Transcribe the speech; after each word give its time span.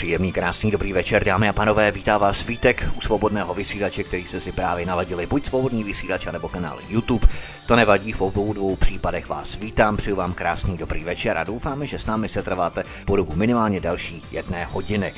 Příjemný, 0.00 0.32
krásný, 0.32 0.70
dobrý 0.70 0.92
večer, 0.92 1.24
dámy 1.24 1.48
a 1.48 1.52
panové, 1.52 1.90
vítá 1.90 2.18
vás 2.18 2.38
Svítek 2.38 2.88
u 2.96 3.00
svobodného 3.00 3.54
vysílače, 3.54 4.04
který 4.04 4.26
jste 4.26 4.40
si 4.40 4.52
právě 4.52 4.86
naladili, 4.86 5.26
buď 5.26 5.46
svobodný 5.46 5.84
vysílač, 5.84 6.26
nebo 6.26 6.48
kanál 6.48 6.78
YouTube. 6.88 7.26
To 7.66 7.76
nevadí, 7.76 8.12
v 8.12 8.20
obou 8.20 8.52
dvou 8.52 8.76
případech 8.76 9.28
vás 9.28 9.56
vítám, 9.56 9.96
přeju 9.96 10.16
vám 10.16 10.32
krásný, 10.32 10.76
dobrý 10.76 11.04
večer 11.04 11.38
a 11.38 11.44
doufáme, 11.44 11.86
že 11.86 11.98
s 11.98 12.06
námi 12.06 12.28
se 12.28 12.42
trváte 12.42 12.84
po 13.04 13.16
dobu 13.16 13.32
minimálně 13.34 13.80
další 13.80 14.22
jedné 14.30 14.64
hodiny. 14.64 15.12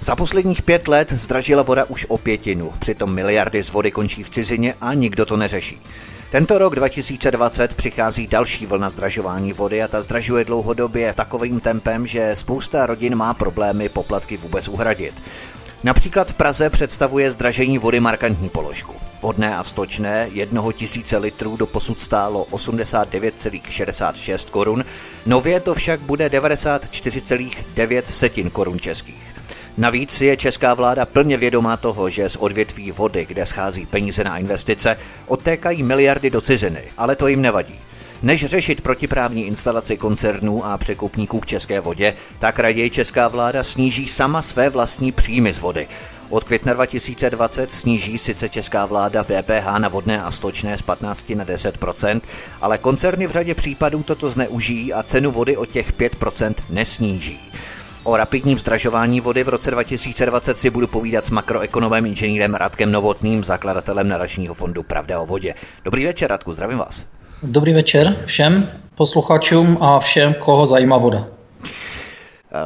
Za 0.00 0.16
posledních 0.16 0.62
pět 0.62 0.88
let 0.88 1.12
zdražila 1.12 1.62
voda 1.62 1.84
už 1.84 2.06
o 2.08 2.18
pětinu, 2.18 2.72
přitom 2.78 3.14
miliardy 3.14 3.62
z 3.62 3.70
vody 3.70 3.90
končí 3.90 4.22
v 4.22 4.30
cizině 4.30 4.74
a 4.80 4.94
nikdo 4.94 5.26
to 5.26 5.36
neřeší. 5.36 5.80
Tento 6.32 6.58
rok 6.58 6.74
2020 6.74 7.74
přichází 7.74 8.26
další 8.26 8.66
vlna 8.66 8.90
zdražování 8.90 9.52
vody 9.52 9.82
a 9.82 9.88
ta 9.88 10.02
zdražuje 10.02 10.44
dlouhodobě 10.44 11.14
takovým 11.14 11.60
tempem, 11.60 12.06
že 12.06 12.30
spousta 12.34 12.86
rodin 12.86 13.14
má 13.14 13.34
problémy 13.34 13.88
poplatky 13.88 14.36
vůbec 14.36 14.68
uhradit. 14.68 15.22
Například 15.84 16.30
v 16.30 16.34
Praze 16.34 16.70
představuje 16.70 17.30
zdražení 17.30 17.78
vody 17.78 18.00
markantní 18.00 18.48
položku. 18.48 18.92
Vodné 19.22 19.56
a 19.56 19.64
stočné 19.64 20.28
jednoho 20.32 20.72
tisíce 20.72 21.16
litrů 21.16 21.56
do 21.56 21.66
posud 21.66 22.00
stálo 22.00 22.46
89,66 22.50 24.50
korun, 24.50 24.84
nově 25.26 25.60
to 25.60 25.74
však 25.74 26.00
bude 26.00 26.28
94,9 26.28 28.02
setin 28.04 28.50
korun 28.50 28.80
českých. 28.80 29.31
Navíc 29.76 30.20
je 30.20 30.36
česká 30.36 30.74
vláda 30.74 31.06
plně 31.06 31.36
vědomá 31.36 31.76
toho, 31.76 32.10
že 32.10 32.28
z 32.28 32.36
odvětví 32.36 32.90
vody, 32.90 33.26
kde 33.28 33.46
schází 33.46 33.86
peníze 33.86 34.24
na 34.24 34.38
investice, 34.38 34.96
odtékají 35.26 35.82
miliardy 35.82 36.30
do 36.30 36.40
ciziny, 36.40 36.82
ale 36.98 37.16
to 37.16 37.28
jim 37.28 37.42
nevadí. 37.42 37.74
Než 38.22 38.44
řešit 38.44 38.80
protiprávní 38.80 39.46
instalaci 39.46 39.96
koncernů 39.96 40.66
a 40.66 40.78
překupníků 40.78 41.40
k 41.40 41.46
české 41.46 41.80
vodě, 41.80 42.14
tak 42.38 42.58
raději 42.58 42.90
česká 42.90 43.28
vláda 43.28 43.64
sníží 43.64 44.08
sama 44.08 44.42
své 44.42 44.70
vlastní 44.70 45.12
příjmy 45.12 45.52
z 45.52 45.58
vody. 45.58 45.88
Od 46.28 46.44
května 46.44 46.72
2020 46.72 47.72
sníží 47.72 48.18
sice 48.18 48.48
česká 48.48 48.86
vláda 48.86 49.24
PPH 49.24 49.78
na 49.78 49.88
vodné 49.88 50.22
a 50.22 50.30
stočné 50.30 50.78
z 50.78 50.82
15 50.82 51.30
na 51.30 51.44
10% 51.44 52.20
ale 52.60 52.78
koncerny 52.78 53.26
v 53.26 53.30
řadě 53.30 53.54
případů 53.54 54.02
toto 54.02 54.30
zneužijí 54.30 54.92
a 54.92 55.02
cenu 55.02 55.30
vody 55.30 55.56
o 55.56 55.66
těch 55.66 55.92
5% 55.92 56.54
nesníží. 56.70 57.40
O 58.04 58.16
rapidním 58.16 58.58
zdražování 58.58 59.20
vody 59.20 59.44
v 59.44 59.48
roce 59.48 59.70
2020 59.70 60.58
si 60.58 60.70
budu 60.70 60.86
povídat 60.86 61.24
s 61.24 61.30
makroekonomem 61.30 62.06
inženýrem 62.06 62.54
Radkem 62.54 62.92
Novotným, 62.92 63.44
zakladatelem 63.44 64.08
nadačního 64.08 64.54
fondu 64.54 64.82
Pravda 64.82 65.20
o 65.20 65.26
vodě. 65.26 65.54
Dobrý 65.84 66.04
večer, 66.04 66.30
Radku, 66.30 66.52
zdravím 66.52 66.78
vás. 66.78 67.04
Dobrý 67.42 67.72
večer 67.72 68.16
všem 68.24 68.68
posluchačům 68.94 69.78
a 69.80 69.98
všem, 69.98 70.34
koho 70.34 70.66
zajímá 70.66 70.98
voda. 70.98 71.26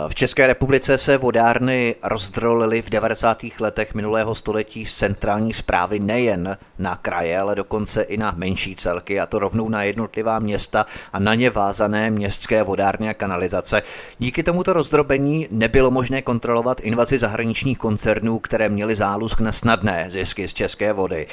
V 0.08 0.14
České 0.14 0.46
republice 0.46 0.98
se 0.98 1.16
vodárny 1.16 1.94
rozdrolily 2.02 2.82
v 2.82 2.90
90. 2.90 3.38
letech 3.60 3.94
minulého 3.94 4.34
století 4.34 4.86
z 4.86 4.94
centrální 4.94 5.52
zprávy 5.52 5.98
nejen 5.98 6.58
na 6.78 6.96
kraje, 6.96 7.38
ale 7.38 7.54
dokonce 7.54 8.02
i 8.02 8.16
na 8.16 8.34
menší 8.36 8.74
celky, 8.74 9.20
a 9.20 9.26
to 9.26 9.38
rovnou 9.38 9.68
na 9.68 9.82
jednotlivá 9.82 10.38
města 10.38 10.86
a 11.12 11.18
na 11.18 11.34
ně 11.34 11.50
vázané 11.50 12.10
městské 12.10 12.62
vodárny 12.62 13.08
a 13.08 13.14
kanalizace. 13.14 13.82
Díky 14.18 14.42
tomuto 14.42 14.72
rozdrobení 14.72 15.48
nebylo 15.50 15.90
možné 15.90 16.22
kontrolovat 16.22 16.80
invazi 16.80 17.18
zahraničních 17.18 17.78
koncernů, 17.78 18.38
které 18.38 18.68
měly 18.68 18.94
zálusk 18.94 19.40
na 19.40 19.52
snadné 19.52 20.04
zisky 20.08 20.48
z 20.48 20.52
české 20.52 20.92
vody. 20.92 21.26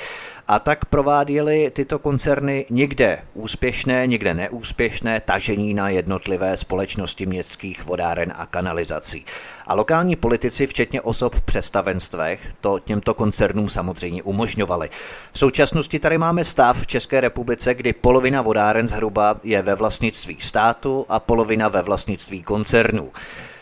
A 0.47 0.59
tak 0.59 0.85
prováděly 0.85 1.71
tyto 1.73 1.99
koncerny 1.99 2.65
někde 2.69 3.19
úspěšné, 3.33 4.07
někde 4.07 4.33
neúspěšné 4.33 5.21
tažení 5.21 5.73
na 5.73 5.89
jednotlivé 5.89 6.57
společnosti 6.57 7.25
městských 7.25 7.85
vodáren 7.85 8.33
a 8.35 8.45
kanalizací. 8.45 9.25
A 9.67 9.73
lokální 9.73 10.15
politici, 10.15 10.67
včetně 10.67 11.01
osob 11.01 11.35
v 11.35 11.41
představenstvech, 11.41 12.39
to 12.61 12.79
těmto 12.79 13.13
koncernům 13.13 13.69
samozřejmě 13.69 14.23
umožňovali. 14.23 14.89
V 15.31 15.39
současnosti 15.39 15.99
tady 15.99 16.17
máme 16.17 16.43
stav 16.43 16.81
v 16.81 16.87
České 16.87 17.21
republice, 17.21 17.73
kdy 17.73 17.93
polovina 17.93 18.41
vodáren 18.41 18.87
zhruba 18.87 19.35
je 19.43 19.61
ve 19.61 19.75
vlastnictví 19.75 20.37
státu 20.39 21.05
a 21.09 21.19
polovina 21.19 21.67
ve 21.67 21.81
vlastnictví 21.81 22.43
koncernů. 22.43 23.11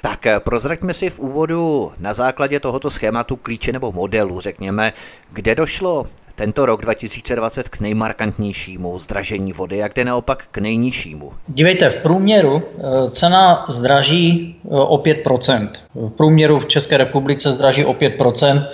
Tak 0.01 0.25
prozraďme 0.39 0.93
si 0.93 1.09
v 1.09 1.19
úvodu 1.19 1.91
na 1.99 2.13
základě 2.13 2.59
tohoto 2.59 2.89
schématu 2.89 3.35
klíče 3.35 3.71
nebo 3.71 3.91
modelu, 3.91 4.39
řekněme, 4.39 4.93
kde 5.31 5.55
došlo 5.55 6.07
tento 6.41 6.65
rok 6.65 6.81
2020 6.81 7.69
k 7.69 7.79
nejmarkantnějšímu 7.79 8.99
zdražení 8.99 9.53
vody 9.53 9.83
a 9.83 9.87
kde 9.87 10.05
naopak 10.05 10.43
k 10.51 10.57
nejnižšímu? 10.57 11.33
Dívejte, 11.47 11.89
v 11.89 11.95
průměru 11.95 12.63
eh, 12.63 13.09
cena 13.09 13.65
zdraží 13.69 14.55
eh, 14.65 14.67
o 14.69 14.97
5%. 14.97 15.69
V 15.95 16.09
průměru 16.09 16.59
v 16.59 16.65
České 16.65 16.97
republice 16.97 17.51
zdraží 17.51 17.85
o 17.85 17.93
5%, 17.93 18.67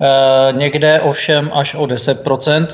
eh, 0.00 0.52
někde 0.52 1.00
ovšem 1.00 1.50
až 1.54 1.74
o 1.74 1.86
10%, 1.86 2.66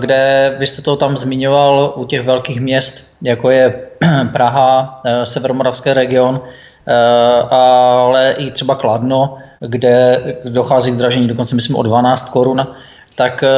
kde 0.00 0.54
vy 0.58 0.66
jste 0.66 0.82
to 0.82 0.96
tam 0.96 1.16
zmiňoval 1.16 1.92
u 1.96 2.04
těch 2.04 2.22
velkých 2.22 2.60
měst, 2.60 3.12
jako 3.22 3.50
je 3.50 3.86
Praha, 4.32 5.02
Severomoravský 5.24 5.92
region, 5.92 6.40
ale 7.50 8.34
i 8.38 8.50
třeba 8.50 8.74
Kladno, 8.74 9.38
kde 9.60 10.22
dochází 10.44 10.90
k 10.90 10.94
zdražení 10.94 11.28
dokonce 11.28 11.54
myslím 11.54 11.76
o 11.76 11.82
12 11.82 12.30
korun 12.30 12.66
tak 13.20 13.44
eh, 13.44 13.50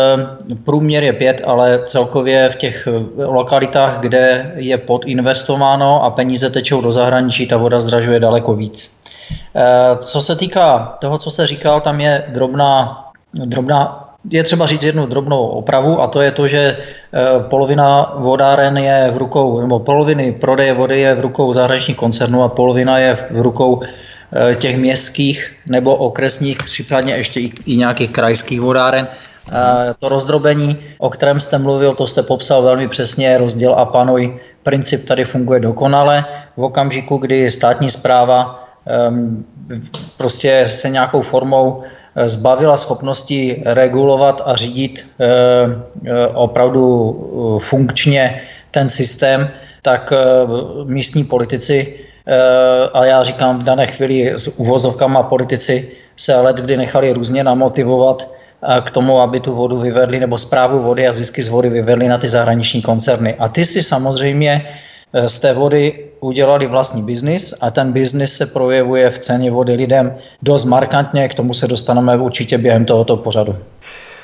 průměr 0.65 1.05
je 1.05 1.13
5, 1.13 1.43
ale 1.45 1.81
celkově 1.85 2.49
v 2.49 2.57
těch 2.57 2.89
eh, 2.91 3.25
lokalitách, 3.25 3.99
kde 4.01 4.53
je 4.57 4.79
podinvestováno 4.79 6.05
a 6.05 6.11
peníze 6.11 6.51
tečou 6.51 6.81
do 6.81 6.93
zahraničí, 6.93 7.47
ta 7.47 7.57
voda 7.57 7.81
zdražuje 7.81 8.21
daleko 8.21 8.55
víc. 8.55 9.03
Eh, 9.55 9.97
co 9.97 10.23
se 10.23 10.37
týká 10.37 10.99
toho, 10.99 11.19
co 11.19 11.31
jste 11.31 11.47
říkal, 11.47 11.81
tam 11.81 12.01
je 12.01 12.25
drobná, 12.29 13.05
drobná 13.35 14.09
je 14.31 14.43
třeba 14.43 14.67
říct 14.67 14.83
jednu 14.83 15.07
drobnou 15.07 15.47
opravu 15.47 16.01
a 16.03 16.07
to 16.07 16.21
je 16.21 16.31
to, 16.31 16.47
že 16.47 16.77
polovina 17.49 18.15
vodáren 18.19 18.79
je 18.79 19.11
v 19.15 19.17
rukou, 19.17 19.61
nebo 19.61 19.79
poloviny 19.79 20.33
prodeje 20.33 20.75
vody 20.75 21.01
je 21.01 21.15
v 21.15 21.21
rukou 21.21 21.53
zahraničních 21.53 21.97
koncernů 21.97 22.43
a 22.43 22.49
polovina 22.49 22.99
je 22.99 23.15
v 23.15 23.27
rukou 23.31 23.83
těch 24.59 24.79
městských 24.79 25.55
nebo 25.67 25.97
okresních, 25.97 26.63
případně 26.63 27.15
ještě 27.15 27.41
i 27.67 27.77
nějakých 27.77 28.11
krajských 28.11 28.61
vodáren. 28.61 29.09
To 29.99 30.09
rozdrobení, 30.09 30.79
o 30.99 31.11
kterém 31.11 31.41
jste 31.41 31.59
mluvil, 31.59 31.95
to 31.95 32.07
jste 32.07 32.23
popsal 32.23 32.63
velmi 32.63 32.89
přesně, 32.89 33.39
rozděl 33.39 33.75
a 33.75 33.85
panuj. 33.85 34.41
Princip 34.63 35.05
tady 35.05 35.25
funguje 35.25 35.61
dokonale. 35.61 36.25
V 36.57 36.65
okamžiku, 36.65 37.17
kdy 37.17 37.51
státní 37.51 37.91
zpráva 37.91 38.63
prostě 40.17 40.65
se 40.67 40.91
nějakou 40.91 41.23
formou 41.23 41.83
eh, 41.83 42.29
zbavila 42.29 42.77
schopnosti 42.77 43.63
regulovat 43.67 44.43
a 44.45 44.57
řídit 44.57 45.11
eh, 45.21 45.27
eh, 46.07 46.27
opravdu 46.27 47.59
funkčně 47.63 48.43
ten 48.71 48.89
systém, 48.89 49.51
tak 49.83 50.13
místní 50.85 51.25
politici, 51.25 51.99
a 52.93 53.05
já 53.05 53.23
říkám 53.23 53.59
v 53.59 53.63
dané 53.63 53.87
chvíli 53.87 54.33
s 54.33 54.49
uvozovkama 54.49 55.23
politici, 55.23 55.91
se 56.17 56.37
let 56.37 56.57
kdy 56.57 56.77
nechali 56.77 57.13
různě 57.13 57.45
namotivovat 57.45 58.31
k 58.85 58.91
tomu, 58.91 59.21
aby 59.21 59.41
tu 59.41 59.55
vodu 59.55 59.79
vyvedli, 59.79 60.21
nebo 60.21 60.39
zprávu 60.39 60.83
vody 60.83 61.09
a 61.09 61.13
zisky 61.13 61.43
z 61.43 61.49
vody 61.49 61.71
vyvedli 61.71 62.09
na 62.09 62.19
ty 62.19 62.29
zahraniční 62.29 62.83
koncerny. 62.83 63.35
A 63.35 63.49
ty 63.49 63.65
si 63.65 63.83
samozřejmě 63.83 64.69
eh, 65.13 65.29
z 65.29 65.41
té 65.41 65.55
vody 65.55 66.05
udělali 66.21 66.67
vlastní 66.67 67.03
biznis 67.03 67.55
a 67.61 67.71
ten 67.71 67.93
biznis 67.93 68.37
se 68.37 68.47
projevuje 68.47 69.11
v 69.11 69.19
ceně 69.19 69.51
vody 69.51 69.73
lidem 69.73 70.15
dost 70.43 70.65
markantně, 70.65 71.29
k 71.29 71.35
tomu 71.35 71.55
se 71.55 71.69
dostaneme 71.69 72.17
určitě 72.17 72.59
během 72.59 72.85
tohoto 72.85 73.17
pořadu. 73.17 73.57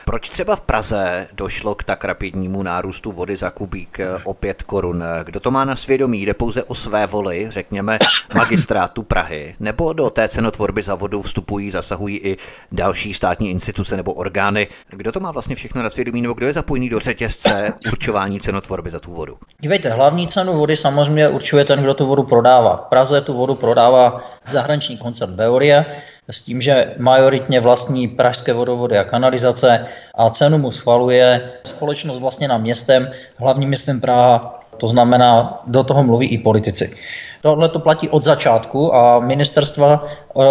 Proč 0.09 0.29
třeba 0.29 0.57
v 0.57 0.61
Praze 0.61 1.29
došlo 1.33 1.75
k 1.75 1.85
tak 1.85 2.05
rapidnímu 2.05 2.63
nárůstu 2.63 3.13
vody 3.13 3.37
za 3.37 3.51
kubík 3.51 4.01
eh, 4.01 4.09
o 4.25 4.35
5 4.35 4.63
korun? 4.63 5.05
Kdo 5.25 5.41
to 5.41 5.51
má 5.51 5.65
na 5.65 5.77
svědomí? 5.77 6.23
Jde 6.23 6.35
pouze 6.35 6.63
o 6.63 6.75
své 6.75 7.07
voli, 7.07 7.47
řekněme, 7.51 7.99
magistrátu 8.35 9.03
Prahy? 9.03 9.55
Nebo 9.61 9.93
do 9.93 10.11
té 10.11 10.29
cenotvorby 10.29 10.83
za 10.83 10.95
vodu 10.95 11.23
vstupují, 11.23 11.71
zasahují 11.71 12.19
i 12.19 12.37
další 12.73 13.15
státní 13.15 13.51
instituce 13.51 13.97
nebo 13.97 14.13
orgány? 14.13 14.69
Kdo 14.91 15.13
to 15.13 15.21
má 15.21 15.31
vlastně 15.31 15.57
všechno 15.57 15.83
na 15.83 15.91
svědomí, 15.91 16.23
nebo 16.23 16.35
kdo 16.35 16.47
je 16.47 16.53
zapojený 16.53 16.89
do 16.89 17.01
řetězce 17.01 17.73
určování 17.93 18.41
cenotvorby 18.41 18.91
za 18.91 19.01
tu 19.01 19.15
vodu? 19.15 19.37
Dívejte, 19.61 19.91
hlavní 19.91 20.29
cenu 20.29 20.53
vody 20.53 20.77
samozřejmě 20.77 21.29
určuje 21.29 21.65
ten, 21.65 21.83
kdo 21.83 21.95
tu 21.95 22.07
vodu 22.07 22.23
prodává. 22.23 22.77
V 22.77 22.85
Praze 22.85 23.21
tu 23.21 23.35
vodu 23.35 23.55
prodává 23.55 24.21
zahraniční 24.47 24.99
koncern 24.99 25.35
Veolia, 25.35 25.85
s 26.31 26.43
tím, 26.43 26.61
že 26.61 26.95
majoritně 26.99 27.61
vlastní 27.61 28.09
pražské 28.09 28.53
vodovody 28.53 28.99
a 28.99 29.05
kanalizace 29.05 29.87
a 30.15 30.31
cenu 30.31 30.59
mu 30.59 30.71
schvaluje 30.71 31.51
společnost 31.65 32.19
vlastně 32.19 32.49
na 32.49 32.59
městem, 32.59 33.11
hlavním 33.39 33.69
městem 33.69 34.01
Praha, 34.01 34.61
to 34.77 34.89
znamená, 34.89 35.63
do 35.67 35.85
toho 35.85 36.03
mluví 36.03 36.27
i 36.27 36.39
politici. 36.39 36.97
Tohle 37.43 37.69
to 37.69 37.79
platí 37.79 38.09
od 38.09 38.25
začátku 38.25 38.95
a 38.95 39.21
ministerstva, 39.21 40.05
eh, 40.05 40.43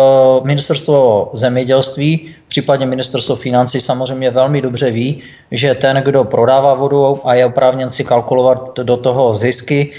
ministerstvo 0.44 1.29
zemědělství, 1.33 2.35
případně 2.47 2.85
ministerstvo 2.85 3.35
financí 3.35 3.81
samozřejmě 3.81 4.30
velmi 4.30 4.62
dobře 4.62 4.91
ví, 4.91 5.21
že 5.51 5.75
ten, 5.75 5.97
kdo 5.97 6.23
prodává 6.23 6.73
vodu 6.73 7.19
a 7.27 7.33
je 7.33 7.45
oprávněn 7.45 7.89
si 7.89 8.03
kalkulovat 8.03 8.80
do 8.80 8.97
toho 8.97 9.33
zisky, 9.33 9.91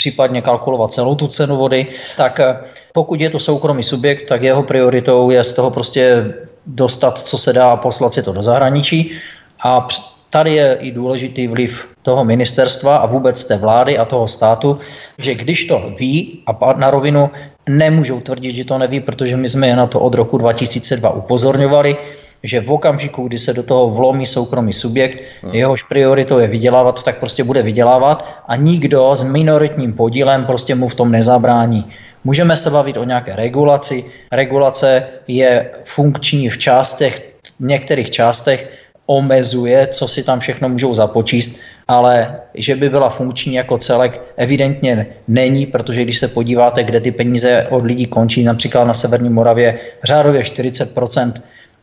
případně 0.00 0.40
kalkulovat 0.40 0.92
celou 0.92 1.14
tu 1.14 1.28
cenu 1.28 1.56
vody, 1.60 1.92
tak 2.16 2.40
eh, 2.40 2.56
pokud 2.96 3.20
je 3.20 3.30
to 3.30 3.38
soukromý 3.38 3.84
subjekt, 3.84 4.32
tak 4.32 4.40
jeho 4.40 4.64
prioritou 4.64 5.28
je 5.28 5.44
z 5.44 5.52
toho 5.52 5.70
prostě 5.70 6.24
dostat, 6.66 7.20
co 7.20 7.36
se 7.38 7.52
dá, 7.52 7.76
a 7.76 7.76
poslat 7.76 8.12
si 8.12 8.22
to 8.24 8.32
do 8.32 8.40
zahraničí. 8.42 9.12
A 9.60 9.84
tady 10.30 10.54
je 10.54 10.68
i 10.80 10.88
důležitý 10.90 11.52
vliv 11.52 11.92
toho 12.02 12.24
ministerstva 12.24 13.04
a 13.04 13.06
vůbec 13.06 13.36
té 13.44 13.56
vlády 13.60 13.98
a 14.00 14.08
toho 14.08 14.24
státu, 14.24 14.80
že 15.20 15.34
když 15.36 15.68
to 15.68 15.92
ví 15.98 16.40
a 16.48 16.56
na 16.80 16.88
rovinu 16.90 17.30
nemůžou 17.68 18.20
tvrdit, 18.20 18.56
že 18.56 18.64
to 18.64 18.78
neví, 18.78 19.04
protože 19.04 19.36
my 19.36 19.48
jsme 19.48 19.68
je 19.68 19.76
na 19.76 19.86
to 19.86 20.00
od 20.00 20.14
roku 20.14 20.38
2002 20.38 21.10
upozorňovali, 21.10 21.96
že 22.42 22.60
v 22.60 22.72
okamžiku, 22.72 23.28
kdy 23.28 23.38
se 23.38 23.52
do 23.52 23.62
toho 23.62 23.90
vlomí 23.90 24.26
soukromý 24.26 24.72
subjekt, 24.72 25.22
hmm. 25.42 25.54
jehož 25.54 25.82
prioritou 25.82 26.38
je 26.38 26.46
vydělávat, 26.46 27.02
tak 27.02 27.18
prostě 27.18 27.44
bude 27.44 27.62
vydělávat 27.62 28.42
a 28.48 28.56
nikdo 28.56 29.16
s 29.16 29.22
minoritním 29.22 29.92
podílem 29.92 30.44
prostě 30.44 30.74
mu 30.74 30.88
v 30.88 30.94
tom 30.94 31.10
nezabrání. 31.10 31.84
Můžeme 32.24 32.56
se 32.56 32.70
bavit 32.70 32.96
o 32.96 33.04
nějaké 33.04 33.36
regulaci. 33.36 34.04
Regulace 34.32 35.04
je 35.28 35.70
funkční 35.84 36.48
v 36.48 36.58
částech, 36.58 37.32
v 37.60 37.64
některých 37.64 38.10
částech 38.10 38.68
omezuje, 39.06 39.86
co 39.86 40.08
si 40.08 40.22
tam 40.22 40.40
všechno 40.40 40.68
můžou 40.68 40.94
započíst, 40.94 41.60
ale 41.88 42.40
že 42.54 42.76
by 42.76 42.90
byla 42.90 43.10
funkční 43.10 43.54
jako 43.54 43.78
celek, 43.78 44.20
evidentně 44.36 45.06
není, 45.28 45.66
protože 45.66 46.02
když 46.02 46.18
se 46.18 46.28
podíváte, 46.28 46.84
kde 46.84 47.00
ty 47.00 47.10
peníze 47.10 47.66
od 47.70 47.84
lidí 47.84 48.06
končí, 48.06 48.44
například 48.44 48.84
na 48.84 48.94
Severní 48.94 49.30
Moravě, 49.30 49.78
řádově 50.04 50.44
40 50.44 50.94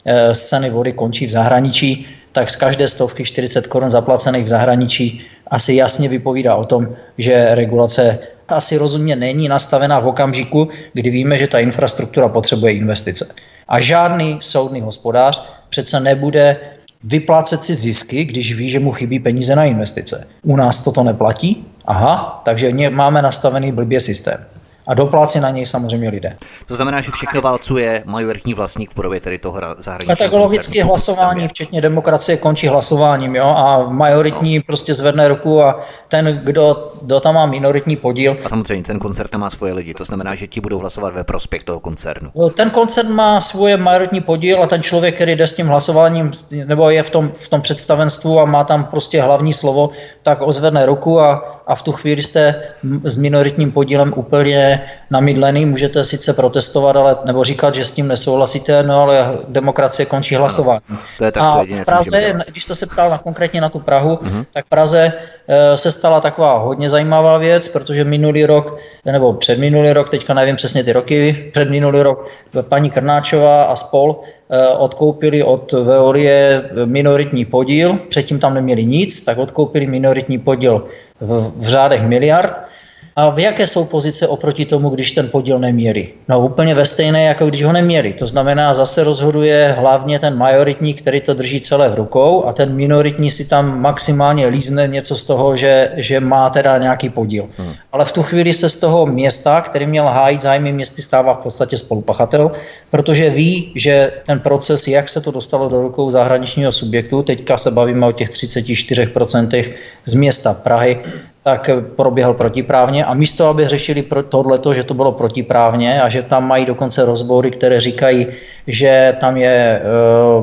Eh, 0.07 0.36
ceny 0.36 0.69
vody 0.69 0.94
končí 0.94 1.27
v 1.27 1.31
zahraničí, 1.31 2.07
tak 2.31 2.50
z 2.50 2.56
každé 2.56 2.88
stovky 2.88 3.25
40 3.25 3.68
korun 3.68 3.89
zaplacených 3.89 4.45
v 4.45 4.48
zahraničí 4.48 5.21
asi 5.48 5.74
jasně 5.74 6.09
vypovídá 6.09 6.56
o 6.56 6.65
tom, 6.65 6.88
že 7.18 7.56
regulace 7.56 8.19
asi 8.48 8.77
rozumně 8.77 9.15
není 9.15 9.48
nastavená 9.48 10.00
v 10.00 10.07
okamžiku, 10.07 10.68
kdy 10.94 11.09
víme, 11.09 11.38
že 11.38 11.48
ta 11.48 11.59
infrastruktura 11.59 12.30
potřebuje 12.30 12.74
investice. 12.74 13.27
A 13.68 13.80
žádný 13.80 14.39
soudný 14.42 14.81
hospodář 14.81 15.44
přece 15.69 16.00
nebude 16.00 16.57
vyplácet 17.04 17.63
si 17.63 17.75
zisky, 17.75 18.24
když 18.25 18.56
ví, 18.56 18.69
že 18.69 18.80
mu 18.80 18.92
chybí 18.92 19.19
peníze 19.19 19.56
na 19.56 19.65
investice. 19.65 20.27
U 20.44 20.56
nás 20.56 20.81
toto 20.81 21.04
neplatí? 21.04 21.65
Aha, 21.86 22.42
takže 22.45 22.89
máme 22.89 23.21
nastavený 23.21 23.71
blbě 23.71 24.00
systém 24.00 24.45
a 24.88 24.94
doplácí 24.94 25.39
na 25.39 25.50
něj 25.50 25.66
samozřejmě 25.66 26.10
lidé. 26.10 26.38
To 26.68 26.75
znamená, 26.75 27.01
že 27.01 27.12
všechno 27.12 27.42
válcuje 27.42 28.04
majoritní 28.06 28.54
vlastník 28.54 28.92
v 28.92 28.95
podobě 28.95 29.19
tedy 29.19 29.38
toho 29.38 29.62
zahraničního. 29.80 30.13
A 30.13 30.16
tak 30.16 30.31
logicky 30.31 30.81
hlasování, 30.81 31.48
včetně 31.48 31.81
demokracie, 31.81 32.38
končí 32.38 32.68
hlasováním, 32.68 33.36
jo, 33.36 33.45
a 33.45 33.89
majoritní 33.89 34.57
no. 34.57 34.63
prostě 34.68 34.94
zvedne 34.94 35.28
ruku 35.28 35.63
a 35.63 35.80
ten, 36.07 36.42
kdo, 36.44 36.92
kdo 37.01 37.19
tam 37.19 37.36
má 37.36 37.45
minoritní 37.45 37.95
podíl. 37.95 38.38
A 38.45 38.50
samozřejmě 38.50 38.84
ten 38.84 39.00
koncert 39.00 39.36
má 39.36 39.50
svoje 39.50 39.74
lidi, 39.74 39.94
to 39.94 40.06
znamená, 40.06 40.36
že 40.36 40.48
ti 40.48 40.62
budou 40.62 40.80
hlasovat 40.80 41.13
ve 41.13 41.24
prospěch 41.24 41.63
toho 41.63 41.80
koncernu. 41.80 42.31
Ten 42.56 42.69
koncert 42.69 43.10
má 43.10 43.42
svoje 43.42 43.78
majoritní 43.78 44.22
podíl 44.22 44.63
a 44.63 44.68
ten 44.68 44.81
člověk, 44.81 45.16
který 45.16 45.36
jde 45.36 45.48
s 45.48 45.54
tím 45.54 45.68
hlasováním, 45.68 46.31
nebo 46.66 46.90
je 46.90 47.04
v 47.04 47.10
tom, 47.10 47.30
v 47.30 47.48
tom 47.48 47.62
představenstvu 47.62 48.40
a 48.40 48.45
má 48.45 48.63
tam 48.63 48.83
prostě 48.83 49.22
hlavní 49.22 49.54
slovo, 49.54 49.90
tak 50.24 50.42
ozvedne 50.42 50.86
ruku 50.86 51.19
a, 51.19 51.62
a 51.68 51.75
v 51.75 51.81
tu 51.81 51.92
chvíli 51.92 52.22
jste 52.22 52.63
s 53.04 53.18
minoritním 53.18 53.72
podílem 53.72 54.13
úplně 54.16 54.77
namydlený, 55.12 55.66
můžete 55.66 56.04
sice 56.04 56.34
protestovat, 56.34 56.96
ale 56.96 57.16
nebo 57.26 57.44
říkat, 57.44 57.76
že 57.76 57.86
s 57.86 57.92
tím 57.92 58.08
nesouhlasíte, 58.08 58.84
no 58.84 59.02
ale 59.02 59.38
demokracie 59.48 60.06
končí 60.06 60.36
hlasování. 60.36 60.80
No, 60.90 60.98
to 61.18 61.26
je 61.26 61.32
tak 61.32 61.44
a 61.44 61.64
v 61.64 61.86
Praze, 61.86 62.34
když 62.48 62.64
jste 62.64 62.76
se 62.76 62.86
ptal 62.86 63.10
na, 63.10 63.18
konkrétně 63.18 63.62
na 63.62 63.70
tu 63.70 63.80
Prahu, 63.80 64.16
uh-huh. 64.16 64.46
tak 64.54 64.66
v 64.66 64.70
Praze 64.70 65.14
e, 65.48 65.78
se 65.78 65.92
stala 65.92 66.22
taková 66.22 66.58
hodně 66.58 66.90
zajímavá 66.90 67.38
věc, 67.38 67.68
protože 67.68 68.04
minulý 68.04 68.46
rok, 68.46 68.78
nebo 69.06 69.34
před 69.34 69.60
minulý 69.60 69.94
rok, 69.94 70.10
teďka 70.10 70.34
nevím 70.34 70.56
přesně 70.56 70.84
ty 70.84 70.94
roky, 70.94 71.50
před 71.52 71.70
minulý 71.70 72.02
rok 72.02 72.28
paní 72.62 72.92
Krnáčová 72.92 73.64
a 73.64 73.76
spol 73.76 74.16
e, 74.50 74.68
odkoupili 74.68 75.44
od 75.44 75.72
Veolie 75.72 76.70
minoritní 76.86 77.46
podíl, 77.46 78.00
předtím 78.10 78.40
tam 78.40 78.54
neměli 78.54 78.86
nic, 78.86 79.26
tak 79.26 79.38
odkoupili 79.38 79.88
minoritní 79.88 80.40
podíl 80.40 80.84
v, 81.20 81.52
v 81.56 81.66
řádech 81.66 82.02
miliard 82.02 82.68
a 83.18 83.30
v 83.30 83.40
jaké 83.40 83.68
jsou 83.68 83.86
pozice 83.86 84.28
oproti 84.28 84.66
tomu, 84.66 84.90
když 84.90 85.12
ten 85.12 85.30
podíl 85.30 85.60
neměli? 85.60 86.10
No 86.28 86.40
úplně 86.40 86.75
ve 86.75 86.86
stejné, 86.86 87.24
jako 87.24 87.46
když 87.46 87.64
ho 87.64 87.74
neměli. 87.74 88.14
To 88.14 88.28
znamená, 88.28 88.74
zase 88.74 89.04
rozhoduje 89.04 89.75
hlavně 89.78 90.19
ten 90.19 90.38
majoritní, 90.38 90.94
který 90.94 91.22
to 91.22 91.34
drží 91.34 91.62
celé 91.62 91.90
v 91.90 91.96
rukou 91.96 92.46
a 92.46 92.54
ten 92.54 92.75
minoritní 92.75 93.31
si 93.31 93.46
tam 93.46 93.81
maximálně 93.81 94.48
lízne 94.48 94.88
něco 94.88 95.16
z 95.16 95.24
toho, 95.24 95.56
že, 95.56 95.92
že 95.96 96.19
má 96.19 96.50
teda 96.50 96.78
nějaký 96.78 97.10
podíl. 97.10 97.50
Hmm. 97.58 97.74
Ale 97.92 98.06
v 98.06 98.12
tu 98.12 98.24
chvíli 98.24 98.54
se 98.54 98.69
z 98.69 98.78
toho 98.78 99.06
města, 99.06 99.62
který 99.62 99.88
měl 99.88 100.06
hájit 100.06 100.42
zájmy 100.42 100.72
městy, 100.72 101.02
stává 101.02 101.34
v 101.34 101.38
podstatě 101.38 101.78
spolupachatel, 101.78 102.52
protože 102.90 103.30
ví, 103.30 103.72
že 103.75 104.12
ten 104.25 104.40
proces, 104.40 104.88
jak 104.88 105.10
se 105.10 105.22
to 105.22 105.31
dostalo 105.31 105.69
do 105.69 105.81
rukou 105.81 106.10
zahraničního 106.10 106.72
subjektu, 106.72 107.22
teďka 107.22 107.58
se 107.58 107.72
bavíme 107.72 108.06
o 108.06 108.12
těch 108.12 108.30
34% 108.30 109.74
z 110.06 110.14
města 110.14 110.54
Prahy, 110.54 111.00
tak 111.48 111.70
proběhl 111.96 112.34
protiprávně 112.34 113.06
a 113.06 113.14
místo, 113.14 113.48
aby 113.48 113.68
řešili 113.68 114.06
tohleto, 114.30 114.74
že 114.74 114.84
to 114.84 114.94
bylo 114.94 115.12
protiprávně 115.12 116.02
a 116.02 116.10
že 116.10 116.22
tam 116.22 116.48
mají 116.48 116.66
dokonce 116.66 117.06
rozbory, 117.06 117.52
které 117.52 117.80
říkají, 117.80 118.28
že 118.68 119.16
tam 119.20 119.38
je 119.38 119.82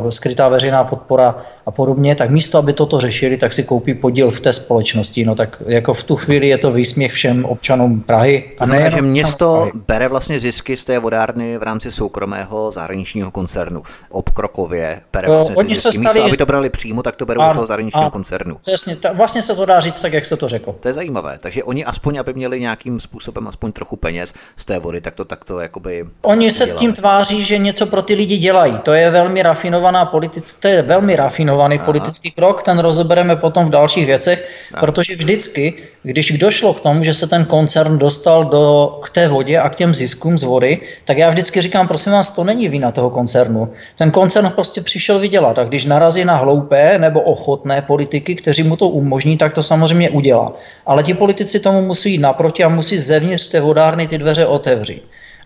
uh, 0.00 0.08
skrytá 0.08 0.48
veřejná 0.48 0.84
podpora 0.84 1.36
a 1.66 1.70
podobně, 1.70 2.14
tak 2.14 2.30
místo, 2.30 2.58
aby 2.58 2.72
toto 2.72 3.00
řešili, 3.00 3.36
tak 3.36 3.52
si 3.52 3.62
koupí 3.62 3.94
podíl 3.94 4.30
v 4.30 4.40
té 4.40 4.52
společnosti. 4.52 5.24
No 5.24 5.34
tak 5.34 5.62
jako 5.66 5.94
v 5.94 6.02
tu 6.04 6.16
chvíli 6.16 6.48
je 6.48 6.58
to 6.58 6.72
výsměch 6.72 7.12
všem 7.12 7.44
občanům 7.44 8.00
Prahy. 8.00 8.50
To 8.58 8.66
znamená, 8.66 8.88
že 8.88 9.02
město 9.02 9.54
Prahy. 9.56 9.84
bere 9.88 10.08
vlastně 10.08 10.40
zisky 10.40 10.76
z 10.76 10.84
té 10.84 10.98
vodárny 10.98 11.58
v 11.58 11.62
rámci 11.62 11.92
soukromého 11.92 12.70
zahraničního 12.70 13.30
koncernu. 13.30 13.82
Obkrokově 14.10 15.00
bere 15.12 15.28
vlastně 15.28 15.56
Oni 15.56 15.68
zisky. 15.68 15.82
Se 15.82 15.92
stali... 15.92 16.14
Místo, 16.14 16.24
aby 16.24 16.36
to 16.36 16.46
brali 16.46 16.70
přímo, 16.70 17.02
tak 17.02 17.16
to 17.16 17.26
berou 17.26 17.40
ano, 17.40 17.54
toho 17.54 17.66
zahraničního 17.66 18.02
ano, 18.02 18.10
koncernu. 18.10 18.56
Přesně, 18.60 18.96
vlastně 19.14 19.42
se 19.42 19.56
to 19.56 19.64
dá 19.66 19.80
říct 19.80 20.00
tak, 20.00 20.12
jak 20.12 20.26
jste 20.26 20.36
to 20.36 20.48
řekl. 20.48 20.74
To 20.80 20.88
je 20.88 20.94
zajímavé. 20.94 21.38
Takže 21.40 21.64
oni 21.64 21.84
aspoň, 21.84 22.16
aby 22.16 22.34
měli 22.34 22.60
nějakým 22.60 23.00
způsobem 23.00 23.48
aspoň 23.48 23.72
trochu 23.72 23.96
peněz 23.96 24.34
z 24.56 24.64
té 24.64 24.78
vody, 24.78 25.00
tak 25.00 25.14
to 25.14 25.24
takto 25.24 25.60
jakoby 25.60 26.04
Oni 26.22 26.50
se 26.50 26.64
dělali. 26.64 26.78
tím 26.78 26.92
tváří, 26.92 27.44
že 27.44 27.58
něco 27.58 27.86
pro 27.86 28.02
ty 28.02 28.14
lidi 28.14 28.36
dělají. 28.36 28.78
To 28.82 28.92
je 28.92 29.10
velmi 29.10 29.42
rafinovaná 29.42 30.04
politická, 30.04 30.58
to 30.60 30.68
je 30.68 30.82
velmi 30.82 31.16
rafinovaný 31.54 31.78
Aha. 31.78 31.84
politický 31.84 32.30
krok, 32.30 32.62
ten 32.62 32.78
rozebereme 32.78 33.36
potom 33.36 33.66
v 33.66 33.70
dalších 33.70 34.06
věcech, 34.06 34.48
Aha. 34.74 34.80
protože 34.80 35.16
vždycky, 35.16 35.74
když 36.02 36.32
došlo 36.38 36.74
k 36.74 36.80
tomu, 36.80 37.04
že 37.04 37.14
se 37.14 37.26
ten 37.26 37.44
koncern 37.44 37.98
dostal 37.98 38.44
do, 38.44 38.98
k 39.02 39.10
té 39.10 39.28
vodě 39.28 39.58
a 39.58 39.68
k 39.68 39.74
těm 39.74 39.94
ziskům 39.94 40.38
z 40.38 40.44
vody, 40.44 40.80
tak 41.04 41.18
já 41.18 41.30
vždycky 41.30 41.62
říkám, 41.62 41.88
prosím 41.88 42.12
vás, 42.12 42.30
to 42.30 42.44
není 42.44 42.68
vina 42.68 42.92
toho 42.92 43.10
koncernu. 43.10 43.70
Ten 43.96 44.10
koncern 44.10 44.50
prostě 44.50 44.80
přišel 44.80 45.18
vydělat 45.18 45.58
a 45.58 45.64
když 45.64 45.86
narazí 45.86 46.24
na 46.24 46.36
hloupé 46.36 46.98
nebo 46.98 47.20
ochotné 47.20 47.82
politiky, 47.82 48.34
kteří 48.34 48.62
mu 48.62 48.76
to 48.76 48.88
umožní, 48.88 49.36
tak 49.38 49.52
to 49.52 49.62
samozřejmě 49.62 50.10
udělá. 50.10 50.52
Ale 50.86 51.02
ti 51.02 51.14
politici 51.14 51.60
tomu 51.60 51.82
musí 51.82 52.12
jít 52.12 52.20
naproti 52.20 52.64
a 52.64 52.68
musí 52.68 52.98
zevnitř 52.98 53.48
té 53.48 53.60
vodárny 53.60 54.06
ty 54.06 54.18
dveře 54.18 54.46
otevřít. 54.46 55.02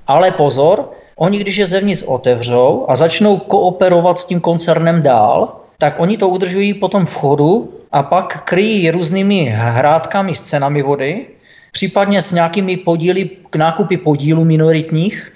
Ale 0.06 0.30
pozor, 0.30 0.88
oni 1.16 1.38
když 1.38 1.56
je 1.56 1.66
zevnitř 1.66 2.02
otevřou 2.02 2.86
a 2.88 2.96
začnou 2.96 3.36
kooperovat 3.36 4.18
s 4.18 4.24
tím 4.24 4.40
koncernem 4.40 5.02
dál, 5.02 5.67
tak 5.80 5.94
oni 6.00 6.16
to 6.16 6.28
udržují 6.28 6.74
potom 6.74 7.06
v 7.06 7.14
chodu 7.14 7.74
a 7.92 8.02
pak 8.02 8.44
kryjí 8.44 8.90
různými 8.90 9.44
hrádkami 9.44 10.34
s 10.34 10.40
cenami 10.40 10.82
vody, 10.82 11.26
případně 11.72 12.22
s 12.22 12.32
nějakými 12.32 12.76
podíly, 12.76 13.30
k 13.50 13.56
nákupy 13.56 13.96
podílů 13.96 14.44
minoritních, 14.44 15.32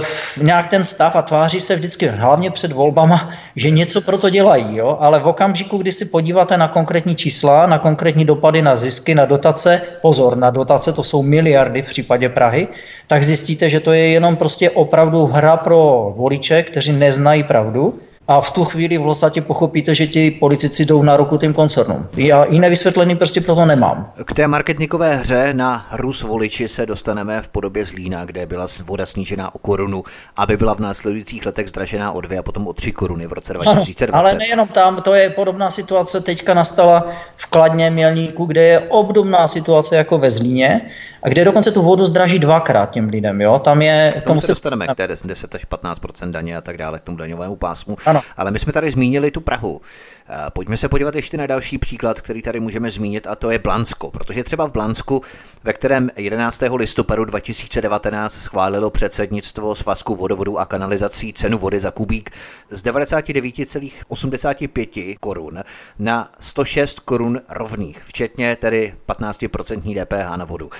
v 0.00 0.38
nějak 0.42 0.68
ten 0.68 0.84
stav 0.84 1.16
a 1.16 1.22
tváří 1.22 1.60
se 1.60 1.76
vždycky, 1.76 2.06
hlavně 2.06 2.50
před 2.50 2.72
volbama, 2.72 3.30
že 3.56 3.70
něco 3.70 4.00
pro 4.00 4.18
to 4.18 4.30
dělají, 4.30 4.76
jo? 4.76 4.96
ale 5.00 5.20
v 5.20 5.28
okamžiku, 5.28 5.78
kdy 5.78 5.92
si 5.92 6.04
podíváte 6.04 6.56
na 6.56 6.68
konkrétní 6.68 7.16
čísla, 7.16 7.66
na 7.66 7.78
konkrétní 7.78 8.24
dopady 8.24 8.62
na 8.62 8.76
zisky, 8.76 9.14
na 9.14 9.24
dotace, 9.24 9.82
pozor, 10.02 10.36
na 10.36 10.50
dotace 10.50 10.92
to 10.92 11.02
jsou 11.04 11.22
miliardy 11.22 11.82
v 11.82 11.88
případě 11.88 12.28
Prahy, 12.28 12.68
tak 13.06 13.24
zjistíte, 13.24 13.70
že 13.70 13.80
to 13.80 13.92
je 13.92 14.08
jenom 14.08 14.36
prostě 14.36 14.70
opravdu 14.70 15.26
hra 15.26 15.56
pro 15.56 16.12
voliče, 16.16 16.62
kteří 16.62 16.92
neznají 16.92 17.42
pravdu 17.42 18.00
a 18.28 18.40
v 18.40 18.50
tu 18.50 18.64
chvíli 18.64 18.98
v 18.98 19.02
podstatě 19.02 19.40
pochopíte, 19.40 19.94
že 19.94 20.06
ti 20.06 20.30
politici 20.30 20.84
jdou 20.84 21.02
na 21.02 21.16
ruku 21.16 21.38
tím 21.38 21.52
koncernům. 21.52 22.08
Já 22.16 22.44
jiné 22.44 22.70
vysvětlení 22.70 23.16
prostě 23.16 23.40
proto 23.40 23.66
nemám. 23.66 24.12
K 24.24 24.34
té 24.34 24.46
marketingové 24.46 25.16
hře 25.16 25.54
na 25.54 25.86
Rus 25.92 26.22
voliči 26.22 26.68
se 26.68 26.86
dostaneme 26.86 27.42
v 27.42 27.48
podobě 27.48 27.84
Zlína, 27.84 28.24
kde 28.24 28.46
byla 28.46 28.66
voda 28.84 29.06
snížená 29.06 29.54
o 29.54 29.58
korunu, 29.58 30.04
aby 30.36 30.56
byla 30.56 30.74
v 30.74 30.80
následujících 30.80 31.46
letech 31.46 31.68
zdražená 31.68 32.12
o 32.12 32.20
dvě 32.20 32.38
a 32.38 32.42
potom 32.42 32.66
o 32.66 32.72
tři 32.72 32.92
koruny 32.92 33.26
v 33.26 33.32
roce 33.32 33.52
2020. 33.52 34.12
Ano, 34.12 34.18
ale 34.18 34.34
nejenom 34.38 34.68
tam, 34.68 35.02
to 35.02 35.14
je 35.14 35.30
podobná 35.30 35.70
situace, 35.70 36.20
teďka 36.20 36.54
nastala 36.54 37.06
v 37.36 37.46
Kladně 37.46 37.90
Mělníku, 37.90 38.44
kde 38.44 38.62
je 38.62 38.80
obdobná 38.80 39.48
situace 39.48 39.96
jako 39.96 40.18
ve 40.18 40.30
Zlíně 40.30 40.80
a 41.24 41.28
kde 41.28 41.44
dokonce 41.44 41.70
tu 41.70 41.82
vodu 41.82 42.04
zdraží 42.04 42.38
dvakrát 42.38 42.90
těm 42.90 43.08
lidem. 43.08 43.40
Jo? 43.40 43.58
Tam 43.58 43.82
je, 43.82 44.10
k 44.10 44.14
tomu, 44.14 44.24
tomu 44.24 44.40
se 44.40 44.52
dostaneme 44.52 44.86
k 44.86 44.96
té 44.96 45.08
10 45.24 45.54
až 45.54 45.66
15% 45.66 46.30
daně 46.30 46.56
a 46.56 46.60
tak 46.60 46.76
dále, 46.76 46.98
k 46.98 47.02
tomu 47.02 47.16
daňovému 47.16 47.56
pásmu. 47.56 47.96
Ano. 48.06 48.22
Ale 48.36 48.50
my 48.50 48.58
jsme 48.58 48.72
tady 48.72 48.90
zmínili 48.90 49.30
tu 49.30 49.40
Prahu. 49.40 49.80
Eh, 50.28 50.50
pojďme 50.50 50.76
se 50.76 50.88
podívat 50.88 51.14
ještě 51.14 51.36
na 51.36 51.46
další 51.46 51.78
příklad, 51.78 52.20
který 52.20 52.42
tady 52.42 52.60
můžeme 52.60 52.90
zmínit, 52.90 53.26
a 53.26 53.34
to 53.34 53.50
je 53.50 53.58
Blansko. 53.58 54.10
Protože 54.10 54.44
třeba 54.44 54.68
v 54.68 54.72
Blansku, 54.72 55.22
ve 55.64 55.72
kterém 55.72 56.10
11. 56.16 56.62
listopadu 56.76 57.24
2019 57.24 58.34
schválilo 58.34 58.90
předsednictvo 58.90 59.74
Svazku 59.74 60.16
vodovodu 60.16 60.58
a 60.58 60.66
kanalizací 60.66 61.32
cenu 61.32 61.58
vody 61.58 61.80
za 61.80 61.90
kubík 61.90 62.30
z 62.70 62.84
99,85 62.84 65.16
korun 65.20 65.64
na 65.98 66.32
106 66.38 67.00
korun 67.00 67.40
rovných, 67.48 68.02
včetně 68.04 68.56
tedy 68.56 68.94
15% 69.08 70.04
DPH 70.04 70.36
na 70.36 70.44
vodu. 70.44 70.70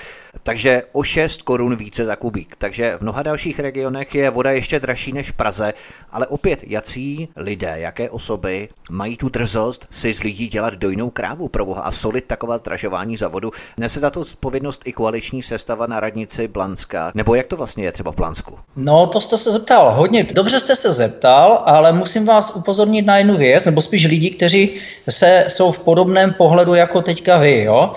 Takže 0.43 0.83
o 0.91 1.03
6 1.03 1.41
korun 1.41 1.75
více 1.75 2.05
za 2.05 2.15
kubík. 2.15 2.55
Takže 2.57 2.97
v 2.97 3.01
mnoha 3.01 3.23
dalších 3.23 3.59
regionech 3.59 4.15
je 4.15 4.29
voda 4.29 4.51
ještě 4.51 4.79
dražší 4.79 5.13
než 5.13 5.29
v 5.29 5.33
Praze, 5.33 5.73
ale 6.11 6.27
opět, 6.27 6.59
jací 6.63 7.29
lidé, 7.35 7.73
jaké 7.77 8.09
osoby 8.09 8.69
mají 8.89 9.17
tu 9.17 9.29
drzost 9.35 9.87
si 9.89 10.13
z 10.13 10.23
lidí 10.23 10.47
dělat 10.47 10.73
dojnou 10.73 11.09
krávu 11.09 11.47
pro 11.47 11.65
boha 11.65 11.81
a 11.81 11.91
solit 11.91 12.25
taková 12.25 12.57
zdražování 12.57 13.17
za 13.17 13.27
vodu. 13.27 13.51
Nese 13.77 13.99
za 13.99 14.09
to 14.09 14.19
odpovědnost 14.21 14.81
i 14.85 14.93
koaliční 14.93 15.43
sestava 15.43 15.87
na 15.87 15.99
radnici 15.99 16.47
Blanska. 16.47 17.11
Nebo 17.15 17.35
jak 17.35 17.47
to 17.47 17.57
vlastně 17.57 17.83
je 17.83 17.91
třeba 17.91 18.11
v 18.11 18.15
Blansku? 18.15 18.57
No, 18.75 19.07
to 19.07 19.21
jste 19.21 19.37
se 19.37 19.51
zeptal 19.51 19.91
hodně. 19.91 20.23
Dobře 20.31 20.59
jste 20.59 20.75
se 20.75 20.93
zeptal, 20.93 21.63
ale 21.65 21.91
musím 21.91 22.25
vás 22.25 22.55
upozornit 22.55 23.05
na 23.05 23.17
jednu 23.17 23.37
věc, 23.37 23.65
nebo 23.65 23.81
spíš 23.81 24.05
lidi, 24.05 24.29
kteří 24.29 24.69
se, 25.09 25.45
jsou 25.47 25.71
v 25.71 25.79
podobném 25.79 26.33
pohledu 26.33 26.73
jako 26.73 27.01
teďka 27.01 27.37
vy. 27.37 27.63
Jo? 27.63 27.91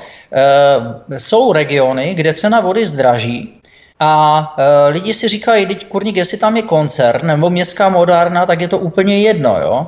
E, 1.15 1.21
jsou 1.21 1.53
regiony, 1.53 2.15
kde 2.15 2.35
cena 2.35 2.61
vody 2.61 2.87
zdraží, 2.87 3.55
a 4.01 4.55
e, 4.59 4.89
lidi 4.89 5.15
si 5.15 5.29
říkají, 5.29 5.67
teď 5.67 5.87
kurník, 5.87 6.17
jestli 6.17 6.39
tam 6.39 6.57
je 6.57 6.63
koncern 6.63 7.27
nebo 7.27 7.51
městská 7.51 7.89
modárna, 7.89 8.47
tak 8.47 8.61
je 8.61 8.69
to 8.69 8.79
úplně 8.79 9.21
jedno. 9.21 9.61
Jo? 9.61 9.87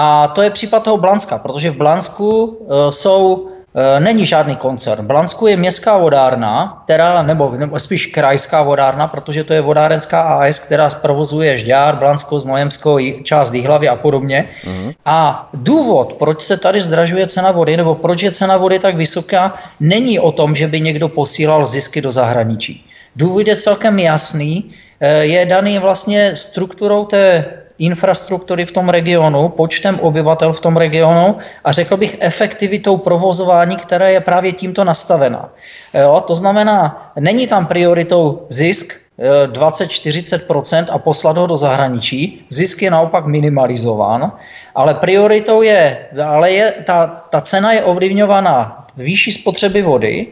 A 0.00 0.28
to 0.28 0.42
je 0.42 0.50
případ 0.50 0.82
toho 0.82 0.96
Blanska, 0.96 1.38
protože 1.38 1.70
v 1.70 1.76
Blansku 1.76 2.44
uh, 2.44 2.90
jsou 2.90 3.48
e, 3.74 4.00
Není 4.00 4.26
žádný 4.26 4.56
koncern. 4.56 5.04
V 5.04 5.06
Blansku 5.06 5.46
je 5.46 5.56
městská 5.56 5.96
vodárna, 5.96 6.82
která, 6.84 7.22
nebo, 7.22 7.50
nebo 7.58 7.80
spíš 7.80 8.06
krajská 8.06 8.62
vodárna, 8.62 9.06
protože 9.06 9.44
to 9.44 9.52
je 9.52 9.60
vodárenská 9.60 10.22
AS, 10.22 10.58
která 10.58 10.90
zprovozuje 10.90 11.58
Žďár, 11.58 11.96
Blansko, 11.96 12.40
Znojemsko, 12.40 12.98
část 13.22 13.50
Výhlavy 13.50 13.88
a 13.88 13.96
podobně. 13.96 14.48
Uh-huh. 14.64 14.94
A 15.04 15.48
důvod, 15.54 16.12
proč 16.12 16.42
se 16.42 16.56
tady 16.56 16.80
zdražuje 16.80 17.26
cena 17.26 17.50
vody, 17.50 17.76
nebo 17.76 17.94
proč 17.94 18.22
je 18.22 18.32
cena 18.32 18.56
vody 18.56 18.78
tak 18.78 18.96
vysoká, 18.96 19.54
není 19.80 20.18
o 20.18 20.32
tom, 20.32 20.54
že 20.54 20.68
by 20.68 20.80
někdo 20.80 21.08
posílal 21.08 21.66
zisky 21.66 22.00
do 22.00 22.12
zahraničí. 22.12 22.86
Důvod 23.16 23.46
je 23.46 23.56
celkem 23.56 23.98
jasný, 23.98 24.70
e, 25.00 25.24
je 25.24 25.46
daný 25.46 25.78
vlastně 25.78 26.36
strukturou 26.36 27.04
té 27.04 27.44
infrastruktury 27.78 28.66
v 28.66 28.72
tom 28.72 28.88
regionu, 28.88 29.48
počtem 29.48 29.98
obyvatel 30.00 30.52
v 30.52 30.60
tom 30.60 30.76
regionu 30.76 31.36
a 31.64 31.72
řekl 31.72 31.96
bych 31.96 32.16
efektivitou 32.20 32.96
provozování, 32.96 33.76
která 33.76 34.08
je 34.08 34.20
právě 34.20 34.52
tímto 34.52 34.84
nastavena. 34.84 35.48
Jo, 35.94 36.20
to 36.26 36.34
znamená, 36.34 37.12
není 37.20 37.46
tam 37.46 37.66
prioritou 37.66 38.46
zisk 38.48 39.08
20-40% 39.18 40.86
eh, 40.88 40.90
a 40.90 40.98
poslat 40.98 41.36
ho 41.36 41.46
do 41.46 41.56
zahraničí. 41.56 42.44
Zisk 42.48 42.82
je 42.82 42.90
naopak 42.90 43.26
minimalizován, 43.26 44.32
ale 44.74 44.94
prioritou 44.94 45.62
je, 45.62 46.06
ale 46.24 46.50
je, 46.50 46.74
ta, 46.86 47.06
ta 47.06 47.40
cena 47.40 47.72
je 47.72 47.82
ovlivňovaná 47.82 48.86
výší 48.96 49.32
spotřeby 49.32 49.82
vody, 49.82 50.26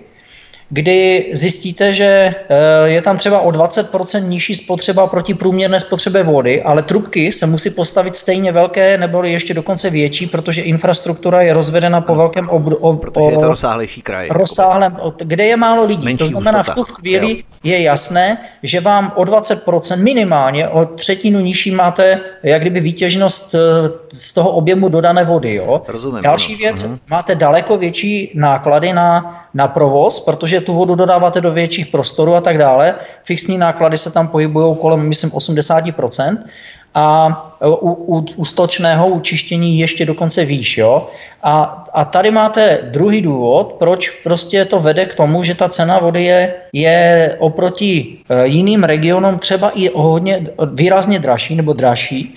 kdy 0.69 1.31
zjistíte, 1.33 1.93
že 1.93 2.05
eh, 2.05 2.89
je 2.89 3.03
tam 3.03 3.19
třeba 3.19 3.41
o 3.41 3.51
20% 3.51 4.29
nižší 4.29 4.55
spotřeba 4.55 5.07
proti 5.07 5.35
průměrné 5.35 5.81
spotřebě 5.81 6.23
vody, 6.23 6.63
ale 6.63 6.83
trubky 6.83 7.33
se 7.33 7.47
musí 7.47 7.71
postavit 7.71 8.17
stejně 8.17 8.53
velké 8.53 8.99
nebo 8.99 9.23
ještě 9.23 9.55
dokonce 9.55 9.91
větší, 9.91 10.27
protože 10.27 10.63
infrastruktura 10.63 11.43
je 11.43 11.53
rozvedena 11.53 12.01
po 12.01 12.15
velkém 12.15 12.49
ob, 12.49 12.63
ob, 12.81 13.01
Protože 13.01 13.31
je 13.31 13.39
to 13.39 13.49
rozsáhlejší 13.49 14.03
kraj. 14.03 14.29
Rozsáhlém, 14.31 14.97
kde 15.19 15.45
je 15.45 15.57
málo 15.57 15.85
lidí. 15.85 16.05
Menší 16.05 16.19
to 16.19 16.27
znamená, 16.27 16.63
v 16.63 16.71
tu 16.71 16.85
chvíli 16.85 17.31
jo. 17.31 17.37
Je 17.67 17.83
jasné, 17.83 18.39
že 18.63 18.81
vám 18.81 19.13
o 19.17 19.23
20% 19.23 20.03
minimálně, 20.03 20.69
o 20.69 20.85
třetinu 20.87 21.41
nižší 21.41 21.71
máte 21.71 22.21
jak 22.43 22.61
kdyby 22.61 22.81
výtěžnost 22.81 23.55
eh, 23.55 23.59
z 24.13 24.33
toho 24.33 24.51
objemu 24.51 24.89
dodané 24.89 25.25
vody. 25.25 25.55
Jo? 25.55 25.83
Rozumím, 25.89 26.23
Další 26.23 26.53
ano. 26.53 26.59
věc, 26.59 26.85
uh-huh. 26.85 26.99
máte 27.11 27.35
daleko 27.35 27.77
větší 27.77 28.33
náklady 28.35 28.93
na, 28.93 29.45
na 29.55 29.69
provoz, 29.69 30.21
protože 30.21 30.47
protože 30.47 30.61
tu 30.61 30.75
vodu 30.75 30.95
dodáváte 30.95 31.41
do 31.41 31.53
větších 31.53 31.87
prostorů 31.87 32.35
a 32.35 32.41
tak 32.41 32.59
dále. 32.59 32.95
Fixní 33.25 33.59
náklady 33.59 33.99
se 33.99 34.11
tam 34.11 34.29
pohybují 34.29 34.77
kolem, 34.77 35.09
myslím, 35.09 35.31
80%. 35.31 36.39
A 36.99 37.29
u, 37.65 38.17
u, 38.17 38.25
u 38.37 38.45
stočného 38.45 39.09
učištění 39.09 39.79
ještě 39.79 40.05
dokonce 40.05 40.45
výš. 40.45 40.79
Jo? 40.79 41.09
A, 41.43 41.85
a 41.93 42.05
tady 42.05 42.31
máte 42.31 42.81
druhý 42.83 43.23
důvod, 43.23 43.77
proč 43.79 44.11
prostě 44.11 44.65
to 44.65 44.81
vede 44.81 45.07
k 45.07 45.15
tomu, 45.15 45.45
že 45.45 45.55
ta 45.55 45.69
cena 45.69 45.99
vody 45.99 46.25
je, 46.25 46.55
je 46.73 47.37
oproti 47.39 48.19
e, 48.29 48.47
jiným 48.47 48.85
regionům 48.85 49.39
třeba 49.39 49.71
i 49.71 49.91
hodně 49.95 50.47
výrazně 50.73 51.19
dražší 51.19 51.55
nebo 51.55 51.73
dražší. 51.73 52.35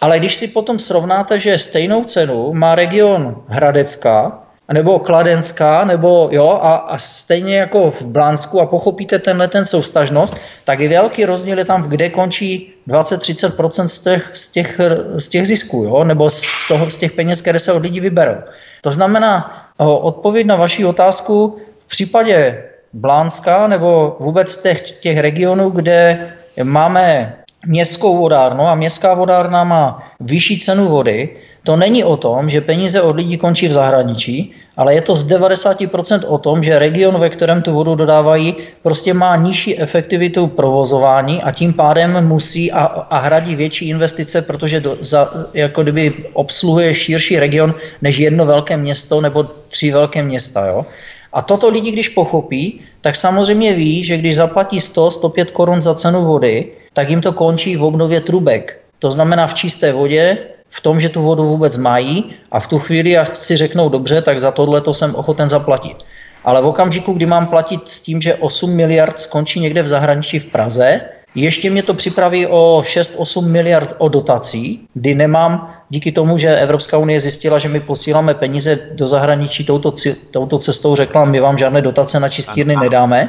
Ale 0.00 0.18
když 0.18 0.34
si 0.34 0.48
potom 0.48 0.78
srovnáte, 0.78 1.38
že 1.38 1.58
stejnou 1.58 2.04
cenu 2.04 2.52
má 2.52 2.74
region 2.74 3.36
Hradecka, 3.46 4.42
nebo 4.72 4.98
Kladenská, 4.98 5.84
nebo 5.84 6.28
jo, 6.32 6.60
a, 6.62 6.74
a 6.74 6.98
stejně 6.98 7.56
jako 7.56 7.90
v 7.90 8.02
Blánsku 8.02 8.60
a 8.60 8.66
pochopíte 8.66 9.18
tenhle 9.18 9.48
ten 9.48 9.64
soustažnost, 9.64 10.36
tak 10.64 10.80
je 10.80 10.88
velký 10.88 11.24
rozdíl 11.24 11.58
je 11.58 11.64
tam, 11.64 11.82
kde 11.82 12.08
končí 12.08 12.72
20-30% 12.88 13.86
z 13.86 13.98
těch, 13.98 14.30
z, 14.32 14.48
těch, 14.48 14.80
z 15.16 15.28
těch 15.28 15.46
zisků, 15.46 15.84
jo, 15.84 16.04
nebo 16.04 16.30
z, 16.30 16.68
toho, 16.68 16.90
z 16.90 16.98
těch 16.98 17.12
peněz, 17.12 17.42
které 17.42 17.58
se 17.58 17.72
od 17.72 17.82
lidí 17.82 18.00
vyberou. 18.00 18.36
To 18.80 18.92
znamená, 18.92 19.64
odpověď 19.78 20.46
na 20.46 20.56
vaši 20.56 20.84
otázku 20.84 21.56
v 21.78 21.86
případě 21.86 22.64
Blánska 22.92 23.66
nebo 23.66 24.16
vůbec 24.20 24.56
těch, 24.62 24.90
těch 24.90 25.18
regionů, 25.18 25.70
kde 25.70 26.28
máme 26.62 27.36
městskou 27.66 28.16
vodárnu 28.16 28.66
a 28.66 28.74
městská 28.74 29.14
vodárna 29.14 29.64
má 29.64 30.02
vyšší 30.20 30.58
cenu 30.58 30.88
vody, 30.88 31.28
to 31.64 31.76
není 31.76 32.04
o 32.04 32.16
tom, 32.16 32.48
že 32.48 32.60
peníze 32.60 33.02
od 33.02 33.16
lidí 33.16 33.36
končí 33.36 33.68
v 33.68 33.72
zahraničí, 33.72 34.52
ale 34.76 34.94
je 34.94 35.00
to 35.00 35.14
z 35.14 35.26
90% 35.28 36.20
o 36.26 36.38
tom, 36.38 36.62
že 36.62 36.78
region, 36.78 37.20
ve 37.20 37.28
kterém 37.28 37.62
tu 37.62 37.72
vodu 37.72 37.94
dodávají, 37.94 38.56
prostě 38.82 39.14
má 39.14 39.36
nižší 39.36 39.80
efektivitu 39.80 40.46
provozování 40.46 41.42
a 41.42 41.50
tím 41.50 41.72
pádem 41.72 42.26
musí 42.26 42.72
a, 42.72 42.84
a 42.84 43.18
hradí 43.18 43.56
větší 43.56 43.88
investice, 43.88 44.42
protože 44.42 44.80
do, 44.80 44.96
za, 45.00 45.30
jako 45.54 45.82
kdyby 45.82 46.12
obsluhuje 46.32 46.94
širší 46.94 47.38
region 47.38 47.74
než 48.02 48.18
jedno 48.18 48.46
velké 48.46 48.76
město 48.76 49.20
nebo 49.20 49.42
tři 49.42 49.92
velké 49.92 50.22
města. 50.22 50.66
Jo? 50.66 50.86
A 51.32 51.42
toto 51.42 51.68
lidi, 51.68 51.90
když 51.90 52.08
pochopí, 52.08 52.80
tak 53.00 53.16
samozřejmě 53.16 53.74
ví, 53.74 54.04
že 54.04 54.16
když 54.16 54.36
zaplatí 54.36 54.78
100-105 54.78 55.44
korun 55.44 55.82
za 55.82 55.94
cenu 55.94 56.24
vody, 56.24 56.72
tak 56.92 57.10
jim 57.10 57.20
to 57.20 57.32
končí 57.32 57.76
v 57.76 57.84
obnově 57.84 58.20
trubek. 58.20 58.80
To 58.98 59.10
znamená 59.10 59.46
v 59.46 59.54
čisté 59.54 59.92
vodě, 59.92 60.38
v 60.68 60.80
tom, 60.80 61.00
že 61.00 61.08
tu 61.08 61.22
vodu 61.22 61.44
vůbec 61.44 61.76
mají 61.76 62.24
a 62.50 62.60
v 62.60 62.66
tu 62.66 62.78
chvíli, 62.78 63.10
jak 63.10 63.36
si 63.36 63.56
řeknou 63.56 63.88
dobře, 63.88 64.22
tak 64.22 64.38
za 64.38 64.50
tohle 64.50 64.80
to 64.80 64.94
jsem 64.94 65.14
ochoten 65.14 65.48
zaplatit. 65.48 65.96
Ale 66.44 66.62
v 66.62 66.66
okamžiku, 66.66 67.12
kdy 67.12 67.26
mám 67.26 67.46
platit 67.46 67.88
s 67.88 68.00
tím, 68.00 68.20
že 68.20 68.34
8 68.34 68.70
miliard 68.70 69.20
skončí 69.20 69.60
někde 69.60 69.82
v 69.82 69.88
zahraničí 69.88 70.38
v 70.38 70.46
Praze, 70.46 71.00
ještě 71.34 71.70
mě 71.70 71.82
to 71.82 71.94
připraví 71.94 72.46
o 72.46 72.82
6-8 72.84 73.46
miliard 73.46 73.94
o 73.98 74.08
dotací, 74.08 74.88
kdy 74.94 75.14
nemám, 75.14 75.74
díky 75.88 76.12
tomu, 76.12 76.38
že 76.38 76.56
Evropská 76.56 76.98
unie 76.98 77.20
zjistila, 77.20 77.58
že 77.58 77.68
my 77.68 77.80
posíláme 77.80 78.34
peníze 78.34 78.78
do 78.92 79.08
zahraničí 79.08 79.64
touto, 79.64 79.92
touto 80.30 80.58
cestou, 80.58 80.96
řekla, 80.96 81.24
my 81.24 81.40
vám 81.40 81.58
žádné 81.58 81.82
dotace 81.82 82.20
na 82.20 82.28
čistírny 82.28 82.76
nedáme. 82.76 83.28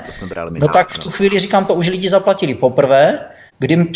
No 0.51 0.67
tak 0.67 0.89
v 0.89 0.97
tu 0.97 1.09
chvíli 1.09 1.39
říkám, 1.39 1.65
to 1.65 1.73
už 1.73 1.89
lidi 1.89 2.09
zaplatili 2.09 2.53
poprvé, 2.53 3.19
kdy 3.61 3.87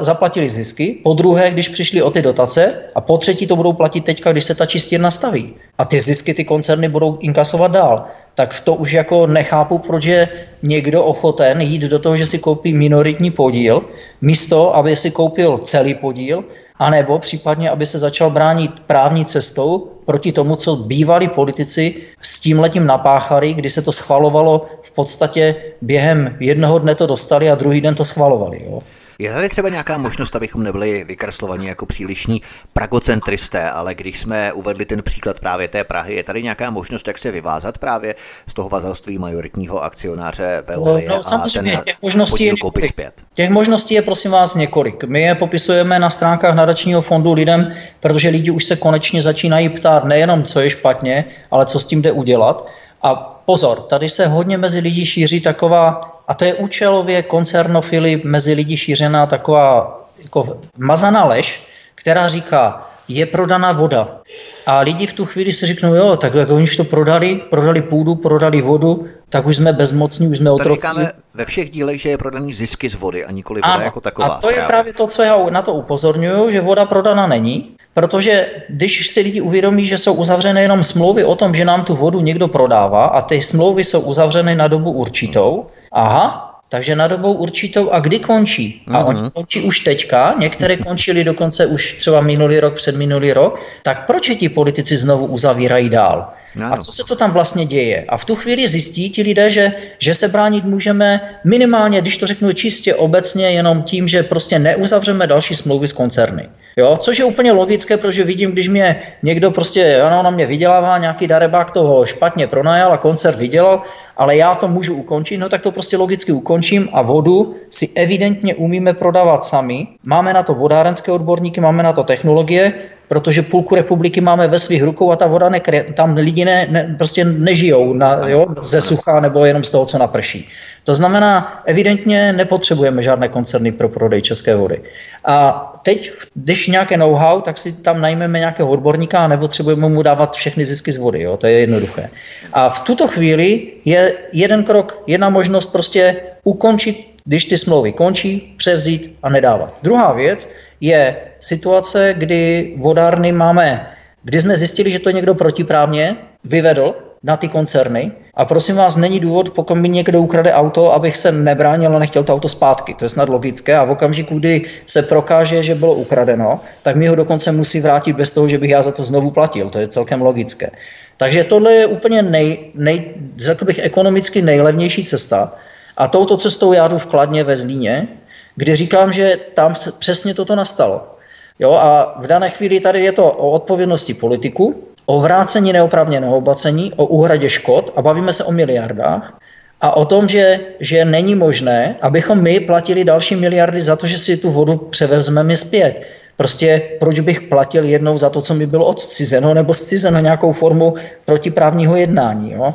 zaplatili 0.00 0.50
zisky, 0.50 1.00
po 1.02 1.14
druhé, 1.14 1.50
když 1.50 1.68
přišli 1.68 2.02
o 2.02 2.10
ty 2.10 2.22
dotace 2.22 2.74
a 2.94 3.00
po 3.00 3.18
třetí 3.18 3.46
to 3.46 3.56
budou 3.56 3.72
platit 3.72 4.04
teďka, 4.04 4.32
když 4.32 4.44
se 4.44 4.54
ta 4.54 4.66
čistírna 4.66 5.02
nastaví. 5.02 5.54
A 5.78 5.84
ty 5.84 6.00
zisky 6.00 6.34
ty 6.34 6.44
koncerny 6.44 6.88
budou 6.88 7.18
inkasovat 7.20 7.72
dál. 7.72 8.04
Tak 8.34 8.60
to 8.60 8.74
už 8.74 8.92
jako 8.92 9.26
nechápu, 9.26 9.78
proč 9.78 10.04
je 10.04 10.28
někdo 10.62 11.04
ochoten 11.04 11.60
jít 11.60 11.82
do 11.82 11.98
toho, 11.98 12.16
že 12.16 12.26
si 12.26 12.38
koupí 12.38 12.72
minoritní 12.72 13.30
podíl, 13.30 13.82
místo, 14.20 14.76
aby 14.76 14.96
si 14.96 15.10
koupil 15.10 15.58
celý 15.58 15.94
podíl 15.94 16.44
anebo 16.80 17.18
případně, 17.18 17.70
aby 17.70 17.86
se 17.86 17.98
začal 17.98 18.30
bránit 18.30 18.80
právní 18.86 19.24
cestou 19.24 19.88
proti 20.10 20.32
tomu, 20.32 20.56
co 20.56 20.76
bývalí 20.76 21.28
politici 21.28 22.02
s 22.22 22.40
tím 22.40 22.60
letím 22.60 22.86
napáchali, 22.86 23.54
kdy 23.54 23.70
se 23.70 23.82
to 23.82 23.92
schvalovalo 23.92 24.66
v 24.82 24.90
podstatě 24.90 25.54
během 25.80 26.36
jednoho 26.40 26.78
dne 26.78 26.94
to 26.94 27.06
dostali 27.06 27.50
a 27.50 27.54
druhý 27.54 27.80
den 27.80 27.94
to 27.94 28.04
schvalovali. 28.04 28.66
Jo. 28.66 28.82
Je 29.20 29.32
tady 29.32 29.48
třeba 29.48 29.68
nějaká 29.68 29.98
možnost, 29.98 30.36
abychom 30.36 30.62
nebyli 30.62 31.04
vykreslovaní 31.04 31.66
jako 31.66 31.86
přílišní 31.86 32.42
pragocentristé, 32.72 33.70
ale 33.70 33.94
když 33.94 34.20
jsme 34.20 34.52
uvedli 34.52 34.84
ten 34.84 35.02
příklad 35.02 35.40
právě 35.40 35.68
té 35.68 35.84
Prahy, 35.84 36.14
je 36.14 36.24
tady 36.24 36.42
nějaká 36.42 36.70
možnost, 36.70 37.08
jak 37.08 37.18
se 37.18 37.30
vyvázat 37.30 37.78
právě 37.78 38.14
z 38.46 38.54
toho 38.54 38.68
vazalství 38.68 39.18
majoritního 39.18 39.82
akcionáře 39.82 40.62
Veolie 40.66 41.08
no, 41.08 41.16
no, 41.16 41.22
samozřejmě, 41.22 41.72
a 41.72 41.76
ten 41.76 41.84
těch 41.84 42.02
možností 42.02 42.44
je 42.44 42.54
koupit 42.60 42.88
zpět? 42.88 43.14
Těch 43.34 43.50
možností 43.50 43.94
je 43.94 44.02
prosím 44.02 44.30
vás 44.30 44.54
několik. 44.54 45.04
My 45.04 45.22
je 45.22 45.34
popisujeme 45.34 45.98
na 45.98 46.10
stránkách 46.10 46.54
nadačního 46.54 47.02
fondu 47.02 47.32
lidem, 47.32 47.72
protože 48.00 48.28
lidi 48.28 48.50
už 48.50 48.64
se 48.64 48.76
konečně 48.76 49.22
začínají 49.22 49.68
ptát 49.68 50.04
nejenom, 50.04 50.42
co 50.42 50.60
je 50.60 50.70
špatně, 50.70 51.24
ale 51.50 51.66
co 51.66 51.80
s 51.80 51.86
tím 51.86 52.02
jde 52.02 52.12
udělat. 52.12 52.70
A 53.02 53.14
pozor, 53.44 53.82
tady 53.82 54.08
se 54.08 54.26
hodně 54.26 54.58
mezi 54.58 54.80
lidi 54.80 55.06
šíří 55.06 55.40
taková, 55.40 56.00
a 56.28 56.34
to 56.34 56.44
je 56.44 56.54
účelově 56.54 57.22
koncernofily 57.22 58.22
mezi 58.24 58.52
lidi 58.52 58.76
šířená 58.76 59.26
taková 59.26 60.00
jako 60.22 60.60
mazaná 60.78 61.24
lež, 61.24 61.62
která 61.94 62.28
říká, 62.28 62.90
je 63.08 63.26
prodaná 63.26 63.72
voda. 63.72 64.20
A 64.66 64.80
lidi 64.80 65.06
v 65.06 65.12
tu 65.12 65.24
chvíli 65.24 65.52
si 65.52 65.66
řeknou, 65.66 65.94
jo, 65.94 66.16
tak 66.16 66.34
jak 66.34 66.50
oni 66.50 66.66
to 66.66 66.84
prodali, 66.84 67.34
prodali 67.50 67.82
půdu, 67.82 68.14
prodali 68.14 68.62
vodu, 68.62 69.06
tak 69.28 69.46
už 69.46 69.56
jsme 69.56 69.72
bezmocní, 69.72 70.28
už 70.28 70.36
jsme 70.36 70.50
otroci. 70.50 70.80
říkáme 70.80 71.12
ve 71.34 71.44
všech 71.44 71.70
dílech, 71.70 72.00
že 72.00 72.08
je 72.08 72.18
prodaný 72.18 72.54
zisky 72.54 72.88
z 72.88 72.94
vody 72.94 73.24
a 73.24 73.30
nikoli 73.30 73.60
voda 73.60 73.74
ano, 73.74 73.84
jako 73.84 74.00
taková. 74.00 74.28
A 74.28 74.40
to 74.40 74.50
je 74.50 74.62
právě 74.62 74.92
to, 74.92 75.06
co 75.06 75.22
já 75.22 75.36
na 75.50 75.62
to 75.62 75.74
upozorňuju, 75.74 76.50
že 76.50 76.60
voda 76.60 76.86
prodaná 76.86 77.26
není, 77.26 77.76
protože 77.94 78.46
když 78.68 79.08
si 79.08 79.20
lidi 79.20 79.40
uvědomí, 79.40 79.86
že 79.86 79.98
jsou 79.98 80.14
uzavřené 80.14 80.62
jenom 80.62 80.84
smlouvy 80.84 81.24
o 81.24 81.34
tom, 81.34 81.54
že 81.54 81.64
nám 81.64 81.84
tu 81.84 81.94
vodu 81.94 82.20
někdo 82.20 82.48
prodává 82.48 83.06
a 83.06 83.20
ty 83.20 83.42
smlouvy 83.42 83.84
jsou 83.84 84.00
uzavřeny 84.00 84.54
na 84.54 84.68
dobu 84.68 84.92
určitou, 84.92 85.66
aha, 85.92 86.60
takže 86.68 86.96
na 86.96 87.08
dobou 87.08 87.32
určitou 87.32 87.90
a 87.90 88.00
kdy 88.00 88.18
končí. 88.18 88.82
A 88.86 88.90
mm-hmm. 88.90 89.06
oni 89.06 89.30
končí 89.30 89.60
už 89.60 89.80
teďka, 89.80 90.34
některé 90.38 90.76
končily 90.86 91.24
dokonce 91.24 91.66
už 91.66 91.92
třeba 91.98 92.20
minulý 92.20 92.60
rok, 92.60 92.74
před 92.74 92.96
minulý 92.96 93.32
rok, 93.32 93.60
tak 93.82 94.06
proč 94.06 94.28
je 94.28 94.36
ti 94.36 94.48
politici 94.48 94.96
znovu 94.96 95.26
uzavírají 95.26 95.88
dál? 95.88 96.32
No. 96.54 96.72
A 96.72 96.76
co 96.76 96.92
se 96.92 97.04
to 97.04 97.16
tam 97.16 97.32
vlastně 97.32 97.66
děje? 97.66 98.04
A 98.08 98.16
v 98.16 98.24
tu 98.24 98.34
chvíli 98.34 98.68
zjistí 98.68 99.10
ti 99.10 99.22
lidé, 99.22 99.50
že, 99.50 99.72
že 99.98 100.14
se 100.14 100.28
bránit 100.28 100.64
můžeme 100.64 101.20
minimálně, 101.44 102.00
když 102.00 102.16
to 102.16 102.26
řeknu 102.26 102.52
čistě 102.52 102.94
obecně, 102.94 103.50
jenom 103.50 103.82
tím, 103.82 104.08
že 104.08 104.22
prostě 104.22 104.58
neuzavřeme 104.58 105.26
další 105.26 105.54
smlouvy 105.54 105.88
s 105.88 105.92
koncerny. 105.92 106.48
Jo, 106.76 106.96
což 106.96 107.18
je 107.18 107.24
úplně 107.24 107.52
logické, 107.52 107.96
protože 107.96 108.24
vidím, 108.24 108.52
když 108.52 108.68
mě 108.68 108.96
někdo 109.22 109.50
prostě, 109.50 110.00
ano, 110.02 110.22
na 110.22 110.30
mě 110.30 110.46
vydělává, 110.46 110.98
nějaký 110.98 111.26
darebák 111.26 111.70
toho 111.70 112.06
špatně 112.06 112.46
pronajal 112.46 112.92
a 112.92 112.96
koncert 112.96 113.38
vydělal, 113.38 113.82
ale 114.16 114.36
já 114.36 114.54
to 114.54 114.68
můžu 114.68 114.94
ukončit, 114.94 115.38
no 115.38 115.48
tak 115.48 115.62
to 115.62 115.72
prostě 115.72 115.96
logicky 115.96 116.32
ukončím 116.32 116.88
a 116.92 117.02
vodu 117.02 117.54
si 117.70 117.88
evidentně 117.94 118.54
umíme 118.54 118.94
prodávat 118.94 119.44
sami. 119.44 119.88
Máme 120.04 120.32
na 120.32 120.42
to 120.42 120.54
vodárenské 120.54 121.12
odborníky, 121.12 121.60
máme 121.60 121.82
na 121.82 121.92
to 121.92 122.04
technologie, 122.04 122.72
protože 123.10 123.42
půlku 123.42 123.74
republiky 123.74 124.20
máme 124.20 124.48
ve 124.48 124.58
svých 124.58 124.82
rukou 124.82 125.12
a 125.12 125.16
ta 125.16 125.26
voda 125.26 125.48
nekry, 125.48 125.86
tam 125.94 126.14
lidi 126.14 126.44
ne, 126.44 126.66
ne, 126.70 126.94
prostě 126.98 127.24
nežijou 127.24 127.92
na, 127.92 128.28
jo, 128.28 128.46
ze 128.62 128.80
sucha 128.80 129.20
nebo 129.20 129.44
jenom 129.44 129.64
z 129.64 129.70
toho, 129.70 129.86
co 129.86 129.98
naprší. 129.98 130.48
To 130.84 130.94
znamená, 130.94 131.62
evidentně 131.66 132.32
nepotřebujeme 132.32 133.02
žádné 133.02 133.28
koncerny 133.28 133.72
pro 133.72 133.88
prodej 133.88 134.22
české 134.22 134.56
vody. 134.56 134.80
A 135.24 135.66
teď, 135.82 136.10
když 136.34 136.66
nějaké 136.66 136.96
know-how, 136.96 137.40
tak 137.40 137.58
si 137.58 137.72
tam 137.72 138.00
najmeme 138.00 138.38
nějakého 138.38 138.70
odborníka 138.70 139.24
a 139.24 139.28
nepotřebujeme 139.28 139.88
mu 139.88 140.02
dávat 140.02 140.36
všechny 140.36 140.66
zisky 140.66 140.92
z 140.92 140.96
vody. 140.96 141.22
Jo? 141.22 141.36
To 141.36 141.46
je 141.46 141.52
jednoduché. 141.52 142.08
A 142.52 142.68
v 142.68 142.80
tuto 142.80 143.08
chvíli 143.08 143.72
je 143.84 144.12
jeden 144.32 144.64
krok, 144.64 145.02
jedna 145.06 145.30
možnost 145.30 145.66
prostě 145.66 146.16
ukončit, 146.44 147.10
když 147.30 147.44
ty 147.44 147.58
smlouvy 147.58 147.92
končí, 147.92 148.54
převzít 148.56 149.18
a 149.22 149.28
nedávat. 149.30 149.78
Druhá 149.82 150.12
věc 150.12 150.50
je 150.80 151.16
situace, 151.40 152.14
kdy 152.18 152.74
vodárny 152.78 153.32
máme, 153.32 153.90
kdy 154.22 154.40
jsme 154.40 154.56
zjistili, 154.56 154.90
že 154.90 154.98
to 154.98 155.10
někdo 155.10 155.34
protiprávně 155.34 156.16
vyvedl 156.44 156.94
na 157.22 157.36
ty 157.36 157.48
koncerny. 157.48 158.12
A 158.34 158.44
prosím 158.44 158.76
vás, 158.76 158.96
není 158.96 159.20
důvod, 159.20 159.50
pokud 159.50 159.74
mi 159.74 159.88
někdo 159.88 160.22
ukrade 160.22 160.52
auto, 160.52 160.92
abych 160.92 161.16
se 161.16 161.32
nebránil 161.32 161.96
a 161.96 161.98
nechtěl 161.98 162.24
to 162.24 162.34
auto 162.34 162.48
zpátky. 162.48 162.94
To 162.94 163.04
je 163.04 163.08
snad 163.08 163.28
logické. 163.28 163.76
A 163.76 163.84
v 163.84 163.90
okamžiku, 163.90 164.38
kdy 164.38 164.62
se 164.86 165.02
prokáže, 165.02 165.62
že 165.62 165.74
bylo 165.74 165.94
ukradeno, 165.94 166.60
tak 166.82 166.96
mi 166.96 167.06
ho 167.06 167.14
dokonce 167.14 167.52
musí 167.52 167.80
vrátit 167.80 168.16
bez 168.16 168.30
toho, 168.30 168.48
že 168.48 168.58
bych 168.58 168.70
já 168.70 168.82
za 168.82 168.92
to 168.92 169.04
znovu 169.04 169.30
platil. 169.30 169.70
To 169.70 169.78
je 169.78 169.88
celkem 169.88 170.22
logické. 170.22 170.70
Takže 171.16 171.44
tohle 171.44 171.72
je 171.72 171.86
úplně 171.86 172.22
nej, 172.22 172.58
nej, 172.74 173.14
řekl 173.36 173.64
bych, 173.64 173.78
ekonomicky 173.78 174.42
nejlevnější 174.42 175.04
cesta. 175.04 175.54
A 176.00 176.08
touto 176.08 176.36
cestou 176.36 176.72
já 176.72 176.88
jdu 176.88 176.98
vkladně 176.98 177.44
ve 177.44 177.56
Zlíně, 177.56 178.08
kde 178.56 178.76
říkám, 178.76 179.12
že 179.12 179.36
tam 179.54 179.74
přesně 179.98 180.34
toto 180.34 180.56
nastalo. 180.56 181.16
Jo, 181.58 181.72
a 181.72 182.16
v 182.20 182.26
dané 182.26 182.50
chvíli 182.50 182.80
tady 182.80 183.00
je 183.04 183.12
to 183.12 183.24
o 183.24 183.50
odpovědnosti 183.50 184.14
politiku, 184.14 184.84
o 185.06 185.20
vrácení 185.20 185.72
neopravněného 185.72 186.36
obacení, 186.36 186.92
o 186.96 187.06
úhradě 187.06 187.48
škod 187.50 187.92
a 187.96 188.02
bavíme 188.02 188.32
se 188.32 188.44
o 188.44 188.52
miliardách 188.52 189.40
a 189.80 189.96
o 189.96 190.04
tom, 190.04 190.28
že, 190.28 190.60
že 190.80 191.04
není 191.04 191.34
možné, 191.34 191.96
abychom 192.00 192.42
my 192.42 192.60
platili 192.60 193.04
další 193.04 193.36
miliardy 193.36 193.80
za 193.80 193.96
to, 193.96 194.06
že 194.06 194.18
si 194.18 194.36
tu 194.36 194.50
vodu 194.50 194.76
převezmeme 194.76 195.56
zpět. 195.56 196.02
Prostě 196.40 196.82
proč 197.00 197.20
bych 197.20 197.40
platil 197.40 197.84
jednou 197.84 198.18
za 198.18 198.30
to, 198.30 198.40
co 198.40 198.54
mi 198.54 198.66
bylo 198.66 198.86
odcizeno 198.86 199.54
nebo 199.54 199.74
zcizeno 199.74 200.20
nějakou 200.20 200.52
formu 200.52 200.94
protiprávního 201.24 201.96
jednání. 201.96 202.52
Jo? 202.52 202.74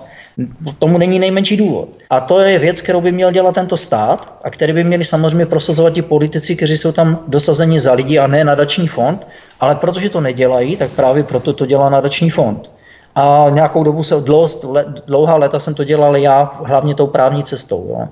Tomu 0.79 0.97
není 0.97 1.19
nejmenší 1.19 1.57
důvod. 1.57 1.89
A 2.09 2.19
to 2.19 2.39
je 2.39 2.59
věc, 2.59 2.81
kterou 2.81 3.01
by 3.01 3.11
měl 3.11 3.31
dělat 3.31 3.55
tento 3.55 3.77
stát 3.77 4.37
a 4.43 4.49
který 4.49 4.73
by 4.73 4.83
měli 4.83 5.03
samozřejmě 5.03 5.45
prosazovat 5.45 5.93
ti 5.93 6.01
politici, 6.01 6.55
kteří 6.55 6.77
jsou 6.77 6.91
tam 6.91 7.19
dosazeni 7.27 7.79
za 7.79 7.93
lidi 7.93 8.19
a 8.19 8.27
ne 8.27 8.43
nadační 8.43 8.87
fond, 8.87 9.27
ale 9.59 9.75
protože 9.75 10.09
to 10.09 10.21
nedělají, 10.21 10.77
tak 10.77 10.91
právě 10.91 11.23
proto 11.23 11.53
to 11.53 11.65
dělá 11.65 11.89
nadační 11.89 12.29
fond. 12.29 12.71
A 13.15 13.45
nějakou 13.49 13.83
dobu 13.83 14.03
se 14.03 14.15
dlouhá 15.05 15.37
léta 15.37 15.59
jsem 15.59 15.73
to 15.73 15.83
dělal 15.83 16.17
já, 16.17 16.49
hlavně 16.65 16.95
tou 16.95 17.07
právní 17.07 17.43
cestou. 17.43 17.87
Jo. 17.89 18.07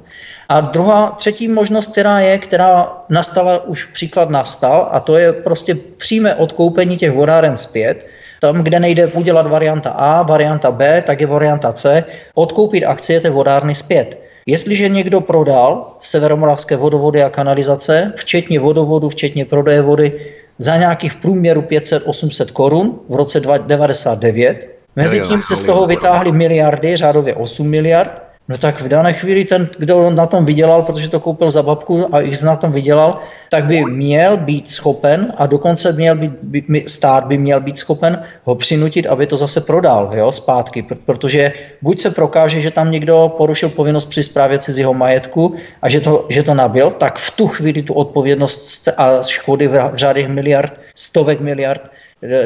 A 0.49 0.61
druhá, 0.61 1.09
třetí 1.17 1.47
možnost, 1.47 1.91
která 1.91 2.19
je, 2.19 2.37
která 2.37 2.87
nastala, 3.09 3.65
už 3.65 3.85
příklad 3.85 4.29
nastal, 4.29 4.89
a 4.91 4.99
to 4.99 5.17
je 5.17 5.33
prostě 5.33 5.75
přímé 5.75 6.35
odkoupení 6.35 6.97
těch 6.97 7.11
vodáren 7.11 7.57
zpět. 7.57 8.07
Tam, 8.41 8.63
kde 8.63 8.79
nejde 8.79 9.07
udělat 9.07 9.47
varianta 9.47 9.89
A, 9.89 10.21
varianta 10.21 10.71
B, 10.71 11.03
tak 11.05 11.21
je 11.21 11.27
varianta 11.27 11.71
C, 11.71 12.03
odkoupit 12.35 12.83
akcie 12.83 13.21
té 13.21 13.29
vodárny 13.29 13.75
zpět. 13.75 14.19
Jestliže 14.45 14.89
někdo 14.89 15.21
prodal 15.21 15.95
v 15.99 16.07
severomoravské 16.07 16.75
vodovody 16.75 17.23
a 17.23 17.29
kanalizace, 17.29 18.13
včetně 18.15 18.59
vodovodu, 18.59 19.09
včetně 19.09 19.45
prodeje 19.45 19.81
vody, 19.81 20.33
za 20.57 20.77
nějakých 20.77 21.11
v 21.11 21.17
průměru 21.17 21.61
500-800 21.61 22.51
korun 22.51 22.99
v 23.09 23.15
roce 23.15 23.39
1999, 23.39 24.67
Mezitím 24.95 25.43
se 25.43 25.55
z 25.55 25.63
toho 25.63 25.87
vytáhly 25.87 26.31
miliardy, 26.31 26.95
řádově 26.95 27.35
8 27.35 27.69
miliard, 27.69 28.21
No 28.49 28.57
tak 28.57 28.81
v 28.81 28.87
dané 28.87 29.13
chvíli 29.13 29.45
ten, 29.45 29.69
kdo 29.77 30.09
na 30.09 30.25
tom 30.25 30.45
vydělal, 30.45 30.81
protože 30.81 31.09
to 31.09 31.19
koupil 31.19 31.49
za 31.49 31.63
babku 31.63 32.15
a 32.15 32.21
X 32.21 32.41
na 32.41 32.55
tom 32.55 32.71
vydělal, 32.71 33.19
tak 33.49 33.65
by 33.65 33.85
měl 33.85 34.37
být 34.37 34.69
schopen 34.69 35.33
a 35.37 35.45
dokonce 35.45 35.91
měl 35.91 36.15
být, 36.15 36.31
by, 36.43 36.83
stát 36.87 37.25
by 37.25 37.37
měl 37.37 37.59
být 37.61 37.77
schopen 37.77 38.21
ho 38.43 38.55
přinutit, 38.55 39.07
aby 39.07 39.27
to 39.27 39.37
zase 39.37 39.61
prodal 39.61 40.11
jo, 40.13 40.31
zpátky, 40.31 40.85
protože 41.05 41.53
buď 41.81 41.99
se 41.99 42.11
prokáže, 42.11 42.61
že 42.61 42.71
tam 42.71 42.91
někdo 42.91 43.33
porušil 43.37 43.69
povinnost 43.69 44.05
při 44.05 44.23
zprávě 44.23 44.59
cizího 44.59 44.93
majetku 44.93 45.53
a 45.81 45.89
že 45.89 45.99
to, 46.01 46.25
že 46.29 46.43
to 46.43 46.53
nabil, 46.53 46.91
tak 46.91 47.17
v 47.17 47.31
tu 47.31 47.47
chvíli 47.47 47.81
tu 47.81 47.93
odpovědnost 47.93 48.87
a 48.97 49.23
škody 49.23 49.67
v 49.67 49.91
řádech 49.93 50.27
miliard, 50.27 50.73
stovek 50.95 51.39
miliard 51.39 51.81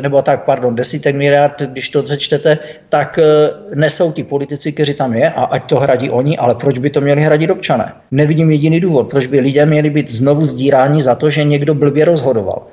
nebo 0.02 0.22
tak, 0.22 0.44
pardon, 0.44 0.76
desítek 0.76 1.16
miliard, 1.16 1.62
když 1.62 1.90
to 1.90 2.02
začtete, 2.02 2.58
tak 2.90 3.20
eh, 3.20 3.26
nesou 3.76 4.12
ti 4.12 4.24
politici, 4.24 4.72
kteří 4.72 4.94
tam 4.94 5.14
je 5.14 5.32
a 5.32 5.44
ať 5.44 5.70
to 5.70 5.80
hradí 5.80 6.10
oni, 6.10 6.38
ale 6.38 6.56
proč 6.56 6.80
by 6.80 6.90
to 6.90 7.02
měli 7.02 7.22
hradit 7.22 7.50
občané? 7.50 7.94
Nevidím 8.12 8.52
jediný 8.52 8.80
důvod, 8.80 9.10
proč 9.10 9.28
by 9.28 9.40
lidé 9.40 9.66
měli 9.66 9.90
být 9.90 10.12
znovu 10.12 10.46
zdíráni 10.46 11.02
za 11.02 11.16
to, 11.16 11.30
že 11.30 11.44
někdo 11.44 11.74
blbě 11.74 12.06
rozhodoval. 12.06 12.68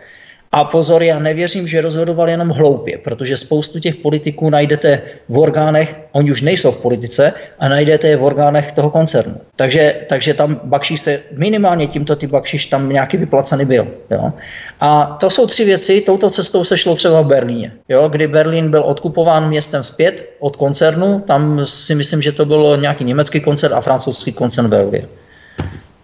A 0.54 0.64
pozor, 0.64 1.02
já 1.02 1.18
nevěřím, 1.18 1.68
že 1.68 1.80
rozhodovali 1.80 2.30
jenom 2.30 2.48
hloupě, 2.48 2.98
protože 2.98 3.36
spoustu 3.36 3.80
těch 3.80 3.96
politiků 3.96 4.50
najdete 4.50 5.02
v 5.28 5.38
orgánech, 5.38 6.00
oni 6.12 6.32
už 6.32 6.42
nejsou 6.42 6.70
v 6.70 6.76
politice, 6.76 7.32
a 7.58 7.68
najdete 7.68 8.08
je 8.08 8.16
v 8.16 8.24
orgánech 8.24 8.72
toho 8.72 8.90
koncernu. 8.90 9.34
Takže, 9.56 9.94
takže 10.08 10.34
tam 10.34 10.60
Bakší 10.64 10.96
se, 10.96 11.20
minimálně 11.36 11.86
tímto 11.86 12.16
ty 12.16 12.26
Bakšiš 12.26 12.66
tam 12.66 12.88
nějaký 12.88 13.16
vyplacený 13.16 13.64
byl. 13.64 13.86
Jo? 14.10 14.32
A 14.80 15.16
to 15.20 15.30
jsou 15.30 15.46
tři 15.46 15.64
věci, 15.64 16.00
touto 16.00 16.30
cestou 16.30 16.64
se 16.64 16.78
šlo 16.78 16.94
třeba 16.94 17.20
v 17.20 17.26
Berlíně, 17.26 17.72
jo? 17.88 18.08
kdy 18.08 18.26
Berlín 18.26 18.70
byl 18.70 18.82
odkupován 18.82 19.48
městem 19.48 19.82
zpět 19.82 20.28
od 20.38 20.56
koncernu, 20.56 21.20
tam 21.26 21.66
si 21.66 21.94
myslím, 21.94 22.22
že 22.22 22.32
to 22.32 22.44
bylo 22.44 22.76
nějaký 22.76 23.04
německý 23.04 23.40
koncert 23.40 23.72
a 23.72 23.80
francouzský 23.80 24.32
koncern 24.32 24.68
Veolia. 24.68 25.06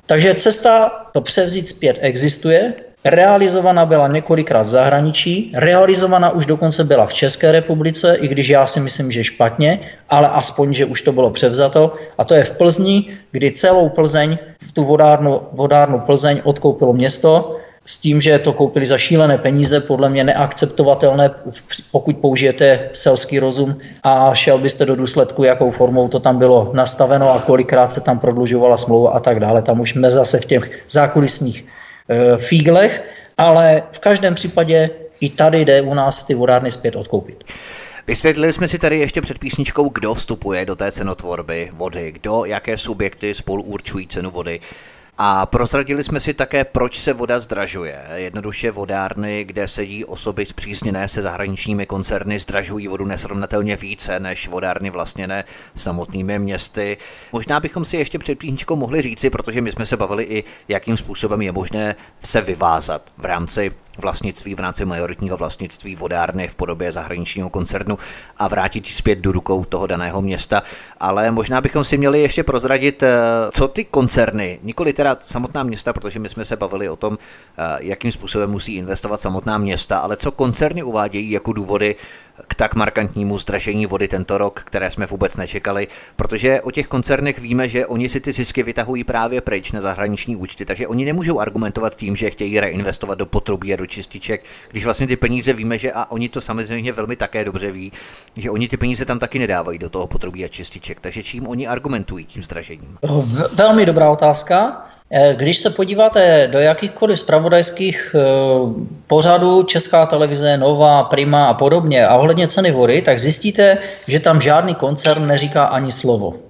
Takže 0.07 0.35
cesta 0.35 0.89
to 1.13 1.21
převzít 1.21 1.69
zpět 1.69 1.99
existuje, 2.01 2.75
realizovaná 3.05 3.87
byla 3.87 4.09
několikrát 4.09 4.63
v 4.63 4.69
zahraničí, 4.69 5.53
realizovaná 5.55 6.31
už 6.31 6.47
dokonce 6.47 6.85
byla 6.85 7.07
v 7.07 7.15
České 7.15 7.53
republice, 7.53 8.17
i 8.21 8.29
když 8.29 8.49
já 8.49 8.67
si 8.67 8.81
myslím, 8.81 9.13
že 9.13 9.25
špatně, 9.25 9.79
ale 10.09 10.29
aspoň, 10.29 10.73
že 10.73 10.85
už 10.85 11.03
to 11.03 11.13
bylo 11.13 11.31
převzato. 11.31 11.95
A 12.19 12.25
to 12.25 12.35
je 12.35 12.45
v 12.45 12.51
Plzni, 12.51 13.07
kdy 13.33 13.53
celou 13.53 13.89
Plzeň, 13.89 14.39
tu 14.73 14.85
vodárnu, 14.85 15.41
vodárnu 15.53 16.01
Plzeň 16.01 16.41
odkoupilo 16.45 16.93
město, 16.93 17.57
s 17.87 17.99
tím, 17.99 18.21
že 18.21 18.39
to 18.39 18.53
koupili 18.53 18.87
za 18.87 18.99
šílené 18.99 19.39
peníze, 19.39 19.81
podle 19.81 20.09
mě 20.09 20.25
neakceptovatelné, 20.25 21.31
pokud 21.93 22.17
použijete 22.17 22.89
selský 22.93 23.39
rozum 23.39 23.77
a 24.03 24.35
šel 24.35 24.59
byste 24.59 24.87
do 24.87 24.97
důsledku, 24.97 25.45
jakou 25.45 25.71
formou 25.71 26.09
to 26.09 26.21
tam 26.21 26.39
bylo 26.39 26.71
nastaveno 26.75 27.33
a 27.33 27.39
kolikrát 27.39 27.93
se 27.93 28.01
tam 28.01 28.19
prodlužovala 28.19 28.77
smlouva 28.77 29.11
a 29.11 29.21
tak 29.21 29.41
dále. 29.41 29.63
Tam 29.63 29.81
už 29.81 29.91
jsme 29.91 30.11
zase 30.11 30.39
v 30.39 30.45
těch 30.45 30.85
zákulisních 30.89 31.67
fíglech, 32.37 33.03
ale 33.39 33.83
v 33.93 33.99
každém 33.99 34.35
případě 34.35 34.91
i 35.21 35.31
tady 35.31 35.65
jde 35.65 35.83
u 35.83 35.95
nás 35.95 36.27
ty 36.27 36.35
vodárny 36.35 36.71
zpět 36.71 36.97
odkoupit. 36.97 37.45
Vysvětlili 38.07 38.53
jsme 38.53 38.69
si 38.69 38.79
tady 38.79 38.99
ještě 38.99 39.21
před 39.21 39.39
písničkou, 39.39 39.89
kdo 39.89 40.15
vstupuje 40.15 40.67
do 40.67 40.77
té 40.77 40.93
cenotvorby 40.93 41.71
vody, 41.73 42.13
kdo, 42.13 42.45
jaké 42.45 42.79
subjekty 42.79 43.35
spolu 43.35 43.63
určují 43.63 44.07
cenu 44.07 44.31
vody. 44.31 44.61
A 45.23 45.47
prozradili 45.47 46.05
jsme 46.05 46.21
si 46.21 46.35
také, 46.35 46.65
proč 46.65 46.99
se 46.99 47.13
voda 47.13 47.41
zdražuje. 47.41 48.03
Jednoduše 48.15 48.71
vodárny, 48.71 49.45
kde 49.45 49.69
sedí 49.69 50.05
osoby 50.05 50.47
zpřízněné 50.47 51.09
se 51.09 51.23
zahraničními 51.23 51.87
koncerny, 51.87 52.39
zdražují 52.39 52.89
vodu 52.89 53.05
nesrovnatelně 53.05 53.77
více 53.77 54.21
než 54.21 54.49
vodárny 54.49 54.91
vlastněné 54.91 55.45
samotnými 55.75 56.39
městy. 56.39 56.97
Možná 57.33 57.61
bychom 57.61 57.85
si 57.85 57.97
ještě 57.97 58.19
před 58.19 58.39
písničkou 58.39 58.77
mohli 58.77 59.03
říci, 59.03 59.31
protože 59.31 59.61
my 59.61 59.73
jsme 59.73 59.87
se 59.87 59.97
bavili 59.97 60.25
i, 60.25 60.45
jakým 60.69 60.97
způsobem 60.97 61.43
je 61.43 61.53
možné 61.53 61.97
se 62.25 62.41
vyvázat 62.41 63.03
v 63.19 63.25
rámci 63.25 63.73
vlastnictví, 64.01 64.55
v 64.55 64.61
rámci 64.61 64.85
majoritního 64.85 65.37
vlastnictví 65.37 65.97
vodárny 65.97 66.49
v 66.49 66.55
podobě 66.55 66.93
zahraničního 66.93 67.51
koncernu 67.51 67.99
a 68.37 68.49
vrátit 68.49 68.87
ji 68.87 68.93
zpět 68.93 69.19
do 69.19 69.33
rukou 69.33 69.65
toho 69.65 69.87
daného 69.87 70.23
města. 70.23 70.63
Ale 71.01 71.31
možná 71.31 71.61
bychom 71.61 71.85
si 71.85 71.99
měli 71.99 72.21
ještě 72.21 72.43
prozradit, 72.43 73.03
eh, 73.03 73.11
co 73.51 73.69
ty 73.69 73.85
koncerny, 73.85 74.59
nikoli 74.63 74.93
teda 74.93 75.17
samotná 75.21 75.63
města, 75.63 75.93
protože 75.93 76.19
my 76.19 76.29
jsme 76.29 76.45
se 76.45 76.57
bavili 76.57 76.89
o 76.89 76.97
tom, 76.97 77.19
eh, 77.19 77.63
jakým 77.81 78.13
způsobem 78.13 78.51
musí 78.51 78.77
investovat 78.77 79.21
samotná 79.21 79.59
města, 79.59 79.99
ale 79.99 80.17
co 80.17 80.31
koncerny 80.33 80.83
uvádějí 80.83 81.31
jako 81.31 81.53
důvody 81.53 81.97
k 82.49 82.55
tak 82.55 82.75
markantnímu 82.75 83.39
zdražení 83.39 83.87
vody 83.87 84.09
tento 84.09 84.39
rok, 84.39 84.63
které 84.65 84.91
jsme 84.91 85.07
vůbec 85.07 85.37
nečekali, 85.37 85.89
protože 86.17 86.61
o 86.61 86.71
těch 86.71 86.87
koncernech 86.87 87.39
víme, 87.39 87.69
že 87.69 87.87
oni 87.87 88.09
si 88.09 88.21
ty 88.21 88.33
zisky 88.33 88.63
vytahují 88.63 89.05
právě 89.05 89.41
pryč 89.41 89.73
na 89.73 89.81
zahraniční 89.81 90.37
účty, 90.37 90.65
takže 90.65 90.87
oni 90.87 91.05
nemůžou 91.05 91.41
argumentovat 91.41 91.97
tím, 91.97 92.17
že 92.17 92.31
chtějí 92.31 92.61
reinvestovat 92.61 93.19
do 93.19 93.27
potrubí 93.27 93.75
a 93.75 93.77
do 93.77 93.87
čističek, 93.91 94.45
když 94.71 94.85
vlastně 94.85 95.07
ty 95.07 95.17
peníze 95.17 95.53
víme, 95.53 95.79
že 95.79 95.93
a 95.93 96.11
oni 96.11 96.29
to 96.29 96.41
samozřejmě 96.41 96.93
velmi 96.93 97.17
také 97.17 97.45
dobře 97.45 97.71
ví, 97.71 97.93
že 98.37 98.51
oni 98.51 98.69
ty 98.69 98.77
peníze 98.77 99.05
tam 99.05 99.19
taky 99.19 99.39
nedávají 99.39 99.79
do 99.79 99.91
toho 99.91 100.07
potrubí 100.07 100.45
a 100.45 100.49
čističek. 100.49 101.01
Takže 101.01 101.23
čím 101.23 101.47
oni 101.47 101.67
argumentují 101.67 102.25
tím 102.25 102.43
zdražením? 102.43 102.99
Velmi 103.55 103.87
dobrá 103.87 104.11
otázka. 104.11 104.87
Eh, 105.13 105.35
když 105.35 105.59
se 105.59 105.71
podíváte 105.71 106.49
do 106.53 106.59
jakýchkoliv 106.59 107.19
spravodajských 107.19 108.15
eh, 108.15 108.21
pořadů 109.07 109.63
Česká 109.63 110.07
televize, 110.07 110.57
Nova, 110.57 111.05
Prima 111.05 111.47
a 111.47 111.55
podobně 111.55 112.07
a 112.07 112.17
ohledně 112.17 112.49
ceny 112.49 112.71
vody, 112.73 113.03
tak 113.03 113.19
zjistíte, 113.19 113.79
že 114.07 114.21
tam 114.21 114.41
žádný 114.41 114.75
koncern 114.75 115.27
neříká 115.27 115.65
ani 115.65 115.93
slovo 115.93 116.50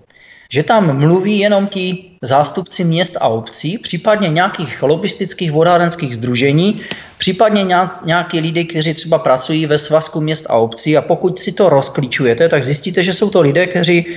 že 0.53 0.63
tam 0.63 0.99
mluví 0.99 1.39
jenom 1.39 1.67
ti 1.67 2.11
zástupci 2.23 2.85
měst 2.85 3.17
a 3.21 3.29
obcí, 3.29 3.79
případně 3.79 4.29
nějakých 4.29 4.83
lobistických 4.83 5.53
vodárenských 5.53 6.15
združení, 6.15 6.81
případně 7.19 7.77
nějaký 8.05 8.41
lidi, 8.41 8.65
kteří 8.65 8.95
třeba 8.95 9.19
pracují 9.19 9.67
ve 9.67 9.79
svazku 9.79 10.21
měst 10.21 10.47
a 10.49 10.55
obcí. 10.55 10.97
A 10.97 11.03
pokud 11.03 11.39
si 11.39 11.53
to 11.53 11.69
rozklíčujete, 11.69 12.49
tak 12.49 12.65
zjistíte, 12.65 13.03
že 13.03 13.15
jsou 13.15 13.31
to 13.31 13.41
lidé, 13.41 13.67
kteří 13.67 14.07
e, 14.07 14.17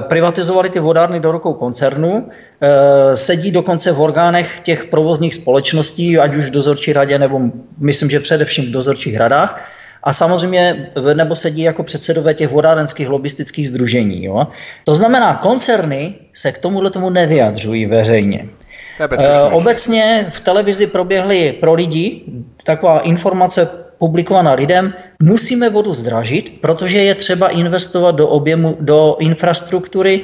privatizovali 0.00 0.70
ty 0.70 0.80
vodárny 0.80 1.20
do 1.20 1.32
rukou 1.32 1.52
koncernu, 1.52 2.28
e, 2.60 3.16
sedí 3.16 3.50
dokonce 3.50 3.92
v 3.92 4.00
orgánech 4.00 4.60
těch 4.60 4.84
provozních 4.86 5.34
společností, 5.34 6.18
ať 6.18 6.36
už 6.36 6.44
v 6.44 6.50
dozorčí 6.50 6.92
radě 6.92 7.18
nebo 7.18 7.40
myslím, 7.78 8.10
že 8.10 8.20
především 8.20 8.64
v 8.64 8.70
dozorčích 8.70 9.16
radách, 9.16 9.70
a 10.04 10.12
samozřejmě 10.12 10.90
nebo 11.14 11.36
sedí 11.36 11.62
jako 11.62 11.82
předsedové 11.82 12.34
těch 12.34 12.50
vodárenských 12.50 13.08
lobistických 13.08 13.68
združení. 13.68 14.24
Jo? 14.24 14.46
To 14.84 14.94
znamená, 14.94 15.36
koncerny 15.36 16.14
se 16.32 16.52
k 16.52 16.58
tomuhle 16.58 16.90
tomu 16.90 17.10
nevyjadřují 17.10 17.86
veřejně. 17.86 18.48
E, 19.18 19.42
obecně 19.42 20.26
v 20.30 20.40
televizi 20.40 20.86
proběhly 20.86 21.52
pro 21.52 21.74
lidi 21.74 22.22
taková 22.64 23.00
informace 23.00 23.83
publikovaná 24.04 24.52
lidem, 24.52 24.92
musíme 25.22 25.72
vodu 25.72 25.96
zdražit, 25.96 26.60
protože 26.60 26.98
je 26.98 27.14
třeba 27.14 27.48
investovat 27.48 28.20
do 28.20 28.28
objemu, 28.28 28.76
do 28.80 29.16
infrastruktury. 29.16 30.20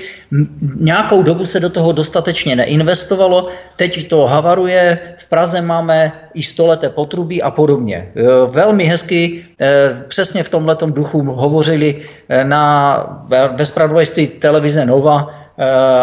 Nějakou 0.76 1.24
dobu 1.24 1.48
se 1.48 1.60
do 1.60 1.72
toho 1.72 1.96
dostatečně 1.96 2.56
neinvestovalo, 2.60 3.48
teď 3.80 4.12
to 4.12 4.28
havaruje, 4.28 5.16
v 5.16 5.24
Praze 5.32 5.64
máme 5.64 6.12
i 6.36 6.42
stoleté 6.44 6.92
potrubí 6.92 7.40
a 7.40 7.48
podobně. 7.50 7.96
E, 7.96 8.12
velmi 8.52 8.84
hezky, 8.84 9.48
e, 9.56 10.04
přesně 10.08 10.44
v 10.44 10.52
tomhle 10.52 10.76
duchu 10.92 11.22
hovořili 11.22 12.04
e, 12.28 12.44
na, 12.44 13.24
ve 13.56 13.64
televize 14.44 14.84
Nova 14.84 15.32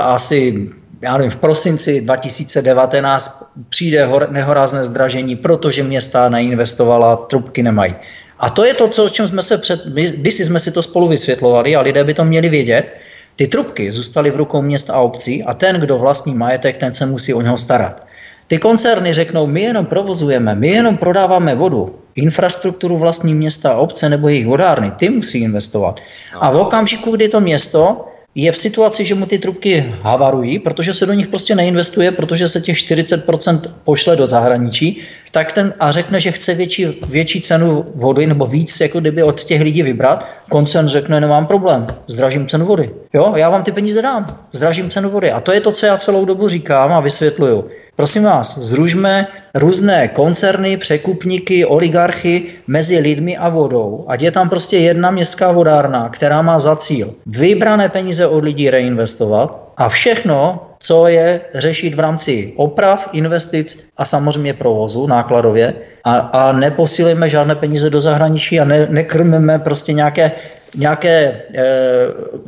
asi 0.01 0.69
já 1.01 1.17
nevím, 1.17 1.31
v 1.31 1.35
prosinci 1.35 2.01
2019 2.01 3.51
přijde 3.69 4.05
hor, 4.05 4.27
nehorázné 4.31 4.83
zdražení, 4.83 5.35
protože 5.35 5.83
města 5.83 6.29
neinvestovala, 6.29 7.15
trubky 7.15 7.63
nemají. 7.63 7.95
A 8.39 8.49
to 8.49 8.65
je 8.65 8.73
to, 8.73 8.87
co, 8.87 9.05
o 9.05 9.09
čem 9.09 9.27
jsme 9.27 9.43
se 9.43 9.57
před, 9.57 9.85
když 10.17 10.35
jsme 10.35 10.59
si 10.59 10.71
to 10.71 10.83
spolu 10.83 11.07
vysvětlovali 11.07 11.75
a 11.75 11.81
lidé 11.81 12.03
by 12.03 12.13
to 12.13 12.25
měli 12.25 12.49
vědět, 12.49 12.97
ty 13.35 13.47
trubky 13.47 13.91
zůstaly 13.91 14.31
v 14.31 14.35
rukou 14.35 14.61
měst 14.61 14.89
a 14.89 14.99
obcí 14.99 15.43
a 15.43 15.53
ten, 15.53 15.75
kdo 15.75 15.97
vlastní 15.97 16.33
majetek, 16.35 16.77
ten 16.77 16.93
se 16.93 17.05
musí 17.05 17.33
o 17.33 17.41
něho 17.41 17.57
starat. 17.57 18.07
Ty 18.47 18.57
koncerny 18.57 19.13
řeknou, 19.13 19.47
my 19.47 19.61
jenom 19.61 19.85
provozujeme, 19.85 20.55
my 20.55 20.67
jenom 20.67 20.97
prodáváme 20.97 21.55
vodu. 21.55 21.99
Infrastrukturu 22.15 22.97
vlastní 22.97 23.33
města, 23.33 23.77
obce 23.77 24.09
nebo 24.09 24.29
jejich 24.29 24.47
vodárny, 24.47 24.91
ty 24.91 25.09
musí 25.09 25.39
investovat. 25.39 25.99
A 26.39 26.51
v 26.51 26.55
okamžiku, 26.55 27.11
kdy 27.11 27.29
to 27.29 27.41
město 27.41 28.05
je 28.39 28.51
v 28.51 28.57
situaci, 28.57 29.05
že 29.05 29.15
mu 29.15 29.25
ty 29.25 29.37
trubky 29.37 29.93
havarují, 30.01 30.59
protože 30.59 30.93
se 30.93 31.05
do 31.05 31.13
nich 31.13 31.27
prostě 31.27 31.55
neinvestuje, 31.55 32.11
protože 32.11 32.47
se 32.47 32.61
těch 32.61 32.75
40% 32.75 33.61
pošle 33.83 34.15
do 34.15 34.27
zahraničí, 34.27 35.01
tak 35.31 35.51
ten 35.51 35.73
a 35.79 35.91
řekne, 35.91 36.19
že 36.19 36.31
chce 36.31 36.53
větší, 36.53 36.85
větší 37.09 37.41
cenu 37.41 37.85
vody 37.95 38.27
nebo 38.27 38.45
víc, 38.45 38.79
jako 38.79 38.99
kdyby 38.99 39.23
od 39.23 39.43
těch 39.43 39.61
lidí 39.61 39.83
vybrat, 39.83 40.27
koncern 40.49 40.87
řekne, 40.87 41.19
nemám 41.19 41.47
problém, 41.47 41.87
zdražím 42.07 42.47
cenu 42.47 42.65
vody. 42.65 42.91
Jo, 43.13 43.33
já 43.35 43.49
vám 43.49 43.63
ty 43.63 43.71
peníze 43.71 44.01
dám, 44.01 44.47
zdražím 44.51 44.89
cenu 44.89 45.09
vody. 45.09 45.31
A 45.31 45.39
to 45.39 45.51
je 45.51 45.61
to, 45.61 45.71
co 45.71 45.85
já 45.85 45.97
celou 45.97 46.25
dobu 46.25 46.49
říkám 46.49 46.93
a 46.93 46.99
vysvětluju. 46.99 47.69
Prosím 47.97 48.23
vás, 48.23 48.57
zružme 48.57 49.27
různé 49.53 50.07
koncerny, 50.07 50.77
překupníky, 50.77 51.65
oligarchy 51.65 52.45
mezi 52.67 52.99
lidmi 52.99 53.37
a 53.37 53.49
vodou. 53.49 54.05
Ať 54.07 54.21
je 54.21 54.31
tam 54.31 54.49
prostě 54.49 54.77
jedna 54.77 55.11
městská 55.11 55.51
vodárna, 55.51 56.09
která 56.09 56.41
má 56.41 56.59
za 56.59 56.75
cíl 56.75 57.13
vybrané 57.25 57.89
peníze 57.89 58.27
od 58.27 58.43
lidí 58.43 58.69
reinvestovat 58.69 59.73
a 59.77 59.89
všechno, 59.89 60.67
co 60.79 61.07
je 61.07 61.41
řešit 61.53 61.95
v 61.95 61.99
rámci 61.99 62.53
oprav, 62.55 63.09
investic 63.11 63.89
a 63.97 64.05
samozřejmě 64.05 64.53
provozu 64.53 65.07
nákladově 65.07 65.73
a, 66.03 66.17
a 66.17 66.51
neposílíme 66.51 67.29
žádné 67.29 67.55
peníze 67.55 67.89
do 67.89 68.01
zahraničí 68.01 68.59
a 68.59 68.65
ne, 68.65 68.87
nekrmíme 68.89 69.59
prostě 69.59 69.93
nějaké 69.93 70.31
nějaké 70.75 71.11
e, 71.11 71.41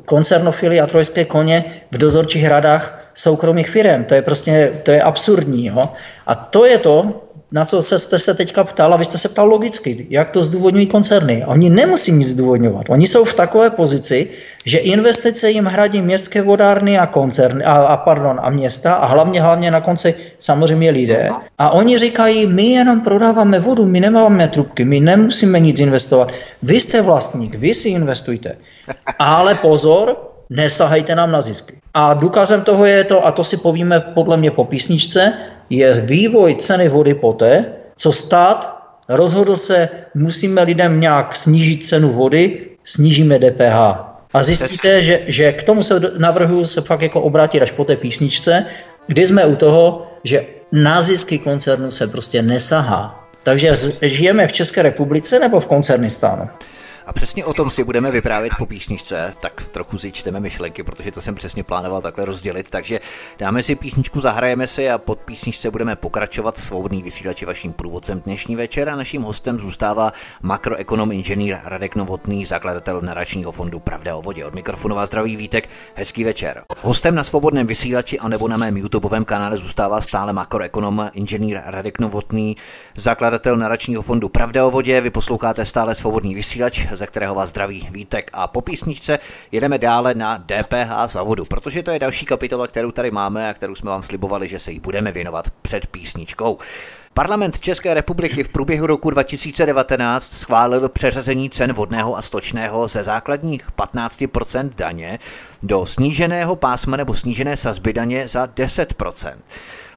koncernofily 0.06 0.80
a 0.80 0.88
trojské 0.88 1.26
koně 1.26 1.64
v 1.92 1.98
dozorčích 1.98 2.48
radách 2.48 3.12
soukromých 3.14 3.70
firm. 3.70 4.04
To 4.04 4.14
je 4.14 4.22
prostě 4.22 4.72
to 4.84 4.92
je 4.92 5.02
absurdní. 5.02 5.66
Jo? 5.66 5.90
A 6.28 6.36
to 6.36 6.66
je 6.66 6.78
to, 6.78 7.24
na 7.52 7.66
co 7.66 7.82
se, 7.82 8.00
jste 8.00 8.20
se 8.20 8.34
teďka 8.34 8.64
ptal, 8.64 8.94
a 8.94 8.98
vy 8.98 9.06
jste 9.06 9.18
se 9.18 9.30
ptal 9.30 9.48
logicky, 9.48 10.08
jak 10.10 10.30
to 10.30 10.44
zdůvodňují 10.44 10.88
koncerny. 10.88 11.44
Oni 11.46 11.70
nemusí 11.70 12.12
nic 12.12 12.28
zdůvodňovat. 12.28 12.90
Oni 12.90 13.08
jsou 13.08 13.26
v 13.26 13.34
takové 13.34 13.70
pozici, 13.70 14.28
že 14.66 14.78
investice 14.78 15.52
jim 15.52 15.66
hradí 15.66 16.02
městské 16.02 16.42
vodárny 16.42 17.00
a 17.00 17.06
koncerny, 17.06 17.64
a, 17.64 17.74
a, 17.74 17.98
pardon, 17.98 18.40
a 18.44 18.50
města 18.50 18.94
a 18.94 19.06
hlavně, 19.06 19.42
hlavně 19.42 19.72
na 19.72 19.82
konci 19.82 20.16
samozřejmě 20.40 20.90
lidé. 20.90 21.30
A 21.58 21.70
oni 21.70 21.98
říkají, 21.98 22.48
my 22.48 22.64
jenom 22.64 23.02
prodáváme 23.02 23.60
vodu, 23.60 23.86
my 23.86 24.00
nemáme 24.00 24.48
trubky, 24.48 24.86
my 24.86 25.00
nemusíme 25.00 25.60
nic 25.60 25.80
investovat. 25.80 26.32
Vy 26.64 26.80
jste 26.80 27.02
vlastník, 27.02 27.56
vy 27.56 27.74
si 27.74 27.90
investujte. 27.90 28.58
Ale 29.20 29.56
pozor, 29.56 30.18
nesahajte 30.50 31.16
nám 31.16 31.32
na 31.32 31.42
zisky. 31.42 31.76
A 31.94 32.14
důkazem 32.14 32.62
toho 32.62 32.86
je 32.86 33.04
to, 33.04 33.26
a 33.26 33.32
to 33.32 33.44
si 33.44 33.58
povíme 33.58 34.00
podle 34.00 34.38
mě 34.38 34.52
po 34.52 34.64
písničce, 34.66 35.34
je 35.70 36.02
vývoj 36.02 36.56
ceny 36.56 36.90
vody 36.90 37.14
poté, 37.14 37.66
co 37.96 38.12
stát 38.12 38.80
rozhodl 39.10 39.58
se, 39.58 39.90
musíme 40.16 40.64
lidem 40.64 41.00
nějak 41.00 41.36
snížit 41.36 41.86
cenu 41.86 42.10
vody, 42.10 42.60
snížíme 42.84 43.40
DPH. 43.40 44.10
A 44.34 44.44
zjistíte, 44.44 45.04
že, 45.04 45.20
že 45.28 45.52
k 45.52 45.64
tomu 45.64 45.84
se 45.84 46.02
navrhuju 46.18 46.66
se 46.66 46.82
fakt 46.82 47.02
jako 47.02 47.22
obrátit 47.22 47.62
až 47.62 47.72
po 47.72 47.86
té 47.86 47.96
písničce, 47.96 48.66
kdy 49.08 49.28
jsme 49.28 49.46
u 49.46 49.56
toho, 49.56 50.08
že 50.24 50.46
na 50.72 51.02
zisky 51.02 51.40
koncernu 51.40 51.92
se 51.92 52.08
prostě 52.08 52.42
nesahá. 52.42 53.30
Takže 53.44 53.74
žijeme 54.02 54.48
v 54.48 54.52
České 54.52 54.82
republice 54.82 55.40
nebo 55.40 55.60
v 55.60 55.66
koncernistánu? 55.66 56.50
A 57.10 57.14
přesně 57.14 57.46
o 57.46 57.54
tom 57.54 57.70
si 57.72 57.84
budeme 57.84 58.12
vyprávět 58.12 58.54
po 58.58 58.66
písničce, 58.66 59.34
tak 59.40 59.70
trochu 59.70 59.98
si 59.98 60.12
čteme 60.12 60.40
myšlenky, 60.40 60.84
protože 60.84 61.12
to 61.12 61.22
jsem 61.22 61.36
přesně 61.36 61.64
plánoval 61.64 62.02
takhle 62.02 62.26
rozdělit. 62.26 62.70
Takže 62.70 63.00
dáme 63.40 63.64
si 63.64 63.76
písničku, 63.76 64.22
zahrajeme 64.22 64.68
si 64.68 64.90
a 64.90 64.98
pod 64.98 65.20
písničce 65.20 65.72
budeme 65.72 65.96
pokračovat. 65.96 66.58
Svobodný 66.58 67.04
vysílač 67.04 67.44
vaším 67.44 67.74
průvodcem 67.74 68.22
dnešní 68.22 68.56
večer 68.56 68.90
a 68.90 68.96
naším 68.96 69.22
hostem 69.22 69.60
zůstává 69.60 70.14
makroekonom 70.42 71.12
inženýr 71.12 71.58
Radek 71.64 71.96
Novotný, 71.96 72.46
zakladatel 72.46 73.02
naračního 73.02 73.52
fondu 73.52 73.80
Pravda 73.80 74.16
o 74.16 74.22
vodě. 74.22 74.46
Od 74.46 74.56
mikrofonu 74.56 74.96
vás 74.96 75.10
zdraví 75.10 75.36
Vítek, 75.36 75.70
hezký 75.96 76.24
večer. 76.24 76.64
Hostem 76.82 77.16
na 77.16 77.24
svobodném 77.24 77.68
vysílači 77.68 78.20
a 78.20 78.28
nebo 78.28 78.48
na 78.48 78.58
mém 78.58 78.78
YouTubeovém 78.78 79.26
kanále 79.26 79.58
zůstává 79.58 80.02
stále 80.02 80.34
makroekonom 80.34 81.10
inženýr 81.14 81.62
Radek 81.66 82.00
Novotný, 82.00 82.58
zakladatel 82.96 83.58
naračního 83.58 84.02
fondu 84.02 84.30
Pravda 84.30 84.66
o 84.66 84.72
vodě. 84.72 85.02
Vy 85.02 85.10
posloucháte 85.10 85.66
stále 85.66 85.96
svobodný 85.96 86.36
vysílač, 86.36 86.88
ze 87.00 87.08
kterého 87.08 87.36
vás 87.36 87.50
zdraví 87.50 87.88
Vítek. 87.92 88.30
A 88.34 88.48
po 88.48 88.62
písničce 88.62 89.20
jedeme 89.52 89.78
dále 89.78 90.14
na 90.14 90.38
DPH 90.38 90.92
za 91.06 91.24
vodu, 91.24 91.46
protože 91.46 91.84
to 91.84 91.92
je 91.92 92.00
další 92.00 92.26
kapitola, 92.26 92.68
kterou 92.68 92.92
tady 92.92 93.12
máme 93.12 93.50
a 93.50 93.54
kterou 93.54 93.76
jsme 93.76 93.90
vám 93.90 94.02
slibovali, 94.02 94.48
že 94.48 94.60
se 94.60 94.72
jí 94.72 94.80
budeme 94.80 95.12
věnovat 95.12 95.50
před 95.62 95.88
písničkou. 95.88 96.58
Parlament 97.14 97.60
České 97.60 97.94
republiky 97.94 98.44
v 98.44 98.50
průběhu 98.50 98.88
roku 98.88 99.10
2019 99.10 100.32
schválil 100.32 100.90
přeřazení 100.90 101.50
cen 101.50 101.74
vodného 101.74 102.18
a 102.18 102.22
stočného 102.22 102.88
ze 102.88 103.04
základních 103.04 103.72
15% 103.72 104.70
daně 104.76 105.20
do 105.64 105.86
sníženého 105.86 106.56
pásma 106.56 106.98
nebo 106.98 107.14
snížené 107.14 107.58
sazby 107.58 107.94
daně 107.94 108.28
za 108.28 108.46
10%. 108.46 109.34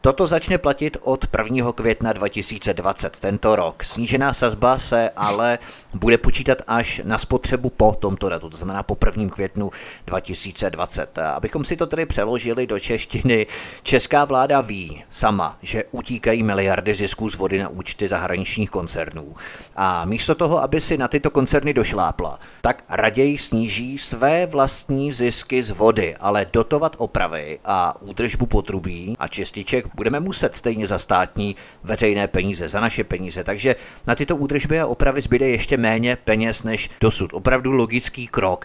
Toto 0.02 0.26
začne 0.26 0.58
platit 0.58 0.96
od 1.00 1.26
1. 1.38 1.72
května 1.72 2.12
2020, 2.12 3.18
tento 3.18 3.56
rok. 3.56 3.84
Snížená 3.84 4.32
sazba 4.32 4.78
se 4.78 5.10
ale 5.16 5.58
bude 5.94 6.18
počítat 6.18 6.58
až 6.66 7.00
na 7.04 7.18
spotřebu 7.18 7.70
po 7.70 7.92
tomto 7.92 8.28
datu, 8.28 8.50
to 8.50 8.56
znamená 8.56 8.82
po 8.82 8.96
1. 9.06 9.28
květnu 9.28 9.70
2020. 10.06 11.18
Abychom 11.18 11.64
si 11.64 11.76
to 11.76 11.86
tedy 11.86 12.06
přeložili 12.06 12.66
do 12.66 12.78
češtiny, 12.78 13.46
česká 13.82 14.24
vláda 14.24 14.60
ví 14.60 15.04
sama, 15.10 15.58
že 15.62 15.84
utíkají 15.90 16.42
miliardy 16.42 16.94
zisků 16.94 17.28
z 17.30 17.36
vody 17.36 17.58
na 17.58 17.68
účty 17.68 18.08
zahraničních 18.08 18.70
koncernů. 18.70 19.34
A 19.76 20.04
místo 20.04 20.34
toho, 20.34 20.62
aby 20.62 20.80
si 20.80 20.98
na 20.98 21.08
tyto 21.08 21.30
koncerny 21.30 21.74
došlápla, 21.74 22.38
tak 22.60 22.84
raději 22.88 23.38
sníží 23.38 23.98
své 23.98 24.46
vlastní 24.46 25.12
zisky 25.12 25.62
z 25.62 25.70
vody, 25.70 26.16
ale 26.20 26.46
dotovat 26.52 26.96
opravy 26.98 27.58
a 27.64 28.02
údržbu 28.02 28.46
potrubí 28.46 29.16
a 29.18 29.28
čističek 29.28 29.91
budeme 29.94 30.20
muset 30.20 30.54
stejně 30.54 30.86
za 30.86 30.98
státní 30.98 31.56
veřejné 31.84 32.28
peníze, 32.28 32.68
za 32.68 32.80
naše 32.80 33.04
peníze. 33.04 33.44
Takže 33.44 33.76
na 34.06 34.14
tyto 34.14 34.36
údržby 34.36 34.80
a 34.80 34.86
opravy 34.86 35.20
zbyde 35.20 35.48
ještě 35.48 35.76
méně 35.76 36.16
peněz 36.16 36.62
než 36.62 36.90
dosud. 37.00 37.34
Opravdu 37.34 37.70
logický 37.72 38.26
krok. 38.26 38.64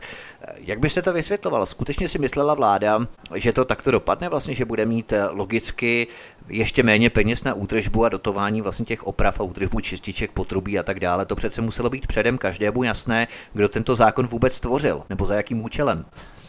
Jak 0.56 0.80
byste 0.80 1.02
to 1.02 1.14
vysvětloval? 1.14 1.66
Skutečně 1.66 2.08
si 2.08 2.20
myslela 2.20 2.54
vláda, 2.54 3.08
že 3.36 3.54
to 3.54 3.66
takto 3.66 3.92
dopadne, 3.92 4.30
vlastně, 4.30 4.54
že 4.54 4.66
bude 4.66 4.86
mít 4.86 5.14
logicky 5.32 6.08
ještě 6.50 6.84
méně 6.84 7.10
peněz 7.10 7.44
na 7.44 7.54
údržbu 7.54 8.06
a 8.06 8.10
dotování 8.10 8.62
vlastně 8.62 8.86
těch 8.86 9.08
oprav 9.08 9.40
a 9.40 9.44
údržbu 9.44 9.80
čističek, 9.80 10.32
potrubí 10.32 10.80
a 10.80 10.84
tak 10.84 11.00
dále. 11.00 11.26
To 11.26 11.36
přece 11.36 11.62
muselo 11.62 11.90
být 11.90 12.08
předem 12.08 12.38
každému 12.38 12.84
jasné, 12.84 13.28
kdo 13.54 13.70
tento 13.70 13.96
zákon 13.96 14.28
vůbec 14.28 14.54
stvořil, 14.54 15.02
nebo 15.10 15.26
za 15.26 15.36
jakým 15.36 15.64
účelem. 15.64 16.06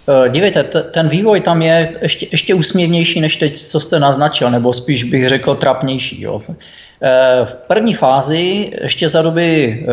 Eh, 0.08 0.28
dívejte, 0.28 0.64
ten 0.64 1.08
vývoj 1.08 1.40
tam 1.40 1.62
je 1.62 1.98
ještě, 2.02 2.26
ještě 2.30 2.54
úsměvnější 2.54 3.20
než 3.20 3.36
teď, 3.36 3.58
co 3.58 3.80
jste 3.80 4.00
naznačil, 4.00 4.50
nebo 4.50 4.72
spíš 4.72 5.04
bych 5.04 5.28
řekl 5.28 5.54
trapnější. 5.54 6.22
Jo. 6.22 6.42
Eh, 7.02 7.44
v 7.44 7.54
první 7.54 7.94
fázi, 7.94 8.70
ještě 8.82 9.08
za 9.08 9.22
doby, 9.22 9.78
eh, 9.82 9.92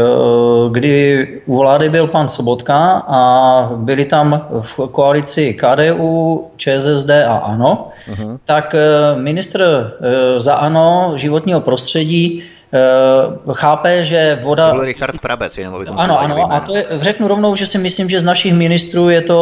kdy 0.71 1.27
u 1.45 1.57
vlády 1.57 1.89
byl 1.89 2.07
pan 2.07 2.27
Sobotka 2.27 3.03
a 3.07 3.69
byli 3.75 4.05
tam 4.05 4.47
v 4.61 4.79
koalici 4.91 5.53
KDU, 5.53 6.47
ČSSD 6.57 7.09
a 7.09 7.37
ANO, 7.37 7.89
uh-huh. 8.11 8.37
tak 8.45 8.75
ministr 9.15 9.91
za 10.37 10.55
ANO 10.55 11.11
životního 11.15 11.61
prostředí 11.61 12.43
Eh, 12.75 13.53
chápe, 13.53 14.05
že 14.05 14.39
voda... 14.43 14.69
To 14.69 14.75
byl 14.75 14.85
Richard 14.85 15.21
Frabec, 15.21 15.57
jenom 15.57 15.75
abychom 15.75 15.99
Ano, 15.99 16.19
ano, 16.19 16.53
a 16.53 16.59
to 16.59 16.75
je, 16.75 16.85
řeknu 16.91 17.27
rovnou, 17.27 17.55
že 17.55 17.67
si 17.67 17.77
myslím, 17.77 18.09
že 18.09 18.19
z 18.19 18.23
našich 18.23 18.53
ministrů 18.53 19.09
je 19.09 19.21
to 19.21 19.37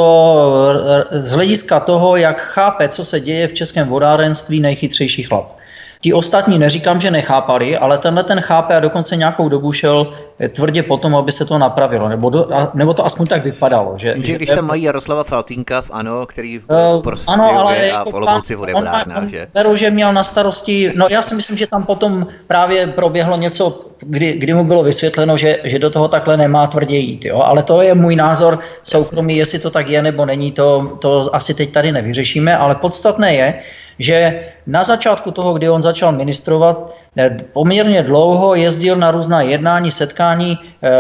z 1.11 1.31
hlediska 1.31 1.79
toho, 1.79 2.15
jak 2.15 2.41
chápe, 2.41 2.87
co 2.87 3.05
se 3.05 3.19
děje 3.19 3.47
v 3.47 3.53
českém 3.53 3.87
vodárenství, 3.87 4.59
nejchytřejší 4.59 5.23
chlap. 5.23 5.57
Ti 6.03 6.13
ostatní 6.13 6.59
neříkám, 6.59 7.01
že 7.01 7.11
nechápali, 7.11 7.77
ale 7.77 7.97
tenhle 7.97 8.23
ten 8.23 8.41
chápe 8.41 8.75
a 8.75 8.79
dokonce 8.79 9.15
nějakou 9.15 9.49
dobu 9.49 9.71
šel 9.71 10.13
eh, 10.39 10.49
tvrdě 10.49 10.83
potom, 10.83 11.15
aby 11.15 11.31
se 11.31 11.45
to 11.45 11.57
napravilo, 11.57 12.09
nebo, 12.09 12.29
do, 12.29 12.47
nebo 12.73 12.93
to 12.93 13.05
aspoň 13.05 13.27
tak 13.27 13.43
vypadalo. 13.43 13.93
Že, 13.97 14.15
že 14.17 14.35
když 14.35 14.49
tam 14.49 14.67
mají 14.67 14.83
Jaroslava 14.83 15.23
Faltínka 15.23 15.81
v 15.81 15.91
ANO, 15.91 16.25
který 16.25 16.59
v 16.59 16.63
uh, 17.05 17.13
ano, 17.27 17.59
ale 17.59 17.75
a 17.75 17.83
jako 17.83 18.11
v 18.11 18.13
Olomouci 18.13 18.55
on, 18.55 18.89
on, 19.17 19.29
že? 19.29 19.47
Beru, 19.53 19.75
že 19.75 19.89
měl 19.89 20.13
na 20.13 20.23
starosti, 20.23 20.91
no 20.95 21.07
já 21.09 21.21
si 21.21 21.35
myslím, 21.35 21.57
že 21.57 21.67
tam 21.67 21.83
potom 21.83 22.27
právě 22.47 22.87
proběhlo 22.87 23.37
něco, 23.37 23.79
kdy, 23.99 24.33
kdy 24.33 24.53
mu 24.53 24.63
bylo 24.63 24.83
vysvětleno, 24.83 25.37
že, 25.37 25.59
že 25.63 25.79
do 25.79 25.89
toho 25.89 26.07
takhle 26.07 26.37
nemá 26.37 26.67
tvrdě 26.67 26.97
jít, 26.97 27.25
jo? 27.25 27.41
ale 27.41 27.63
to 27.63 27.81
je 27.81 27.95
můj 27.95 28.15
názor 28.15 28.59
soukromý, 28.83 29.37
jestli 29.37 29.59
to 29.59 29.69
tak 29.69 29.87
je 29.87 30.01
nebo 30.01 30.25
není, 30.25 30.51
to, 30.51 30.97
to 31.01 31.35
asi 31.35 31.53
teď 31.53 31.71
tady 31.71 31.91
nevyřešíme, 31.91 32.57
ale 32.57 32.75
podstatné 32.75 33.35
je, 33.35 33.59
že 33.99 34.45
na 34.67 34.83
začátku 34.83 35.31
toho, 35.31 35.53
kdy 35.53 35.69
on 35.69 35.81
začal 35.81 36.11
ministrovat, 36.11 36.93
eh, 37.17 37.37
poměrně 37.53 38.03
dlouho 38.03 38.55
jezdil 38.55 38.95
na 38.95 39.11
různá 39.11 39.41
jednání, 39.41 39.91
setkání, 39.91 40.57
eh, 40.57 40.91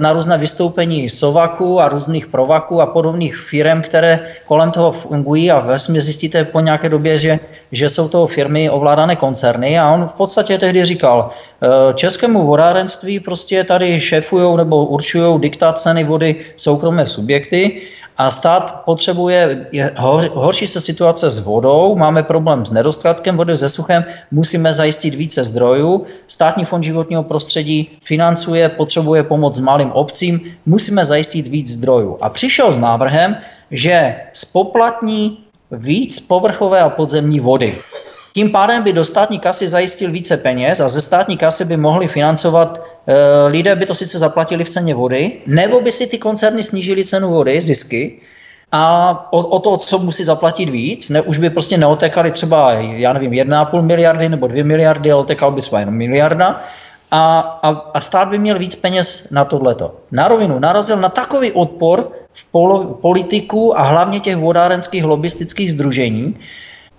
na 0.00 0.12
různé 0.12 0.38
vystoupení 0.38 1.10
Sovaku 1.10 1.80
a 1.80 1.88
různých 1.88 2.26
provaků 2.26 2.80
a 2.80 2.86
podobných 2.86 3.36
firm, 3.36 3.82
které 3.82 4.20
kolem 4.46 4.70
toho 4.70 4.92
fungují 4.92 5.50
a 5.50 5.60
vesmě 5.60 6.00
zjistíte 6.00 6.44
po 6.44 6.60
nějaké 6.60 6.88
době, 6.88 7.18
že, 7.18 7.38
že 7.72 7.90
jsou 7.90 8.08
to 8.08 8.26
firmy 8.26 8.70
ovládané 8.70 9.16
koncerny 9.16 9.78
a 9.78 9.90
on 9.90 10.08
v 10.08 10.14
podstatě 10.14 10.58
tehdy 10.58 10.84
říkal, 10.84 11.30
eh, 11.30 11.94
českému 11.94 12.46
vodárenství 12.46 13.20
prostě 13.20 13.64
tady 13.64 14.00
šéfují 14.00 14.56
nebo 14.56 14.86
určují 14.86 15.40
diktát 15.40 15.78
ceny 15.78 16.04
vody 16.04 16.36
soukromé 16.56 17.06
subjekty 17.06 17.80
a 18.20 18.30
stát 18.30 18.84
potřebuje, 18.84 19.66
je, 19.72 19.92
hor, 19.96 20.30
horší 20.32 20.66
se 20.66 20.80
situace 20.80 21.30
s 21.30 21.38
vodou, 21.38 21.96
máme 21.96 22.22
problém 22.22 22.66
s 22.66 22.70
nedostatkem 22.70 23.36
vody, 23.36 23.56
se 23.56 23.68
suchem, 23.68 24.04
musíme 24.30 24.74
zajistit 24.74 25.14
více 25.14 25.44
zdrojů. 25.44 26.06
Státní 26.26 26.64
fond 26.64 26.82
životního 26.82 27.22
prostředí 27.22 27.98
financuje, 28.04 28.68
potřebuje 28.68 29.22
pomoc 29.22 29.58
malým 29.58 29.90
obcím, 29.92 30.40
musíme 30.66 31.04
zajistit 31.04 31.48
víc 31.48 31.70
zdrojů. 31.70 32.18
A 32.20 32.28
přišel 32.28 32.72
s 32.72 32.78
návrhem, 32.78 33.36
že 33.70 34.14
spoplatní 34.32 35.38
víc 35.70 36.20
povrchové 36.20 36.80
a 36.80 36.88
podzemní 36.88 37.40
vody. 37.40 37.74
Tím 38.32 38.50
pádem 38.50 38.82
by 38.82 38.92
do 38.92 39.04
státní 39.04 39.38
kasy 39.38 39.68
zajistil 39.68 40.10
více 40.10 40.36
peněz 40.36 40.80
a 40.80 40.88
ze 40.88 41.00
státní 41.00 41.36
kasy 41.36 41.64
by 41.64 41.76
mohli 41.76 42.08
financovat, 42.08 42.82
e, 43.06 43.46
lidé 43.46 43.76
by 43.76 43.86
to 43.86 43.94
sice 43.94 44.18
zaplatili 44.18 44.64
v 44.64 44.70
ceně 44.70 44.94
vody, 44.94 45.32
nebo 45.46 45.80
by 45.80 45.92
si 45.92 46.06
ty 46.06 46.18
koncerny 46.18 46.62
snížili 46.62 47.04
cenu 47.04 47.30
vody, 47.30 47.60
zisky, 47.60 48.20
a 48.72 49.10
o, 49.32 49.38
o 49.38 49.58
to, 49.58 49.76
co 49.76 49.98
musí 49.98 50.24
zaplatit 50.24 50.70
víc, 50.70 51.10
ne, 51.10 51.20
už 51.22 51.38
by 51.38 51.50
prostě 51.50 51.78
neotekali 51.78 52.30
třeba, 52.30 52.72
já 52.72 53.12
nevím, 53.12 53.30
1,5 53.30 53.82
miliardy 53.82 54.28
nebo 54.28 54.46
2 54.46 54.64
miliardy, 54.64 55.12
ale 55.12 55.20
otekal 55.20 55.52
by 55.52 55.60
třeba 55.60 55.80
jenom 55.80 55.94
miliarda. 55.94 56.60
A, 57.10 57.40
a, 57.62 57.68
a 57.94 58.00
stát 58.00 58.28
by 58.28 58.38
měl 58.38 58.58
víc 58.58 58.76
peněz 58.76 59.30
na 59.30 59.44
tohleto. 59.44 59.94
Na 60.12 60.28
rovinu 60.28 60.58
narazil 60.58 60.96
na 60.96 61.08
takový 61.08 61.52
odpor 61.52 62.12
v 62.32 62.44
polo, 62.44 62.84
politiku 62.84 63.78
a 63.78 63.82
hlavně 63.82 64.20
těch 64.20 64.36
vodárenských 64.36 65.04
lobistických 65.04 65.72
združení, 65.72 66.34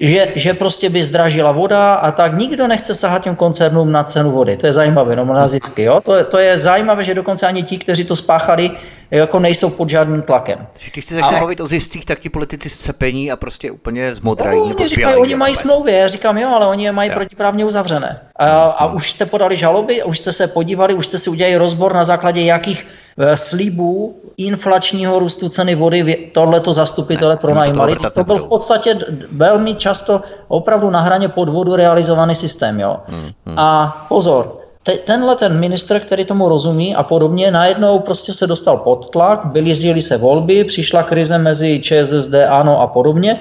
že, 0.02 0.28
že 0.36 0.54
prostě 0.54 0.90
by 0.90 1.04
zdražila 1.04 1.52
voda 1.52 1.94
a 1.94 2.12
tak 2.12 2.38
nikdo 2.38 2.68
nechce 2.68 2.96
sahat 2.96 3.24
těm 3.24 3.36
koncernům 3.36 3.92
na 3.92 4.04
cenu 4.04 4.32
vody. 4.32 4.58
To 4.58 4.66
je 4.66 4.74
zajímavé, 4.74 5.16
no 5.16 5.26
na 5.26 5.48
zisky. 5.48 5.84
Jo? 5.84 6.02
To, 6.02 6.16
je, 6.16 6.24
to 6.24 6.38
je 6.38 6.58
zajímavé, 6.58 7.04
že 7.04 7.14
dokonce 7.14 7.48
ani 7.48 7.64
ti, 7.64 7.78
kteří 7.78 8.04
to 8.04 8.16
spáchali, 8.16 8.72
jako 9.12 9.40
nejsou 9.40 9.70
pod 9.70 9.90
žádným 9.90 10.22
tlakem. 10.22 10.68
Když 10.94 11.06
se 11.06 11.16
začne 11.16 11.40
bavit 11.40 11.60
o 11.60 11.68
ziscích, 11.68 12.06
tak 12.06 12.20
ti 12.20 12.30
politici 12.30 12.70
cepení 12.70 13.32
a 13.32 13.36
prostě 13.36 13.72
úplně 13.72 14.16
zmodrají. 14.16 14.58
No, 14.58 14.64
oni 14.64 14.88
říkají, 14.88 15.16
oni 15.16 15.36
mají 15.36 15.56
smlouvy. 15.56 15.92
Já 15.92 16.08
říkám, 16.08 16.38
jo, 16.38 16.50
ale 16.50 16.68
oni 16.68 16.84
je 16.84 16.92
mají 16.92 17.10
jo. 17.10 17.16
protiprávně 17.16 17.66
uzavřené. 17.66 18.20
A, 18.36 18.48
a 18.64 18.86
už 18.86 19.12
jste 19.12 19.26
podali 19.26 19.58
žaloby, 19.58 20.04
už 20.04 20.20
jste 20.20 20.34
se 20.34 20.48
podívali, 20.48 20.94
už 20.94 21.06
jste 21.06 21.18
si 21.18 21.30
udělali 21.30 21.58
rozbor 21.58 21.94
na 21.94 22.04
základě 22.04 22.42
jakých 22.42 22.88
Eh, 23.22 23.38
slibů 23.38 24.16
inflačního 24.38 25.20
růstu 25.20 25.50
ceny 25.50 25.76
vody 25.76 26.30
tohleto 26.34 26.74
zastupitele 26.74 27.38
pronajímali. 27.38 27.96
To, 27.96 28.10
to 28.10 28.24
byl 28.24 28.38
v 28.38 28.48
podstatě 28.48 28.98
velmi 29.32 29.76
často 29.76 30.22
opravdu 30.48 30.90
na 30.90 31.02
hraně 31.02 31.30
podvodu 31.30 31.76
realizovaný 31.76 32.36
systém. 32.36 32.80
Jo? 32.80 32.98
Hmm, 33.06 33.30
hmm. 33.46 33.60
A 33.60 34.06
pozor, 34.10 34.58
te, 34.84 34.92
tenhle 34.92 35.36
ten 35.36 35.60
ministr, 35.60 36.00
který 36.00 36.26
tomu 36.26 36.50
rozumí 36.50 36.96
a 36.96 37.04
podobně, 37.04 37.52
najednou 37.52 38.00
prostě 38.00 38.34
se 38.34 38.48
dostal 38.48 38.78
pod 38.78 39.10
tlak, 39.10 39.46
byly 39.46 40.02
se 40.02 40.18
volby, 40.18 40.64
přišla 40.64 41.04
krize 41.04 41.38
mezi 41.38 41.82
ČSSD, 41.82 42.34
ANO 42.50 42.82
a 42.82 42.88
podobně 42.88 43.40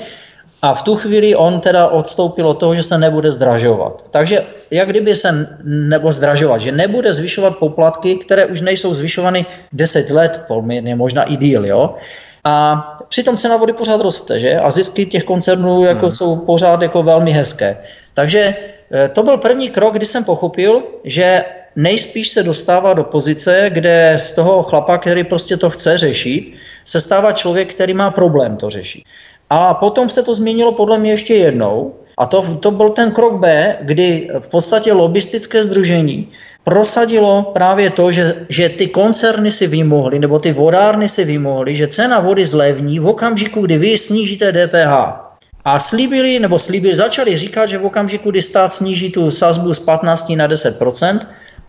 a 0.63 0.75
v 0.75 0.83
tu 0.83 0.97
chvíli 0.97 1.37
on 1.37 1.61
teda 1.61 1.89
odstoupil 1.89 2.49
od 2.49 2.59
toho, 2.59 2.75
že 2.75 2.83
se 2.83 2.99
nebude 2.99 3.31
zdražovat. 3.31 4.05
Takže 4.11 4.45
jak 4.71 4.89
kdyby 4.89 5.17
se 5.17 5.49
nebo 5.65 6.13
zdražovat, 6.13 6.61
že 6.61 6.73
nebude 6.73 7.13
zvyšovat 7.13 7.57
poplatky, 7.57 8.15
které 8.15 8.47
už 8.47 8.61
nejsou 8.61 8.95
zvyšovány 8.95 9.47
10 9.73 10.11
let, 10.11 10.43
poměrně 10.49 10.95
možná 10.95 11.23
i 11.23 11.37
díl, 11.37 11.67
jo. 11.67 11.95
A 12.45 12.77
přitom 13.09 13.37
cena 13.37 13.57
vody 13.57 13.73
pořád 13.73 14.01
roste, 14.01 14.41
že? 14.41 14.59
A 14.59 14.71
zisky 14.71 15.07
těch 15.07 15.25
koncernů 15.25 15.85
jako 15.85 16.07
hmm. 16.07 16.13
jsou 16.13 16.37
pořád 16.37 16.83
jako 16.83 17.03
velmi 17.03 17.31
hezké. 17.31 17.79
Takže 18.15 18.55
eh, 18.93 19.09
to 19.09 19.23
byl 19.23 19.37
první 19.37 19.71
krok, 19.71 19.95
kdy 19.95 20.07
jsem 20.07 20.25
pochopil, 20.25 20.83
že 21.05 21.45
nejspíš 21.77 22.29
se 22.29 22.43
dostává 22.43 22.93
do 22.93 23.05
pozice, 23.05 23.67
kde 23.69 24.15
z 24.17 24.33
toho 24.33 24.63
chlapa, 24.63 24.99
který 24.99 25.25
prostě 25.25 25.57
to 25.57 25.71
chce 25.71 25.99
řešit, 25.99 26.53
se 26.85 27.01
stává 27.01 27.33
člověk, 27.33 27.75
který 27.75 27.95
má 27.95 28.11
problém 28.11 28.57
to 28.57 28.71
řešit. 28.71 29.05
A 29.51 29.75
potom 29.75 30.11
se 30.11 30.23
to 30.23 30.35
změnilo 30.35 30.73
podle 30.73 30.99
mě 30.99 31.11
ještě 31.11 31.35
jednou. 31.35 31.95
A 32.19 32.27
to, 32.27 32.43
to 32.61 32.71
byl 32.71 32.91
ten 32.91 33.11
krok 33.11 33.41
B, 33.41 33.77
kdy 33.81 34.29
v 34.41 34.49
podstatě 34.49 34.93
lobistické 34.93 35.63
združení 35.63 36.29
prosadilo 36.65 37.43
právě 37.43 37.91
to, 37.91 38.13
že, 38.13 38.47
že 38.49 38.69
ty 38.69 38.87
koncerny 38.87 39.51
si 39.51 39.67
vymohly, 39.67 40.19
nebo 40.19 40.39
ty 40.39 40.53
vodárny 40.53 41.09
si 41.09 41.25
vymohly, 41.25 41.77
že 41.77 41.89
cena 41.89 42.21
vody 42.21 42.45
zlevní 42.45 42.99
v 42.99 43.07
okamžiku, 43.07 43.61
kdy 43.61 43.79
vy 43.79 43.99
snížíte 43.99 44.53
DPH. 44.53 44.93
A 45.65 45.79
slíbili, 45.79 46.39
nebo 46.39 46.59
slíbili, 46.59 46.95
začali 46.95 47.37
říkat, 47.37 47.67
že 47.67 47.79
v 47.79 47.85
okamžiku, 47.85 48.31
kdy 48.31 48.43
stát 48.43 48.73
sníží 48.73 49.11
tu 49.11 49.31
sazbu 49.31 49.75
z 49.75 49.79
15 49.79 50.33
na 50.37 50.47
10 50.47 50.79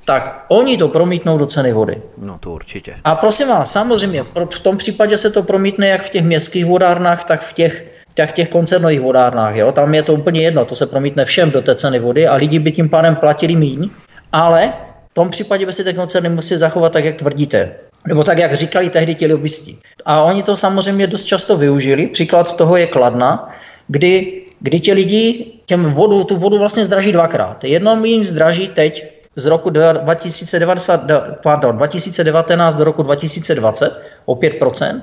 tak 0.05 0.45
oni 0.47 0.77
to 0.77 0.87
promítnou 0.87 1.37
do 1.37 1.45
ceny 1.45 1.73
vody. 1.73 2.01
No 2.17 2.37
to 2.37 2.51
určitě. 2.51 2.95
A 3.03 3.15
prosím 3.15 3.47
vás, 3.47 3.71
samozřejmě, 3.71 4.25
v 4.53 4.59
tom 4.59 4.77
případě 4.77 5.17
se 5.17 5.29
to 5.29 5.43
promítne 5.43 5.87
jak 5.87 6.01
v 6.01 6.09
těch 6.09 6.23
městských 6.23 6.65
vodárnách, 6.65 7.25
tak 7.25 7.41
v 7.41 7.53
těch, 7.53 7.85
těch, 8.13 8.31
těch 8.31 8.49
koncernových 8.49 9.01
vodárnách. 9.01 9.55
Jo? 9.55 9.71
Tam 9.71 9.93
je 9.93 10.03
to 10.03 10.13
úplně 10.13 10.41
jedno, 10.41 10.65
to 10.65 10.75
se 10.75 10.85
promítne 10.85 11.25
všem 11.25 11.51
do 11.51 11.61
té 11.61 11.75
ceny 11.75 11.99
vody 11.99 12.27
a 12.27 12.35
lidi 12.35 12.59
by 12.59 12.71
tím 12.71 12.89
pádem 12.89 13.15
platili 13.15 13.55
míň, 13.55 13.89
ale 14.31 14.73
v 15.11 15.13
tom 15.13 15.29
případě 15.29 15.65
by 15.65 15.73
si 15.73 15.83
ty 15.83 15.93
koncerny 15.93 16.29
musí 16.29 16.57
zachovat 16.57 16.91
tak, 16.91 17.05
jak 17.05 17.15
tvrdíte. 17.15 17.75
Nebo 18.07 18.23
tak, 18.23 18.37
jak 18.37 18.53
říkali 18.53 18.89
tehdy 18.89 19.15
ti 19.15 19.27
lobbysti. 19.27 19.77
A 20.05 20.21
oni 20.21 20.43
to 20.43 20.55
samozřejmě 20.55 21.07
dost 21.07 21.23
často 21.23 21.57
využili. 21.57 22.07
Příklad 22.07 22.57
toho 22.57 22.77
je 22.77 22.87
Kladna, 22.87 23.49
kdy, 23.87 24.41
kdy 24.59 24.79
ti 24.79 24.93
lidi 24.93 25.53
těm 25.65 25.93
vodu, 25.93 26.23
tu 26.23 26.35
vodu 26.35 26.59
vlastně 26.59 26.85
zdraží 26.85 27.11
dvakrát. 27.11 27.63
Jednou 27.63 28.03
jim 28.03 28.25
zdraží 28.25 28.67
teď 28.67 29.20
z 29.35 29.45
roku 29.45 29.69
2090, 29.69 31.01
pardon, 31.43 31.77
2019 31.77 32.75
do 32.75 32.83
roku 32.83 33.03
2020 33.03 34.01
o 34.25 34.35
5%. 34.35 35.01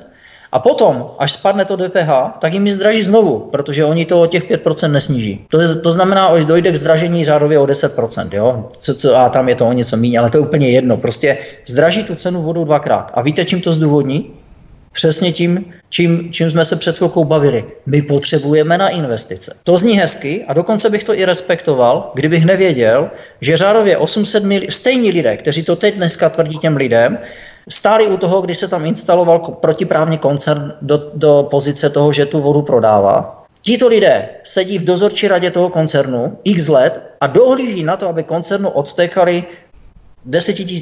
A 0.52 0.58
potom, 0.58 1.12
až 1.18 1.32
spadne 1.32 1.64
to 1.64 1.76
DPH, 1.76 2.40
tak 2.40 2.52
jim 2.52 2.68
zdraží 2.68 3.02
znovu, 3.02 3.38
protože 3.52 3.84
oni 3.84 4.04
to 4.04 4.20
o 4.20 4.26
těch 4.26 4.50
5% 4.50 4.92
nesníží. 4.92 5.44
To, 5.48 5.80
to 5.80 5.92
znamená, 5.92 6.38
že 6.38 6.44
dojde 6.44 6.72
k 6.72 6.76
zdražení 6.76 7.24
řádově 7.24 7.58
o 7.58 7.66
10%, 7.66 8.28
jo? 8.32 8.68
Co, 8.72 8.94
co, 8.94 9.16
a 9.16 9.28
tam 9.28 9.48
je 9.48 9.54
to 9.54 9.68
o 9.68 9.72
něco 9.72 9.96
méně, 9.96 10.18
ale 10.18 10.30
to 10.30 10.36
je 10.36 10.40
úplně 10.40 10.70
jedno. 10.70 10.96
Prostě 10.96 11.38
zdraží 11.66 12.04
tu 12.04 12.14
cenu 12.14 12.42
vodu 12.42 12.64
dvakrát. 12.64 13.10
A 13.14 13.22
víte, 13.22 13.44
čím 13.44 13.60
to 13.60 13.72
zdůvodní? 13.72 14.30
Přesně 14.92 15.32
tím, 15.32 15.64
čím, 15.88 16.32
čím 16.32 16.50
jsme 16.50 16.64
se 16.64 16.76
před 16.76 16.96
chvilkou 16.96 17.24
bavili. 17.24 17.64
My 17.86 18.02
potřebujeme 18.02 18.78
na 18.78 18.88
investice. 18.88 19.54
To 19.64 19.78
zní 19.78 19.98
hezky 19.98 20.44
a 20.48 20.52
dokonce 20.52 20.90
bych 20.90 21.04
to 21.04 21.14
i 21.18 21.24
respektoval, 21.24 22.10
kdybych 22.14 22.44
nevěděl, 22.44 23.10
že 23.40 23.56
řádově 23.56 23.96
800 23.96 24.44
mil... 24.44 24.62
stejní 24.68 25.10
lidé, 25.10 25.36
kteří 25.36 25.62
to 25.62 25.76
teď 25.76 25.94
dneska 25.94 26.28
tvrdí 26.28 26.58
těm 26.58 26.76
lidem, 26.76 27.18
stáli 27.68 28.06
u 28.06 28.16
toho, 28.16 28.40
když 28.40 28.58
se 28.58 28.68
tam 28.68 28.86
instaloval 28.86 29.38
protiprávně 29.38 30.18
koncern 30.18 30.72
do, 30.82 31.10
do 31.14 31.46
pozice 31.50 31.90
toho, 31.90 32.12
že 32.12 32.26
tu 32.26 32.40
vodu 32.40 32.62
prodává. 32.62 33.44
Tito 33.62 33.88
lidé 33.88 34.28
sedí 34.44 34.78
v 34.78 34.84
dozorčí 34.84 35.28
radě 35.28 35.50
toho 35.50 35.68
koncernu 35.68 36.38
x 36.44 36.68
let 36.68 37.02
a 37.20 37.26
dohlíží 37.26 37.82
na 37.82 37.96
to, 37.96 38.08
aby 38.08 38.22
koncernu 38.22 38.68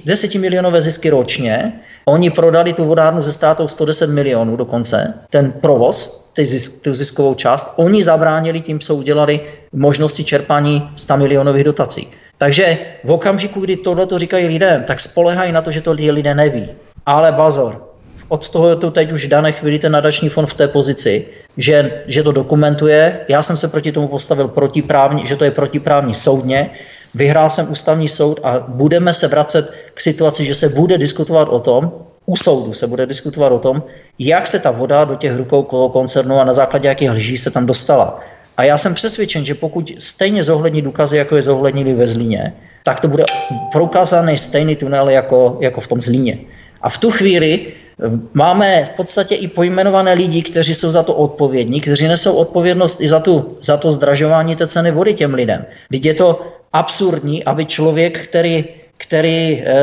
desetimilionové 0.04 0.82
zisky 0.82 1.10
ročně. 1.10 1.72
Oni 2.04 2.30
prodali 2.30 2.72
tu 2.72 2.84
vodárnu 2.84 3.22
ze 3.22 3.32
ztrátou 3.32 3.68
110 3.68 4.10
milionů 4.10 4.56
dokonce, 4.56 5.14
ten 5.30 5.52
provoz, 5.52 6.30
ty 6.32 6.46
zisk, 6.46 6.82
tu 6.84 6.94
ziskovou 6.94 7.34
část. 7.34 7.72
Oni 7.76 8.02
zabránili 8.02 8.60
tím, 8.60 8.78
co 8.78 8.94
udělali 8.94 9.40
možnosti 9.72 10.24
čerpání 10.24 10.90
100 10.96 11.16
milionových 11.16 11.64
dotací. 11.64 12.08
Takže 12.38 12.78
v 13.04 13.10
okamžiku, 13.10 13.60
kdy 13.60 13.76
tohle 13.76 14.06
to 14.06 14.18
říkají 14.18 14.46
lidem, 14.46 14.84
tak 14.84 15.00
spolehají 15.00 15.52
na 15.52 15.62
to, 15.62 15.70
že 15.70 15.80
to 15.80 15.92
lidé 15.92 16.34
neví. 16.34 16.68
Ale 17.06 17.32
bazor, 17.32 17.86
od 18.28 18.48
toho 18.48 18.68
je 18.68 18.76
to 18.76 18.90
teď 18.90 19.12
už 19.12 19.24
v 19.24 19.28
dané 19.28 19.52
chvíli 19.52 19.78
ten 19.78 19.92
nadační 19.92 20.28
fond 20.28 20.46
v 20.46 20.54
té 20.54 20.68
pozici, 20.68 21.26
že, 21.56 22.02
že 22.06 22.22
to 22.22 22.32
dokumentuje. 22.32 23.20
Já 23.28 23.42
jsem 23.42 23.56
se 23.56 23.68
proti 23.68 23.92
tomu 23.92 24.08
postavil 24.08 24.48
protiprávně, 24.48 25.26
že 25.26 25.36
to 25.36 25.44
je 25.44 25.50
protiprávní 25.50 26.14
soudně, 26.14 26.70
Vyhrál 27.16 27.50
jsem 27.50 27.70
ústavní 27.72 28.08
soud 28.08 28.40
a 28.42 28.64
budeme 28.68 29.14
se 29.14 29.28
vracet 29.28 29.72
k 29.94 30.00
situaci, 30.00 30.44
že 30.44 30.54
se 30.54 30.68
bude 30.68 30.98
diskutovat 30.98 31.48
o 31.48 31.60
tom, 31.60 31.92
u 32.26 32.36
soudu 32.36 32.74
se 32.74 32.86
bude 32.86 33.06
diskutovat 33.06 33.52
o 33.52 33.58
tom, 33.58 33.82
jak 34.18 34.46
se 34.46 34.58
ta 34.58 34.70
voda 34.70 35.04
do 35.04 35.14
těch 35.14 35.36
rukou 35.36 35.62
koncernu 35.88 36.40
a 36.40 36.44
na 36.44 36.52
základě 36.52 36.88
jakých 36.88 37.10
lží 37.10 37.36
se 37.36 37.50
tam 37.50 37.66
dostala. 37.66 38.20
A 38.56 38.64
já 38.64 38.78
jsem 38.78 38.94
přesvědčen, 38.94 39.44
že 39.44 39.54
pokud 39.54 39.92
stejně 39.98 40.42
zohlední 40.42 40.82
důkazy, 40.82 41.16
jako 41.16 41.36
je 41.36 41.42
zohlednili 41.42 41.94
ve 41.94 42.06
Zlíně, 42.06 42.52
tak 42.84 43.00
to 43.00 43.08
bude 43.08 43.24
prokázán 43.72 44.36
stejný 44.36 44.76
tunel 44.76 45.08
jako, 45.08 45.58
jako 45.60 45.80
v 45.80 45.86
tom 45.86 46.00
Zlíně. 46.00 46.38
A 46.82 46.88
v 46.88 46.98
tu 46.98 47.10
chvíli 47.10 47.66
eh, 47.66 48.10
máme 48.34 48.84
v 48.84 48.96
podstatě 48.96 49.34
i 49.34 49.48
pojmenované 49.48 50.12
lidi, 50.12 50.42
kteří 50.42 50.74
jsou 50.74 50.90
za 50.90 51.02
to 51.02 51.14
odpovědní, 51.14 51.80
kteří 51.80 52.08
nesou 52.08 52.36
odpovědnost 52.36 53.00
i 53.00 53.08
za, 53.08 53.20
tu, 53.20 53.56
za 53.60 53.76
to 53.76 53.90
zdražování 53.90 54.56
té 54.56 54.66
ceny 54.66 54.90
vody 54.90 55.14
těm 55.14 55.34
lidem. 55.34 55.64
Teď 55.90 56.04
je 56.04 56.14
to 56.14 56.55
absurdní, 56.78 57.44
aby 57.44 57.66
člověk, 57.66 58.18
který, 58.28 58.64
který 58.96 59.62
eh, 59.64 59.74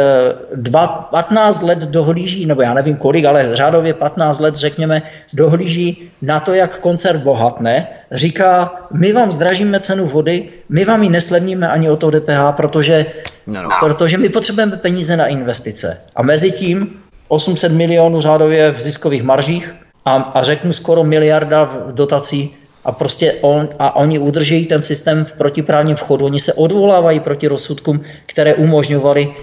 dva, 0.56 0.88
15 0.88 1.62
let 1.62 1.80
dohlíží, 1.80 2.46
nebo 2.46 2.62
já 2.62 2.74
nevím 2.74 2.98
kolik, 2.98 3.26
ale 3.26 3.56
řádově 3.56 3.94
15 3.94 4.40
let, 4.40 4.56
řekněme, 4.56 5.02
dohlíží 5.34 6.10
na 6.22 6.40
to, 6.40 6.54
jak 6.54 6.80
koncert 6.80 7.22
bohatne, 7.22 7.88
říká, 8.12 8.72
my 8.92 9.14
vám 9.14 9.32
zdražíme 9.32 9.80
cenu 9.80 10.06
vody, 10.06 10.50
my 10.70 10.86
vám 10.86 11.04
ji 11.04 11.10
neslevníme 11.10 11.68
ani 11.68 11.90
o 11.90 11.96
to 11.96 12.12
DPH, 12.12 12.52
protože, 12.52 13.06
no, 13.48 13.64
no. 13.64 13.70
protože 13.80 14.18
my 14.18 14.30
potřebujeme 14.30 14.78
peníze 14.78 15.18
na 15.18 15.26
investice. 15.26 15.98
A 16.16 16.22
mezi 16.22 16.52
tím 16.52 17.00
800 17.28 17.72
milionů 17.72 18.22
řádově 18.22 18.72
v 18.72 18.82
ziskových 18.82 19.24
maržích 19.24 19.76
a, 20.06 20.16
a 20.16 20.44
řeknu 20.44 20.74
skoro 20.74 21.04
miliarda 21.04 21.64
v 21.64 21.94
dotací 21.94 22.56
a 22.86 22.92
prostě 22.92 23.34
on, 23.42 23.70
a 23.80 23.96
oni 23.96 24.20
udržejí 24.20 24.66
ten 24.66 24.82
systém 24.82 25.26
v 25.26 25.34
protiprávním 25.34 25.96
vchodu, 25.96 26.26
oni 26.26 26.40
se 26.40 26.54
odvolávají 26.54 27.20
proti 27.20 27.48
rozsudkům, 27.48 28.02
které 28.26 28.56
umožňovaly 28.56 29.34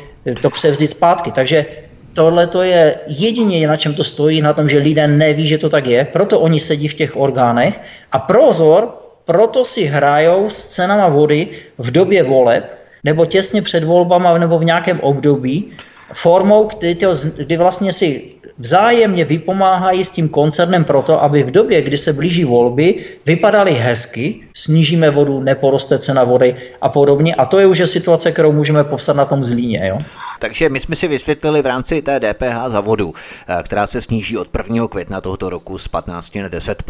to 0.42 0.50
převzít 0.50 0.90
zpátky. 0.90 1.32
Takže 1.32 1.66
tohle 2.14 2.46
to 2.46 2.62
je 2.62 2.94
jedině, 3.06 3.68
na 3.68 3.76
čem 3.76 3.94
to 3.94 4.04
stojí, 4.04 4.40
na 4.40 4.52
tom, 4.52 4.68
že 4.68 4.78
lidé 4.78 5.08
neví, 5.08 5.46
že 5.46 5.58
to 5.58 5.68
tak 5.68 5.86
je, 5.86 6.04
proto 6.04 6.40
oni 6.40 6.60
sedí 6.60 6.88
v 6.88 6.94
těch 6.94 7.16
orgánech. 7.16 7.80
A 8.12 8.18
prozor, 8.18 8.88
proto 9.24 9.64
si 9.64 9.84
hrajou 9.84 10.50
s 10.50 10.66
cenama 10.66 11.08
vody 11.08 11.48
v 11.78 11.90
době 11.90 12.22
voleb, 12.22 12.64
nebo 13.04 13.26
těsně 13.26 13.62
před 13.62 13.84
volbama, 13.84 14.38
nebo 14.38 14.58
v 14.58 14.64
nějakém 14.64 15.00
období, 15.00 15.72
formou, 16.12 16.64
kdy, 16.64 16.94
to, 16.94 17.14
kdy 17.36 17.56
vlastně 17.56 17.92
si 17.92 18.34
vzájemně 18.60 19.24
vypomáhají 19.24 20.04
s 20.04 20.10
tím 20.10 20.28
koncernem 20.28 20.84
proto, 20.84 21.22
aby 21.22 21.42
v 21.42 21.50
době, 21.50 21.82
kdy 21.82 21.96
se 21.96 22.12
blíží 22.12 22.44
volby, 22.44 22.94
vypadaly 23.26 23.72
hezky, 23.72 24.40
snížíme 24.54 25.10
vodu, 25.10 25.40
neporoste 25.40 25.98
cena 25.98 26.24
vody 26.24 26.56
a 26.80 26.88
podobně. 26.88 27.34
A 27.34 27.44
to 27.44 27.58
je 27.58 27.66
už 27.66 27.82
situace, 27.84 28.32
kterou 28.32 28.52
můžeme 28.52 28.84
popsat 28.84 29.16
na 29.16 29.24
tom 29.24 29.44
zlíně. 29.44 29.82
Jo? 29.88 29.98
Takže 30.38 30.68
my 30.68 30.80
jsme 30.80 30.96
si 30.96 31.08
vysvětlili 31.08 31.62
v 31.62 31.66
rámci 31.66 32.02
té 32.02 32.20
DPH 32.20 32.68
za 32.68 32.80
vodu, 32.80 33.14
eh, 33.48 33.62
která 33.62 33.86
se 33.86 34.00
sníží 34.00 34.38
od 34.38 34.48
1. 34.48 34.88
května 34.88 35.20
tohoto 35.20 35.50
roku 35.50 35.78
z 35.78 35.88
15 35.88 36.42
na 36.42 36.48
10 36.48 36.82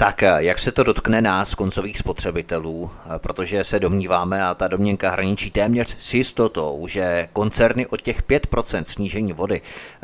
Tak 0.00 0.22
jak 0.38 0.58
se 0.58 0.72
to 0.72 0.82
dotkne 0.82 1.22
nás, 1.22 1.54
koncových 1.54 1.98
spotřebitelů, 1.98 2.90
protože 3.18 3.64
se 3.64 3.80
domníváme, 3.80 4.44
a 4.44 4.54
ta 4.54 4.68
domněnka 4.68 5.10
hraničí 5.10 5.50
téměř 5.50 5.96
s 5.98 6.14
jistotou, 6.14 6.86
že 6.88 7.28
koncerny 7.32 7.86
od 7.86 8.02
těch 8.02 8.22
5% 8.22 8.82
snížení 8.86 9.32
vody, 9.32 9.60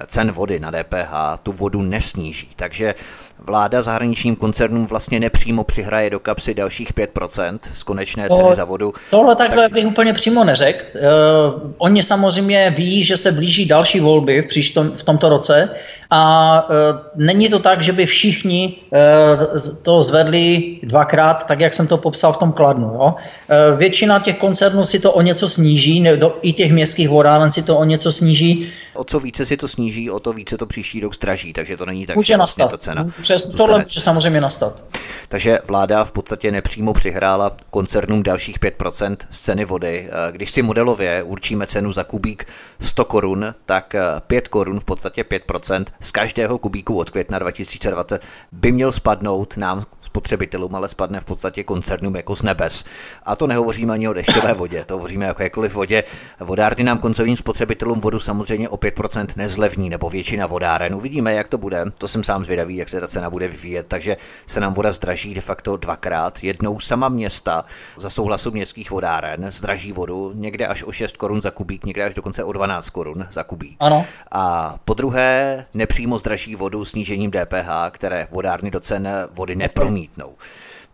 cen 0.06 0.32
vody 0.32 0.60
na 0.60 0.70
DPH, 0.70 1.42
tu 1.42 1.52
vodu 1.52 1.82
nesníží. 1.82 2.48
Takže 2.56 2.94
vláda 3.38 3.82
zahraničním 3.82 4.36
koncernům 4.36 4.86
vlastně 4.86 5.20
nepřímo 5.20 5.64
přihraje 5.64 6.10
do 6.10 6.20
kapsy 6.20 6.54
dalších 6.54 6.94
5% 6.94 7.58
z 7.72 7.82
konečné 7.82 8.28
ceny 8.28 8.48
to, 8.48 8.54
za 8.54 8.64
vodu. 8.64 8.94
Tohle 9.10 9.36
takhle 9.36 9.62
tak... 9.62 9.72
bych 9.72 9.86
úplně 9.86 10.12
přímo 10.12 10.44
neřekl. 10.44 10.84
Uh, 10.94 11.72
oni 11.78 12.02
samozřejmě 12.02 12.74
ví, 12.76 13.04
že 13.04 13.16
se 13.16 13.32
blíží 13.32 13.66
další 13.66 14.00
volby 14.00 14.42
v, 14.42 14.46
příštom, 14.46 14.90
v 14.90 15.02
tomto 15.02 15.28
roce 15.28 15.70
a 16.10 16.62
uh, 16.68 16.74
není 17.14 17.48
to 17.48 17.58
tak, 17.58 17.82
že 17.82 17.92
by 17.92 18.06
všichni 18.06 18.76
uh, 18.90 19.58
to 19.84 20.02
zvedli 20.02 20.76
dvakrát, 20.82 21.46
tak 21.46 21.60
jak 21.60 21.74
jsem 21.74 21.86
to 21.86 21.96
popsal 21.98 22.32
v 22.32 22.36
tom 22.36 22.52
Kladnu. 22.52 22.86
Jo? 22.86 23.14
Uh, 23.14 23.78
většina 23.78 24.18
těch 24.18 24.38
koncernů 24.38 24.84
si 24.84 24.98
to 24.98 25.12
o 25.12 25.22
něco 25.22 25.48
sníží, 25.48 26.00
ne, 26.00 26.16
do, 26.16 26.38
i 26.42 26.52
těch 26.52 26.72
městských 26.72 27.08
vodáren 27.08 27.52
si 27.52 27.62
to 27.62 27.76
o 27.76 27.84
něco 27.84 28.12
sníží. 28.12 28.68
O 28.94 29.04
co 29.04 29.20
více 29.20 29.44
si 29.44 29.56
to 29.56 29.68
sníží, 29.68 30.10
o 30.10 30.20
to 30.20 30.32
více 30.32 30.58
to 30.58 30.66
příští 30.66 31.00
rok 31.00 31.14
zdraží, 31.14 31.52
takže 31.52 31.76
to 31.76 31.86
není 31.86 32.06
tak, 32.06 32.16
může 32.16 32.36
vlastně 32.36 32.62
nastat. 32.64 32.80
ta 32.80 32.84
cena. 32.84 33.06
Přes, 33.20 33.50
tohle 33.50 33.82
může 33.82 34.00
samozřejmě 34.00 34.40
nastat. 34.40 34.84
Takže 35.28 35.58
vláda 35.66 36.04
v 36.04 36.12
podstatě 36.12 36.52
nepřímo 36.52 36.92
přihrála 36.92 37.56
koncernům 37.70 38.22
dalších 38.22 38.60
5% 38.60 39.16
z 39.30 39.40
ceny 39.40 39.64
vody. 39.64 40.08
Když 40.30 40.50
si 40.50 40.62
modelově 40.62 41.22
určíme 41.22 41.66
cenu 41.66 41.92
za 41.92 42.04
kubík 42.04 42.46
100 42.80 43.04
korun, 43.04 43.54
tak 43.66 43.94
5 44.26 44.48
korun, 44.48 44.80
v 44.80 44.84
podstatě 44.84 45.22
5% 45.22 45.84
z 46.00 46.10
každého 46.10 46.58
kubíku 46.58 46.98
od 46.98 47.10
května 47.10 47.38
2020 47.38 48.22
by 48.52 48.72
měl 48.72 48.92
spadnout 48.92 49.56
nám 49.56 49.73
spotřebitelům, 50.00 50.74
ale 50.74 50.88
spadne 50.88 51.20
v 51.20 51.24
podstatě 51.24 51.64
koncernům 51.64 52.16
jako 52.16 52.36
z 52.36 52.42
nebes. 52.42 52.84
A 53.22 53.36
to 53.36 53.46
nehovoříme 53.46 53.92
ani 53.92 54.08
o 54.08 54.12
dešťové 54.12 54.54
vodě, 54.54 54.84
to 54.84 54.94
hovoříme 54.94 55.26
o 55.26 55.28
jakékoliv 55.28 55.74
vodě. 55.74 56.04
Vodárny 56.40 56.84
nám 56.84 56.98
koncovým 56.98 57.36
spotřebitelům 57.36 58.00
vodu 58.00 58.20
samozřejmě 58.20 58.68
o 58.68 58.76
5% 58.76 59.26
nezlevní, 59.36 59.90
nebo 59.90 60.10
většina 60.10 60.46
vodáren. 60.46 60.94
Uvidíme, 60.94 61.34
jak 61.34 61.48
to 61.48 61.58
bude. 61.58 61.84
To 61.98 62.08
jsem 62.08 62.24
sám 62.24 62.44
zvědavý, 62.44 62.76
jak 62.76 62.88
se 62.88 63.00
ta 63.00 63.08
cena 63.08 63.30
bude 63.30 63.48
vyvíjet, 63.48 63.86
takže 63.88 64.16
se 64.46 64.60
nám 64.60 64.74
voda 64.74 64.92
zdraží 64.92 65.34
de 65.34 65.40
facto 65.40 65.76
dvakrát. 65.76 66.38
Jednou 66.42 66.80
sama 66.80 67.08
města 67.08 67.64
za 67.96 68.10
souhlasu 68.10 68.50
městských 68.50 68.90
vodáren 68.90 69.50
zdraží 69.50 69.92
vodu 69.92 70.32
někde 70.34 70.66
až 70.66 70.82
o 70.82 70.92
6 70.92 71.16
korun 71.16 71.42
za 71.42 71.50
kubík, 71.50 71.86
někde 71.86 72.04
až 72.04 72.14
dokonce 72.14 72.44
o 72.44 72.52
12 72.52 72.90
korun 72.90 73.26
za 73.30 73.42
kubík. 73.42 73.76
Ano. 73.80 74.06
A 74.32 74.76
po 74.84 74.94
druhé 74.94 75.66
nepřímo 75.74 76.18
zdraží 76.18 76.54
vodu 76.54 76.84
snížením 76.84 77.30
DPH, 77.30 77.68
které 77.90 78.28
vodárny 78.30 78.70
do 78.70 78.80
cen 78.80 79.08
vody 79.32 79.56
nepromítnou 79.64 80.34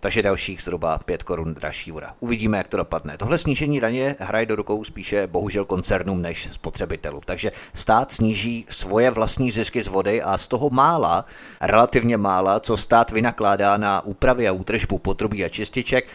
takže 0.00 0.22
dalších 0.22 0.62
zhruba 0.62 0.98
5 0.98 1.22
korun 1.22 1.54
dražší 1.54 1.90
voda. 1.90 2.14
Uvidíme, 2.20 2.58
jak 2.58 2.68
to 2.68 2.76
dopadne. 2.76 3.18
Tohle 3.18 3.38
snížení 3.38 3.80
daně 3.80 4.16
hraje 4.18 4.46
do 4.46 4.56
rukou 4.56 4.84
spíše 4.84 5.26
bohužel 5.26 5.64
koncernům 5.64 6.22
než 6.22 6.48
spotřebitelům. 6.52 7.20
Takže 7.24 7.52
stát 7.72 8.12
sníží 8.12 8.66
svoje 8.68 9.10
vlastní 9.10 9.50
zisky 9.50 9.82
z 9.82 9.88
vody 9.88 10.22
a 10.22 10.38
z 10.38 10.48
toho 10.48 10.70
mála, 10.70 11.24
relativně 11.60 12.16
mála, 12.16 12.60
co 12.60 12.76
stát 12.76 13.10
vynakládá 13.10 13.76
na 13.76 14.00
úpravy 14.04 14.48
a 14.48 14.52
útržbu 14.52 14.98
potrubí 14.98 15.44
a 15.44 15.48
čističek, 15.48 16.08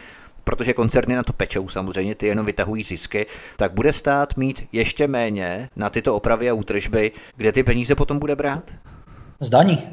protože 0.44 0.72
koncerny 0.72 1.16
na 1.16 1.22
to 1.22 1.32
pečou 1.32 1.68
samozřejmě, 1.68 2.14
ty 2.14 2.26
jenom 2.26 2.46
vytahují 2.46 2.84
zisky, 2.84 3.26
tak 3.56 3.72
bude 3.72 3.92
stát 3.92 4.36
mít 4.36 4.68
ještě 4.72 5.08
méně 5.08 5.68
na 5.76 5.90
tyto 5.90 6.14
opravy 6.14 6.50
a 6.50 6.54
útržby, 6.54 7.12
kde 7.36 7.52
ty 7.52 7.62
peníze 7.62 7.94
potom 7.94 8.18
bude 8.18 8.36
brát? 8.36 8.72
Zdaní. 9.40 9.88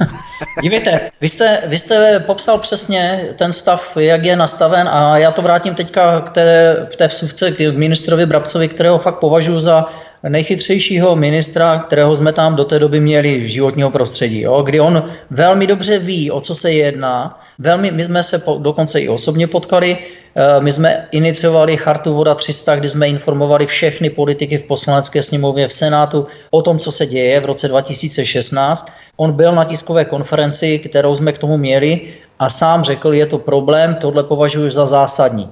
Dívejte, 0.60 1.10
vy 1.20 1.28
jste, 1.28 1.62
vy 1.66 1.78
jste 1.78 2.20
popsal 2.20 2.58
přesně 2.58 3.28
ten 3.36 3.52
stav, 3.52 3.96
jak 3.96 4.24
je 4.24 4.36
nastaven 4.36 4.88
a 4.88 5.18
já 5.18 5.30
to 5.30 5.42
vrátím 5.42 5.74
teďka 5.74 6.20
k 6.20 6.30
té, 6.30 6.76
v 6.92 6.96
té 6.96 7.06
vsuvce 7.06 7.50
k 7.50 7.58
ministrovi 7.74 8.26
Brabcovi, 8.26 8.68
kterého 8.68 8.98
fakt 8.98 9.18
považuji 9.18 9.60
za 9.60 9.86
nejchytřejšího 10.28 11.16
ministra, 11.16 11.78
kterého 11.78 12.16
jsme 12.16 12.32
tam 12.32 12.56
do 12.56 12.64
té 12.64 12.78
doby 12.78 13.00
měli 13.00 13.38
v 13.38 13.46
životního 13.46 13.90
prostředí, 13.90 14.40
jo? 14.40 14.62
kdy 14.62 14.80
on 14.80 15.02
velmi 15.30 15.66
dobře 15.66 15.98
ví, 15.98 16.30
o 16.30 16.40
co 16.40 16.54
se 16.54 16.72
jedná. 16.72 17.40
Velmi, 17.58 17.90
my 17.90 18.04
jsme 18.04 18.22
se 18.22 18.38
po, 18.38 18.58
dokonce 18.62 19.00
i 19.00 19.08
osobně 19.08 19.46
potkali, 19.46 19.98
eh, 19.98 20.60
my 20.60 20.72
jsme 20.72 21.08
iniciovali 21.12 21.76
Chartu 21.76 22.14
Voda 22.14 22.34
300, 22.34 22.76
kdy 22.76 22.88
jsme 22.88 23.08
informovali 23.08 23.66
všechny 23.66 24.10
politiky 24.10 24.58
v 24.58 24.64
poslanecké 24.64 25.22
sněmovně 25.22 25.68
v 25.68 25.72
Senátu 25.72 26.26
o 26.50 26.62
tom, 26.62 26.78
co 26.78 26.92
se 26.92 27.06
děje 27.06 27.40
v 27.40 27.44
roce 27.44 27.68
2016. 27.68 28.92
On 29.16 29.32
byl 29.32 29.54
na 29.54 29.64
tiskové 29.64 30.04
konferenci, 30.04 30.78
kterou 30.78 31.16
jsme 31.16 31.32
k 31.32 31.38
tomu 31.38 31.56
měli 31.56 32.00
a 32.38 32.50
sám 32.50 32.84
řekl, 32.84 33.14
je 33.14 33.26
to 33.26 33.38
problém, 33.38 33.94
tohle 33.94 34.22
považuji 34.22 34.70
za 34.70 34.86
zásadní. 34.86 35.50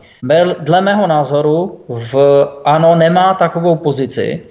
Dle 0.60 0.80
mého 0.80 1.06
názoru 1.06 1.84
v 1.88 2.14
ANO 2.64 2.94
nemá 2.94 3.34
takovou 3.34 3.76
pozici, 3.76 4.42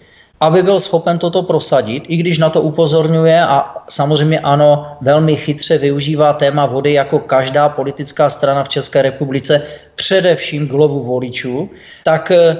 aby 0.42 0.64
byl 0.64 0.80
schopen 0.80 1.18
toto 1.18 1.44
prosadit, 1.44 2.04
i 2.08 2.18
když 2.18 2.38
na 2.38 2.50
to 2.50 2.62
upozorňuje 2.62 3.42
a 3.42 3.76
samozřejmě 3.89 4.39
ano, 4.39 4.98
velmi 5.02 5.36
chytře 5.36 5.78
využívá 5.78 6.34
téma 6.34 6.66
vody 6.66 6.94
jako 6.94 7.20
každá 7.20 7.70
politická 7.70 8.30
strana 8.30 8.64
v 8.64 8.70
České 8.70 9.02
republice, 9.02 9.62
především 9.96 10.68
k 10.68 10.74
lovu 10.74 11.04
voličů, 11.04 11.70
tak 12.04 12.32
eh, 12.32 12.58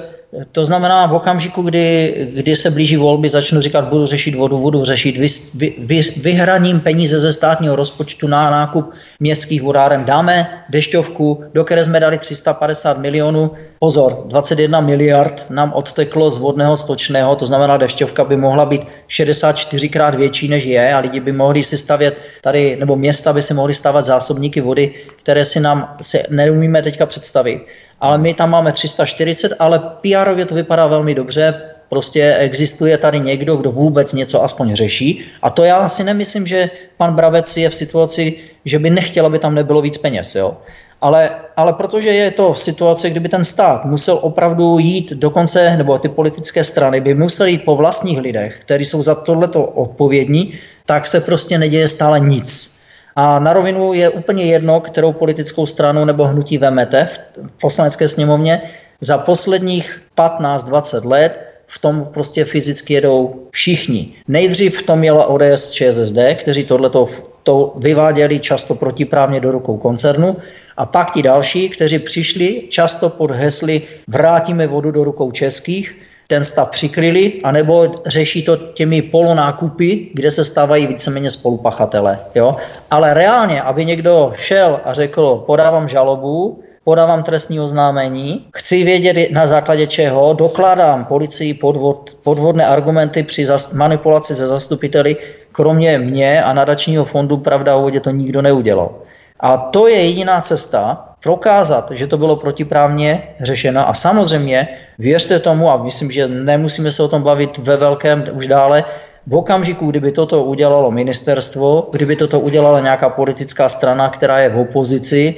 to 0.52 0.64
znamená, 0.64 1.06
v 1.06 1.14
okamžiku, 1.14 1.62
kdy, 1.62 2.14
kdy 2.34 2.56
se 2.56 2.70
blíží 2.70 2.96
volby, 2.96 3.28
začnu 3.28 3.60
říkat, 3.60 3.88
budu 3.88 4.06
řešit 4.06 4.34
vodu, 4.34 4.58
budu 4.58 4.84
řešit 4.84 5.18
vy, 5.18 5.28
vy, 5.54 5.74
vy, 5.78 6.00
vyhraním 6.16 6.80
peníze 6.80 7.20
ze 7.20 7.32
státního 7.32 7.76
rozpočtu 7.76 8.26
na 8.26 8.50
nákup 8.50 8.92
městských 9.20 9.62
vodáren. 9.62 10.04
Dáme 10.04 10.64
dešťovku, 10.68 11.44
do 11.54 11.64
které 11.64 11.84
jsme 11.84 12.00
dali 12.00 12.18
350 12.18 12.98
milionů. 12.98 13.50
Pozor, 13.78 14.24
21 14.26 14.80
miliard 14.80 15.46
nám 15.50 15.72
odteklo 15.74 16.30
z 16.30 16.38
vodného 16.38 16.76
stočného, 16.76 17.36
to 17.36 17.46
znamená, 17.46 17.76
dešťovka 17.76 18.24
by 18.24 18.36
mohla 18.36 18.64
být 18.64 18.82
64 19.08 19.88
krát 19.88 20.14
větší, 20.14 20.48
než 20.48 20.64
je 20.64 20.94
a 20.94 20.98
lidi 20.98 21.20
by 21.20 21.32
mohli 21.32 21.62
si 21.62 21.78
stavět 21.78 22.18
tady, 22.40 22.76
nebo 22.76 22.96
města 22.96 23.32
by 23.32 23.42
si 23.42 23.54
mohli 23.54 23.74
stavat 23.74 24.06
zásobníky 24.06 24.60
vody, 24.60 24.94
které 25.16 25.44
si 25.44 25.60
nám 25.60 25.96
si 26.00 26.22
neumíme 26.30 26.82
teďka 26.82 27.06
představit 27.06 27.66
ale 28.02 28.18
my 28.18 28.34
tam 28.34 28.50
máme 28.50 28.72
340, 28.72 29.52
ale 29.58 29.78
pr 29.78 30.44
to 30.46 30.54
vypadá 30.54 30.86
velmi 30.86 31.14
dobře, 31.14 31.54
prostě 31.88 32.34
existuje 32.38 32.98
tady 32.98 33.20
někdo, 33.20 33.56
kdo 33.56 33.72
vůbec 33.72 34.12
něco 34.12 34.44
aspoň 34.44 34.74
řeší 34.74 35.24
a 35.42 35.50
to 35.50 35.64
já 35.64 35.88
si 35.88 36.04
nemyslím, 36.04 36.46
že 36.46 36.70
pan 36.96 37.14
Bravec 37.14 37.56
je 37.56 37.70
v 37.70 37.74
situaci, 37.74 38.34
že 38.64 38.78
by 38.78 38.90
nechtěl, 38.90 39.26
aby 39.26 39.38
tam 39.38 39.54
nebylo 39.54 39.82
víc 39.82 39.98
peněz, 39.98 40.34
jo. 40.34 40.56
Ale, 41.00 41.30
ale 41.56 41.72
protože 41.72 42.10
je 42.10 42.30
to 42.30 42.52
v 42.52 42.58
situaci, 42.58 43.10
kdyby 43.10 43.28
ten 43.28 43.44
stát 43.44 43.84
musel 43.84 44.18
opravdu 44.22 44.78
jít 44.78 45.12
dokonce, 45.12 45.76
nebo 45.76 45.98
ty 45.98 46.08
politické 46.08 46.64
strany 46.64 47.00
by 47.00 47.14
museli 47.14 47.50
jít 47.50 47.64
po 47.64 47.76
vlastních 47.76 48.18
lidech, 48.18 48.58
kteří 48.60 48.84
jsou 48.84 49.02
za 49.02 49.14
tohleto 49.14 49.64
odpovědní, 49.64 50.54
tak 50.86 51.06
se 51.06 51.20
prostě 51.20 51.58
neděje 51.58 51.88
stále 51.88 52.20
nic. 52.20 52.81
A 53.16 53.38
na 53.38 53.52
rovinu 53.52 53.92
je 53.94 54.08
úplně 54.08 54.44
jedno, 54.44 54.80
kterou 54.80 55.12
politickou 55.12 55.66
stranu 55.66 56.04
nebo 56.04 56.24
hnutí 56.24 56.58
vemete 56.58 57.04
v 57.04 57.20
poslanecké 57.60 58.08
sněmovně. 58.08 58.62
Za 59.00 59.18
posledních 59.18 60.02
15-20 60.16 61.08
let 61.08 61.40
v 61.66 61.78
tom 61.78 62.08
prostě 62.12 62.44
fyzicky 62.44 62.94
jedou 62.94 63.46
všichni. 63.50 64.12
Nejdřív 64.28 64.78
v 64.78 64.82
tom 64.82 65.04
jela 65.04 65.26
ODS 65.26 65.70
ČSSD, 65.70 66.18
kteří 66.34 66.64
tohleto 66.64 67.06
to 67.42 67.74
vyváděli 67.76 68.40
často 68.40 68.74
protiprávně 68.74 69.40
do 69.40 69.50
rukou 69.50 69.76
koncernu 69.76 70.36
a 70.76 70.86
pak 70.86 71.10
ti 71.10 71.22
další, 71.22 71.68
kteří 71.68 71.98
přišli 71.98 72.62
často 72.68 73.08
pod 73.08 73.30
hesly 73.30 73.82
vrátíme 74.08 74.66
vodu 74.66 74.90
do 74.90 75.04
rukou 75.04 75.30
českých, 75.30 75.96
ten 76.32 76.44
stav 76.44 76.70
přikryli, 76.70 77.44
anebo 77.44 77.86
řeší 78.06 78.42
to 78.42 78.56
těmi 78.56 79.02
polonákupy, 79.02 80.08
kde 80.14 80.30
se 80.30 80.44
stávají 80.44 80.86
víceméně 80.86 81.30
spolupachatele. 81.30 82.18
Jo? 82.34 82.56
Ale 82.90 83.14
reálně, 83.14 83.62
aby 83.62 83.84
někdo 83.84 84.32
šel 84.36 84.80
a 84.84 84.92
řekl, 84.92 85.44
podávám 85.46 85.88
žalobu, 85.88 86.62
podávám 86.84 87.22
trestní 87.22 87.60
oznámení, 87.60 88.48
chci 88.56 88.84
vědět 88.84 89.30
na 89.32 89.46
základě 89.46 89.86
čeho, 89.86 90.32
dokládám 90.32 91.04
policii 91.04 91.54
podvod, 91.54 92.16
podvodné 92.22 92.66
argumenty 92.66 93.22
při 93.22 93.46
zas, 93.46 93.72
manipulaci 93.72 94.34
ze 94.34 94.46
zastupiteli, 94.46 95.16
kromě 95.52 95.98
mě 95.98 96.42
a 96.42 96.52
nadačního 96.52 97.04
fondu 97.04 97.36
Pravda 97.36 97.76
o 97.76 97.82
vodě 97.82 98.00
to 98.00 98.10
nikdo 98.10 98.42
neudělal. 98.42 99.04
A 99.42 99.56
to 99.56 99.88
je 99.88 100.04
jediná 100.04 100.40
cesta, 100.40 101.08
prokázat, 101.22 101.90
že 101.90 102.06
to 102.06 102.18
bylo 102.18 102.36
protiprávně 102.36 103.22
řešeno. 103.40 103.88
A 103.88 103.94
samozřejmě 103.94 104.68
věřte 104.98 105.38
tomu 105.38 105.70
a 105.70 105.82
myslím, 105.82 106.10
že 106.10 106.28
nemusíme 106.28 106.92
se 106.92 107.02
o 107.02 107.08
tom 107.08 107.22
bavit 107.22 107.58
ve 107.58 107.76
velkém 107.76 108.24
už 108.32 108.46
dále, 108.46 108.84
v 109.26 109.34
okamžiku, 109.34 109.90
kdyby 109.90 110.12
toto 110.12 110.44
udělalo 110.44 110.90
ministerstvo, 110.90 111.88
kdyby 111.92 112.16
toto 112.16 112.40
udělala 112.40 112.80
nějaká 112.80 113.08
politická 113.08 113.68
strana, 113.68 114.08
která 114.08 114.38
je 114.38 114.48
v 114.48 114.58
opozici, 114.58 115.34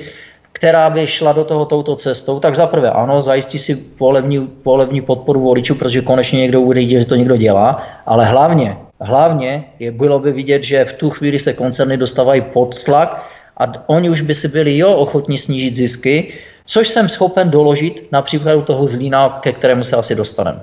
která 0.52 0.90
by 0.90 1.07
šla 1.07 1.32
do 1.32 1.44
toho 1.44 1.64
touto 1.64 1.96
cestou, 1.96 2.40
tak 2.40 2.55
zaprvé 2.55 2.90
ano, 2.90 3.20
zajistí 3.20 3.59
si 3.59 3.76
polevní, 3.76 4.48
polevní 4.48 5.00
podporu 5.00 5.40
voličů, 5.40 5.74
protože 5.74 6.00
konečně 6.00 6.40
někdo 6.40 6.61
uvidí, 6.61 6.90
že 6.90 7.07
to 7.07 7.14
někdo 7.14 7.36
dělá, 7.36 7.82
ale 8.07 8.24
hlavně, 8.24 8.76
hlavně 9.00 9.64
je, 9.78 9.92
bylo 9.92 10.18
by 10.18 10.32
vidět, 10.32 10.62
že 10.62 10.84
v 10.84 10.92
tu 10.92 11.11
chvíli 11.11 11.38
se 11.38 11.52
koncerny 11.52 11.96
dostávají 11.96 12.40
pod 12.40 12.84
tlak 12.84 13.24
a 13.57 13.88
oni 13.88 14.11
už 14.11 14.20
by 14.20 14.34
si 14.34 14.48
byli 14.48 14.78
jo 14.78 14.92
ochotní 14.92 15.38
snížit 15.38 15.74
zisky, 15.74 16.34
což 16.66 16.88
jsem 16.88 17.09
schopen 17.09 17.50
doložit 17.50 18.09
na 18.12 18.22
příkladu 18.22 18.62
toho 18.62 18.86
zlína, 18.86 19.28
ke 19.42 19.52
kterému 19.52 19.84
se 19.84 19.96
asi 19.96 20.14
dostaneme. 20.14 20.61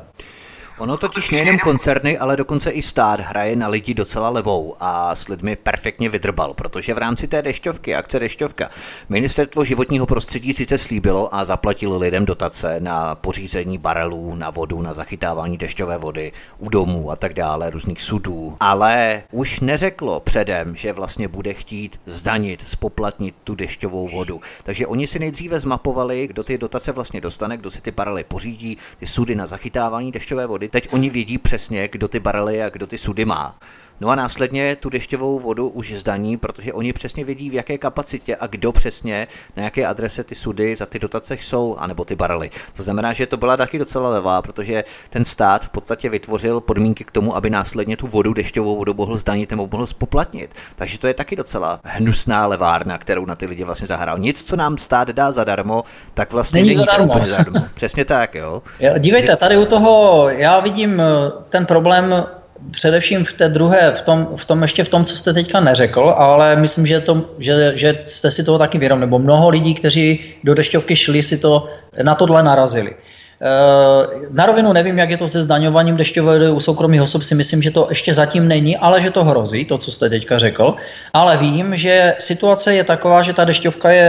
Ono 0.81 0.97
totiž 0.97 1.29
nejenom 1.29 1.59
koncerny, 1.59 2.17
ale 2.17 2.37
dokonce 2.37 2.71
i 2.71 2.81
stát 2.81 3.19
hraje 3.19 3.55
na 3.55 3.67
lidi 3.67 3.93
docela 3.93 4.29
levou 4.29 4.75
a 4.79 5.15
s 5.15 5.27
lidmi 5.27 5.55
perfektně 5.55 6.09
vydrbal, 6.09 6.53
protože 6.53 6.93
v 6.93 6.97
rámci 6.97 7.27
té 7.27 7.41
dešťovky, 7.41 7.95
akce 7.95 8.19
dešťovka, 8.19 8.69
ministerstvo 9.09 9.63
životního 9.63 10.05
prostředí 10.05 10.53
sice 10.53 10.77
slíbilo 10.77 11.35
a 11.35 11.45
zaplatilo 11.45 11.97
lidem 11.97 12.25
dotace 12.25 12.75
na 12.79 13.15
pořízení 13.15 13.77
barelů, 13.77 14.35
na 14.35 14.49
vodu, 14.49 14.81
na 14.81 14.93
zachytávání 14.93 15.57
dešťové 15.57 15.97
vody 15.97 16.31
u 16.57 16.69
domů 16.69 17.11
a 17.11 17.15
tak 17.15 17.33
dále, 17.33 17.69
různých 17.69 18.01
sudů, 18.01 18.57
ale 18.59 19.23
už 19.31 19.59
neřeklo 19.59 20.19
předem, 20.19 20.75
že 20.75 20.93
vlastně 20.93 21.27
bude 21.27 21.53
chtít 21.53 22.01
zdanit, 22.05 22.63
spoplatnit 22.67 23.35
tu 23.43 23.55
dešťovou 23.55 24.07
vodu. 24.07 24.41
Takže 24.63 24.87
oni 24.87 25.07
si 25.07 25.19
nejdříve 25.19 25.59
zmapovali, 25.59 26.27
kdo 26.27 26.43
ty 26.43 26.57
dotace 26.57 26.91
vlastně 26.91 27.21
dostane, 27.21 27.57
kdo 27.57 27.71
si 27.71 27.81
ty 27.81 27.91
barely 27.91 28.23
pořídí, 28.23 28.77
ty 28.99 29.05
sudy 29.05 29.35
na 29.35 29.45
zachytávání 29.45 30.11
dešťové 30.11 30.47
vody, 30.47 30.70
teď 30.71 30.87
oni 30.91 31.09
vědí 31.09 31.37
přesně, 31.37 31.87
kdo 31.87 32.07
ty 32.07 32.19
barely 32.19 32.63
a 32.63 32.69
kdo 32.69 32.87
ty 32.87 32.97
sudy 32.97 33.25
má. 33.25 33.59
No 34.01 34.09
a 34.09 34.15
následně 34.15 34.75
tu 34.75 34.89
dešťovou 34.89 35.39
vodu 35.39 35.69
už 35.69 35.93
zdaní, 35.93 36.37
protože 36.37 36.73
oni 36.73 36.93
přesně 36.93 37.25
vědí, 37.25 37.49
v 37.49 37.53
jaké 37.53 37.77
kapacitě 37.77 38.35
a 38.35 38.47
kdo 38.47 38.71
přesně, 38.71 39.27
na 39.57 39.63
jaké 39.63 39.85
adrese 39.85 40.23
ty 40.23 40.35
sudy 40.35 40.75
za 40.75 40.85
ty 40.85 40.99
dotace 40.99 41.37
jsou, 41.41 41.75
anebo 41.79 42.05
ty 42.05 42.15
barely. 42.15 42.49
To 42.77 42.83
znamená, 42.83 43.13
že 43.13 43.27
to 43.27 43.37
byla 43.37 43.57
taky 43.57 43.79
docela 43.79 44.09
levá, 44.09 44.41
protože 44.41 44.83
ten 45.09 45.25
stát 45.25 45.65
v 45.65 45.69
podstatě 45.69 46.09
vytvořil 46.09 46.59
podmínky 46.59 47.03
k 47.03 47.11
tomu, 47.11 47.35
aby 47.35 47.49
následně 47.49 47.97
tu 47.97 48.07
vodu, 48.07 48.33
dešťovou 48.33 48.75
vodu 48.75 48.93
mohl 48.93 49.17
zdanit 49.17 49.51
nebo 49.51 49.69
mohl 49.71 49.87
spoplatnit. 49.87 50.51
Takže 50.75 50.99
to 50.99 51.07
je 51.07 51.13
taky 51.13 51.35
docela 51.35 51.79
hnusná 51.83 52.45
levárna, 52.45 52.97
kterou 52.97 53.25
na 53.25 53.35
ty 53.35 53.45
lidi 53.45 53.63
vlastně 53.63 53.87
zahrál. 53.87 54.19
Nic, 54.19 54.43
co 54.43 54.55
nám 54.55 54.77
stát 54.77 55.07
dá 55.07 55.31
zadarmo, 55.31 55.83
tak 56.13 56.33
vlastně 56.33 56.57
není, 56.57 56.67
není 56.67 56.75
zadarmo. 56.75 57.25
zadarmo. 57.25 57.59
Přesně 57.73 58.05
tak, 58.05 58.35
jo. 58.35 58.61
Dívejte, 58.99 59.35
tady 59.35 59.57
u 59.57 59.65
toho 59.65 60.25
já 60.29 60.59
vidím 60.59 60.99
eh, 60.99 61.05
ten 61.49 61.65
problém 61.65 62.25
především 62.71 63.25
v 63.25 63.33
té 63.33 63.49
druhé, 63.49 63.91
v 63.91 64.01
tom, 64.01 64.27
v 64.35 64.45
tom 64.45 64.61
ještě 64.61 64.83
v 64.83 64.89
tom, 64.89 65.05
co 65.05 65.15
jste 65.15 65.33
teďka 65.33 65.59
neřekl, 65.59 66.13
ale 66.17 66.55
myslím, 66.55 66.85
že, 66.85 66.99
to, 66.99 67.25
že, 67.39 67.71
že 67.75 68.03
jste 68.07 68.31
si 68.31 68.43
toho 68.43 68.57
taky 68.57 68.77
vědom, 68.77 68.99
nebo 68.99 69.19
mnoho 69.19 69.49
lidí, 69.49 69.73
kteří 69.73 70.19
do 70.43 70.53
dešťovky 70.53 70.95
šli, 70.95 71.23
si 71.23 71.37
to 71.37 71.69
na 72.03 72.15
tohle 72.15 72.43
narazili. 72.43 72.95
Eh, 73.41 74.29
na 74.31 74.45
rovinu 74.45 74.73
nevím, 74.73 74.97
jak 74.97 75.09
je 75.09 75.17
to 75.17 75.27
se 75.27 75.41
zdaňováním 75.41 75.97
dešťové 75.97 76.33
vody 76.33 76.49
u 76.49 76.59
soukromých 76.59 77.01
osob, 77.01 77.23
si 77.23 77.35
myslím, 77.35 77.61
že 77.61 77.71
to 77.71 77.87
ještě 77.89 78.13
zatím 78.13 78.47
není, 78.47 78.77
ale 78.77 79.01
že 79.01 79.09
to 79.09 79.23
hrozí, 79.23 79.65
to, 79.65 79.77
co 79.77 79.91
jste 79.91 80.09
teďka 80.09 80.37
řekl. 80.37 80.75
Ale 81.13 81.37
vím, 81.37 81.75
že 81.75 82.15
situace 82.19 82.73
je 82.73 82.83
taková, 82.83 83.21
že 83.21 83.33
ta 83.33 83.45
dešťovka 83.45 83.89
je, 83.89 84.05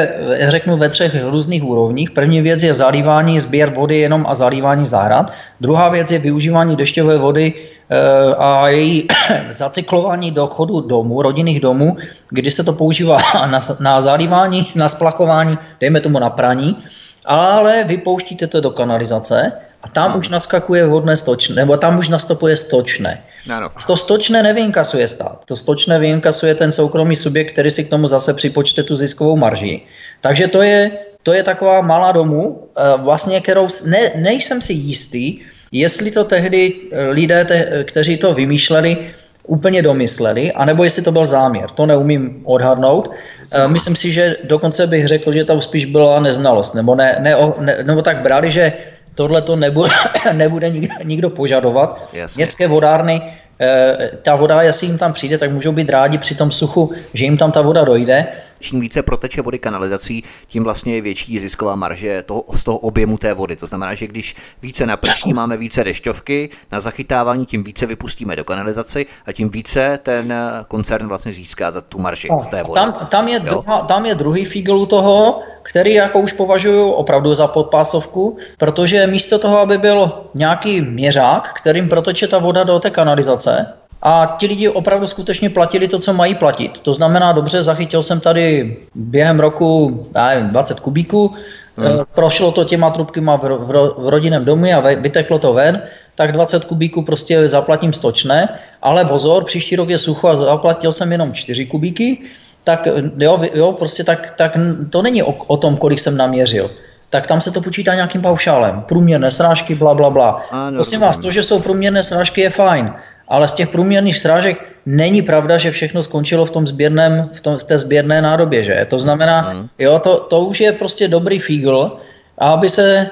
řeknu, 0.48 0.76
ve 0.76 0.88
třech 0.88 1.24
různých 1.24 1.64
úrovních. 1.64 2.10
První 2.10 2.40
věc 2.40 2.62
je 2.62 2.74
zalívání, 2.74 3.40
sběr 3.40 3.70
vody 3.70 3.98
jenom 3.98 4.26
a 4.28 4.34
zalívání 4.34 4.86
zahrad. 4.86 5.32
Druhá 5.60 5.88
věc 5.88 6.10
je 6.10 6.18
využívání 6.18 6.76
dešťové 6.76 7.18
vody 7.18 7.54
eh, 7.56 8.34
a 8.34 8.68
její 8.68 9.08
zacyklování 9.50 10.30
do 10.30 10.46
chodu 10.46 10.80
domů, 10.80 11.22
rodinných 11.22 11.60
domů, 11.60 11.96
kdy 12.30 12.50
se 12.50 12.64
to 12.64 12.72
používá 12.72 13.16
na, 13.46 13.60
na 13.80 14.00
zalívání, 14.00 14.66
na 14.74 14.88
splachování, 14.88 15.58
dejme 15.80 16.00
tomu 16.00 16.18
na 16.18 16.30
praní 16.30 16.76
ale 17.24 17.84
vypouštíte 17.84 18.46
to 18.46 18.60
do 18.60 18.70
kanalizace 18.70 19.52
a 19.82 19.88
tam 19.88 20.10
no. 20.10 20.18
už 20.18 20.28
naskakuje 20.28 20.86
vodné 20.86 21.16
stočné, 21.16 21.54
nebo 21.54 21.76
tam 21.76 21.98
už 21.98 22.08
nastupuje 22.08 22.56
stočné. 22.56 23.22
Ano. 23.50 23.70
To 23.86 23.96
stočné 23.96 24.42
nevyinkasuje 24.42 25.08
stát, 25.08 25.44
to 25.44 25.56
stočné 25.56 25.98
vyinkasuje 25.98 26.54
ten 26.54 26.72
soukromý 26.72 27.16
subjekt, 27.16 27.52
který 27.52 27.70
si 27.70 27.84
k 27.84 27.90
tomu 27.90 28.06
zase 28.06 28.34
připočte 28.34 28.82
tu 28.82 28.96
ziskovou 28.96 29.36
marži. 29.36 29.82
Takže 30.20 30.48
to 30.48 30.62
je, 30.62 30.90
to 31.22 31.32
je 31.32 31.42
taková 31.42 31.80
malá 31.80 32.12
domů, 32.12 32.68
eh, 32.76 32.82
vlastně, 32.96 33.40
kterou 33.40 33.68
ne, 33.86 34.10
nejsem 34.14 34.62
si 34.62 34.72
jistý, 34.72 35.40
jestli 35.72 36.10
to 36.10 36.24
tehdy 36.24 36.74
lidé, 37.10 37.44
te, 37.44 37.84
kteří 37.84 38.16
to 38.16 38.34
vymýšleli, 38.34 39.10
úplně 39.46 39.82
domysleli, 39.82 40.52
anebo 40.52 40.84
jestli 40.84 41.02
to 41.02 41.12
byl 41.12 41.26
záměr. 41.26 41.70
To 41.70 41.86
neumím 41.86 42.40
odhadnout. 42.44 43.10
Eh, 43.50 43.68
myslím 43.68 43.96
si, 43.96 44.12
že 44.12 44.36
dokonce 44.44 44.86
bych 44.86 45.08
řekl, 45.08 45.32
že 45.32 45.44
tam 45.44 45.60
spíš 45.60 45.84
byla 45.84 46.20
neznalost, 46.20 46.74
nebo, 46.74 46.94
ne, 46.94 47.16
ne, 47.20 47.36
ne, 47.58 47.78
nebo 47.82 48.02
tak 48.02 48.22
brali, 48.22 48.50
že 48.50 48.72
tohle 49.14 49.42
to 49.42 49.56
nebude, 49.56 49.90
nebude 50.32 50.70
nikdo, 50.70 50.94
nikdo 51.04 51.30
požadovat. 51.30 52.08
Jasně. 52.12 52.40
Městské 52.40 52.68
vodárny, 52.68 53.22
eh, 53.60 54.10
ta 54.22 54.36
voda, 54.36 54.62
jestli 54.62 54.86
jim 54.86 54.98
tam 54.98 55.12
přijde, 55.12 55.38
tak 55.38 55.50
můžou 55.50 55.72
být 55.72 55.90
rádi 55.90 56.18
při 56.18 56.34
tom 56.34 56.50
suchu, 56.50 56.92
že 57.14 57.24
jim 57.24 57.36
tam 57.36 57.52
ta 57.52 57.60
voda 57.60 57.84
dojde 57.84 58.26
čím 58.62 58.80
více 58.80 59.02
proteče 59.02 59.42
vody 59.42 59.58
kanalizací, 59.58 60.24
tím 60.48 60.64
vlastně 60.64 60.94
je 60.94 61.00
větší 61.00 61.40
zisková 61.40 61.74
marže 61.74 62.22
toho, 62.22 62.44
z 62.52 62.64
toho 62.64 62.78
objemu 62.78 63.18
té 63.18 63.34
vody. 63.34 63.56
To 63.56 63.66
znamená, 63.66 63.94
že 63.94 64.06
když 64.06 64.36
více 64.62 64.86
naprší, 64.86 65.32
máme 65.32 65.56
více 65.56 65.84
dešťovky 65.84 66.50
na 66.72 66.80
zachytávání, 66.80 67.46
tím 67.46 67.64
více 67.64 67.86
vypustíme 67.86 68.36
do 68.36 68.44
kanalizaci 68.44 69.06
a 69.26 69.32
tím 69.32 69.48
více 69.48 69.98
ten 70.02 70.34
koncern 70.68 71.08
vlastně 71.08 71.32
získá 71.32 71.70
za 71.70 71.80
tu 71.80 71.98
marži 71.98 72.28
z 72.42 72.46
té 72.46 72.62
vody. 72.62 72.80
Tam, 72.80 73.06
tam, 73.10 73.28
je, 73.28 73.40
druhá, 73.40 73.80
tam 73.80 74.06
je 74.06 74.14
druhý 74.14 74.44
fígel 74.44 74.86
toho, 74.86 75.42
který 75.62 75.94
jako 75.94 76.20
už 76.20 76.32
považuji 76.32 76.92
opravdu 76.92 77.34
za 77.34 77.46
podpásovku, 77.46 78.38
protože 78.58 79.06
místo 79.06 79.38
toho, 79.38 79.58
aby 79.58 79.78
byl 79.78 80.12
nějaký 80.34 80.80
měřák, 80.80 81.52
kterým 81.52 81.88
protoče 81.88 82.28
ta 82.28 82.38
voda 82.38 82.64
do 82.64 82.78
té 82.78 82.90
kanalizace, 82.90 83.74
a 84.02 84.36
ti 84.40 84.46
lidi 84.46 84.68
opravdu 84.68 85.06
skutečně 85.06 85.50
platili 85.50 85.88
to, 85.88 85.98
co 85.98 86.12
mají 86.12 86.34
platit. 86.34 86.78
To 86.80 86.94
znamená, 86.94 87.32
dobře, 87.32 87.62
zachytil 87.62 88.02
jsem 88.02 88.20
tady 88.20 88.76
během 88.94 89.40
roku 89.40 90.02
nevím, 90.14 90.48
20 90.48 90.80
kubíků, 90.80 91.34
hmm. 91.76 91.98
prošlo 92.14 92.52
to 92.52 92.64
těma 92.64 92.90
trubkama 92.90 93.36
v, 93.36 93.42
v, 93.42 93.94
v 93.98 94.08
rodinném 94.08 94.44
domu 94.44 94.66
a 94.76 94.80
vyteklo 94.80 95.38
to 95.38 95.52
ven, 95.52 95.82
tak 96.14 96.32
20 96.32 96.64
kubíků 96.64 97.02
prostě 97.02 97.48
zaplatím 97.48 97.92
stočné, 97.92 98.48
ale 98.82 99.04
pozor, 99.04 99.44
příští 99.44 99.76
rok 99.76 99.88
je 99.88 99.98
sucho 99.98 100.28
a 100.28 100.36
zaplatil 100.36 100.92
jsem 100.92 101.12
jenom 101.12 101.32
4 101.32 101.66
kubíky, 101.66 102.18
tak 102.64 102.88
jo, 103.18 103.40
jo 103.54 103.72
prostě 103.72 104.04
tak, 104.04 104.30
tak 104.36 104.56
to 104.90 105.02
není 105.02 105.22
o, 105.22 105.32
o 105.32 105.56
tom, 105.56 105.76
kolik 105.76 105.98
jsem 105.98 106.16
naměřil 106.16 106.70
tak 107.12 107.26
tam 107.26 107.40
se 107.40 107.50
to 107.50 107.60
počítá 107.60 107.94
nějakým 107.94 108.22
paušálem. 108.22 108.82
Průměrné 108.88 109.30
srážky, 109.30 109.74
bla, 109.74 109.94
bla, 109.94 110.10
bla. 110.10 110.42
Ano, 110.50 110.76
Prosím 110.76 111.00
vás, 111.00 111.18
to, 111.18 111.30
že 111.30 111.42
jsou 111.42 111.60
průměrné 111.60 112.02
srážky, 112.02 112.40
je 112.40 112.50
fajn, 112.50 112.92
ale 113.28 113.48
z 113.48 113.52
těch 113.52 113.68
průměrných 113.68 114.16
strážek 114.16 114.56
není 114.86 115.22
pravda, 115.22 115.58
že 115.58 115.70
všechno 115.70 116.02
skončilo 116.02 116.46
v 116.46 116.50
tom 116.50 116.66
sběrném, 116.66 117.30
v, 117.32 117.40
tom, 117.40 117.58
v 117.58 117.64
té 117.64 117.78
sběrné 117.78 118.22
nádobě, 118.22 118.62
že? 118.62 118.86
To 118.90 118.98
znamená, 118.98 119.52
mm. 119.52 119.68
jo, 119.78 119.98
to, 119.98 120.20
to 120.20 120.40
už 120.40 120.60
je 120.60 120.72
prostě 120.72 121.08
dobrý 121.08 121.38
fígl, 121.38 121.96
a 122.38 122.52
aby 122.52 122.68
se 122.68 122.84
e, 122.96 123.08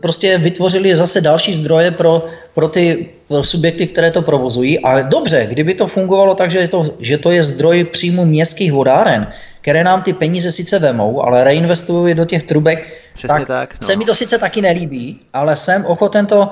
prostě 0.00 0.38
vytvořili 0.38 0.96
zase 0.96 1.20
další 1.20 1.54
zdroje 1.54 1.90
pro, 1.90 2.26
pro 2.54 2.68
ty 2.68 3.08
pro 3.28 3.42
subjekty, 3.42 3.86
které 3.86 4.10
to 4.10 4.22
provozují. 4.22 4.78
Ale 4.78 5.04
dobře, 5.04 5.46
kdyby 5.46 5.74
to 5.74 5.86
fungovalo 5.86 6.34
tak, 6.34 6.50
že 6.50 6.68
to, 6.68 6.84
že 6.98 7.18
to 7.18 7.30
je 7.30 7.42
zdroj 7.42 7.84
příjmu 7.84 8.24
městských 8.24 8.72
vodáren, 8.72 9.26
které 9.60 9.84
nám 9.84 10.02
ty 10.02 10.12
peníze 10.12 10.52
sice 10.52 10.78
vemou, 10.78 11.22
ale 11.22 11.44
reinvestují 11.44 12.14
do 12.14 12.24
těch 12.24 12.42
trubek, 12.42 12.94
Přesně 13.14 13.38
tak, 13.38 13.48
tak 13.48 13.74
no. 13.80 13.86
se 13.86 13.96
mi 13.96 14.04
to 14.04 14.14
sice 14.14 14.38
taky 14.38 14.60
nelíbí, 14.62 15.20
ale 15.32 15.56
jsem 15.56 15.84
ochoten 15.84 16.26
to 16.26 16.50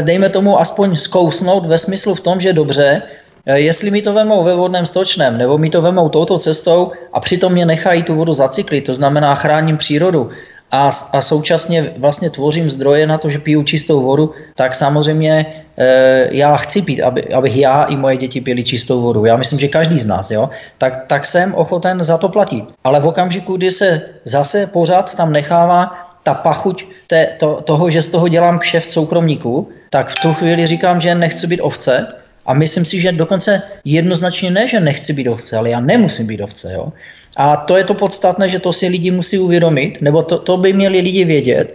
dejme 0.00 0.28
tomu 0.28 0.60
aspoň 0.60 0.96
zkousnout 0.96 1.66
ve 1.66 1.78
smyslu 1.78 2.14
v 2.14 2.20
tom, 2.20 2.40
že 2.40 2.52
dobře, 2.52 3.02
eh, 3.46 3.58
jestli 3.58 3.90
mi 3.90 4.02
to 4.02 4.12
vemou 4.12 4.44
ve 4.44 4.54
vodném 4.54 4.86
stočném, 4.86 5.38
nebo 5.38 5.58
mi 5.58 5.70
to 5.70 5.82
vemou 5.82 6.08
touto 6.08 6.38
cestou 6.38 6.92
a 7.12 7.20
přitom 7.20 7.52
mě 7.52 7.66
nechají 7.66 8.02
tu 8.02 8.14
vodu 8.14 8.32
zacyklit, 8.32 8.86
to 8.86 8.94
znamená 8.94 9.34
chráním 9.34 9.76
přírodu 9.76 10.30
a, 10.72 10.90
a 11.12 11.22
současně 11.22 11.92
vlastně 11.96 12.30
tvořím 12.30 12.70
zdroje 12.70 13.06
na 13.06 13.18
to, 13.18 13.30
že 13.30 13.38
piju 13.38 13.62
čistou 13.62 14.02
vodu, 14.02 14.32
tak 14.54 14.74
samozřejmě 14.74 15.46
e, 15.76 16.28
já 16.36 16.56
chci 16.56 16.82
pít, 16.82 17.02
aby, 17.02 17.34
abych 17.34 17.56
já 17.56 17.84
i 17.84 17.96
moje 17.96 18.16
děti 18.16 18.40
pili 18.40 18.64
čistou 18.64 19.02
vodu. 19.02 19.24
Já 19.24 19.36
myslím, 19.36 19.58
že 19.58 19.68
každý 19.68 19.98
z 19.98 20.06
nás, 20.06 20.30
jo, 20.30 20.50
tak, 20.78 21.06
tak 21.06 21.26
jsem 21.26 21.54
ochoten 21.54 22.02
za 22.02 22.18
to 22.18 22.28
platit. 22.28 22.64
Ale 22.84 23.00
v 23.00 23.06
okamžiku, 23.06 23.56
kdy 23.56 23.70
se 23.70 24.02
zase 24.24 24.66
pořád 24.66 25.14
tam 25.14 25.32
nechává 25.32 25.92
ta 26.22 26.34
pachuť 26.34 26.84
té, 27.06 27.28
to, 27.38 27.62
toho, 27.64 27.90
že 27.90 28.02
z 28.02 28.08
toho 28.08 28.28
dělám 28.28 28.58
kšeft 28.58 28.90
soukromníků, 28.90 29.68
tak 29.90 30.10
v 30.10 30.14
tu 30.14 30.34
chvíli 30.34 30.66
říkám, 30.66 31.00
že 31.00 31.14
nechci 31.14 31.46
být 31.46 31.60
ovce 31.60 32.06
a 32.46 32.54
myslím 32.54 32.84
si, 32.84 33.00
že 33.00 33.12
dokonce 33.12 33.62
jednoznačně 33.84 34.50
ne, 34.50 34.68
že 34.68 34.80
nechci 34.80 35.12
být 35.12 35.28
ovce, 35.28 35.56
ale 35.56 35.70
já 35.70 35.80
nemusím 35.80 36.26
být 36.26 36.40
ovce. 36.40 36.72
Jo? 36.72 36.92
A 37.36 37.56
to 37.56 37.76
je 37.76 37.84
to 37.84 37.94
podstatné, 37.94 38.48
že 38.48 38.58
to 38.58 38.72
si 38.72 38.88
lidi 38.88 39.10
musí 39.10 39.38
uvědomit, 39.38 39.98
nebo 40.00 40.22
to, 40.22 40.38
to 40.38 40.56
by 40.56 40.72
měli 40.72 41.00
lidi 41.00 41.24
vědět, 41.24 41.74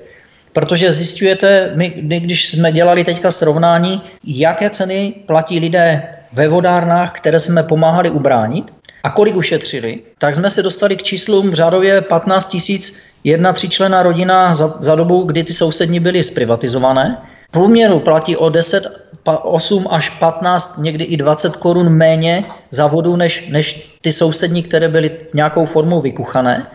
protože 0.54 0.92
zjistujete, 0.92 1.72
my, 1.76 1.90
když 2.20 2.50
jsme 2.50 2.72
dělali 2.72 3.04
teďka 3.04 3.32
srovnání, 3.32 4.02
jaké 4.24 4.70
ceny 4.70 5.14
platí 5.26 5.60
lidé 5.60 6.04
ve 6.34 6.48
vodárnách, 6.48 7.12
které 7.12 7.40
jsme 7.40 7.64
pomáhali 7.64 8.10
ubránit 8.10 8.77
a 9.08 9.10
kolik 9.10 9.36
ušetřili, 9.36 10.00
tak 10.18 10.36
jsme 10.36 10.50
se 10.52 10.64
dostali 10.64 10.96
k 10.96 11.04
číslům 11.04 11.56
řádově 11.56 12.02
15 12.02 12.48
tisíc 12.48 13.00
jedna 13.24 13.54
tříčlená 13.54 14.04
rodina 14.04 14.54
za, 14.54 14.76
za 14.80 14.96
dobu, 14.96 15.24
kdy 15.24 15.44
ty 15.44 15.54
sousední 15.54 16.00
byly 16.00 16.24
zprivatizované. 16.24 17.18
V 17.48 17.52
průměru 17.52 18.00
platí 18.00 18.38
o 18.38 18.50
10 18.50 18.84
8 19.44 19.88
až 19.92 20.10
15, 20.10 20.78
někdy 20.78 21.04
i 21.04 21.18
20 21.18 21.56
korun 21.56 21.90
méně 21.90 22.44
za 22.70 22.88
vodu, 22.88 23.16
než, 23.16 23.48
než 23.50 23.96
ty 24.02 24.14
sousední, 24.14 24.64
které 24.64 24.90
byly 24.90 25.12
nějakou 25.34 25.66
formou 25.66 26.02
vykuchané. 26.02 26.68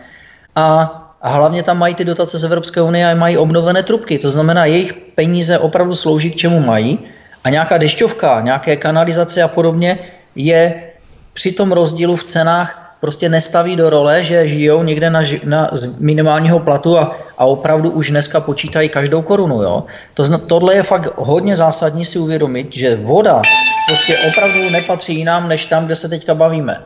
A 0.55 0.99
a 1.21 1.29
hlavně 1.29 1.63
tam 1.63 1.77
mají 1.77 1.95
ty 1.95 2.05
dotace 2.05 2.39
z 2.39 2.43
Evropské 2.43 2.81
unie 2.81 3.11
a 3.11 3.15
mají 3.15 3.37
obnovené 3.37 3.83
trubky. 3.83 4.19
To 4.19 4.29
znamená, 4.29 4.65
jejich 4.65 4.93
peníze 4.93 5.59
opravdu 5.59 5.93
slouží 5.93 6.31
k 6.31 6.35
čemu 6.35 6.59
mají. 6.59 6.99
A 7.43 7.49
nějaká 7.49 7.77
dešťovka, 7.77 8.41
nějaké 8.41 8.75
kanalizace 8.75 9.43
a 9.43 9.47
podobně 9.47 9.99
je 10.35 10.92
při 11.33 11.51
tom 11.51 11.71
rozdílu 11.71 12.15
v 12.15 12.23
cenách 12.23 12.95
prostě 13.03 13.29
nestaví 13.29 13.75
do 13.75 13.89
role, 13.89 14.23
že 14.23 14.47
žijou 14.47 14.83
někde 14.83 15.09
na, 15.09 15.21
na 15.43 15.69
z 15.71 15.99
minimálního 15.99 16.59
platu 16.59 16.97
a, 16.97 17.15
a 17.37 17.45
opravdu 17.45 17.91
už 17.91 18.09
dneska 18.09 18.39
počítají 18.39 18.89
každou 18.89 19.21
korunu. 19.21 19.63
Jo? 19.63 19.83
To, 20.13 20.37
tohle 20.37 20.75
je 20.75 20.83
fakt 20.83 21.07
hodně 21.15 21.55
zásadní 21.55 22.05
si 22.05 22.19
uvědomit, 22.19 22.75
že 22.75 22.95
voda 22.95 23.41
prostě 23.87 24.17
opravdu 24.29 24.69
nepatří 24.69 25.15
jinam, 25.15 25.47
než 25.47 25.65
tam, 25.65 25.85
kde 25.85 25.95
se 25.95 26.09
teďka 26.09 26.35
bavíme. 26.35 26.83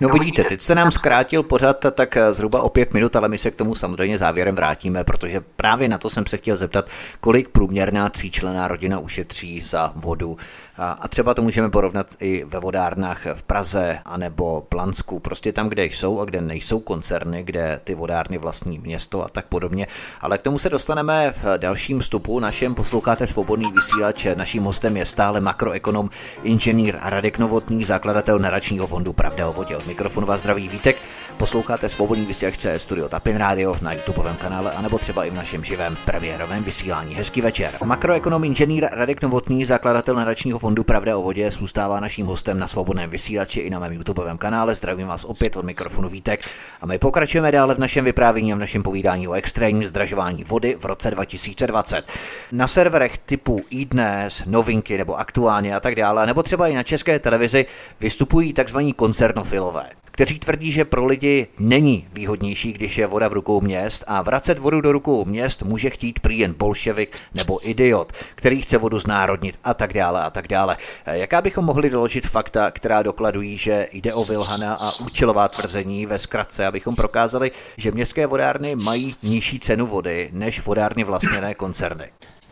No 0.00 0.08
vidíte, 0.08 0.44
teď 0.44 0.60
jste 0.60 0.74
nám 0.74 0.92
zkrátil 0.92 1.42
pořád 1.42 1.86
tak 1.94 2.18
zhruba 2.30 2.62
o 2.62 2.68
pět 2.68 2.94
minut, 2.94 3.16
ale 3.16 3.28
my 3.28 3.38
se 3.38 3.50
k 3.50 3.56
tomu 3.56 3.74
samozřejmě 3.74 4.18
závěrem 4.18 4.54
vrátíme, 4.54 5.04
protože 5.04 5.40
právě 5.56 5.88
na 5.88 5.98
to 5.98 6.08
jsem 6.08 6.26
se 6.26 6.36
chtěl 6.36 6.56
zeptat, 6.56 6.88
kolik 7.20 7.48
průměrná 7.48 8.08
tříčlená 8.08 8.68
rodina 8.68 8.98
ušetří 8.98 9.60
za 9.60 9.92
vodu 9.94 10.36
a 10.78 11.08
třeba 11.08 11.34
to 11.34 11.42
můžeme 11.42 11.70
porovnat 11.70 12.06
i 12.20 12.44
ve 12.44 12.60
vodárnách 12.60 13.26
v 13.34 13.42
Praze 13.42 13.98
anebo 14.04 14.60
Plansku, 14.68 15.20
prostě 15.20 15.52
tam, 15.52 15.68
kde 15.68 15.84
jsou 15.84 16.20
a 16.20 16.24
kde 16.24 16.40
nejsou 16.40 16.80
koncerny, 16.80 17.42
kde 17.42 17.80
ty 17.84 17.94
vodárny 17.94 18.38
vlastní 18.38 18.78
město 18.78 19.24
a 19.24 19.28
tak 19.28 19.46
podobně. 19.46 19.86
Ale 20.20 20.38
k 20.38 20.42
tomu 20.42 20.58
se 20.58 20.68
dostaneme 20.68 21.34
v 21.42 21.58
dalším 21.58 22.00
vstupu. 22.00 22.40
Našem 22.40 22.74
posloucháte 22.74 23.26
svobodný 23.26 23.72
vysílač. 23.72 24.26
Naším 24.34 24.62
hostem 24.62 24.96
je 24.96 25.06
stále 25.06 25.40
makroekonom, 25.40 26.10
inženýr 26.42 26.98
Radek 27.02 27.38
Novotný, 27.38 27.84
zakladatel 27.84 28.38
naračního 28.38 28.86
fondu 28.86 29.12
Pravda 29.12 29.48
o 29.48 29.52
vodě. 29.52 29.76
Od 29.76 29.86
mikrofonu 29.86 30.26
vás 30.26 30.40
zdraví 30.40 30.68
Vítek. 30.68 30.96
Posloucháte 31.36 31.88
svobodný 31.88 32.26
vysílač 32.26 32.56
CS 32.56 32.82
Studio 32.82 33.08
Tapin 33.08 33.36
Radio 33.36 33.74
na 33.82 33.92
YouTubeovém 33.92 34.36
kanále 34.36 34.70
anebo 34.70 34.98
třeba 34.98 35.24
i 35.24 35.30
v 35.30 35.34
našem 35.34 35.64
živém 35.64 35.96
premiérovém 36.04 36.64
vysílání. 36.64 37.14
Hezký 37.14 37.40
večer. 37.40 37.70
Makroekonom, 37.84 38.44
inženýr 38.44 38.88
Radek 38.92 39.22
Novotný, 39.22 39.64
zakladatel 39.64 40.14
naračního 40.14 40.58
Pravda 40.74 41.16
o 41.16 41.22
vodě 41.22 41.50
zůstává 41.50 42.00
naším 42.00 42.26
hostem 42.26 42.58
na 42.58 42.66
svobodném 42.66 43.10
vysílači 43.10 43.60
i 43.60 43.70
na 43.70 43.78
mém 43.78 43.92
YouTubeovém 43.92 44.38
kanále. 44.38 44.74
Zdravím 44.74 45.06
vás 45.06 45.24
opět 45.24 45.56
od 45.56 45.64
mikrofonu 45.64 46.08
Vítek 46.08 46.40
a 46.80 46.86
my 46.86 46.98
pokračujeme 46.98 47.52
dále 47.52 47.74
v 47.74 47.78
našem 47.78 48.04
vyprávění 48.04 48.52
a 48.52 48.56
v 48.56 48.58
našem 48.58 48.82
povídání 48.82 49.28
o 49.28 49.32
extrémním 49.32 49.86
zdražování 49.86 50.44
vody 50.44 50.76
v 50.80 50.84
roce 50.84 51.10
2020. 51.10 52.04
Na 52.52 52.66
serverech 52.66 53.18
typu 53.18 53.62
iDnes, 53.70 54.42
novinky 54.46 54.98
nebo 54.98 55.18
aktuálně 55.18 55.76
a 55.76 55.80
tak 55.80 55.94
dále, 55.94 56.26
nebo 56.26 56.42
třeba 56.42 56.68
i 56.68 56.74
na 56.74 56.82
české 56.82 57.18
televizi 57.18 57.66
vystupují 58.00 58.52
tzv. 58.52 58.78
koncernofilové 58.96 59.86
kteří 60.16 60.38
tvrdí, 60.38 60.72
že 60.72 60.84
pro 60.84 61.04
lidi 61.04 61.46
není 61.58 62.08
výhodnější, 62.12 62.72
když 62.72 62.98
je 62.98 63.06
voda 63.06 63.28
v 63.28 63.32
rukou 63.32 63.60
měst 63.60 64.04
a 64.06 64.22
vracet 64.22 64.58
vodu 64.58 64.80
do 64.80 64.92
rukou 64.92 65.24
měst 65.24 65.62
může 65.62 65.90
chtít 65.90 66.20
prý 66.20 66.38
jen 66.38 66.54
bolševik 66.58 67.16
nebo 67.34 67.68
idiot, 67.68 68.12
který 68.34 68.62
chce 68.62 68.78
vodu 68.78 68.98
znárodnit 68.98 69.58
a 69.64 69.74
tak 69.74 69.92
dále 69.92 70.22
a 70.22 70.30
tak 70.30 70.48
dále. 70.48 70.76
Jaká 71.06 71.40
bychom 71.42 71.64
mohli 71.64 71.90
doložit 71.90 72.26
fakta, 72.26 72.70
která 72.70 73.02
dokladují, 73.02 73.58
že 73.58 73.88
jde 73.92 74.14
o 74.14 74.24
Vilhana 74.24 74.74
a 74.74 74.90
účelová 75.04 75.48
tvrzení 75.48 76.06
ve 76.06 76.18
zkratce, 76.18 76.66
abychom 76.66 76.94
prokázali, 76.94 77.50
že 77.76 77.92
městské 77.92 78.26
vodárny 78.26 78.76
mají 78.76 79.14
nižší 79.22 79.60
cenu 79.60 79.86
vody 79.86 80.30
než 80.32 80.66
vodárny 80.66 81.04
vlastněné 81.04 81.54
koncerny? 81.54 82.04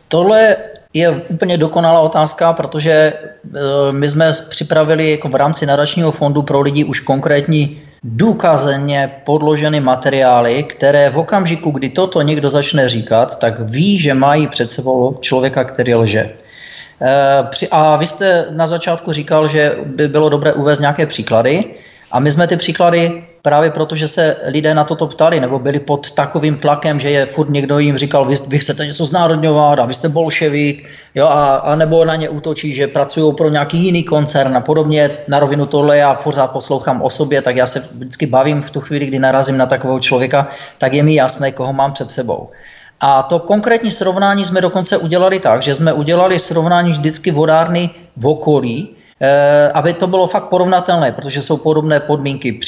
Tohle 0.07 0.55
je 0.93 1.11
úplně 1.11 1.57
dokonalá 1.57 1.99
otázka, 1.99 2.53
protože 2.53 2.91
eh, 2.91 3.59
my 3.91 4.09
jsme 4.09 4.31
připravili 4.49 5.11
jako 5.11 5.27
v 5.29 5.35
rámci 5.35 5.65
nadačního 5.65 6.11
fondu 6.11 6.41
pro 6.41 6.61
lidi 6.61 6.83
už 6.83 6.99
konkrétní 6.99 7.81
důkazně 8.03 9.11
podloženy 9.23 9.79
materiály, 9.79 10.63
které 10.63 11.09
v 11.09 11.17
okamžiku, 11.17 11.71
kdy 11.71 11.89
toto 11.89 12.21
někdo 12.21 12.49
začne 12.49 12.89
říkat, 12.89 13.39
tak 13.39 13.59
ví, 13.59 13.99
že 13.99 14.13
mají 14.13 14.47
před 14.47 14.71
sebou 14.71 15.17
člověka, 15.21 15.63
který 15.63 15.95
lže. 15.95 16.29
Eh, 17.01 17.67
a 17.71 17.95
vy 17.95 18.07
jste 18.07 18.45
na 18.49 18.67
začátku 18.67 19.11
říkal, 19.11 19.47
že 19.47 19.77
by 19.85 20.07
bylo 20.07 20.29
dobré 20.29 20.53
uvést 20.53 20.79
nějaké 20.79 21.05
příklady. 21.05 21.63
A 22.11 22.19
my 22.19 22.31
jsme 22.31 22.47
ty 22.47 22.57
příklady 22.57 23.23
právě 23.45 23.71
proto, 23.71 23.95
že 23.95 24.07
se 24.07 24.37
lidé 24.45 24.73
na 24.73 24.83
toto 24.83 25.07
ptali, 25.07 25.39
nebo 25.39 25.59
byli 25.59 25.79
pod 25.79 26.11
takovým 26.11 26.57
tlakem, 26.57 26.99
že 26.99 27.09
je 27.09 27.25
furt 27.25 27.49
někdo 27.49 27.79
jim 27.79 27.97
říkal, 27.97 28.25
vy, 28.25 28.35
vy 28.47 28.59
chcete 28.59 28.85
něco 28.85 29.05
znárodňovat 29.05 29.79
a 29.79 29.85
vy 29.85 29.93
jste 29.93 30.09
bolševik, 30.09 30.89
jo, 31.15 31.27
a, 31.27 31.55
a 31.55 31.75
nebo 31.75 32.05
na 32.05 32.15
ně 32.15 32.29
útočí, 32.29 32.73
že 32.73 32.87
pracují 32.87 33.33
pro 33.33 33.49
nějaký 33.49 33.77
jiný 33.77 34.03
koncern 34.03 34.57
a 34.57 34.61
podobně. 34.61 35.09
Na 35.27 35.39
rovinu 35.39 35.65
tohle 35.65 35.97
já 35.97 36.13
pořád 36.13 36.51
poslouchám 36.51 37.01
o 37.01 37.09
sobě, 37.09 37.41
tak 37.41 37.55
já 37.55 37.67
se 37.67 37.79
vždycky 37.93 38.25
bavím 38.25 38.61
v 38.61 38.69
tu 38.69 38.81
chvíli, 38.81 39.05
kdy 39.05 39.19
narazím 39.19 39.57
na 39.57 39.65
takového 39.65 39.99
člověka, 39.99 40.47
tak 40.77 40.93
je 40.93 41.03
mi 41.03 41.13
jasné, 41.13 41.51
koho 41.51 41.73
mám 41.73 41.93
před 41.93 42.11
sebou. 42.11 42.49
A 42.99 43.23
to 43.23 43.39
konkrétní 43.39 43.91
srovnání 43.91 44.45
jsme 44.45 44.61
dokonce 44.61 44.97
udělali 44.97 45.39
tak, 45.39 45.61
že 45.61 45.75
jsme 45.75 45.93
udělali 45.93 46.39
srovnání 46.39 46.91
vždycky 46.91 47.31
vodárny 47.31 47.89
v 48.17 48.27
okolí, 48.27 48.95
aby 49.73 49.93
to 49.93 50.07
bylo 50.07 50.27
fakt 50.27 50.43
porovnatelné, 50.43 51.11
protože 51.11 51.41
jsou 51.41 51.57
podobné 51.57 51.99
podmínky 51.99 52.59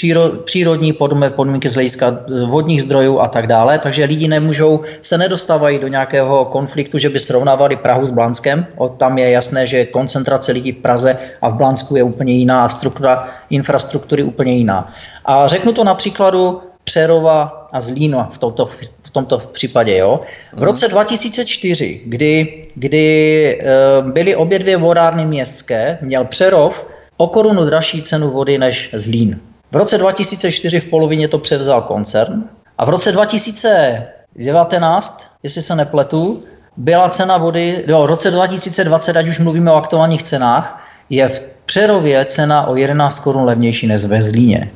přírodní, 0.45 0.93
podobné 0.93 1.29
podmínky 1.29 1.69
z 1.69 1.73
hlediska 1.73 2.07
eh, 2.07 2.45
vodních 2.45 2.83
zdrojů 2.83 3.19
a 3.19 3.27
tak 3.27 3.47
dále, 3.47 3.79
takže 3.79 4.05
lidi 4.05 4.27
nemůžou, 4.27 4.79
se 5.01 5.17
nedostávají 5.17 5.79
do 5.79 5.87
nějakého 5.87 6.45
konfliktu, 6.45 6.97
že 6.97 7.09
by 7.09 7.19
srovnávali 7.19 7.75
Prahu 7.75 8.05
s 8.05 8.11
Blanskem. 8.11 8.65
Tam 8.97 9.17
je 9.17 9.29
jasné, 9.29 9.67
že 9.67 9.85
koncentrace 9.85 10.51
lidí 10.51 10.71
v 10.71 10.81
Praze 10.81 11.17
a 11.41 11.49
v 11.49 11.53
Blansku 11.53 11.95
je 11.95 12.03
úplně 12.03 12.33
jiná 12.33 12.65
a 12.65 12.69
struktura 12.69 13.27
infrastruktury 13.49 14.23
úplně 14.23 14.53
jiná. 14.53 14.93
A 15.25 15.47
řeknu 15.47 15.73
to 15.73 15.83
na 15.83 15.93
příkladu 15.93 16.61
Přerova 16.83 17.67
a 17.73 17.81
Zlína 17.81 18.29
v 18.31 18.37
tomto, 18.37 18.65
v 18.65 18.77
tomto 19.11 19.37
případě. 19.37 19.97
Jo. 19.97 20.19
V 20.53 20.63
roce 20.63 20.87
2004, 20.87 22.01
kdy, 22.05 22.61
kdy 22.75 23.59
eh, 23.61 23.65
byly 24.01 24.35
obě 24.35 24.59
dvě 24.59 24.77
vodárny 24.77 25.25
městské, 25.25 25.97
měl 26.01 26.25
Přerov 26.25 26.87
o 27.17 27.27
korunu 27.27 27.65
dražší 27.65 28.01
cenu 28.01 28.31
vody 28.31 28.57
než 28.57 28.89
Zlín. 28.93 29.39
V 29.71 29.75
roce 29.75 29.97
2004 29.97 30.79
v 30.79 30.89
polovině 30.89 31.27
to 31.27 31.37
převzal 31.37 31.81
koncern 31.81 32.43
a 32.77 32.85
v 32.85 32.89
roce 32.89 33.11
2019, 33.11 35.23
jestli 35.43 35.61
se 35.61 35.75
nepletu, 35.75 36.43
byla 36.77 37.09
cena 37.09 37.37
vody, 37.37 37.83
jo, 37.87 38.03
v 38.03 38.05
roce 38.05 38.31
2020, 38.31 39.17
ať 39.17 39.27
už 39.27 39.39
mluvíme 39.39 39.71
o 39.71 39.75
aktuálních 39.75 40.23
cenách, 40.23 40.87
je 41.09 41.29
v 41.29 41.43
Přerově 41.65 42.25
cena 42.25 42.67
o 42.67 42.75
11 42.75 43.19
korun 43.19 43.43
levnější 43.43 43.87
než 43.87 44.05
ve 44.05 44.23
Zlíně. 44.23 44.71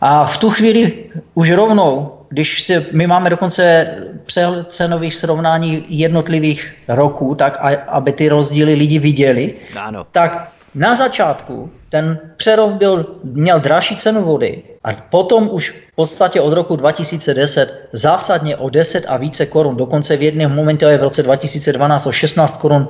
A 0.00 0.26
v 0.26 0.36
tu 0.36 0.50
chvíli 0.50 0.92
už 1.34 1.50
rovnou, 1.50 2.19
když 2.30 2.62
si, 2.62 2.86
my 2.92 3.06
máme 3.06 3.30
dokonce 3.30 3.94
přehled 4.26 4.72
cenových 4.72 5.14
srovnání 5.14 5.84
jednotlivých 5.88 6.74
roků, 6.88 7.34
tak 7.34 7.58
a, 7.60 7.68
aby 7.88 8.12
ty 8.12 8.28
rozdíly 8.28 8.74
lidi 8.74 8.98
viděli, 8.98 9.54
ano. 9.76 10.06
tak 10.10 10.48
na 10.74 10.94
začátku 10.94 11.70
ten 11.88 12.18
Přerov 12.36 12.74
byl, 12.74 13.06
měl 13.24 13.60
dražší 13.60 13.96
cenu 13.96 14.22
vody 14.22 14.62
a 14.84 14.92
potom 14.92 15.48
už 15.52 15.70
v 15.70 15.94
podstatě 15.94 16.40
od 16.40 16.52
roku 16.52 16.76
2010 16.76 17.88
zásadně 17.92 18.56
o 18.56 18.70
10 18.70 19.04
a 19.08 19.16
více 19.16 19.46
korun, 19.46 19.76
dokonce 19.76 20.16
v 20.16 20.22
jednom 20.22 20.52
momentě 20.52 20.84
je 20.84 20.98
v 20.98 21.02
roce 21.02 21.22
2012 21.22 22.06
o 22.06 22.12
16 22.12 22.60
korun 22.60 22.88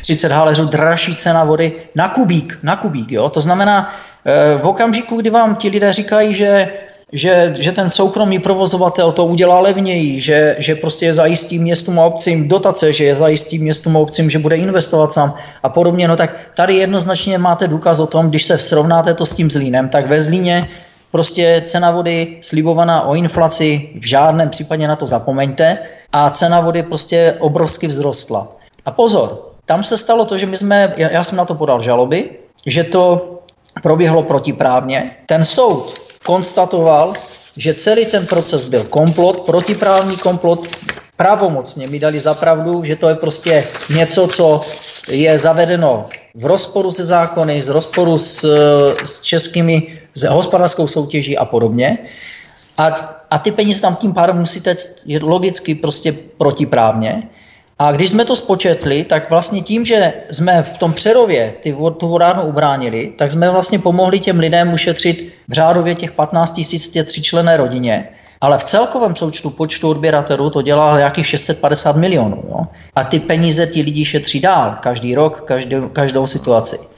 30 0.00 0.32
haléřů 0.32 0.64
dražší 0.64 1.16
cena 1.16 1.44
vody 1.44 1.72
na 1.94 2.08
kubík, 2.08 2.58
na 2.62 2.76
kubík, 2.76 3.12
jo? 3.12 3.28
To 3.28 3.40
znamená, 3.40 3.94
Eh, 4.24 4.58
v 4.62 4.66
okamžiku, 4.66 5.16
kdy 5.16 5.30
vám 5.30 5.56
ti 5.56 5.68
lidé 5.68 5.92
říkají, 5.92 6.34
že 6.34 6.72
že, 7.12 7.54
že 7.58 7.72
ten 7.72 7.90
soukromý 7.90 8.38
provozovatel 8.38 9.12
to 9.12 9.24
udělá 9.24 9.60
levněji, 9.60 10.20
že, 10.20 10.56
že 10.58 10.74
prostě 10.74 11.12
zajistí 11.12 11.58
městům 11.58 12.00
a 12.00 12.04
obcím 12.04 12.48
dotace, 12.48 12.92
že 12.92 13.04
je 13.04 13.16
zajistí 13.16 13.58
městům 13.58 13.96
a 13.96 14.00
obcím, 14.00 14.30
že 14.30 14.38
bude 14.38 14.56
investovat 14.56 15.12
sám 15.12 15.34
a 15.62 15.68
podobně, 15.68 16.08
no 16.08 16.16
tak 16.16 16.40
tady 16.56 16.74
jednoznačně 16.74 17.38
máte 17.38 17.68
důkaz 17.68 17.98
o 17.98 18.06
tom, 18.06 18.28
když 18.28 18.44
se 18.44 18.58
srovnáte 18.58 19.14
to 19.14 19.26
s 19.26 19.32
tím 19.32 19.50
Zlínem, 19.50 19.88
tak 19.88 20.08
ve 20.08 20.22
Zlíně 20.22 20.68
prostě 21.10 21.62
cena 21.66 21.90
vody 21.90 22.38
slibovaná 22.40 23.02
o 23.02 23.14
inflaci, 23.14 23.88
v 24.00 24.06
žádném 24.06 24.50
případě 24.50 24.88
na 24.88 24.96
to 24.96 25.06
zapomeňte 25.06 25.78
a 26.12 26.30
cena 26.30 26.60
vody 26.60 26.82
prostě 26.82 27.36
obrovsky 27.38 27.88
vzrostla. 27.88 28.48
A 28.84 28.90
pozor, 28.90 29.52
tam 29.66 29.84
se 29.84 29.96
stalo 29.96 30.24
to, 30.24 30.38
že 30.38 30.46
my 30.46 30.56
jsme, 30.56 30.94
já, 30.96 31.10
já 31.10 31.22
jsem 31.22 31.38
na 31.38 31.44
to 31.44 31.54
podal 31.54 31.82
žaloby, 31.82 32.30
že 32.66 32.84
to 32.84 33.28
proběhlo 33.82 34.22
protiprávně. 34.22 35.10
Ten 35.26 35.44
soud 35.44 36.01
konstatoval, 36.22 37.14
že 37.56 37.74
celý 37.74 38.06
ten 38.06 38.26
proces 38.26 38.64
byl 38.64 38.84
komplot, 38.84 39.40
protiprávní 39.40 40.16
komplot, 40.16 40.68
pravomocně 41.16 41.88
mi 41.88 41.98
dali 41.98 42.20
zapravdu, 42.20 42.84
že 42.84 42.96
to 42.96 43.08
je 43.08 43.14
prostě 43.14 43.64
něco, 43.94 44.26
co 44.26 44.60
je 45.08 45.38
zavedeno 45.38 46.06
v 46.34 46.46
rozporu 46.46 46.92
se 46.92 47.04
zákony, 47.04 47.62
z 47.62 47.68
rozporu 47.68 48.18
s, 48.18 48.44
s 49.04 49.22
českými, 49.22 49.98
s 50.14 50.24
hospodářskou 50.24 50.86
soutěží 50.86 51.38
a 51.38 51.44
podobně. 51.44 51.98
A, 52.78 52.86
a 53.30 53.38
ty 53.38 53.50
peníze 53.52 53.80
tam 53.80 53.96
tím 53.96 54.12
pádem 54.12 54.38
musíte 54.38 54.76
logicky 55.20 55.74
prostě 55.74 56.12
protiprávně. 56.12 57.28
A 57.78 57.92
když 57.92 58.10
jsme 58.10 58.24
to 58.24 58.36
spočetli, 58.36 59.04
tak 59.04 59.30
vlastně 59.30 59.60
tím, 59.60 59.84
že 59.84 60.12
jsme 60.30 60.62
v 60.62 60.78
tom 60.78 60.92
Přerově 60.92 61.54
ty, 61.60 61.76
tu 61.96 62.08
vodárnu 62.08 62.42
ubránili, 62.42 63.12
tak 63.18 63.32
jsme 63.32 63.50
vlastně 63.50 63.78
pomohli 63.78 64.20
těm 64.20 64.38
lidem 64.38 64.72
ušetřit 64.72 65.32
v 65.48 65.52
řádově 65.52 65.94
těch 65.94 66.12
15 66.12 66.52
tisíc 66.52 66.88
tě 66.88 67.04
tříčlené 67.04 67.56
rodině. 67.56 68.08
Ale 68.40 68.58
v 68.58 68.64
celkovém 68.64 69.16
součtu 69.16 69.50
počtu 69.50 69.88
odběratelů 69.88 70.50
to 70.50 70.62
dělá 70.62 70.98
nějakých 70.98 71.26
650 71.26 71.96
milionů. 71.96 72.44
Jo? 72.48 72.66
A 72.94 73.04
ty 73.04 73.20
peníze 73.20 73.66
ti 73.66 73.82
lidi 73.82 74.04
šetří 74.04 74.40
dál, 74.40 74.76
každý 74.80 75.14
rok, 75.14 75.40
každou, 75.40 75.88
každou 75.88 76.26
situaci. 76.26 76.91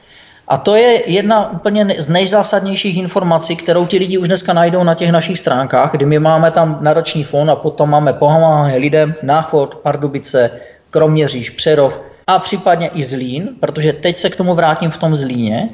A 0.49 0.57
to 0.57 0.74
je 0.74 1.11
jedna 1.11 1.51
úplně 1.51 1.97
z 1.99 2.09
nejzásadnějších 2.09 2.97
informací, 2.97 3.57
kterou 3.57 3.86
ti 3.86 3.99
lidi 3.99 4.18
už 4.18 4.28
dneska 4.28 4.53
najdou 4.53 4.84
na 4.84 4.95
těch 4.95 5.12
našich 5.12 5.38
stránkách, 5.38 5.92
kdy 5.92 6.07
my 6.07 6.18
máme 6.18 6.51
tam 6.51 6.78
nadační 6.80 7.24
fond 7.24 7.51
a 7.51 7.57
potom 7.57 7.90
máme 7.90 8.12
pomáhání 8.12 8.78
lidem, 8.78 9.14
Náchod, 9.22 9.74
Pardubice, 9.74 10.51
Kroměříž, 10.90 11.51
Přerov 11.51 12.01
a 12.26 12.38
případně 12.38 12.88
i 12.88 13.05
Zlín, 13.05 13.49
protože 13.61 13.92
teď 13.92 14.16
se 14.16 14.30
k 14.30 14.36
tomu 14.36 14.55
vrátím 14.55 14.90
v 14.90 14.99
tom 14.99 15.16
Zlíně. 15.16 15.68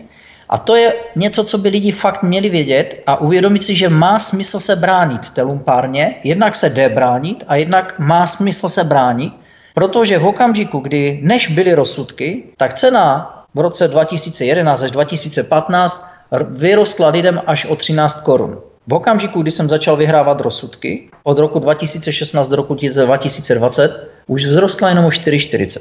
A 0.49 0.59
to 0.59 0.77
je 0.77 0.95
něco, 1.17 1.45
co 1.45 1.59
by 1.59 1.69
lidi 1.69 1.93
fakt 1.93 2.23
měli 2.23 2.49
vědět 2.49 3.03
a 3.07 3.21
uvědomit 3.21 3.63
si, 3.63 3.77
že 3.77 3.89
má 3.89 4.19
smysl 4.19 4.61
se 4.61 4.77
bránit 4.77 5.31
té 5.31 5.43
lumpárně, 5.43 6.15
jednak 6.25 6.57
se 6.57 6.71
jde 6.71 6.89
bránit 6.89 7.45
a 7.49 7.57
jednak 7.57 7.95
má 7.99 8.27
smysl 8.27 8.69
se 8.69 8.85
bránit, 8.85 9.33
protože 9.75 10.19
v 10.19 10.27
okamžiku, 10.27 10.79
kdy 10.79 11.21
než 11.23 11.49
byly 11.49 11.75
rozsudky, 11.75 12.45
tak 12.57 12.75
cena 12.75 13.40
v 13.55 13.61
roce 13.61 13.89
2011 13.89 14.83
až 14.83 14.91
2015 14.91 16.11
vyrostla 16.51 17.09
lidem 17.09 17.43
až 17.47 17.67
o 17.67 17.77
13 17.77 18.23
korun. 18.23 18.59
V 18.87 18.95
okamžiku, 18.95 19.43
kdy 19.43 19.51
jsem 19.51 19.69
začal 19.69 19.97
vyhrávat 19.97 20.41
rozsudky, 20.41 21.11
od 21.23 21.39
roku 21.39 21.59
2016 21.59 22.49
do 22.49 22.57
roku 22.57 22.75
2020, 22.75 24.11
už 24.27 24.47
vzrostla 24.47 24.89
jenom 24.89 25.05
o 25.05 25.09
4,40. 25.09 25.81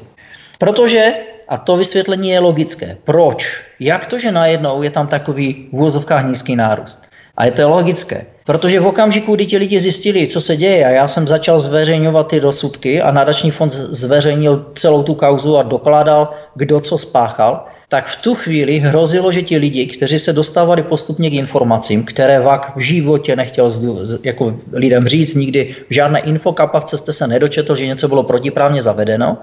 Protože, 0.58 1.14
a 1.48 1.58
to 1.58 1.78
vysvětlení 1.78 2.30
je 2.30 2.40
logické, 2.40 2.98
proč? 3.04 3.64
Jak 3.80 4.06
to, 4.06 4.20
že 4.20 4.32
najednou 4.32 4.84
je 4.84 4.90
tam 4.90 5.08
takový 5.08 5.68
v 5.72 5.76
úvozovkách 5.76 6.26
nízký 6.26 6.56
nárůst? 6.56 7.09
A 7.40 7.46
je 7.46 7.52
to 7.52 7.70
logické. 7.70 8.26
Protože 8.46 8.80
v 8.80 8.88
okamžiku, 8.88 9.36
kdy 9.36 9.46
ti 9.46 9.58
lidi 9.58 9.80
zjistili, 9.80 10.28
co 10.28 10.42
se 10.42 10.58
děje, 10.58 10.86
a 10.86 10.90
já 10.90 11.08
jsem 11.08 11.28
začal 11.28 11.60
zveřejňovat 11.60 12.28
ty 12.28 12.40
rozsudky 12.40 13.02
a 13.02 13.12
nadační 13.12 13.52
fond 13.52 13.70
zveřejnil 13.70 14.66
celou 14.74 15.04
tu 15.04 15.14
kauzu 15.14 15.58
a 15.58 15.64
dokládal, 15.64 16.30
kdo 16.56 16.80
co 16.80 16.98
spáchal, 16.98 17.66
tak 17.90 18.08
v 18.08 18.16
tu 18.16 18.36
chvíli 18.36 18.80
hrozilo, 18.80 19.32
že 19.32 19.42
ti 19.42 19.58
lidi, 19.58 19.86
kteří 19.86 20.20
se 20.20 20.34
dostávali 20.34 20.84
postupně 20.84 21.30
k 21.30 21.34
informacím, 21.34 22.04
které 22.04 22.40
VAK 22.40 22.76
v 22.76 22.80
životě 22.80 23.36
nechtěl 23.36 23.70
jako 24.24 24.56
lidem 24.74 25.08
říct, 25.08 25.36
nikdy 25.36 25.76
v 25.90 25.94
žádné 25.94 26.20
infokapavce 26.20 26.98
jste 26.98 27.14
se 27.14 27.28
nedočetl, 27.28 27.76
že 27.76 27.88
něco 27.88 28.08
bylo 28.08 28.24
protiprávně 28.24 28.82
zavedeno, 28.82 29.38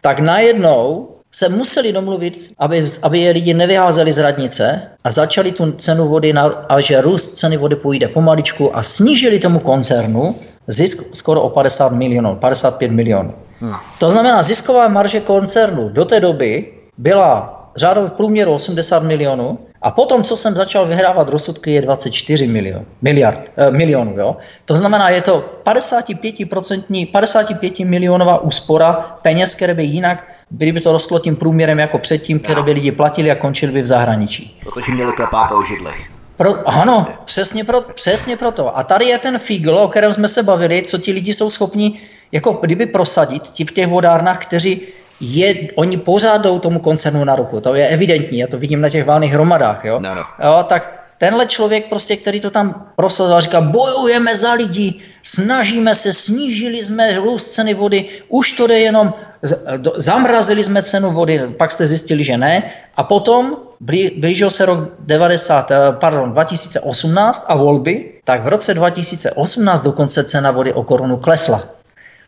tak 0.00 0.20
najednou 0.20 1.08
se 1.34 1.48
museli 1.48 1.92
domluvit, 1.92 2.52
aby, 2.58 2.84
aby 3.02 3.18
je 3.18 3.32
lidi 3.32 3.54
nevyházeli 3.54 4.12
z 4.12 4.18
radnice 4.18 4.82
a 5.04 5.10
začali 5.10 5.52
tu 5.52 5.72
cenu 5.72 6.08
vody, 6.08 6.32
na, 6.32 6.44
a 6.68 6.80
že 6.80 7.00
růst 7.00 7.34
ceny 7.34 7.56
vody 7.56 7.76
půjde 7.76 8.08
pomaličku 8.08 8.76
a 8.76 8.82
snížili 8.82 9.38
tomu 9.38 9.58
koncernu 9.58 10.34
zisk 10.66 11.16
skoro 11.16 11.42
o 11.42 11.50
50 11.50 11.92
milionů, 11.92 12.36
55 12.36 12.90
milionů. 12.90 13.34
Hmm. 13.60 13.74
To 13.98 14.10
znamená, 14.10 14.42
zisková 14.42 14.88
marže 14.88 15.20
koncernu 15.20 15.88
do 15.88 16.04
té 16.04 16.20
doby 16.20 16.72
byla 16.98 17.58
řádově 17.76 18.10
průměru 18.10 18.52
80 18.52 19.02
milionů 19.02 19.58
a 19.82 19.90
potom, 19.90 20.22
co 20.22 20.36
jsem 20.36 20.54
začal 20.54 20.86
vyhrávat 20.86 21.28
rozsudky, 21.28 21.70
je 21.70 21.82
24 21.82 22.48
milion, 22.48 22.84
miliard, 23.02 23.52
eh, 23.56 23.70
milionů. 23.70 24.14
Jo? 24.18 24.36
To 24.64 24.76
znamená, 24.76 25.08
je 25.08 25.20
to 25.20 25.44
55%, 25.64 27.06
55 27.06 27.84
milionová 27.84 28.38
úspora 28.38 29.18
peněz, 29.22 29.54
které 29.54 29.74
by 29.74 29.84
jinak 29.84 30.24
kdyby 30.52 30.80
to 30.80 30.92
rostlo 30.92 31.18
tím 31.18 31.36
průměrem 31.36 31.78
jako 31.78 31.98
předtím, 31.98 32.38
které 32.38 32.62
by 32.62 32.72
lidi 32.72 32.92
platili 32.92 33.30
a 33.30 33.34
končili 33.34 33.72
by 33.72 33.82
v 33.82 33.86
zahraničí. 33.86 34.58
Protože 34.64 34.92
měli 34.92 35.12
klepáka 35.12 35.54
o 35.54 35.64
židlech. 35.64 36.10
Pro, 36.36 36.68
ano, 36.68 37.06
přesně, 37.24 37.64
pro, 37.64 37.80
přesně 37.80 38.36
proto. 38.36 38.78
A 38.78 38.82
tady 38.82 39.04
je 39.04 39.18
ten 39.18 39.38
fígl, 39.38 39.78
o 39.78 39.88
kterém 39.88 40.12
jsme 40.12 40.28
se 40.28 40.42
bavili, 40.42 40.82
co 40.82 40.98
ti 40.98 41.12
lidi 41.12 41.32
jsou 41.32 41.50
schopni 41.50 42.00
jako 42.32 42.52
kdyby 42.52 42.86
prosadit 42.86 43.42
ti 43.42 43.64
v 43.64 43.72
těch 43.72 43.86
vodárnách, 43.86 44.38
kteří 44.38 44.82
je, 45.20 45.54
oni 45.74 45.96
pořád 45.96 46.42
jdou 46.42 46.58
tomu 46.58 46.78
koncernu 46.78 47.24
na 47.24 47.36
ruku. 47.36 47.60
To 47.60 47.74
je 47.74 47.88
evidentní, 47.88 48.38
já 48.38 48.46
to 48.46 48.58
vidím 48.58 48.80
na 48.80 48.88
těch 48.88 49.04
válných 49.04 49.32
hromadách. 49.32 49.84
Jo? 49.84 50.00
No, 50.00 50.14
no. 50.14 50.24
Jo, 50.44 50.64
tak 50.68 51.02
tenhle 51.22 51.46
člověk, 51.46 51.88
prostě, 51.88 52.16
který 52.16 52.40
to 52.40 52.50
tam 52.50 52.90
prosazoval, 52.96 53.40
říká, 53.40 53.60
bojujeme 53.60 54.36
za 54.36 54.52
lidi, 54.52 54.94
snažíme 55.22 55.94
se, 55.94 56.12
snížili 56.12 56.82
jsme 56.82 57.12
růst 57.12 57.54
ceny 57.54 57.74
vody, 57.74 58.08
už 58.28 58.52
to 58.52 58.66
jde 58.66 58.78
jenom, 58.78 59.14
zamrazili 59.96 60.64
jsme 60.64 60.82
cenu 60.82 61.10
vody, 61.10 61.40
pak 61.56 61.70
jste 61.70 61.86
zjistili, 61.86 62.24
že 62.24 62.36
ne. 62.36 62.62
A 62.96 63.02
potom 63.02 63.56
blížil 64.16 64.50
se 64.50 64.66
rok 64.66 64.78
90, 64.98 65.70
eh, 65.70 65.76
pardon, 65.92 66.32
2018 66.32 67.44
a 67.48 67.54
volby, 67.54 68.12
tak 68.24 68.44
v 68.44 68.48
roce 68.48 68.74
2018 68.74 69.82
dokonce 69.82 70.24
cena 70.24 70.50
vody 70.50 70.72
o 70.72 70.82
korunu 70.82 71.16
klesla. 71.16 71.62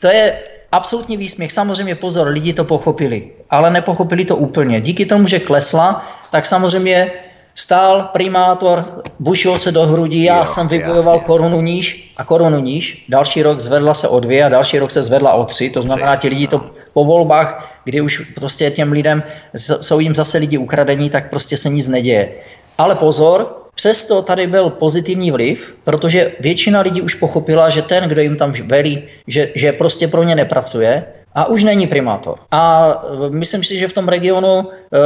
To 0.00 0.06
je 0.06 0.38
absolutní 0.74 1.16
výsměch. 1.16 1.52
Samozřejmě 1.52 1.94
pozor, 1.94 2.28
lidi 2.28 2.52
to 2.52 2.64
pochopili, 2.64 3.30
ale 3.50 3.70
nepochopili 3.70 4.24
to 4.24 4.36
úplně. 4.36 4.80
Díky 4.80 5.06
tomu, 5.06 5.26
že 5.26 5.38
klesla, 5.38 6.06
tak 6.30 6.46
samozřejmě 6.46 7.12
stál 7.54 8.02
primátor, 8.12 9.02
bušil 9.18 9.58
se 9.58 9.72
do 9.72 9.86
hrudí, 9.86 10.24
já 10.24 10.38
jo, 10.38 10.46
jsem 10.46 10.68
vybojoval 10.68 11.14
jasně. 11.14 11.26
korunu 11.26 11.60
níž 11.60 12.12
a 12.16 12.24
korunu 12.24 12.60
níž. 12.60 13.04
Další 13.08 13.42
rok 13.42 13.60
zvedla 13.60 13.94
se 13.94 14.08
o 14.08 14.20
dvě 14.20 14.44
a 14.44 14.48
další 14.48 14.78
rok 14.78 14.90
se 14.90 15.02
zvedla 15.02 15.32
o 15.32 15.44
tři. 15.44 15.70
To 15.70 15.82
znamená, 15.82 16.16
ti 16.16 16.28
lidi 16.28 16.46
to 16.46 16.70
po 16.92 17.04
volbách, 17.04 17.78
kdy 17.84 18.00
už 18.00 18.18
prostě 18.34 18.70
těm 18.70 18.92
lidem 18.92 19.22
jsou 19.54 20.00
jim 20.00 20.14
zase 20.14 20.38
lidi 20.38 20.58
ukradení, 20.58 21.10
tak 21.10 21.30
prostě 21.30 21.56
se 21.56 21.68
nic 21.68 21.88
neděje. 21.88 22.32
Ale 22.78 22.94
pozor, 22.94 23.63
Přesto 23.74 24.22
tady 24.22 24.46
byl 24.46 24.70
pozitivní 24.70 25.30
vliv, 25.30 25.76
protože 25.84 26.32
většina 26.40 26.80
lidí 26.80 27.02
už 27.02 27.14
pochopila, 27.14 27.70
že 27.70 27.82
ten, 27.82 28.04
kdo 28.04 28.20
jim 28.20 28.36
tam 28.36 28.52
velí, 28.52 29.02
že, 29.26 29.52
že 29.54 29.72
prostě 29.72 30.08
pro 30.08 30.22
ně 30.22 30.34
nepracuje 30.34 31.04
a 31.34 31.44
už 31.48 31.62
není 31.62 31.86
primátor. 31.86 32.38
A 32.50 32.92
e, 33.26 33.30
myslím 33.30 33.64
si, 33.64 33.78
že 33.78 33.88
v 33.88 33.92
tom 33.92 34.08
regionu, 34.08 34.70
e, 34.92 34.98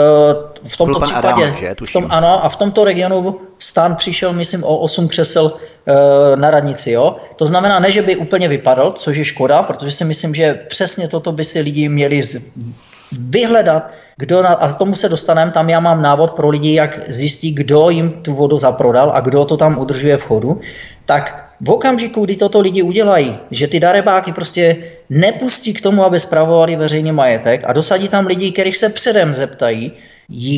v 0.68 0.76
tomto 0.76 1.00
případě, 1.00 1.44
Adam, 1.44 1.56
že, 1.56 1.74
v 1.88 1.92
tom, 1.92 2.06
ano, 2.10 2.44
a 2.44 2.48
v 2.48 2.56
tomto 2.56 2.84
regionu 2.84 3.40
stan 3.58 3.96
přišel, 3.96 4.32
myslím, 4.32 4.64
o 4.64 4.76
8 4.76 5.08
křesel 5.08 5.52
e, 5.52 6.36
na 6.36 6.50
radnici. 6.50 6.90
Jo? 6.90 7.16
To 7.36 7.46
znamená, 7.46 7.78
ne, 7.78 7.92
že 7.92 8.02
by 8.02 8.16
úplně 8.16 8.48
vypadl, 8.48 8.92
což 8.92 9.16
je 9.16 9.24
škoda, 9.24 9.62
protože 9.62 9.90
si 9.90 10.04
myslím, 10.04 10.34
že 10.34 10.60
přesně 10.68 11.08
toto 11.08 11.32
by 11.32 11.44
si 11.44 11.60
lidi 11.60 11.88
měli 11.88 12.20
vyhledat, 13.12 13.90
kdo 14.18 14.42
na, 14.42 14.48
a 14.48 14.72
k 14.72 14.76
tomu 14.76 14.94
se 14.94 15.08
dostaneme, 15.08 15.50
tam 15.50 15.70
já 15.70 15.80
mám 15.80 16.02
návod 16.02 16.30
pro 16.30 16.48
lidi, 16.48 16.74
jak 16.74 17.00
zjistit, 17.08 17.52
kdo 17.52 17.90
jim 17.90 18.10
tu 18.10 18.32
vodu 18.32 18.58
zaprodal 18.58 19.10
a 19.14 19.20
kdo 19.20 19.44
to 19.44 19.56
tam 19.56 19.78
udržuje 19.78 20.16
v 20.16 20.22
chodu, 20.22 20.60
tak 21.06 21.54
v 21.60 21.70
okamžiku, 21.70 22.24
kdy 22.24 22.36
toto 22.36 22.60
lidi 22.60 22.82
udělají, 22.82 23.38
že 23.50 23.66
ty 23.66 23.80
darebáky 23.80 24.32
prostě 24.32 24.76
nepustí 25.10 25.74
k 25.74 25.80
tomu, 25.80 26.04
aby 26.04 26.20
spravovali 26.20 26.76
veřejný 26.76 27.12
majetek 27.12 27.62
a 27.64 27.72
dosadí 27.72 28.08
tam 28.08 28.26
lidi, 28.26 28.52
kterých 28.52 28.76
se 28.76 28.88
předem 28.88 29.34
zeptají, 29.34 29.92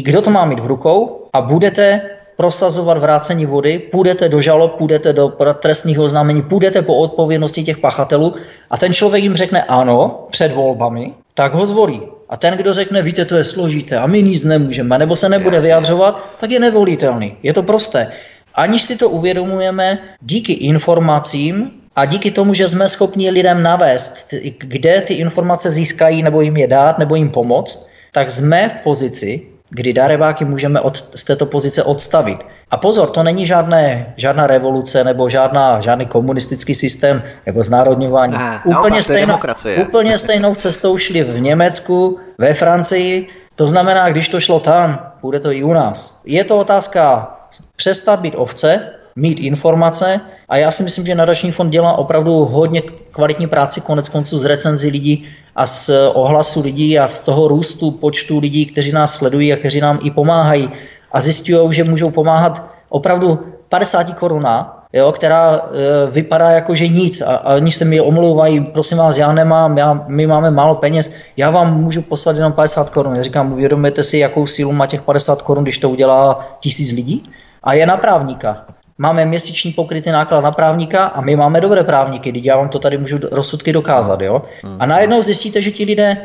kdo 0.02 0.22
to 0.22 0.30
má 0.30 0.44
mít 0.44 0.60
v 0.60 0.66
rukou 0.66 1.28
a 1.32 1.40
budete 1.40 2.00
prosazovat 2.36 2.98
vrácení 2.98 3.46
vody, 3.46 3.78
půjdete 3.78 4.28
do 4.28 4.40
žalob, 4.40 4.72
půjdete 4.72 5.12
do 5.12 5.32
trestního 5.60 6.04
oznámení, 6.04 6.42
půjdete 6.42 6.82
po 6.82 6.96
odpovědnosti 6.96 7.62
těch 7.62 7.78
pachatelů 7.78 8.34
a 8.70 8.76
ten 8.76 8.94
člověk 8.94 9.22
jim 9.22 9.36
řekne 9.36 9.62
ano 9.64 10.26
před 10.30 10.52
volbami, 10.52 11.12
tak 11.34 11.54
ho 11.54 11.66
zvolí. 11.66 12.02
A 12.30 12.36
ten, 12.36 12.54
kdo 12.54 12.72
řekne, 12.72 13.02
víte, 13.02 13.24
to 13.24 13.36
je 13.36 13.44
složité 13.44 13.96
a 13.98 14.06
my 14.06 14.22
nic 14.22 14.44
nemůžeme, 14.44 14.98
nebo 14.98 15.16
se 15.16 15.28
nebude 15.28 15.56
Jasně. 15.56 15.66
vyjadřovat, 15.66 16.30
tak 16.40 16.50
je 16.50 16.60
nevolitelný. 16.60 17.36
Je 17.42 17.52
to 17.52 17.62
prosté. 17.62 18.12
Aniž 18.54 18.82
si 18.82 18.96
to 18.96 19.08
uvědomujeme, 19.08 19.98
díky 20.20 20.52
informacím 20.52 21.70
a 21.96 22.04
díky 22.04 22.30
tomu, 22.30 22.54
že 22.54 22.68
jsme 22.68 22.88
schopni 22.88 23.30
lidem 23.30 23.62
navést, 23.62 24.34
kde 24.58 25.00
ty 25.00 25.14
informace 25.14 25.70
získají, 25.70 26.22
nebo 26.22 26.40
jim 26.40 26.56
je 26.56 26.66
dát, 26.66 26.98
nebo 26.98 27.14
jim 27.14 27.30
pomoct, 27.30 27.88
tak 28.12 28.30
jsme 28.30 28.68
v 28.68 28.82
pozici, 28.82 29.42
kdy 29.70 29.92
darebáky 29.92 30.44
můžeme 30.44 30.80
od, 30.80 31.08
z 31.14 31.24
této 31.24 31.46
pozice 31.46 31.82
odstavit. 31.82 32.46
A 32.70 32.76
pozor, 32.76 33.10
to 33.10 33.22
není 33.22 33.46
žádné, 33.46 34.14
žádná 34.16 34.46
revoluce 34.46 35.04
nebo 35.04 35.28
žádná, 35.28 35.80
žádný 35.80 36.06
komunistický 36.06 36.74
systém 36.74 37.22
nebo 37.46 37.62
znárodňování. 37.62 38.32
Ne, 38.32 38.60
úplně, 38.64 39.02
stejno, 39.02 39.40
úplně 39.82 40.18
stejnou 40.18 40.54
cestou 40.54 40.98
šli 40.98 41.22
v 41.22 41.40
Německu, 41.40 42.18
ve 42.38 42.54
Francii, 42.54 43.28
to 43.54 43.68
znamená, 43.68 44.08
když 44.10 44.28
to 44.28 44.40
šlo 44.40 44.60
tam, 44.60 45.12
bude 45.22 45.40
to 45.40 45.52
i 45.52 45.62
u 45.62 45.72
nás. 45.72 46.20
Je 46.24 46.44
to 46.44 46.58
otázka 46.58 47.30
přestat 47.76 48.20
být 48.20 48.34
ovce, 48.36 48.92
mít 49.16 49.40
informace 49.40 50.20
a 50.48 50.56
já 50.56 50.70
si 50.70 50.82
myslím, 50.82 51.06
že 51.06 51.14
nadační 51.14 51.52
fond 51.52 51.70
dělá 51.70 51.98
opravdu 51.98 52.44
hodně 52.44 52.82
kvalitní 53.10 53.46
práci 53.46 53.80
konec 53.80 54.08
konců 54.08 54.38
z 54.38 54.44
recenzí 54.44 54.90
lidí 54.90 55.26
a 55.56 55.66
z 55.66 55.90
ohlasu 56.14 56.62
lidí 56.62 56.98
a 56.98 57.08
z 57.08 57.20
toho 57.20 57.48
růstu 57.48 57.90
počtu 57.90 58.38
lidí, 58.38 58.66
kteří 58.66 58.92
nás 58.92 59.14
sledují 59.14 59.52
a 59.52 59.56
kteří 59.56 59.80
nám 59.80 59.98
i 60.02 60.10
pomáhají 60.10 60.70
a 61.12 61.20
zjišťují, 61.20 61.72
že 61.72 61.84
můžou 61.84 62.10
pomáhat 62.10 62.70
opravdu 62.88 63.38
50 63.68 64.14
koruna 64.14 64.80
jo, 64.92 65.12
která 65.12 65.54
e, 65.54 66.10
vypadá 66.10 66.50
jako, 66.50 66.74
že 66.74 66.88
nic 66.88 67.20
a, 67.20 67.34
a 67.36 67.54
oni 67.54 67.72
se 67.72 67.84
mi 67.84 68.00
omlouvají, 68.00 68.60
prosím 68.60 68.98
vás, 68.98 69.16
já 69.16 69.32
nemám, 69.32 69.78
já, 69.78 70.04
my 70.08 70.26
máme 70.26 70.50
málo 70.50 70.74
peněz, 70.74 71.12
já 71.36 71.50
vám 71.50 71.80
můžu 71.80 72.02
poslat 72.02 72.36
jenom 72.36 72.52
50 72.52 72.90
korun. 72.90 73.16
Já 73.16 73.22
říkám, 73.22 73.52
uvědomujete 73.52 74.04
si, 74.04 74.18
jakou 74.18 74.46
sílu 74.46 74.72
má 74.72 74.86
těch 74.86 75.02
50 75.02 75.42
korun, 75.42 75.64
když 75.64 75.78
to 75.78 75.90
udělá 75.90 76.48
tisíc 76.60 76.92
lidí? 76.92 77.22
A 77.62 77.72
je 77.72 77.86
na 77.86 77.96
právníka. 77.96 78.64
Máme 79.02 79.24
měsíční 79.24 79.72
pokrytý 79.72 80.10
náklad 80.10 80.40
na 80.40 80.50
právníka 80.50 81.04
a 81.04 81.20
my 81.20 81.36
máme 81.36 81.60
dobré 81.60 81.84
právníky, 81.84 82.30
když 82.30 82.44
já 82.44 82.56
vám 82.56 82.68
to 82.68 82.78
tady 82.78 82.98
můžu 82.98 83.18
rozsudky 83.32 83.72
dokázat. 83.72 84.20
Jo? 84.20 84.42
A 84.78 84.86
najednou 84.86 85.22
zjistíte, 85.22 85.62
že 85.62 85.70
ti 85.70 85.84
lidé 85.84 86.16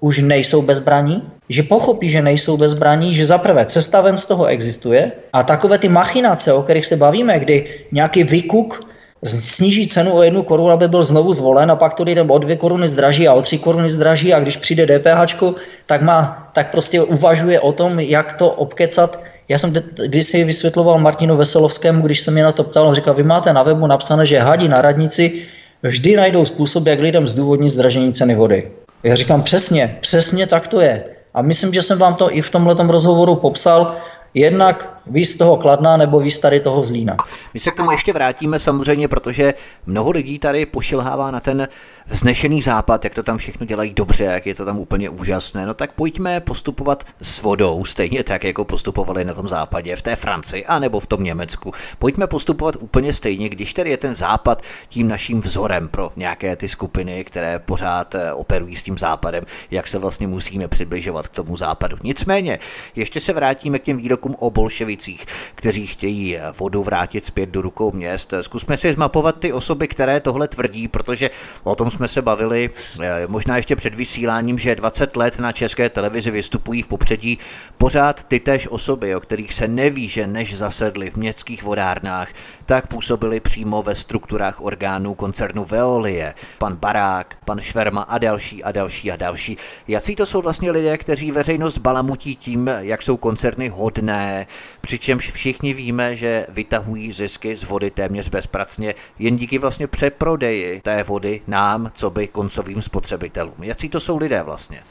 už 0.00 0.18
nejsou 0.18 0.62
bezbraní, 0.62 1.22
že 1.48 1.62
pochopí, 1.62 2.10
že 2.10 2.22
nejsou 2.22 2.56
bezbraní, 2.56 3.14
že 3.14 3.26
zaprvé 3.26 3.64
cesta 3.64 4.00
ven 4.00 4.16
z 4.16 4.24
toho 4.24 4.46
existuje 4.46 5.12
a 5.32 5.42
takové 5.42 5.78
ty 5.78 5.88
machinace, 5.88 6.52
o 6.52 6.62
kterých 6.62 6.86
se 6.86 6.96
bavíme, 6.96 7.38
kdy 7.38 7.84
nějaký 7.92 8.24
vykuk 8.24 8.80
sníží 9.24 9.88
cenu 9.88 10.12
o 10.12 10.22
jednu 10.22 10.42
korunu, 10.42 10.70
aby 10.70 10.88
byl 10.88 11.02
znovu 11.02 11.32
zvolen 11.32 11.70
a 11.70 11.76
pak 11.76 11.94
to 11.94 12.02
lidem 12.02 12.30
o 12.30 12.38
dvě 12.38 12.56
koruny 12.56 12.88
zdraží 12.88 13.28
a 13.28 13.34
o 13.34 13.42
tři 13.42 13.58
koruny 13.58 13.90
zdraží 13.90 14.34
a 14.34 14.40
když 14.40 14.56
přijde 14.56 14.98
DPH, 14.98 15.42
tak, 15.86 16.02
má, 16.02 16.48
tak 16.52 16.70
prostě 16.70 17.02
uvažuje 17.02 17.60
o 17.60 17.72
tom, 17.72 18.00
jak 18.00 18.32
to 18.32 18.50
obkecat. 18.50 19.20
Já 19.52 19.58
jsem 19.58 19.72
když 20.06 20.26
si 20.26 20.44
vysvětloval 20.44 20.98
Martinu 20.98 21.36
Veselovskému, 21.36 22.02
když 22.02 22.20
jsem 22.20 22.34
mě 22.34 22.42
na 22.42 22.52
to 22.52 22.64
ptal, 22.64 22.88
on 22.88 22.94
říkal, 22.94 23.14
vy 23.14 23.22
máte 23.22 23.52
na 23.52 23.62
webu 23.62 23.86
napsané, 23.86 24.26
že 24.26 24.38
hadí 24.38 24.68
na 24.68 24.82
radnici 24.82 25.42
vždy 25.82 26.16
najdou 26.16 26.44
způsob, 26.44 26.86
jak 26.86 27.00
lidem 27.00 27.28
zdůvodnit 27.28 27.70
zdražení 27.70 28.12
ceny 28.12 28.34
vody. 28.34 28.70
Já 29.02 29.14
říkám 29.14 29.42
přesně, 29.42 29.98
přesně 30.00 30.46
tak 30.46 30.68
to 30.68 30.80
je. 30.80 31.04
A 31.34 31.42
myslím, 31.42 31.74
že 31.74 31.82
jsem 31.82 31.98
vám 31.98 32.14
to 32.14 32.36
i 32.36 32.40
v 32.40 32.50
tomhle 32.50 32.74
rozhovoru 32.88 33.34
popsal, 33.34 33.94
jednak 34.34 34.91
víc 35.06 35.36
toho 35.36 35.56
Kladna 35.56 35.96
nebo 35.96 36.20
víc 36.20 36.38
tady 36.38 36.60
toho 36.60 36.82
Zlína. 36.82 37.16
My 37.54 37.60
se 37.60 37.70
k 37.70 37.76
tomu 37.76 37.92
ještě 37.92 38.12
vrátíme 38.12 38.58
samozřejmě, 38.58 39.08
protože 39.08 39.54
mnoho 39.86 40.10
lidí 40.10 40.38
tady 40.38 40.66
pošilhává 40.66 41.30
na 41.30 41.40
ten 41.40 41.68
vznešený 42.06 42.62
západ, 42.62 43.04
jak 43.04 43.14
to 43.14 43.22
tam 43.22 43.38
všechno 43.38 43.66
dělají 43.66 43.94
dobře, 43.94 44.24
jak 44.24 44.46
je 44.46 44.54
to 44.54 44.64
tam 44.64 44.78
úplně 44.78 45.10
úžasné. 45.10 45.66
No 45.66 45.74
tak 45.74 45.92
pojďme 45.92 46.40
postupovat 46.40 47.04
s 47.20 47.42
vodou, 47.42 47.84
stejně 47.84 48.24
tak, 48.24 48.44
jako 48.44 48.64
postupovali 48.64 49.24
na 49.24 49.34
tom 49.34 49.48
západě, 49.48 49.96
v 49.96 50.02
té 50.02 50.16
Francii, 50.16 50.64
anebo 50.64 51.00
v 51.00 51.06
tom 51.06 51.24
Německu. 51.24 51.72
Pojďme 51.98 52.26
postupovat 52.26 52.76
úplně 52.80 53.12
stejně, 53.12 53.48
když 53.48 53.74
tady 53.74 53.90
je 53.90 53.96
ten 53.96 54.14
západ 54.14 54.62
tím 54.88 55.08
naším 55.08 55.40
vzorem 55.40 55.88
pro 55.88 56.12
nějaké 56.16 56.56
ty 56.56 56.68
skupiny, 56.68 57.24
které 57.24 57.58
pořád 57.58 58.14
eh, 58.14 58.32
operují 58.32 58.76
s 58.76 58.82
tím 58.82 58.98
západem, 58.98 59.44
jak 59.70 59.86
se 59.86 59.98
vlastně 59.98 60.26
musíme 60.26 60.68
přibližovat 60.68 61.28
k 61.28 61.34
tomu 61.34 61.56
západu. 61.56 61.96
Nicméně, 62.02 62.58
ještě 62.96 63.20
se 63.20 63.32
vrátíme 63.32 63.78
k 63.78 63.82
těm 63.82 63.96
výrokům 63.96 64.36
o 64.38 64.50
bolševicích, 64.92 65.26
kteří 65.54 65.86
chtějí 65.86 66.38
vodu 66.58 66.82
vrátit 66.82 67.24
zpět 67.24 67.48
do 67.48 67.62
rukou 67.62 67.92
měst. 67.92 68.34
Zkusme 68.40 68.76
si 68.76 68.92
zmapovat 68.92 69.38
ty 69.38 69.52
osoby, 69.52 69.88
které 69.88 70.20
tohle 70.20 70.48
tvrdí, 70.48 70.88
protože 70.88 71.30
o 71.64 71.74
tom 71.74 71.90
jsme 71.90 72.08
se 72.08 72.22
bavili 72.22 72.70
eh, 73.00 73.26
možná 73.26 73.56
ještě 73.56 73.76
před 73.76 73.94
vysíláním, 73.94 74.58
že 74.58 74.74
20 74.74 75.16
let 75.16 75.38
na 75.38 75.52
české 75.52 75.88
televizi 75.88 76.30
vystupují 76.30 76.82
v 76.82 76.88
popředí 76.88 77.38
pořád 77.78 78.24
ty 78.24 78.40
též 78.40 78.68
osoby, 78.68 79.16
o 79.16 79.20
kterých 79.20 79.54
se 79.54 79.68
neví, 79.68 80.08
že 80.08 80.26
než 80.26 80.56
zasedli 80.56 81.10
v 81.10 81.16
městských 81.16 81.62
vodárnách, 81.62 82.28
tak 82.72 82.86
působili 82.86 83.40
přímo 83.40 83.82
ve 83.82 83.94
strukturách 83.94 84.60
orgánů 84.60 85.14
koncernu 85.14 85.64
Veolie. 85.64 86.34
Pan 86.58 86.76
Barák, 86.76 87.36
pan 87.44 87.60
Šverma 87.60 88.02
a 88.02 88.18
další 88.18 88.64
a 88.64 88.72
další 88.72 89.12
a 89.12 89.16
další. 89.16 89.56
Jací 89.88 90.16
to 90.16 90.26
jsou 90.26 90.42
vlastně 90.42 90.70
lidé, 90.70 90.98
kteří 90.98 91.30
veřejnost 91.30 91.78
balamutí 91.78 92.36
tím, 92.36 92.70
jak 92.78 93.02
jsou 93.02 93.16
koncerny 93.16 93.68
hodné, 93.68 94.46
přičemž 94.80 95.30
všichni 95.32 95.74
víme, 95.74 96.16
že 96.16 96.46
vytahují 96.48 97.12
zisky 97.12 97.56
z 97.56 97.64
vody 97.64 97.90
téměř 97.90 98.28
bezpracně 98.28 98.94
jen 99.18 99.36
díky 99.36 99.58
vlastně 99.58 99.86
přeprodeji 99.86 100.80
té 100.80 101.02
vody 101.02 101.40
nám, 101.46 101.90
co 101.94 102.10
by 102.10 102.28
koncovým 102.28 102.82
spotřebitelům. 102.82 103.62
Jací 103.62 103.88
to 103.88 104.00
jsou 104.00 104.16
lidé 104.16 104.42
vlastně? 104.42 104.82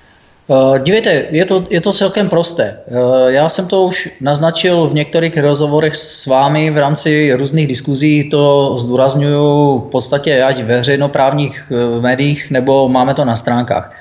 Uh, 0.48 0.78
dívejte, 0.80 1.26
je 1.30 1.46
to, 1.46 1.64
je 1.70 1.82
to 1.82 1.92
celkem 1.92 2.30
prosté. 2.30 2.80
Uh, 2.88 3.28
já 3.28 3.50
jsem 3.50 3.68
to 3.68 3.84
už 3.84 4.10
naznačil 4.22 4.88
v 4.88 4.94
některých 4.94 5.38
rozhovorech 5.38 5.96
s 5.96 6.26
vámi 6.26 6.72
v 6.72 6.78
rámci 6.78 7.34
různých 7.34 7.68
diskuzí, 7.68 8.30
to 8.30 8.76
zdůraznuju 8.78 9.78
v 9.80 9.90
podstatě 9.92 10.44
ať 10.44 10.64
veřejnoprávních 10.64 11.72
uh, 11.72 12.02
médiích, 12.02 12.52
nebo 12.52 12.90
máme 12.90 13.14
to 13.14 13.26
na 13.26 13.36
stránkách. 13.36 13.96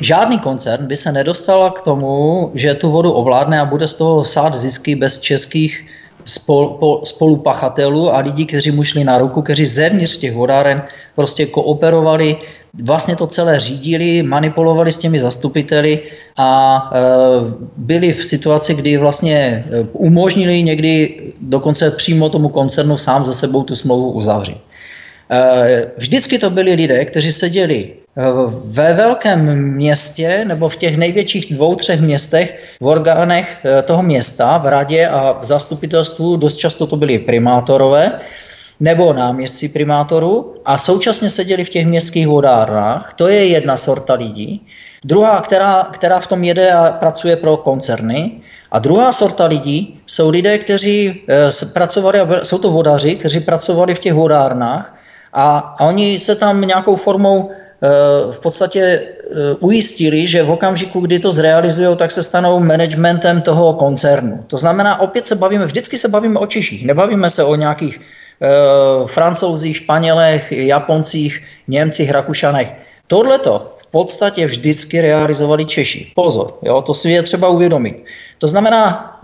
Žádný 0.00 0.38
koncern 0.38 0.86
by 0.86 0.96
se 0.96 1.12
nedostal 1.12 1.70
k 1.70 1.80
tomu, 1.80 2.50
že 2.54 2.74
tu 2.74 2.90
vodu 2.90 3.12
ovládne 3.12 3.60
a 3.60 3.64
bude 3.64 3.88
z 3.88 3.94
toho 3.94 4.24
sát 4.24 4.54
zisky 4.54 4.94
bez 4.94 5.18
českých 5.18 5.86
spol, 6.24 6.68
po, 6.68 7.00
spolupachatelů 7.04 8.14
a 8.14 8.18
lidí, 8.18 8.46
kteří 8.46 8.70
mu 8.70 8.84
šli 8.84 9.04
na 9.04 9.18
ruku, 9.18 9.42
kteří 9.42 9.66
zevnitř 9.66 10.16
těch 10.16 10.34
vodáren 10.34 10.82
prostě 11.14 11.46
kooperovali, 11.46 12.36
vlastně 12.82 13.16
to 13.16 13.26
celé 13.26 13.60
řídili, 13.60 14.22
manipulovali 14.22 14.92
s 14.92 14.98
těmi 14.98 15.20
zastupiteli 15.20 16.02
a 16.36 16.90
e, 16.94 16.98
byli 17.76 18.12
v 18.12 18.24
situaci, 18.24 18.74
kdy 18.74 18.96
vlastně 18.96 19.36
e, 19.36 19.64
umožnili 19.92 20.62
někdy 20.62 21.20
dokonce 21.40 21.90
přímo 21.90 22.28
tomu 22.28 22.48
koncernu 22.48 22.96
sám 22.96 23.24
za 23.24 23.32
sebou 23.32 23.62
tu 23.62 23.76
smlouvu 23.76 24.12
uzavřít. 24.12 24.60
E, 25.30 25.90
vždycky 25.96 26.38
to 26.38 26.50
byli 26.50 26.74
lidé, 26.74 27.04
kteří 27.04 27.32
seděli 27.32 27.92
ve 28.64 28.94
velkém 28.94 29.56
městě 29.56 30.44
nebo 30.44 30.68
v 30.68 30.76
těch 30.76 30.96
největších 30.96 31.54
dvou, 31.54 31.74
třech 31.74 32.00
městech 32.00 32.76
v 32.80 32.86
orgánech 32.86 33.66
toho 33.84 34.02
města, 34.02 34.58
v 34.58 34.66
radě 34.66 35.08
a 35.08 35.38
v 35.40 35.44
zastupitelstvu 35.44 36.36
dost 36.36 36.56
často 36.56 36.86
to 36.86 36.96
byli 36.96 37.18
primátorové 37.18 38.20
nebo 38.80 39.12
náměstci 39.12 39.68
primátorů 39.68 40.54
a 40.64 40.78
současně 40.78 41.30
seděli 41.30 41.64
v 41.64 41.68
těch 41.68 41.86
městských 41.86 42.28
vodárnách. 42.28 43.14
To 43.14 43.28
je 43.28 43.46
jedna 43.46 43.76
sorta 43.76 44.14
lidí. 44.14 44.66
Druhá, 45.04 45.40
která, 45.40 45.88
která 45.92 46.20
v 46.20 46.26
tom 46.26 46.44
jede 46.44 46.72
a 46.72 46.92
pracuje 46.92 47.36
pro 47.36 47.56
koncerny. 47.56 48.40
A 48.70 48.78
druhá 48.78 49.12
sorta 49.12 49.44
lidí 49.46 50.00
jsou 50.06 50.30
lidé, 50.30 50.58
kteří 50.58 51.22
e, 51.28 51.72
pracovali, 51.72 52.20
jsou 52.42 52.58
to 52.58 52.70
vodaři, 52.70 53.16
kteří 53.16 53.40
pracovali 53.40 53.94
v 53.94 53.98
těch 53.98 54.14
vodárnách 54.14 54.96
a, 55.32 55.58
a 55.58 55.86
oni 55.86 56.18
se 56.18 56.34
tam 56.34 56.60
nějakou 56.60 56.96
formou 56.96 57.50
Eh, 57.82 58.32
v 58.32 58.40
podstatě 58.40 58.80
eh, 58.80 59.54
ujistili, 59.60 60.26
že 60.26 60.42
v 60.42 60.50
okamžiku, 60.50 61.00
kdy 61.00 61.18
to 61.18 61.32
zrealizují, 61.32 61.96
tak 61.96 62.10
se 62.10 62.22
stanou 62.22 62.60
managementem 62.60 63.42
toho 63.42 63.74
koncernu. 63.74 64.44
To 64.46 64.58
znamená, 64.58 65.00
opět 65.00 65.26
se 65.26 65.36
bavíme, 65.36 65.66
vždycky 65.66 65.98
se 65.98 66.08
bavíme 66.08 66.38
o 66.38 66.46
Češích, 66.46 66.86
nebavíme 66.86 67.30
se 67.30 67.44
o 67.44 67.54
nějakých 67.54 68.00
francouzích, 69.06 69.76
Španělech, 69.76 70.52
Japoncích, 70.52 71.42
Němcích, 71.68 72.10
Rakušanech. 72.10 72.74
Tohleto 73.06 73.74
v 73.76 73.86
podstatě 73.86 74.46
vždycky 74.46 75.00
realizovali 75.00 75.64
Češi. 75.64 76.12
Pozor, 76.14 76.58
jo, 76.62 76.82
to 76.82 76.94
si 76.94 77.10
je 77.10 77.22
třeba 77.22 77.48
uvědomit. 77.48 78.04
To 78.38 78.48
znamená, 78.48 79.18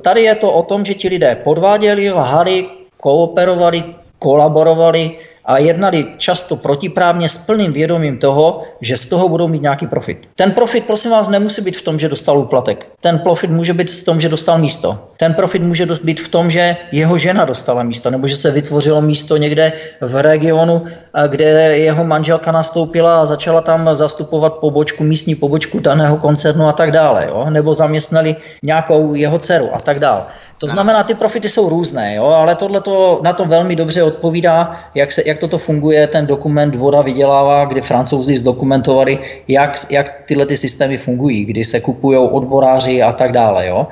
tady 0.00 0.22
je 0.22 0.34
to 0.34 0.52
o 0.52 0.62
tom, 0.62 0.84
že 0.84 0.94
ti 0.94 1.08
lidé 1.08 1.36
podváděli, 1.44 2.10
lhali, 2.10 2.66
kooperovali, 2.96 3.84
kolaborovali, 4.18 5.18
a 5.44 5.58
jednali 5.58 6.06
často 6.16 6.56
protiprávně 6.56 7.28
s 7.28 7.36
plným 7.36 7.72
vědomím 7.72 8.18
toho, 8.18 8.62
že 8.80 8.96
z 8.96 9.06
toho 9.06 9.28
budou 9.28 9.48
mít 9.48 9.62
nějaký 9.62 9.86
profit. 9.86 10.28
Ten 10.34 10.50
profit, 10.52 10.84
prosím 10.84 11.10
vás, 11.10 11.28
nemusí 11.28 11.62
být 11.62 11.76
v 11.76 11.82
tom, 11.82 11.98
že 11.98 12.08
dostal 12.08 12.38
úplatek. 12.38 12.86
Ten 13.00 13.18
profit 13.18 13.50
může 13.50 13.74
být 13.74 13.90
v 13.90 14.04
tom, 14.04 14.20
že 14.20 14.28
dostal 14.28 14.58
místo. 14.58 14.98
Ten 15.16 15.34
profit 15.34 15.62
může 15.62 15.86
být 15.86 16.20
v 16.20 16.28
tom, 16.28 16.50
že 16.50 16.76
jeho 16.92 17.18
žena 17.18 17.44
dostala 17.44 17.82
místo, 17.82 18.10
nebo 18.10 18.28
že 18.28 18.36
se 18.36 18.50
vytvořilo 18.50 19.00
místo 19.00 19.36
někde 19.36 19.72
v 20.00 20.22
regionu, 20.22 20.84
kde 21.26 21.44
jeho 21.78 22.04
manželka 22.04 22.52
nastoupila 22.52 23.20
a 23.20 23.26
začala 23.26 23.60
tam 23.60 23.88
zastupovat 23.92 24.58
pobočku, 24.58 25.04
místní 25.04 25.34
pobočku 25.34 25.80
daného 25.80 26.16
koncernu 26.16 26.68
a 26.68 26.72
tak 26.72 26.90
dále. 26.92 27.26
Jo? 27.28 27.46
Nebo 27.50 27.74
zaměstnali 27.74 28.36
nějakou 28.64 29.14
jeho 29.14 29.38
dceru 29.38 29.70
a 29.74 29.80
tak 29.80 30.00
dále. 30.00 30.22
To 30.62 30.68
znamená, 30.68 31.02
ty 31.02 31.14
profity 31.14 31.48
jsou 31.48 31.68
různé, 31.68 32.14
jo? 32.14 32.24
ale 32.24 32.54
tohle 32.54 32.82
na 33.22 33.32
to 33.32 33.44
velmi 33.44 33.76
dobře 33.76 34.02
odpovídá, 34.02 34.80
jak, 34.94 35.12
se, 35.12 35.22
jak 35.26 35.38
toto 35.38 35.58
funguje, 35.58 36.06
ten 36.06 36.26
dokument 36.26 36.76
Voda 36.76 37.02
vydělává, 37.02 37.64
kdy 37.64 37.80
francouzi 37.82 38.38
zdokumentovali, 38.38 39.18
jak, 39.48 39.90
jak 39.90 40.22
tyhle 40.26 40.46
ty 40.46 40.56
systémy 40.56 40.98
fungují, 40.98 41.44
kdy 41.44 41.64
se 41.64 41.80
kupují 41.80 42.18
odboráři 42.18 43.02
a 43.02 43.12
tak 43.12 43.32
dále. 43.32 43.66
Jo? 43.66 43.86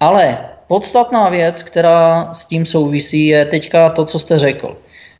Ale 0.00 0.38
podstatná 0.66 1.28
věc, 1.28 1.62
která 1.62 2.28
s 2.32 2.46
tím 2.46 2.66
souvisí, 2.66 3.26
je 3.26 3.44
teďka 3.44 3.90
to, 3.90 4.04
co 4.04 4.18
jste 4.18 4.38
řekl. 4.38 4.76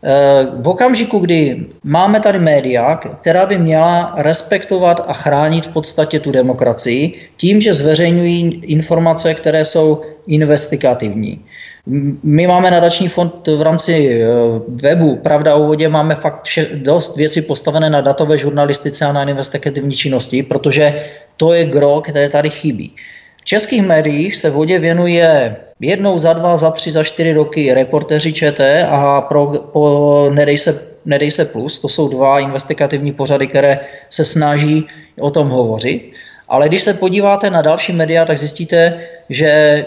Eh, 0.07 0.47
v 0.63 0.69
okamžiku, 0.69 1.19
kdy 1.19 1.67
máme 1.85 2.21
tady 2.21 2.39
média, 2.39 2.95
která 2.95 3.47
by 3.47 3.59
měla 3.59 4.15
respektovat 4.17 5.05
a 5.07 5.13
chránit 5.13 5.67
v 5.67 5.73
podstatě 5.73 6.21
tu 6.21 6.31
demokracii 6.31 7.15
tím, 7.37 7.61
že 7.61 7.75
zveřejňují 7.75 8.63
informace, 8.65 9.35
které 9.35 9.65
jsou 9.65 10.03
investigativní. 10.27 11.45
My 12.23 12.47
máme 12.47 12.71
nadační 12.71 13.09
fond 13.09 13.47
v 13.47 13.63
rámci 13.63 14.23
eh, 14.23 14.27
webu 14.69 15.17
Pravda 15.17 15.55
o 15.55 15.67
vodě, 15.67 15.89
máme 15.89 16.15
fakt 16.15 16.45
vše, 16.45 16.69
dost 16.75 17.17
věcí 17.17 17.43
postavené 17.43 17.91
na 17.91 18.01
datové 18.01 18.39
žurnalistice 18.39 19.05
a 19.05 19.13
na 19.13 19.23
investigativní 19.23 19.93
činnosti, 19.93 20.43
protože 20.43 21.03
to 21.37 21.53
je 21.53 21.65
gro, 21.65 22.01
které 22.01 22.29
tady 22.29 22.51
chybí. 22.51 22.95
V 23.43 23.45
českých 23.45 23.83
médiích 23.83 24.37
se 24.37 24.51
vodě 24.51 24.79
věnuje 24.79 25.57
jednou 25.81 26.19
za 26.19 26.33
dva, 26.33 26.57
za 26.57 26.71
tři, 26.71 26.93
za 26.93 27.05
čtyři 27.05 27.33
roky 27.33 27.75
reportéři 27.75 28.33
ČT 28.33 28.87
a 28.91 29.21
pro, 29.21 29.53
po 29.73 30.27
Nedej 30.33 30.59
se, 30.59 30.83
Nedej 31.05 31.31
se 31.31 31.45
plus, 31.45 31.79
to 31.79 31.89
jsou 31.89 32.09
dva 32.09 32.41
investigativní 32.41 33.13
pořady, 33.13 33.47
které 33.47 33.81
se 34.11 34.25
snaží 34.25 34.87
o 35.21 35.31
tom 35.31 35.49
hovořit. 35.49 36.13
Ale 36.49 36.69
když 36.69 36.83
se 36.83 36.95
podíváte 36.95 37.51
na 37.51 37.63
další 37.63 37.93
média, 37.93 38.25
tak 38.25 38.39
zjistíte, 38.39 39.01
že 39.29 39.85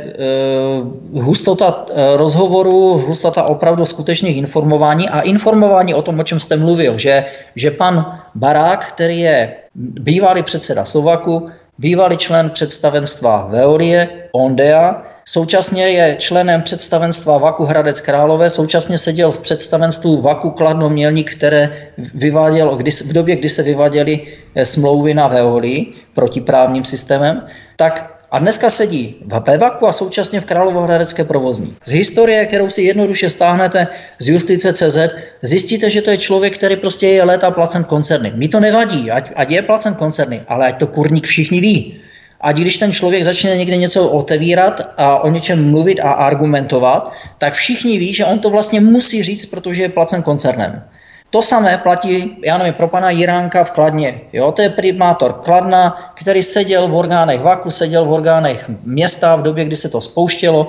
uh, 1.13 1.23
hustota 1.23 1.67
uh, 1.67 1.97
rozhovoru, 2.15 2.97
hustota 3.07 3.43
opravdu 3.43 3.85
skutečných 3.85 4.37
informování 4.37 5.09
a 5.09 5.21
informování 5.21 5.93
o 5.93 6.01
tom, 6.01 6.19
o 6.19 6.23
čem 6.23 6.39
jste 6.39 6.55
mluvil, 6.55 6.97
že, 6.97 7.25
že 7.55 7.71
pan 7.71 8.19
Barák, 8.35 8.85
který 8.85 9.19
je 9.19 9.53
bývalý 9.75 10.43
předseda 10.43 10.85
Sovaku, 10.85 11.49
bývalý 11.77 12.17
člen 12.17 12.49
představenstva 12.49 13.47
Veolie, 13.51 14.09
Ondea, 14.31 15.03
současně 15.29 15.89
je 15.89 16.15
členem 16.19 16.61
představenstva 16.61 17.37
Vaku 17.37 17.65
Hradec 17.65 18.01
Králové, 18.01 18.49
současně 18.49 18.97
seděl 18.97 19.31
v 19.31 19.39
představenstvu 19.39 20.21
Vaku 20.21 20.49
Kladno 20.49 20.89
Mělník, 20.89 21.31
které 21.31 21.89
vyvádělo, 22.13 22.75
kdy, 22.75 22.91
v 22.91 23.13
době, 23.13 23.35
kdy 23.35 23.49
se 23.49 23.63
vyváděly 23.63 24.27
eh, 24.55 24.65
smlouvy 24.65 25.13
na 25.13 25.27
Veolii 25.27 25.93
protiprávním 26.13 26.85
systémem, 26.85 27.45
tak 27.75 28.19
a 28.31 28.39
dneska 28.39 28.69
sedí 28.69 29.15
v 29.25 29.39
Pevaku 29.39 29.87
a 29.87 29.93
současně 29.93 30.41
v 30.41 30.45
Královohradecké 30.45 31.23
provozní. 31.23 31.75
Z 31.85 31.91
historie, 31.91 32.45
kterou 32.45 32.69
si 32.69 32.81
jednoduše 32.81 33.29
stáhnete 33.29 33.87
z 34.19 34.29
justice 34.29 34.73
CZ, 34.73 34.97
zjistíte, 35.41 35.89
že 35.89 36.01
to 36.01 36.09
je 36.09 36.17
člověk, 36.17 36.57
který 36.57 36.75
prostě 36.75 37.07
je 37.07 37.23
léta 37.23 37.51
placen 37.51 37.83
koncerny. 37.83 38.31
Mi 38.35 38.47
to 38.47 38.59
nevadí, 38.59 39.11
ať, 39.11 39.31
ať 39.35 39.51
je 39.51 39.61
placen 39.61 39.93
koncerny, 39.93 40.41
ale 40.47 40.67
ať 40.67 40.79
to 40.79 40.87
kurník 40.87 41.25
všichni 41.25 41.61
ví. 41.61 42.01
Ať 42.41 42.55
když 42.55 42.77
ten 42.77 42.91
člověk 42.91 43.23
začne 43.23 43.57
někde 43.57 43.77
něco 43.77 44.09
otevírat 44.09 44.81
a 44.97 45.19
o 45.19 45.29
něčem 45.29 45.71
mluvit 45.71 45.99
a 45.99 46.11
argumentovat, 46.11 47.11
tak 47.37 47.53
všichni 47.53 47.97
ví, 47.97 48.13
že 48.13 48.25
on 48.25 48.39
to 48.39 48.49
vlastně 48.49 48.81
musí 48.81 49.23
říct, 49.23 49.45
protože 49.45 49.81
je 49.81 49.89
placen 49.89 50.23
koncernem. 50.23 50.83
To 51.29 51.41
samé 51.41 51.77
platí, 51.77 52.37
já 52.45 52.57
nevím, 52.57 52.73
pro 52.73 52.87
pana 52.87 53.09
Jiránka 53.09 53.63
v 53.63 53.71
Kladně. 53.71 54.21
Jo? 54.33 54.51
To 54.51 54.61
je 54.61 54.69
primátor 54.69 55.33
Kladna, 55.33 56.11
který 56.15 56.43
seděl 56.43 56.87
v 56.87 56.95
orgánech 56.95 57.41
VAKu, 57.41 57.71
seděl 57.71 58.05
v 58.05 58.11
orgánech 58.11 58.69
města 58.83 59.35
v 59.35 59.41
době, 59.41 59.65
kdy 59.65 59.75
se 59.75 59.89
to 59.89 60.01
spouštělo. 60.01 60.67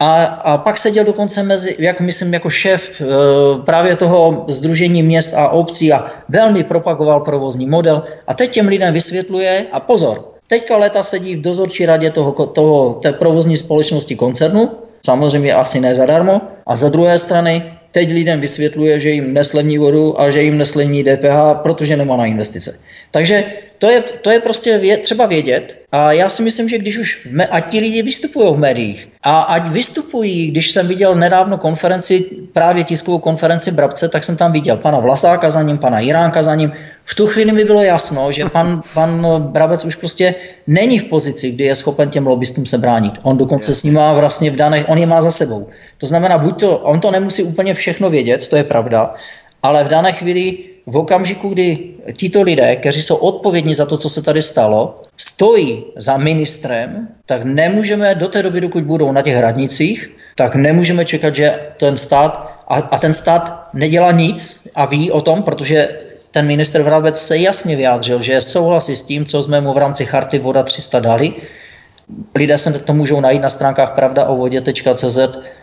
A, 0.00 0.24
a 0.24 0.58
pak 0.58 0.78
seděl 0.78 1.04
dokonce 1.04 1.42
mezi, 1.42 1.76
jak 1.78 2.00
myslím, 2.00 2.34
jako 2.34 2.50
šéf 2.50 3.00
e, 3.00 3.04
právě 3.64 3.96
toho 3.96 4.44
Združení 4.48 5.02
měst 5.02 5.34
a 5.34 5.48
obcí 5.48 5.92
a 5.92 6.06
velmi 6.28 6.64
propagoval 6.64 7.20
provozní 7.20 7.66
model. 7.66 8.04
A 8.26 8.34
teď 8.34 8.50
těm 8.50 8.68
lidem 8.68 8.94
vysvětluje, 8.94 9.66
a 9.72 9.80
pozor, 9.80 10.31
teďka 10.52 10.76
leta 10.76 11.02
sedí 11.02 11.36
v 11.36 11.40
dozorčí 11.40 11.86
radě 11.86 12.10
toho, 12.10 12.32
toho, 12.46 13.00
té 13.00 13.12
provozní 13.12 13.56
společnosti 13.56 14.16
koncernu, 14.16 14.70
samozřejmě 15.00 15.54
asi 15.54 15.80
ne 15.80 15.94
zadarmo, 15.94 16.40
a 16.66 16.76
za 16.76 16.88
druhé 16.92 17.18
strany 17.18 17.72
teď 17.92 18.12
lidem 18.12 18.40
vysvětluje, 18.40 19.00
že 19.00 19.10
jim 19.10 19.32
neslevní 19.32 19.78
vodu 19.78 20.20
a 20.20 20.30
že 20.30 20.42
jim 20.42 20.58
neslevní 20.58 21.04
DPH, 21.04 21.64
protože 21.64 21.96
nemá 21.96 22.16
na 22.16 22.26
investice. 22.26 22.78
Takže 23.10 23.44
to 23.78 23.90
je, 23.90 24.00
to 24.22 24.30
je 24.30 24.40
prostě 24.40 24.78
vě, 24.78 24.96
třeba 24.96 25.26
vědět. 25.26 25.78
A 25.92 26.12
já 26.12 26.28
si 26.28 26.42
myslím, 26.42 26.68
že 26.68 26.78
když 26.78 26.98
už, 26.98 27.28
me, 27.30 27.46
ať 27.46 27.70
ti 27.70 27.80
lidi 27.80 28.02
vystupují 28.02 28.54
v 28.54 28.58
médiích 28.58 29.08
a 29.22 29.40
ať 29.40 29.72
vystupují, 29.72 30.50
když 30.50 30.70
jsem 30.70 30.88
viděl 30.88 31.14
nedávno 31.14 31.58
konferenci, 31.58 32.24
právě 32.52 32.84
tiskovou 32.84 33.18
konferenci 33.18 33.70
Brabce, 33.70 34.08
tak 34.08 34.24
jsem 34.24 34.36
tam 34.36 34.52
viděl 34.52 34.76
pana 34.76 35.00
Vlasáka 35.00 35.50
za 35.50 35.62
ním, 35.62 35.78
pana 35.78 36.00
Jiránka 36.00 36.42
za 36.42 36.54
ním. 36.54 36.72
V 37.04 37.14
tu 37.14 37.26
chvíli 37.26 37.52
mi 37.52 37.64
bylo 37.64 37.82
jasno, 37.82 38.32
že 38.32 38.44
pan, 38.44 38.82
pan 38.94 39.26
Brabec 39.38 39.84
už 39.84 39.96
prostě 39.96 40.34
není 40.66 40.98
v 40.98 41.04
pozici, 41.04 41.50
kdy 41.50 41.64
je 41.64 41.74
schopen 41.74 42.10
těm 42.10 42.26
lobbystům 42.26 42.66
se 42.66 42.78
bránit. 42.78 43.12
On 43.22 43.36
dokonce 43.36 43.74
s 43.74 43.82
ním 43.82 43.94
má 43.94 44.12
vlastně 44.12 44.50
v 44.50 44.56
daných, 44.56 44.88
on 44.88 44.98
je 44.98 45.06
má 45.06 45.22
za 45.22 45.30
sebou. 45.30 45.68
To 45.98 46.06
znamená, 46.06 46.38
buď 46.38 46.60
to, 46.60 46.78
on 46.78 47.00
to 47.00 47.10
nemusí 47.10 47.42
úplně 47.42 47.74
všechno 47.74 48.10
vědět, 48.10 48.48
to 48.48 48.56
je 48.56 48.64
pravda, 48.64 49.14
ale 49.62 49.84
v 49.84 49.88
dané 49.88 50.12
chvíli 50.12 50.58
v 50.86 50.96
okamžiku, 50.96 51.48
kdy 51.48 51.78
tito 52.16 52.42
lidé, 52.42 52.76
kteří 52.76 53.02
jsou 53.02 53.16
odpovědní 53.16 53.74
za 53.74 53.86
to, 53.86 53.96
co 53.96 54.10
se 54.10 54.22
tady 54.22 54.42
stalo, 54.42 55.00
stojí 55.16 55.84
za 55.96 56.16
ministrem, 56.16 57.08
tak 57.26 57.44
nemůžeme 57.44 58.14
do 58.14 58.28
té 58.28 58.42
doby, 58.42 58.60
dokud 58.60 58.84
budou 58.84 59.12
na 59.12 59.22
těch 59.22 59.34
hradnicích, 59.34 60.10
tak 60.36 60.54
nemůžeme 60.54 61.04
čekat, 61.04 61.34
že 61.34 61.60
ten 61.76 61.96
stát, 61.96 62.62
a, 62.68 62.74
a 62.76 62.98
ten 62.98 63.14
stát 63.14 63.68
nedělá 63.74 64.12
nic 64.12 64.68
a 64.74 64.86
ví 64.86 65.10
o 65.10 65.20
tom, 65.20 65.42
protože 65.42 65.88
ten 66.32 66.46
minister 66.46 66.82
Vrabec 66.82 67.20
se 67.20 67.38
jasně 67.38 67.76
vyjádřil, 67.76 68.22
že 68.22 68.40
souhlasí 68.40 68.96
s 68.96 69.02
tím, 69.02 69.26
co 69.26 69.42
jsme 69.42 69.60
mu 69.60 69.72
v 69.72 69.78
rámci 69.78 70.06
charty 70.06 70.38
Voda 70.38 70.62
300 70.62 71.00
dali. 71.00 71.32
Lidé 72.34 72.58
se 72.58 72.78
to 72.78 72.92
můžou 72.92 73.20
najít 73.20 73.42
na 73.42 73.50
stránkách 73.50 73.94
pravdaovodě.cz 73.94 75.18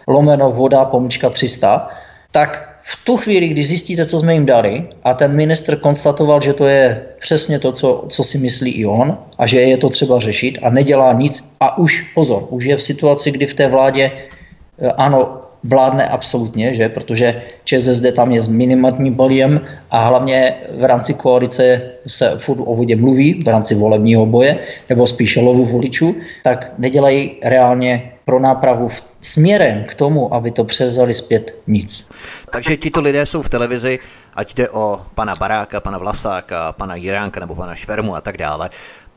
lomeno 0.07 0.51
voda 0.51 0.86
pomůčka 0.86 1.30
300. 1.30 1.89
Tak 2.32 2.70
v 2.82 3.05
tu 3.05 3.17
chvíli, 3.17 3.47
kdy 3.47 3.63
zjistíte, 3.63 4.05
co 4.05 4.20
jsme 4.20 4.34
jim 4.34 4.45
dali, 4.45 4.88
a 5.03 5.13
ten 5.13 5.36
ministr 5.36 5.76
konstatoval, 5.76 6.41
že 6.41 6.53
to 6.53 6.65
je 6.65 7.05
přesně 7.20 7.59
to, 7.59 7.72
co, 7.72 8.05
co 8.09 8.24
si 8.24 8.38
myslí 8.38 8.72
i 8.72 8.86
on, 8.86 9.17
a 9.38 9.47
že 9.47 9.61
je 9.61 9.78
to 9.78 9.89
třeba 9.89 10.20
řešit 10.20 10.57
a 10.61 10.70
nedělá 10.70 11.13
nic, 11.13 11.53
a 11.59 11.78
už 11.78 12.11
pozor, 12.15 12.47
už 12.49 12.65
je 12.65 12.76
v 12.76 12.84
situaci, 12.84 13.32
kdy 13.32 13.45
v 13.45 13.53
té 13.53 13.67
vládě 13.67 14.11
eh, 14.11 14.88
ano, 14.97 15.41
vládne 15.64 16.10
absolutně, 16.10 16.76
že? 16.76 16.89
protože 16.89 17.41
ČSSD 17.64 18.16
tam 18.16 18.32
je 18.32 18.41
s 18.41 18.47
minimálním 18.47 19.14
boliem 19.14 19.62
a 19.91 20.07
hlavně 20.07 20.55
v 20.78 20.84
rámci 20.84 21.14
koalice 21.14 21.82
se 22.07 22.38
furt 22.38 22.60
o 22.60 22.76
vodě 22.76 22.95
mluví, 22.95 23.43
v 23.43 23.47
rámci 23.47 23.76
volebního 23.76 24.26
boje, 24.26 24.60
nebo 24.89 25.07
spíše 25.07 25.41
lovu 25.41 25.66
voličů, 25.66 26.16
tak 26.43 26.72
nedělají 26.78 27.32
reálně 27.43 28.12
pro 28.26 28.39
nápravu 28.39 28.88
v 28.88 29.03
směrem 29.22 29.84
k 29.84 29.95
tomu, 29.95 30.34
aby 30.34 30.51
to 30.51 30.64
převzali 30.64 31.14
zpět 31.14 31.55
nic. 31.68 32.10
Takže 32.51 32.78
tito 32.78 33.01
lidé 33.01 33.26
jsou 33.26 33.41
v 33.41 33.49
televizi, 33.49 33.99
ať 34.34 34.53
jde 34.53 34.70
o 34.70 35.01
pana 35.16 35.36
Baráka, 35.36 35.80
pana 35.80 35.97
Vlasáka, 35.97 36.72
pana 36.72 36.95
Jiránka 36.95 37.39
nebo 37.39 37.55
pana 37.55 37.76
Švermu 37.76 38.16
a 38.16 38.22
tak 38.22 38.38
dále, 38.38 38.70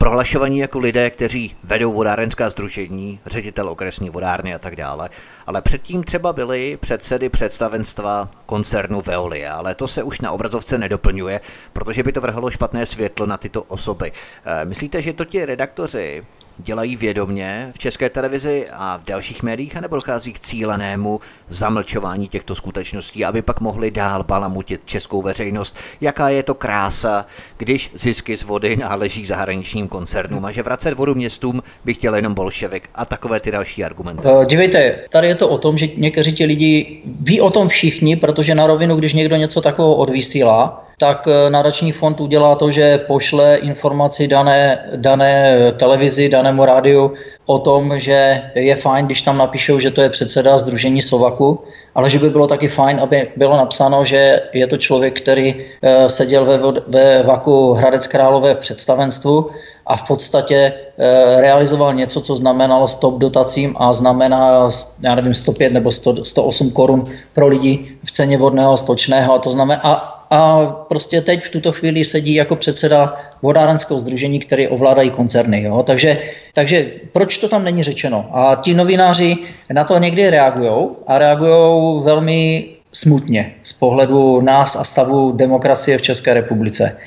prohlašovaní 0.03 0.59
jako 0.59 0.79
lidé, 0.79 1.09
kteří 1.09 1.55
vedou 1.63 1.93
vodárenská 1.93 2.49
združení, 2.49 3.19
ředitel 3.25 3.69
okresní 3.69 4.09
vodárny 4.09 4.55
a 4.55 4.59
tak 4.59 4.75
dále, 4.75 5.09
ale 5.47 5.61
předtím 5.61 6.03
třeba 6.03 6.33
byli 6.33 6.77
předsedy 6.77 7.29
představenstva 7.29 8.29
koncernu 8.45 9.01
Veolia, 9.01 9.55
ale 9.55 9.75
to 9.75 9.87
se 9.87 10.03
už 10.03 10.21
na 10.21 10.31
obrazovce 10.31 10.77
nedoplňuje, 10.77 11.41
protože 11.73 12.03
by 12.03 12.11
to 12.11 12.21
vrhalo 12.21 12.51
špatné 12.51 12.85
světlo 12.85 13.25
na 13.25 13.37
tyto 13.37 13.63
osoby. 13.63 14.11
Eh, 14.45 14.65
myslíte, 14.65 15.01
že 15.01 15.13
to 15.13 15.25
ti 15.25 15.45
redaktoři 15.45 16.23
dělají 16.57 16.95
vědomně 16.95 17.71
v 17.75 17.79
české 17.79 18.09
televizi 18.09 18.67
a 18.73 18.97
v 18.97 19.03
dalších 19.03 19.43
médiích, 19.43 19.77
anebo 19.77 19.95
dochází 19.95 20.33
k 20.33 20.39
cílenému 20.39 21.19
zamlčování 21.49 22.27
těchto 22.27 22.55
skutečností, 22.55 23.25
aby 23.25 23.41
pak 23.41 23.59
mohli 23.59 23.91
dál 23.91 24.23
balamutit 24.23 24.81
českou 24.85 25.21
veřejnost, 25.21 25.77
jaká 26.01 26.29
je 26.29 26.43
to 26.43 26.53
krása, 26.53 27.25
když 27.57 27.91
zisky 27.93 28.37
z 28.37 28.43
vody 28.43 28.75
náleží 28.75 29.25
zahraničním 29.25 29.87
koncernům 29.87 30.45
a 30.45 30.51
že 30.51 30.63
vracet 30.63 30.93
vodu 30.93 31.15
městům 31.15 31.63
by 31.85 31.93
chtěl 31.93 32.15
jenom 32.15 32.33
bolševik 32.33 32.89
a 32.95 33.05
takové 33.05 33.39
ty 33.39 33.51
další 33.51 33.83
argumenty. 33.83 34.27
Uh, 34.27 34.45
dívejte, 34.45 34.95
tady 35.09 35.27
je 35.27 35.35
to 35.35 35.49
o 35.49 35.57
tom, 35.57 35.77
že 35.77 35.87
někteří 35.97 36.33
ti 36.33 36.45
lidi 36.45 37.01
ví 37.21 37.41
o 37.41 37.49
tom 37.49 37.67
všichni, 37.67 38.15
protože 38.15 38.55
na 38.55 38.67
rovinu, 38.67 38.95
když 38.95 39.13
někdo 39.13 39.35
něco 39.35 39.61
takového 39.61 39.95
odvysílá, 39.95 40.87
tak 41.03 41.27
eh, 41.27 41.49
nadační 41.49 41.91
fond 41.91 42.21
udělá 42.21 42.55
to, 42.55 42.71
že 42.71 42.97
pošle 42.97 43.55
informaci 43.55 44.27
dané, 44.27 44.79
dané 44.95 45.57
televizi, 45.75 46.29
danému 46.29 46.65
rádiu 46.65 47.11
o 47.45 47.59
tom, 47.59 47.99
že 47.99 48.41
je 48.55 48.75
fajn, 48.75 49.05
když 49.05 49.21
tam 49.21 49.37
napíšou, 49.37 49.79
že 49.79 49.91
to 49.91 50.01
je 50.01 50.09
předseda 50.09 50.57
Združení 50.57 51.01
Sovaku, 51.01 51.59
ale 51.95 52.09
že 52.09 52.19
by 52.19 52.29
bylo 52.29 52.47
taky 52.47 52.67
fajn, 52.67 52.99
aby 53.03 53.27
bylo 53.35 53.57
napsáno, 53.57 54.05
že 54.05 54.41
je 54.53 54.67
to 54.67 54.77
člověk, 54.77 55.21
který 55.21 55.55
eh, 55.59 56.09
seděl 56.09 56.45
ve, 56.45 56.57
ve 56.87 57.23
Vaku 57.23 57.73
Hradec 57.73 58.07
Králové 58.07 58.55
v 58.55 58.59
představenstvu 58.59 59.51
a 59.85 59.95
v 59.95 60.07
podstatě 60.07 60.55
eh, 60.55 61.41
realizoval 61.41 61.93
něco, 61.93 62.21
co 62.21 62.35
znamenalo 62.35 62.87
stop 62.87 63.19
dotacím 63.19 63.75
a 63.79 63.93
znamená, 63.93 64.69
já 65.01 65.15
nevím, 65.15 65.33
105 65.33 65.73
nebo 65.73 65.91
100, 65.91 66.25
108 66.25 66.71
korun 66.71 67.11
pro 67.33 67.47
lidi 67.47 67.99
v 68.03 68.11
ceně 68.11 68.37
vodného 68.37 68.77
stočného 68.77 69.33
a 69.33 69.39
to 69.39 69.51
znamená, 69.51 69.81
a 69.83 70.12
a 70.29 70.65
prostě 70.65 71.21
teď 71.21 71.43
v 71.43 71.49
tuto 71.49 71.71
chvíli 71.71 72.03
sedí 72.03 72.33
jako 72.33 72.55
předseda 72.55 73.15
vodárenského 73.41 73.99
združení, 73.99 74.39
který 74.39 74.67
ovládají 74.67 75.09
koncerny. 75.09 75.63
Jo? 75.63 75.83
Takže, 75.83 76.19
takže 76.53 76.91
proč 77.11 77.37
to 77.37 77.49
tam 77.49 77.63
není 77.63 77.83
řečeno? 77.83 78.29
A 78.31 78.55
ti 78.55 78.73
novináři 78.73 79.37
na 79.73 79.83
to 79.83 79.99
někdy 79.99 80.29
reagují 80.29 80.87
a 81.07 81.17
reagují 81.17 82.03
velmi 82.03 82.65
smutně 82.93 83.53
z 83.63 83.73
pohledu 83.73 84.41
nás 84.41 84.75
a 84.75 84.83
stavu 84.83 85.31
demokracie 85.31 85.97
v 85.97 86.01
České 86.01 86.33
republice. 86.33 86.97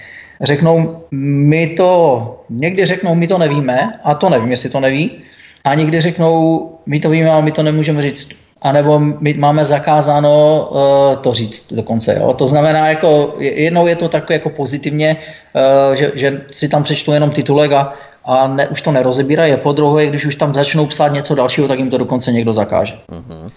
Řeknou, 0.43 1.03
my 1.11 1.67
to, 1.67 2.45
někdy 2.51 2.85
řeknou, 2.85 3.15
my 3.15 3.27
to 3.27 3.39
nevíme, 3.39 4.01
a 4.05 4.15
to 4.15 4.31
nevím, 4.31 4.51
jestli 4.51 4.71
to 4.71 4.81
neví, 4.81 5.11
a 5.65 5.75
někdy 5.75 6.01
řeknou, 6.01 6.71
my 6.87 7.01
to 7.01 7.11
víme, 7.11 7.31
ale 7.31 7.43
my 7.43 7.53
to 7.53 7.63
nemůžeme 7.63 8.03
říct 8.03 8.29
anebo 8.67 8.99
my 8.99 9.35
máme 9.35 9.65
zakázáno 9.65 10.33
uh, 10.71 11.23
to 11.23 11.33
říct 11.33 11.73
dokonce. 11.73 12.17
Jo? 12.21 12.35
To 12.35 12.49
znamená, 12.49 12.89
jako 12.89 13.35
jednou 13.39 13.87
je 13.87 13.97
to 13.97 14.09
tak 14.09 14.31
jako 14.31 14.51
pozitivně, 14.51 15.17
uh, 15.17 15.95
že, 15.95 16.13
že 16.15 16.45
si 16.51 16.69
tam 16.69 16.83
přečtu 16.83 17.13
jenom 17.13 17.31
titulek 17.31 17.73
a, 17.73 17.93
a 18.25 18.47
ne, 18.47 18.69
už 18.69 18.83
to 18.83 18.93
nerozebírají. 18.93 19.53
A 19.53 19.57
po 19.57 19.73
druhé, 19.73 20.07
když 20.07 20.27
už 20.27 20.35
tam 20.35 20.55
začnou 20.55 20.87
psát 20.87 21.09
něco 21.09 21.35
dalšího, 21.35 21.69
tak 21.69 21.79
jim 21.79 21.91
to 21.91 21.99
dokonce 21.99 22.33
někdo 22.33 22.53
zakáže. 22.53 22.95
Uh-huh. 23.09 23.51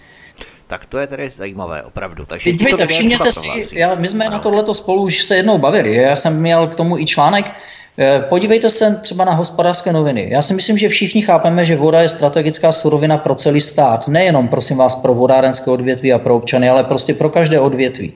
Tak 0.66 0.86
to 0.86 0.98
je 0.98 1.06
tedy 1.06 1.30
zajímavé, 1.30 1.82
opravdu. 1.82 2.26
Takže 2.26 2.50
Teď 2.50 2.66
víte, 2.66 2.86
všimněte 2.86 3.32
si, 3.32 3.48
já, 3.72 3.94
my 3.94 4.08
jsme 4.08 4.24
ano. 4.24 4.36
na 4.36 4.38
tohleto 4.38 4.74
spolu 4.74 5.02
už 5.02 5.22
se 5.24 5.36
jednou 5.36 5.58
bavili. 5.58 5.94
Já 5.94 6.16
jsem 6.16 6.40
měl 6.40 6.66
k 6.66 6.74
tomu 6.74 6.98
i 6.98 7.06
článek. 7.06 7.50
Eh, 7.98 8.24
podívejte 8.28 8.70
se 8.70 8.98
třeba 9.02 9.24
na 9.24 9.32
hospodářské 9.32 9.92
noviny. 9.92 10.28
Já 10.30 10.42
si 10.42 10.54
myslím, 10.54 10.78
že 10.78 10.88
všichni 10.88 11.22
chápeme, 11.22 11.64
že 11.64 11.76
voda 11.76 12.00
je 12.02 12.08
strategická 12.08 12.72
surovina 12.72 13.18
pro 13.18 13.34
celý 13.34 13.60
stát. 13.60 14.08
Nejenom, 14.08 14.48
prosím 14.48 14.76
vás, 14.76 14.94
pro 14.94 15.14
vodárenské 15.14 15.70
odvětví 15.70 16.12
a 16.12 16.18
pro 16.18 16.36
občany, 16.36 16.68
ale 16.68 16.84
prostě 16.84 17.14
pro 17.14 17.28
každé 17.28 17.60
odvětví. 17.60 18.12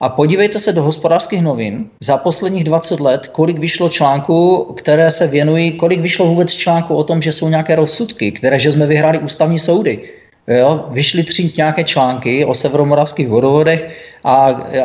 A 0.00 0.08
podívejte 0.08 0.58
se 0.58 0.72
do 0.72 0.82
hospodářských 0.82 1.42
novin 1.42 1.86
za 2.00 2.16
posledních 2.16 2.64
20 2.64 3.00
let, 3.00 3.26
kolik 3.26 3.58
vyšlo 3.58 3.88
článků, 3.88 4.72
které 4.76 5.10
se 5.10 5.26
věnují, 5.26 5.72
kolik 5.72 6.00
vyšlo 6.00 6.26
vůbec 6.26 6.52
článků 6.54 6.94
o 6.94 7.04
tom, 7.04 7.22
že 7.22 7.32
jsou 7.32 7.48
nějaké 7.48 7.76
rozsudky, 7.76 8.32
které, 8.32 8.58
že 8.58 8.72
jsme 8.72 8.86
vyhráli 8.86 9.18
ústavní 9.18 9.58
soudy. 9.58 10.00
Jo, 10.48 10.86
vyšly 10.90 11.22
tři 11.22 11.52
nějaké 11.56 11.84
články 11.84 12.44
o 12.44 12.54
severomoravských 12.54 13.28
vodovodech 13.28 13.90
a, 14.24 14.34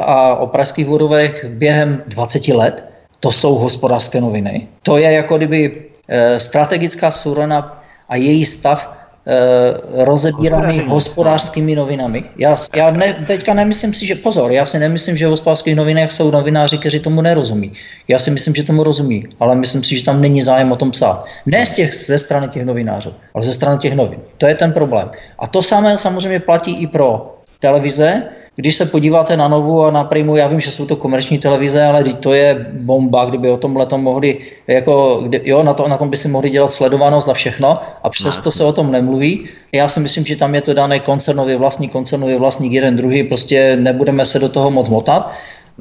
a 0.01 0.35
o 0.35 0.47
pražských 0.47 0.87
vodovodech 0.87 1.45
během 1.49 2.03
20 2.07 2.47
let. 2.47 2.90
To 3.21 3.31
jsou 3.31 3.55
hospodářské 3.55 4.21
noviny. 4.21 4.67
To 4.83 4.97
je 4.97 5.11
jako 5.11 5.37
kdyby 5.37 5.85
e, 6.07 6.39
strategická 6.39 7.11
surana 7.11 7.83
a 8.09 8.15
její 8.15 8.45
stav 8.45 9.01
Eh, 9.27 10.03
rozebíraný 10.05 10.81
hospodářskými 10.87 11.75
novinami. 11.75 12.23
Já, 12.37 12.55
já 12.75 12.91
ne, 12.91 13.23
teďka 13.27 13.53
nemyslím 13.53 13.93
si, 13.93 14.05
že 14.05 14.15
pozor, 14.15 14.51
já 14.51 14.65
si 14.65 14.79
nemyslím, 14.79 15.17
že 15.17 15.27
v 15.27 15.29
hospodářských 15.29 15.75
novinách 15.75 16.11
jsou 16.11 16.31
novináři, 16.31 16.77
kteří 16.77 16.99
tomu 16.99 17.21
nerozumí. 17.21 17.71
Já 18.07 18.19
si 18.19 18.31
myslím, 18.31 18.55
že 18.55 18.63
tomu 18.63 18.83
rozumí, 18.83 19.27
ale 19.39 19.55
myslím 19.55 19.83
si, 19.83 19.97
že 19.97 20.05
tam 20.05 20.21
není 20.21 20.41
zájem 20.41 20.71
o 20.71 20.75
tom 20.75 20.91
psát. 20.91 21.25
Ne 21.45 21.65
z 21.65 21.73
těch, 21.73 21.93
ze 21.93 22.17
strany 22.17 22.47
těch 22.47 22.65
novinářů, 22.65 23.13
ale 23.33 23.43
ze 23.43 23.53
strany 23.53 23.77
těch 23.77 23.93
novin. 23.95 24.19
To 24.37 24.45
je 24.45 24.55
ten 24.55 24.73
problém. 24.73 25.11
A 25.39 25.47
to 25.47 25.61
samé 25.61 25.97
samozřejmě 25.97 26.39
platí 26.39 26.81
i 26.81 26.87
pro 26.87 27.35
televize, 27.59 28.23
když 28.55 28.75
se 28.75 28.85
podíváte 28.85 29.37
na 29.37 29.47
Novu 29.47 29.85
a 29.85 29.91
na 29.91 30.03
Primu, 30.03 30.35
já 30.35 30.47
vím, 30.47 30.59
že 30.59 30.71
jsou 30.71 30.85
to 30.85 30.95
komerční 30.95 31.39
televize, 31.39 31.83
ale 31.83 32.03
to 32.03 32.33
je 32.33 32.65
bomba, 32.73 33.25
kdyby 33.25 33.49
o 33.49 33.57
tomhle 33.57 33.85
tom 33.85 34.03
mohli, 34.03 34.37
jako, 34.67 35.21
kdy, 35.23 35.41
jo, 35.43 35.63
na, 35.63 35.73
to, 35.73 35.87
na 35.87 35.97
tom 35.97 36.09
by 36.09 36.17
si 36.17 36.27
mohli 36.27 36.49
dělat 36.49 36.71
sledovanost 36.71 37.29
a 37.29 37.33
všechno 37.33 37.79
a 38.03 38.09
přesto 38.09 38.47
no, 38.47 38.51
se 38.51 38.63
o 38.63 38.73
tom 38.73 38.91
nemluví. 38.91 39.49
Já 39.71 39.87
si 39.87 39.99
myslím, 39.99 40.25
že 40.25 40.35
tam 40.35 40.55
je 40.55 40.61
to 40.61 40.73
dané 40.73 40.99
koncernově 40.99 41.57
vlastní, 41.57 41.89
koncernově 41.89 42.39
vlastník 42.39 42.71
jeden 42.71 42.95
druhý, 42.95 43.23
prostě 43.23 43.75
nebudeme 43.75 44.25
se 44.25 44.39
do 44.39 44.49
toho 44.49 44.71
moc 44.71 44.89
motat. 44.89 45.31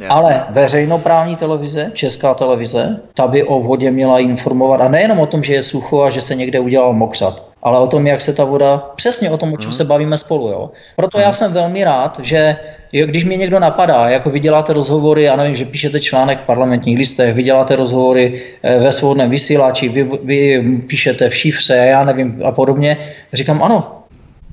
Jasně. 0.01 0.09
Ale 0.09 0.45
veřejnoprávní 0.51 1.37
televize, 1.37 1.91
česká 1.95 2.35
televize, 2.35 3.01
ta 3.15 3.27
by 3.27 3.43
o 3.43 3.61
vodě 3.61 3.91
měla 3.91 4.19
informovat 4.19 4.81
a 4.81 4.89
nejenom 4.89 5.21
o 5.21 5.27
tom, 5.27 5.43
že 5.43 5.55
je 5.55 5.63
sucho 5.63 6.03
a 6.03 6.11
že 6.11 6.21
se 6.21 6.35
někde 6.35 6.61
udělal 6.61 6.93
mokřat, 6.93 7.45
ale 7.63 7.79
o 7.79 7.87
tom, 7.87 8.07
jak 8.07 8.21
se 8.21 8.33
ta 8.33 8.45
voda, 8.45 8.79
přesně 8.97 9.31
o 9.31 9.39
tom, 9.39 9.53
o 9.53 9.57
čem 9.57 9.71
hmm. 9.71 9.77
se 9.77 9.85
bavíme 9.85 10.17
spolu. 10.17 10.49
Jo? 10.49 10.71
Proto 10.97 11.19
hmm. 11.19 11.25
já 11.25 11.33
jsem 11.33 11.53
velmi 11.53 11.85
rád, 11.85 12.21
že 12.23 12.57
jo, 12.93 13.07
když 13.07 13.25
mě 13.25 13.37
někdo 13.37 13.59
napadá, 13.59 14.09
jako 14.09 14.31
vy 14.31 14.41
děláte 14.41 14.73
rozhovory, 14.73 15.23
já 15.23 15.37
nevím, 15.37 15.55
že 15.55 15.65
píšete 15.65 16.01
článek 16.01 16.39
v 16.41 16.47
parlamentních 16.47 16.99
listech, 16.99 17.35
vy 17.35 17.43
děláte 17.43 17.77
rozhovory 17.77 18.43
eh, 18.63 18.79
ve 18.79 18.93
svobodném 18.93 19.31
vysílači, 19.31 19.89
vy, 19.89 20.09
vy 20.23 20.63
píšete 20.87 21.31
v 21.31 21.37
šifře, 21.37 21.75
já 21.75 22.05
nevím 22.05 22.43
a 22.45 22.53
podobně, 22.53 22.97
říkám 23.33 23.63
ano, 23.63 24.03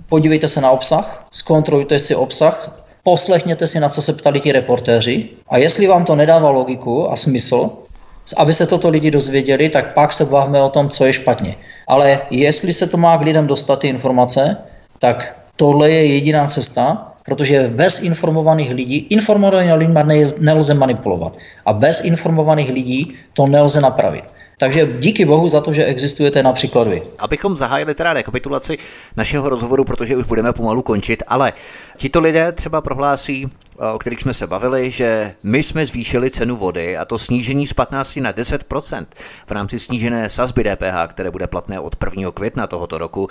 podívejte 0.09 0.47
se 0.47 0.61
na 0.61 0.71
obsah, 0.71 1.25
zkontrolujte 1.31 1.99
si 1.99 2.15
obsah, 2.15 2.86
poslechněte 3.07 3.67
si, 3.67 3.79
na 3.79 3.89
co 3.89 4.01
se 4.01 4.13
ptali 4.13 4.39
ti 4.39 4.51
reportéři 4.51 5.29
a 5.49 5.57
jestli 5.57 5.87
vám 5.87 6.05
to 6.05 6.15
nedává 6.15 6.49
logiku 6.49 7.11
a 7.11 7.15
smysl, 7.15 7.69
aby 8.37 8.53
se 8.53 8.67
toto 8.67 8.89
lidi 8.89 9.11
dozvěděli, 9.11 9.69
tak 9.69 9.93
pak 9.93 10.13
se 10.13 10.25
bavíme 10.25 10.61
o 10.61 10.69
tom, 10.69 10.89
co 10.89 11.05
je 11.05 11.13
špatně. 11.13 11.55
Ale 11.87 12.21
jestli 12.31 12.73
se 12.73 12.87
to 12.87 12.97
má 12.97 13.17
k 13.17 13.21
lidem 13.21 13.47
dostat 13.47 13.79
ty 13.79 13.87
informace, 13.87 14.57
tak 14.99 15.35
tohle 15.55 15.89
je 15.89 16.05
jediná 16.05 16.47
cesta, 16.47 17.07
protože 17.23 17.71
bez 17.71 18.03
informovaných 18.03 18.71
lidí, 18.73 19.07
informovaných 19.09 19.71
lidí 19.71 19.93
nelze 20.39 20.73
manipulovat. 20.73 21.33
A 21.65 21.73
bez 21.73 22.03
informovaných 22.03 22.69
lidí 22.71 23.13
to 23.33 23.47
nelze 23.47 23.81
napravit. 23.81 24.23
Takže 24.59 24.87
díky 24.99 25.25
bohu 25.25 25.47
za 25.47 25.61
to, 25.61 25.73
že 25.73 25.85
existujete 25.85 26.43
například 26.43 26.87
vy. 26.87 27.03
Abychom 27.19 27.57
zahájili 27.57 27.95
teda 27.95 28.13
rekapitulaci 28.13 28.77
našeho 29.17 29.49
rozhovoru, 29.49 29.83
protože 29.83 30.17
už 30.17 30.25
budeme 30.25 30.53
pomalu 30.53 30.81
končit, 30.81 31.23
ale 31.27 31.53
tito 31.97 32.19
lidé 32.19 32.51
třeba 32.51 32.81
prohlásí, 32.81 33.49
o 33.93 33.99
kterých 33.99 34.21
jsme 34.21 34.33
se 34.33 34.47
bavili, 34.47 34.91
že 34.91 35.33
my 35.43 35.63
jsme 35.63 35.85
zvýšili 35.85 36.31
cenu 36.31 36.55
vody 36.55 36.97
a 36.97 37.05
to 37.05 37.17
snížení 37.17 37.67
z 37.67 37.73
15 37.73 38.15
na 38.15 38.33
10% 38.33 39.05
v 39.45 39.51
rámci 39.51 39.79
snížené 39.79 40.29
sazby 40.29 40.63
DPH, 40.63 41.07
které 41.07 41.31
bude 41.31 41.47
platné 41.47 41.79
od 41.79 41.95
1. 42.15 42.31
května 42.31 42.67
tohoto 42.67 42.97
roku, 42.97 43.29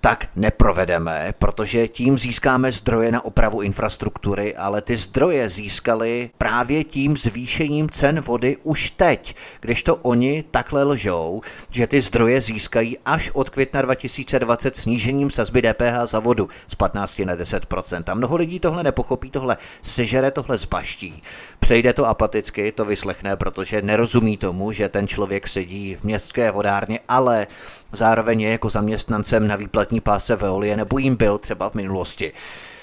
tak 0.00 0.28
neprovedeme, 0.36 1.34
protože 1.38 1.88
tím 1.88 2.18
získáme 2.18 2.72
zdroje 2.72 3.12
na 3.12 3.24
opravu 3.24 3.62
infrastruktury, 3.62 4.56
ale 4.56 4.82
ty 4.82 4.96
zdroje 4.96 5.48
získali 5.48 6.30
právě 6.38 6.84
tím 6.84 7.16
zvýšením 7.16 7.90
cen 7.90 8.20
vody 8.20 8.56
už 8.62 8.90
teď, 8.90 9.36
když 9.60 9.82
to 9.82 9.96
oni 9.96 10.44
takhle 10.50 10.82
lžou, 10.82 11.42
že 11.70 11.86
ty 11.86 12.00
zdroje 12.00 12.40
získají 12.40 12.98
až 13.04 13.30
od 13.34 13.50
května 13.50 13.82
2020 13.82 14.76
snížením 14.76 15.30
sazby 15.30 15.62
DPH 15.62 16.04
za 16.04 16.18
vodu 16.18 16.48
z 16.68 16.74
15 16.74 17.18
na 17.18 17.36
10%. 17.36 18.02
A 18.06 18.14
mnoho 18.14 18.36
lidí 18.36 18.60
tohle 18.60 18.82
nepochopí, 18.82 19.30
tohle 19.30 19.56
sežere, 19.82 20.30
tohle 20.30 20.58
zbaští. 20.58 21.22
Přejde 21.60 21.92
to 21.92 22.06
apaticky, 22.06 22.72
to 22.72 22.84
vyslechne, 22.84 23.36
protože 23.36 23.82
nerozumí 23.82 24.36
tomu, 24.36 24.72
že 24.72 24.88
ten 24.88 25.08
člověk 25.08 25.48
sedí 25.48 25.94
v 25.94 26.04
městské 26.04 26.50
vodárně, 26.50 27.00
ale 27.08 27.46
zároveň 27.92 28.40
je 28.40 28.50
jako 28.50 28.68
zaměstnancem 28.68 29.48
na 29.48 29.56
výplatní 29.56 30.00
páse 30.00 30.36
Veolie 30.36 30.76
nebo 30.76 30.98
jim 30.98 31.16
byl 31.16 31.38
třeba 31.38 31.70
v 31.70 31.74
minulosti. 31.74 32.32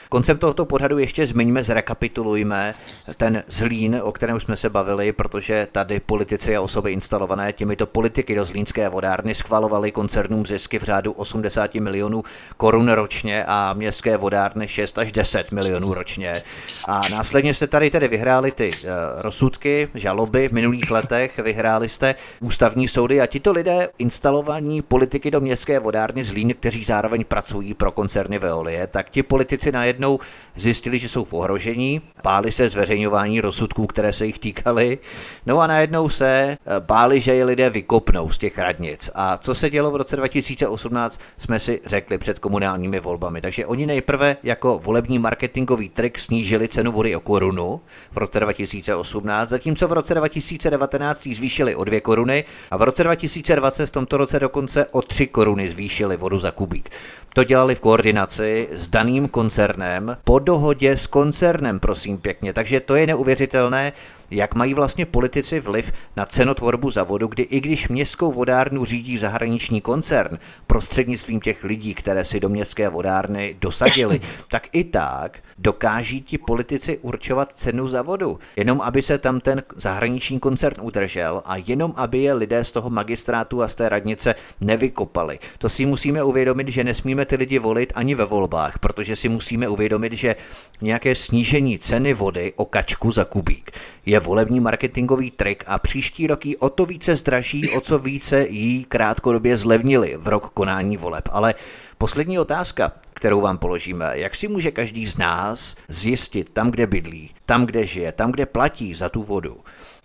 Koncem 0.10 0.38
tohoto 0.38 0.66
pořadu 0.66 0.97
ještě 0.97 1.26
zmiňme, 1.26 1.64
zrekapitulujme 1.64 2.74
ten 3.18 3.43
zlín, 3.47 3.99
o 4.03 4.12
kterém 4.12 4.39
jsme 4.39 4.56
se 4.56 4.70
bavili, 4.70 5.12
protože 5.12 5.68
tady 5.72 5.99
politici 5.99 6.56
a 6.56 6.62
osoby 6.62 6.91
instalované 6.91 7.53
těmito 7.53 7.86
politiky 7.86 8.36
do 8.36 8.45
zlínské 8.45 8.89
vodárny 8.89 9.36
schvalovali 9.36 9.91
koncernům 9.91 10.45
zisky 10.45 10.80
v 10.80 10.84
řádu 10.84 11.12
80 11.12 11.76
milionů 11.76 12.24
korun 12.58 12.89
ročně 12.89 13.45
a 13.47 13.74
městské 13.74 14.18
vodárny 14.18 14.68
6 14.68 14.97
až 14.97 15.12
10 15.12 15.51
milionů 15.51 15.93
ročně. 15.93 16.43
A 16.88 17.01
následně 17.12 17.53
jste 17.53 17.68
tady 17.68 17.89
tedy 17.89 18.08
vyhráli 18.08 18.51
ty 18.51 18.72
uh, 18.72 18.89
rozsudky, 19.18 19.89
žaloby 19.93 20.47
v 20.47 20.51
minulých 20.51 20.91
letech, 20.91 21.39
vyhráli 21.39 21.89
jste 21.89 22.16
ústavní 22.39 22.88
soudy 22.88 23.22
a 23.22 23.26
tito 23.26 23.51
lidé 23.51 23.89
instalovaní 23.97 24.82
politiky 24.82 25.32
do 25.32 25.41
městské 25.41 25.80
vodárny 25.80 26.24
Zlín, 26.24 26.53
kteří 26.53 26.84
zároveň 26.84 27.26
pracují 27.26 27.74
pro 27.74 27.91
koncerny 27.91 28.39
Veolie, 28.39 28.88
tak 28.88 29.10
ti 29.10 29.24
politici 29.24 29.72
najednou 29.72 29.95
najednou 29.96 30.20
zjistili, 30.56 31.00
že 31.00 31.10
jsou 31.10 31.24
v 31.24 31.34
ohrožení, 31.34 32.02
báli 32.24 32.52
se 32.52 32.70
zveřejňování 32.70 33.41
rozsudků, 33.41 33.88
které 33.88 34.14
se 34.14 34.26
jich 34.26 34.39
týkaly, 34.39 34.98
no 35.46 35.60
a 35.60 35.68
najednou 35.68 36.10
se 36.10 36.28
eh, 36.28 36.80
báli, 36.80 37.22
že 37.22 37.36
je 37.36 37.46
lidé 37.46 37.70
vykopnou 37.70 38.30
z 38.30 38.38
těch 38.38 38.58
radnic. 38.58 39.10
A 39.16 39.38
co 39.38 39.56
se 39.56 39.70
dělo 39.70 39.91
v 39.91 39.96
roce 39.96 40.16
2018, 40.16 41.22
jsme 41.38 41.60
si 41.60 41.82
řekli 41.86 42.18
před 42.18 42.39
komunálními 42.39 43.00
volbami. 43.00 43.41
Takže 43.41 43.66
oni 43.66 43.86
nejprve 43.86 44.38
jako 44.43 44.80
volební 44.84 45.20
marketingový 45.20 45.89
trik 45.89 46.20
snížili 46.20 46.68
cenu 46.68 46.91
vody 46.91 47.16
o 47.16 47.20
korunu 47.20 47.82
v 48.12 48.18
roce 48.18 48.39
2018, 48.39 49.50
zatímco 49.50 49.88
v 49.88 49.93
roce 49.93 50.14
2019 50.14 51.26
ji 51.26 51.36
zvýšili 51.36 51.76
o 51.76 51.84
dvě 51.84 52.02
koruny 52.02 52.43
a 52.72 52.78
v 52.78 52.82
roce 52.82 53.04
2020 53.04 53.86
v 53.86 53.91
tomto 53.91 54.18
roce 54.18 54.39
dokonce 54.39 54.86
o 54.86 55.02
tři 55.02 55.28
koruny 55.28 55.70
zvýšili 55.70 56.18
vodu 56.18 56.39
za 56.39 56.52
kubík. 56.52 56.89
To 57.34 57.43
dělali 57.43 57.76
v 57.76 57.80
koordinaci 57.80 58.68
s 58.72 58.88
daným 58.88 59.28
koncernem 59.28 59.84
po 60.23 60.39
dohodě 60.39 60.97
s 60.97 61.07
koncernem, 61.07 61.79
prosím 61.79 62.17
pěkně. 62.17 62.53
Takže 62.53 62.79
to 62.79 62.95
je 62.95 63.07
neuvěřitelné, 63.07 63.93
jak 64.32 64.55
mají 64.55 64.73
vlastně 64.73 65.05
politici 65.05 65.59
vliv 65.59 65.91
na 66.15 66.26
cenotvorbu 66.26 66.89
za 66.89 67.03
vodu, 67.03 67.28
kdy 67.28 67.43
i 67.43 67.59
když 67.59 67.88
městskou 67.88 68.32
vodárnu 68.32 68.86
řídí 68.86 69.17
zahraniční 69.17 69.82
koncern 69.82 70.39
prostřednictvím 70.67 71.39
těch 71.39 71.63
lidí, 71.63 71.93
které 71.93 72.23
si 72.23 72.39
do 72.39 72.49
městské 72.49 72.89
vodárny 72.89 73.55
dosadili, 73.61 74.21
tak 74.49 74.67
i 74.71 74.84
tak 74.84 75.39
dokáží 75.57 76.21
ti 76.21 76.38
politici 76.38 76.97
určovat 76.97 77.51
cenu 77.51 77.88
za 77.88 78.01
vodu, 78.01 78.39
jenom 78.55 78.82
aby 78.82 79.01
se 79.01 79.17
tam 79.17 79.39
ten 79.39 79.63
zahraniční 79.76 80.39
koncern 80.39 80.76
udržel 80.82 81.41
a 81.45 81.57
jenom 81.57 81.93
aby 81.95 82.17
je 82.17 82.34
lidé 82.34 82.63
z 82.63 82.71
toho 82.71 82.89
magistrátu 82.89 83.61
a 83.61 83.67
z 83.67 83.76
té 83.76 83.89
radnice 83.89 84.36
nevykopali. 84.61 85.39
To 85.57 85.69
si 85.69 85.86
musíme 85.86 86.23
uvědomit, 86.23 86.67
že 86.67 86.84
nesmíme 86.84 87.26
ty 87.26 87.36
lidi 87.36 87.59
volit 87.59 87.93
ani 87.95 88.15
ve 88.15 88.26
volbách, 88.26 88.80
protože 88.80 89.15
si 89.15 89.30
musíme 89.30 89.69
uvědomit, 89.69 90.13
že 90.13 90.36
nějaké 90.82 91.15
snížení 91.15 91.80
ceny 91.80 92.13
vody 92.13 92.53
o 92.55 92.65
kačku 92.65 93.11
za 93.11 93.26
kubík 93.26 93.71
je 94.05 94.14
volební 94.20 94.59
marketingový 94.59 95.32
trik 95.32 95.63
a 95.68 95.80
příští 95.80 96.28
rok 96.28 96.45
jí 96.45 96.57
o 96.57 96.70
to 96.70 96.86
více 96.86 97.16
zdraží, 97.16 97.70
o 97.70 97.82
co 97.82 97.99
více 97.99 98.47
jí 98.49 98.84
krátkodobě 98.84 99.57
zlevnili 99.57 100.16
v 100.17 100.28
rok 100.28 100.50
konání 100.50 100.97
voleb. 100.97 101.29
Ale 101.32 101.55
poslední 101.97 102.39
otázka, 102.39 102.92
kterou 103.13 103.42
vám 103.42 103.58
položíme. 103.58 104.12
Jak 104.13 104.36
si 104.36 104.47
může 104.47 104.71
každý 104.71 105.05
z 105.05 105.17
nás 105.17 105.75
zjistit 105.87 106.50
tam, 106.50 106.71
kde 106.71 106.87
bydlí, 106.87 107.29
tam, 107.46 107.66
kde 107.66 107.86
žije, 107.86 108.12
tam, 108.12 108.32
kde 108.32 108.46
platí 108.46 108.93
za 108.93 109.09
tu 109.09 109.24
vodu, 109.24 109.58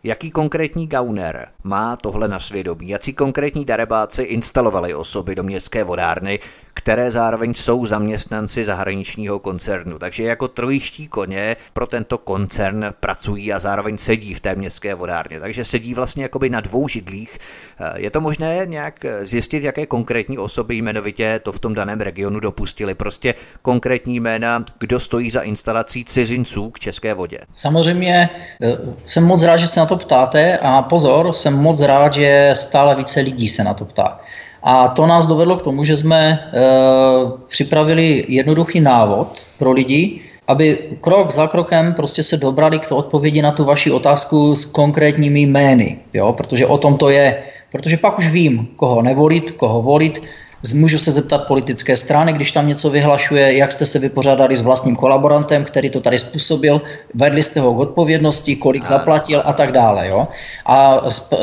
Jaký 0.02 0.30
konkrétní 0.30 0.86
gauner 0.86 1.48
má 1.64 1.96
tohle 1.96 2.28
na 2.28 2.38
svědomí? 2.38 2.88
Jaký 2.88 3.12
konkrétní 3.12 3.64
darebáci 3.64 4.22
instalovali 4.22 4.94
osoby 4.94 5.34
do 5.34 5.42
městské 5.42 5.84
vodárny, 5.84 6.38
které 6.74 7.10
zároveň 7.10 7.54
jsou 7.54 7.86
zaměstnanci 7.86 8.64
zahraničního 8.64 9.38
koncernu. 9.38 9.98
Takže 9.98 10.22
jako 10.22 10.48
trojiští 10.48 11.08
koně 11.08 11.56
pro 11.72 11.86
tento 11.86 12.18
koncern 12.18 12.86
pracují 13.00 13.52
a 13.52 13.58
zároveň 13.58 13.98
sedí 13.98 14.34
v 14.34 14.40
té 14.40 14.54
městské 14.54 14.94
vodárně. 14.94 15.40
Takže 15.40 15.64
sedí 15.64 15.94
vlastně 15.94 16.22
jakoby 16.22 16.50
na 16.50 16.60
dvou 16.60 16.88
židlích. 16.88 17.38
Je 17.96 18.10
to 18.10 18.20
možné 18.20 18.60
nějak 18.64 19.04
zjistit, 19.22 19.62
jaké 19.62 19.86
konkrétní 19.86 20.38
osoby 20.38 20.76
jmenovitě 20.76 21.40
to 21.42 21.52
v 21.52 21.58
tom 21.58 21.74
daném 21.74 22.00
regionu 22.00 22.40
dopustili? 22.40 22.94
Prostě 22.94 23.34
konkrétní 23.62 24.20
jména, 24.20 24.64
kdo 24.78 25.00
stojí 25.00 25.30
za 25.30 25.40
instalací 25.40 26.04
cizinců 26.04 26.70
k 26.70 26.78
České 26.78 27.14
vodě? 27.14 27.38
Samozřejmě 27.52 28.30
eh, 28.62 28.78
jsem 29.04 29.24
moc 29.24 29.42
rád, 29.42 29.56
že 29.56 29.66
se 29.66 29.80
na 29.80 29.86
to 29.86 29.96
ptáte 29.96 30.58
a 30.58 30.82
pozor, 30.82 31.32
jsem 31.32 31.54
moc 31.54 31.80
rád, 31.80 32.14
že 32.14 32.50
stále 32.56 32.96
více 32.96 33.20
lidí 33.20 33.48
se 33.48 33.64
na 33.64 33.74
to 33.74 33.84
ptá. 33.84 34.20
A 34.62 34.88
to 34.88 35.06
nás 35.06 35.26
dovedlo 35.26 35.56
k 35.56 35.62
tomu, 35.62 35.84
že 35.84 35.96
jsme 35.96 36.30
e, 36.30 36.38
připravili 37.46 38.24
jednoduchý 38.28 38.80
návod 38.80 39.28
pro 39.58 39.72
lidi, 39.72 40.20
aby 40.48 40.78
krok 41.00 41.30
za 41.30 41.46
krokem 41.46 41.94
prostě 41.94 42.22
se 42.22 42.36
dobrali 42.36 42.78
k 42.78 42.86
to 42.86 42.96
odpovědi 42.96 43.42
na 43.42 43.52
tu 43.52 43.64
vaši 43.64 43.90
otázku 43.90 44.54
s 44.54 44.64
konkrétními 44.64 45.40
jmény, 45.40 45.98
jo? 46.14 46.32
protože 46.32 46.66
o 46.66 46.78
tom 46.78 46.96
to 46.96 47.10
je. 47.10 47.42
Protože 47.72 47.96
pak 47.96 48.18
už 48.18 48.28
vím, 48.28 48.68
koho 48.76 49.02
nevolit, 49.02 49.50
koho 49.50 49.82
volit, 49.82 50.22
Můžu 50.74 50.98
se 50.98 51.12
zeptat 51.12 51.46
politické 51.46 51.96
strany, 51.96 52.32
když 52.32 52.52
tam 52.52 52.68
něco 52.68 52.90
vyhlašuje, 52.90 53.56
jak 53.56 53.72
jste 53.72 53.86
se 53.86 53.98
vypořádali 53.98 54.56
s 54.56 54.62
vlastním 54.62 54.96
kolaborantem, 54.96 55.64
který 55.64 55.90
to 55.90 56.00
tady 56.00 56.18
způsobil, 56.18 56.80
vedli 57.14 57.42
jste 57.42 57.60
ho 57.60 57.74
k 57.74 57.78
odpovědnosti, 57.78 58.56
kolik 58.56 58.84
zaplatil 58.84 59.42
a 59.44 59.52
tak 59.52 59.72
dále. 59.72 60.08
Jo? 60.08 60.28
A 60.66 61.00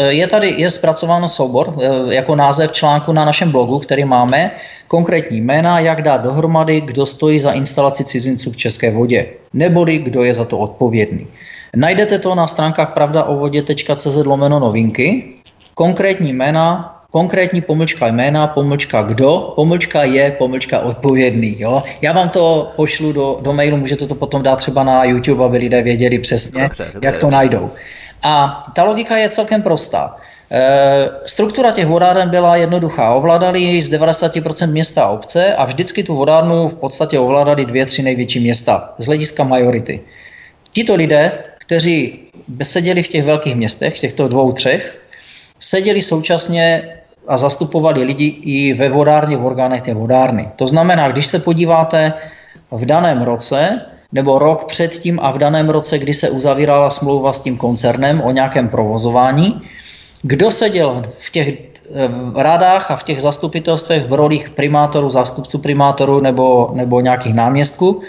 je 0.07 0.27
tady 0.27 0.55
je 0.57 0.69
zpracován 0.69 1.27
soubor 1.27 1.73
e, 1.81 2.15
jako 2.15 2.35
název 2.35 2.71
článku 2.71 3.11
na 3.11 3.25
našem 3.25 3.51
blogu, 3.51 3.79
který 3.79 4.05
máme, 4.05 4.51
konkrétní 4.87 5.41
jména, 5.41 5.79
jak 5.79 6.01
dát 6.01 6.21
dohromady, 6.21 6.81
kdo 6.81 7.05
stojí 7.05 7.39
za 7.39 7.51
instalaci 7.51 8.05
cizinců 8.05 8.51
v 8.51 8.57
České 8.57 8.91
vodě, 8.91 9.25
neboli 9.53 9.97
kdo 9.97 10.23
je 10.23 10.33
za 10.33 10.45
to 10.45 10.57
odpovědný. 10.57 11.27
Najdete 11.75 12.19
to 12.19 12.35
na 12.35 12.47
stránkách 12.47 12.93
pravdaovodě.cz 12.93 14.15
lomeno 14.25 14.59
novinky. 14.59 15.33
Konkrétní 15.73 16.33
jména 16.33 16.96
konkrétní 17.11 17.61
pomlčka 17.61 18.07
jména, 18.07 18.47
pomlčka 18.47 19.01
kdo, 19.01 19.53
pomlčka 19.55 20.03
je, 20.03 20.31
pomlčka 20.31 20.79
odpovědný. 20.79 21.55
Jo? 21.59 21.83
Já 22.01 22.13
vám 22.13 22.29
to 22.29 22.71
pošlu 22.75 23.11
do, 23.11 23.39
do 23.41 23.53
mailu, 23.53 23.77
můžete 23.77 24.07
to 24.07 24.15
potom 24.15 24.43
dát 24.43 24.55
třeba 24.55 24.83
na 24.83 25.03
YouTube, 25.03 25.45
aby 25.45 25.57
lidé 25.57 25.81
věděli 25.81 26.19
přesně, 26.19 26.63
dobře, 26.63 26.89
dobře, 26.93 27.07
jak 27.07 27.17
to 27.17 27.29
najdou. 27.29 27.71
A 28.23 28.65
ta 28.75 28.83
logika 28.83 29.17
je 29.17 29.29
celkem 29.29 29.61
prostá. 29.61 30.17
E, 30.51 31.09
struktura 31.25 31.71
těch 31.71 31.87
vodáren 31.87 32.29
byla 32.29 32.55
jednoduchá. 32.55 33.13
Ovládali 33.13 33.81
z 33.81 33.91
90% 33.91 34.71
města 34.71 35.03
a 35.03 35.09
obce 35.09 35.55
a 35.55 35.65
vždycky 35.65 36.03
tu 36.03 36.15
vodárnu 36.15 36.67
v 36.67 36.75
podstatě 36.75 37.19
ovládali 37.19 37.65
dvě, 37.65 37.85
tři 37.85 38.03
největší 38.03 38.39
města 38.39 38.93
z 38.97 39.05
hlediska 39.05 39.43
majority. 39.43 39.99
Tito 40.71 40.95
lidé, 40.95 41.31
kteří 41.59 42.19
seděli 42.63 43.03
v 43.03 43.07
těch 43.07 43.25
velkých 43.25 43.55
městech, 43.55 43.95
v 43.95 43.99
těchto 43.99 44.27
dvou, 44.27 44.51
třech, 44.51 45.06
seděli 45.59 46.01
současně 46.01 46.89
a 47.27 47.37
zastupovali 47.37 48.03
lidi 48.03 48.25
i 48.41 48.73
ve 48.73 48.89
vodárně, 48.89 49.37
v 49.37 49.45
orgánech 49.45 49.81
té 49.81 49.93
vodárny. 49.93 50.49
To 50.55 50.67
znamená, 50.67 51.07
když 51.11 51.27
se 51.27 51.39
podíváte 51.39 52.13
v 52.71 52.85
daném 52.85 53.21
roce, 53.21 53.81
nebo 54.11 54.39
rok 54.39 54.65
předtím 54.65 55.19
a 55.23 55.31
v 55.31 55.37
daném 55.37 55.69
roce, 55.69 55.97
kdy 55.99 56.13
se 56.13 56.29
uzavírala 56.29 56.89
smlouva 56.89 57.33
s 57.33 57.41
tím 57.41 57.57
koncernem 57.57 58.21
o 58.21 58.31
nějakém 58.31 58.69
provozování, 58.69 59.61
kdo 60.21 60.51
seděl 60.51 61.05
v 61.17 61.31
těch 61.31 61.53
radách 62.35 62.91
a 62.91 62.95
v 62.95 63.03
těch 63.03 63.21
zastupitelstvech 63.21 64.05
v 64.07 64.13
rolích 64.13 64.49
primátorů, 64.49 65.09
zástupců 65.09 65.57
primátorů 65.57 66.19
nebo, 66.19 66.71
nebo 66.73 66.99
nějakých 66.99 67.33
náměstků 67.33 68.01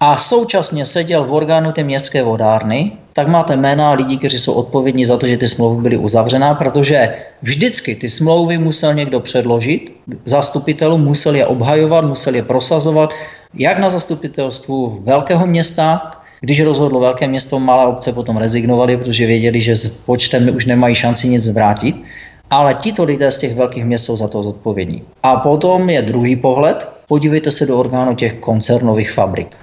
a 0.00 0.16
současně 0.16 0.84
seděl 0.84 1.24
v 1.24 1.32
orgánu 1.32 1.72
té 1.72 1.84
městské 1.84 2.22
vodárny, 2.22 2.92
tak 3.12 3.28
máte 3.28 3.56
jména 3.56 3.92
lidí, 3.92 4.18
kteří 4.18 4.38
jsou 4.38 4.52
odpovědní 4.52 5.04
za 5.04 5.16
to, 5.16 5.26
že 5.26 5.36
ty 5.36 5.48
smlouvy 5.48 5.82
byly 5.82 5.96
uzavřená, 5.96 6.54
protože 6.54 7.14
vždycky 7.42 7.94
ty 7.94 8.08
smlouvy 8.08 8.58
musel 8.58 8.94
někdo 8.94 9.20
předložit, 9.20 9.92
zastupitelů 10.24 10.98
musel 10.98 11.34
je 11.34 11.46
obhajovat, 11.46 12.04
musel 12.04 12.34
je 12.34 12.42
prosazovat, 12.42 13.10
jak 13.54 13.78
na 13.78 13.90
zastupitelstvu 13.90 15.00
velkého 15.04 15.46
města, 15.46 16.10
když 16.40 16.60
rozhodlo 16.60 17.00
velké 17.00 17.28
město, 17.28 17.60
malé 17.60 17.86
obce 17.86 18.12
potom 18.12 18.36
rezignovali, 18.36 18.96
protože 18.96 19.26
věděli, 19.26 19.60
že 19.60 19.76
s 19.76 19.86
počtem 19.86 20.54
už 20.54 20.66
nemají 20.66 20.94
šanci 20.94 21.28
nic 21.28 21.44
zvrátit, 21.44 21.96
ale 22.50 22.74
tito 22.74 23.04
lidé 23.04 23.32
z 23.32 23.38
těch 23.38 23.56
velkých 23.56 23.84
měst 23.84 24.04
jsou 24.04 24.16
za 24.16 24.28
to 24.28 24.42
zodpovědní. 24.42 25.02
A 25.22 25.36
potom 25.36 25.90
je 25.90 26.02
druhý 26.02 26.36
pohled, 26.36 26.90
podívejte 27.08 27.52
se 27.52 27.66
do 27.66 27.78
orgánu 27.78 28.14
těch 28.14 28.34
koncernových 28.34 29.12
fabrik. 29.12 29.56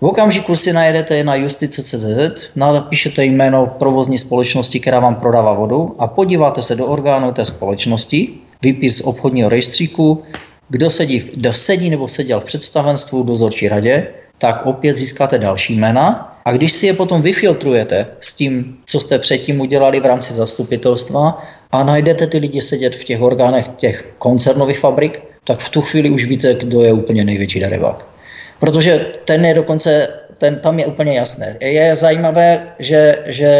V 0.00 0.06
okamžiku 0.06 0.56
si 0.56 0.72
najedete 0.72 1.24
na 1.24 1.34
justice.cz, 1.34 2.50
napíšete 2.54 3.24
jméno 3.24 3.66
provozní 3.66 4.18
společnosti, 4.18 4.80
která 4.80 5.00
vám 5.00 5.14
prodává 5.14 5.52
vodu 5.52 5.96
a 5.98 6.06
podíváte 6.06 6.62
se 6.62 6.74
do 6.74 6.86
orgánu 6.86 7.32
té 7.32 7.44
společnosti, 7.44 8.28
výpis 8.62 9.00
obchodního 9.00 9.48
rejstříku, 9.48 10.22
kdo 10.68 10.90
sedí, 10.90 11.30
kdo 11.34 11.52
sedí 11.52 11.90
nebo 11.90 12.08
seděl 12.08 12.40
v 12.40 12.44
představenstvu, 12.44 13.22
dozorčí 13.22 13.68
radě, 13.68 14.06
tak 14.38 14.66
opět 14.66 14.96
získáte 14.96 15.38
další 15.38 15.76
jména 15.76 16.38
a 16.44 16.52
když 16.52 16.72
si 16.72 16.86
je 16.86 16.94
potom 16.94 17.22
vyfiltrujete 17.22 18.06
s 18.20 18.34
tím, 18.34 18.78
co 18.86 19.00
jste 19.00 19.18
předtím 19.18 19.60
udělali 19.60 20.00
v 20.00 20.06
rámci 20.06 20.32
zastupitelstva 20.32 21.42
a 21.72 21.84
najdete 21.84 22.26
ty 22.26 22.38
lidi 22.38 22.60
sedět 22.60 22.96
v 22.96 23.04
těch 23.04 23.20
orgánech 23.20 23.68
těch 23.68 24.14
koncernových 24.18 24.78
fabrik, 24.78 25.22
tak 25.44 25.58
v 25.58 25.68
tu 25.68 25.82
chvíli 25.82 26.10
už 26.10 26.24
víte, 26.24 26.54
kdo 26.54 26.82
je 26.82 26.92
úplně 26.92 27.24
největší 27.24 27.60
darebák. 27.60 28.17
Protože 28.60 29.06
ten 29.24 29.44
je 29.44 29.54
dokonce, 29.54 30.08
ten 30.38 30.56
tam 30.56 30.78
je 30.78 30.86
úplně 30.86 31.12
jasné. 31.12 31.56
Je 31.60 31.96
zajímavé, 31.96 32.62
že, 32.78 33.18
že 33.26 33.50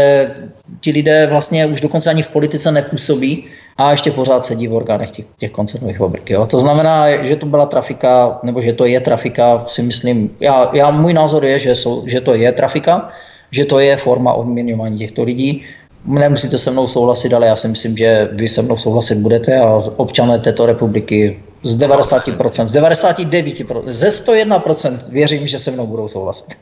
ti 0.81 0.91
lidé 0.91 1.27
vlastně 1.27 1.67
už 1.67 1.81
dokonce 1.81 2.11
ani 2.11 2.23
v 2.23 2.29
politice 2.29 2.73
nepůsobí 2.73 3.45
a 3.77 3.91
ještě 3.91 4.11
pořád 4.11 4.45
sedí 4.45 4.69
v 4.69 4.75
orgánech 4.75 5.11
těch, 5.11 5.25
těch 5.37 5.51
koncernových 5.51 5.99
fabrik. 5.99 6.31
Jo? 6.31 6.47
To 6.47 6.59
znamená, 6.59 7.25
že 7.25 7.37
to 7.37 7.47
byla 7.47 7.67
trafika, 7.67 8.39
nebo 8.43 8.63
že 8.63 8.73
to 8.73 8.87
je 8.87 9.01
trafika, 9.01 9.65
si 9.67 9.83
myslím, 9.83 10.31
já, 10.41 10.71
já 10.73 10.91
můj 10.91 11.13
názor 11.13 11.45
je, 11.45 11.59
že, 11.59 11.75
jsou, 11.75 12.03
že 12.07 12.21
to 12.21 12.35
je 12.35 12.53
trafika, 12.53 13.09
že 13.51 13.65
to 13.65 13.79
je 13.79 13.97
forma 13.97 14.33
odměňování 14.33 14.99
těchto 14.99 15.23
lidí. 15.23 15.65
Nemusíte 16.05 16.59
se 16.59 16.71
mnou 16.71 16.87
souhlasit, 16.87 17.33
ale 17.35 17.47
já 17.47 17.57
si 17.57 17.69
myslím, 17.69 17.97
že 17.97 18.29
vy 18.33 18.49
se 18.49 18.63
mnou 18.63 18.77
souhlasit 18.77 19.19
budete 19.19 19.59
a 19.61 19.83
občané 19.97 20.39
této 20.39 20.67
republiky 20.67 21.43
z 21.63 21.79
90%, 21.79 22.67
z 22.67 22.77
99%, 22.77 23.83
ze 23.87 24.09
101% 24.09 25.13
věřím, 25.13 25.47
že 25.47 25.59
se 25.59 25.71
mnou 25.71 25.87
budou 25.87 26.09
souhlasit. 26.09 26.59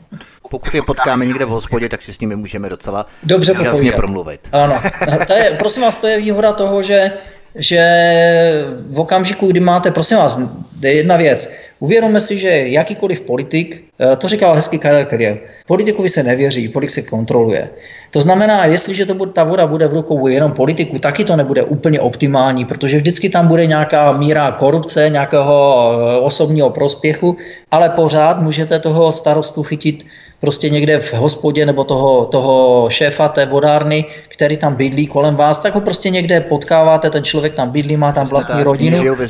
Pokud 0.49 0.75
je 0.75 0.81
potkáme 0.81 1.25
někde 1.25 1.45
v 1.45 1.49
hospodě, 1.49 1.89
tak 1.89 2.03
si 2.03 2.13
s 2.13 2.19
nimi 2.19 2.35
můžeme 2.35 2.69
docela 2.69 3.05
Dobře 3.23 3.53
jasně 3.63 3.91
promluvit. 3.91 4.49
Ano, 4.51 4.81
to 5.27 5.33
je, 5.33 5.55
prosím 5.59 5.83
vás, 5.83 5.97
to 5.97 6.07
je 6.07 6.17
výhoda 6.17 6.53
toho, 6.53 6.81
že 6.81 7.11
že 7.57 7.81
v 8.89 8.99
okamžiku, 8.99 9.47
kdy 9.47 9.59
máte, 9.59 9.91
prosím 9.91 10.17
vás, 10.17 10.39
jedna 10.81 11.17
věc, 11.17 11.53
uvědomme 11.79 12.21
si, 12.21 12.39
že 12.39 12.49
jakýkoliv 12.49 13.21
politik, 13.21 13.83
eh, 13.99 14.15
to 14.15 14.27
říkal 14.27 14.55
hezký 14.55 14.79
Karel 14.79 15.05
Kryl, 15.05 15.37
politikovi 15.67 16.09
se 16.09 16.23
nevěří, 16.23 16.67
politik 16.67 16.89
se 16.89 17.01
kontroluje. 17.01 17.69
To 18.11 18.21
znamená, 18.21 18.65
jestliže 18.65 19.05
to 19.05 19.13
bude, 19.13 19.31
ta 19.31 19.43
voda 19.43 19.67
bude 19.67 19.87
v 19.87 19.93
rukou 19.93 20.27
jenom 20.27 20.51
politiku, 20.51 20.99
taky 20.99 21.23
to 21.23 21.35
nebude 21.35 21.63
úplně 21.63 21.99
optimální, 21.99 22.65
protože 22.65 22.97
vždycky 22.97 23.29
tam 23.29 23.47
bude 23.47 23.65
nějaká 23.65 24.11
míra 24.11 24.51
korupce, 24.51 25.09
nějakého 25.09 25.55
eh, 25.93 26.19
osobního 26.19 26.69
prospěchu, 26.69 27.37
ale 27.71 27.89
pořád 27.89 28.41
můžete 28.41 28.79
toho 28.79 29.11
starostu 29.11 29.63
chytit 29.63 30.05
prostě 30.39 30.69
někde 30.69 30.99
v 30.99 31.13
hospodě 31.13 31.65
nebo 31.65 31.83
toho, 31.83 32.25
toho 32.25 32.89
šéfa 32.89 33.27
té 33.27 33.45
vodárny, 33.45 34.05
který 34.27 34.57
tam 34.57 34.75
bydlí 34.75 35.07
kolem 35.07 35.35
vás, 35.35 35.59
tak 35.59 35.75
ho 35.75 35.81
prostě 35.81 36.09
někde 36.09 36.41
potkáváte, 36.41 37.09
ten 37.09 37.23
člověk 37.23 37.53
tam 37.53 37.69
bydlí, 37.69 37.97
má 37.97 38.11
tam 38.11 38.27
vlastní 38.27 38.63
rodinu. 38.63 39.15
ve 39.15 39.27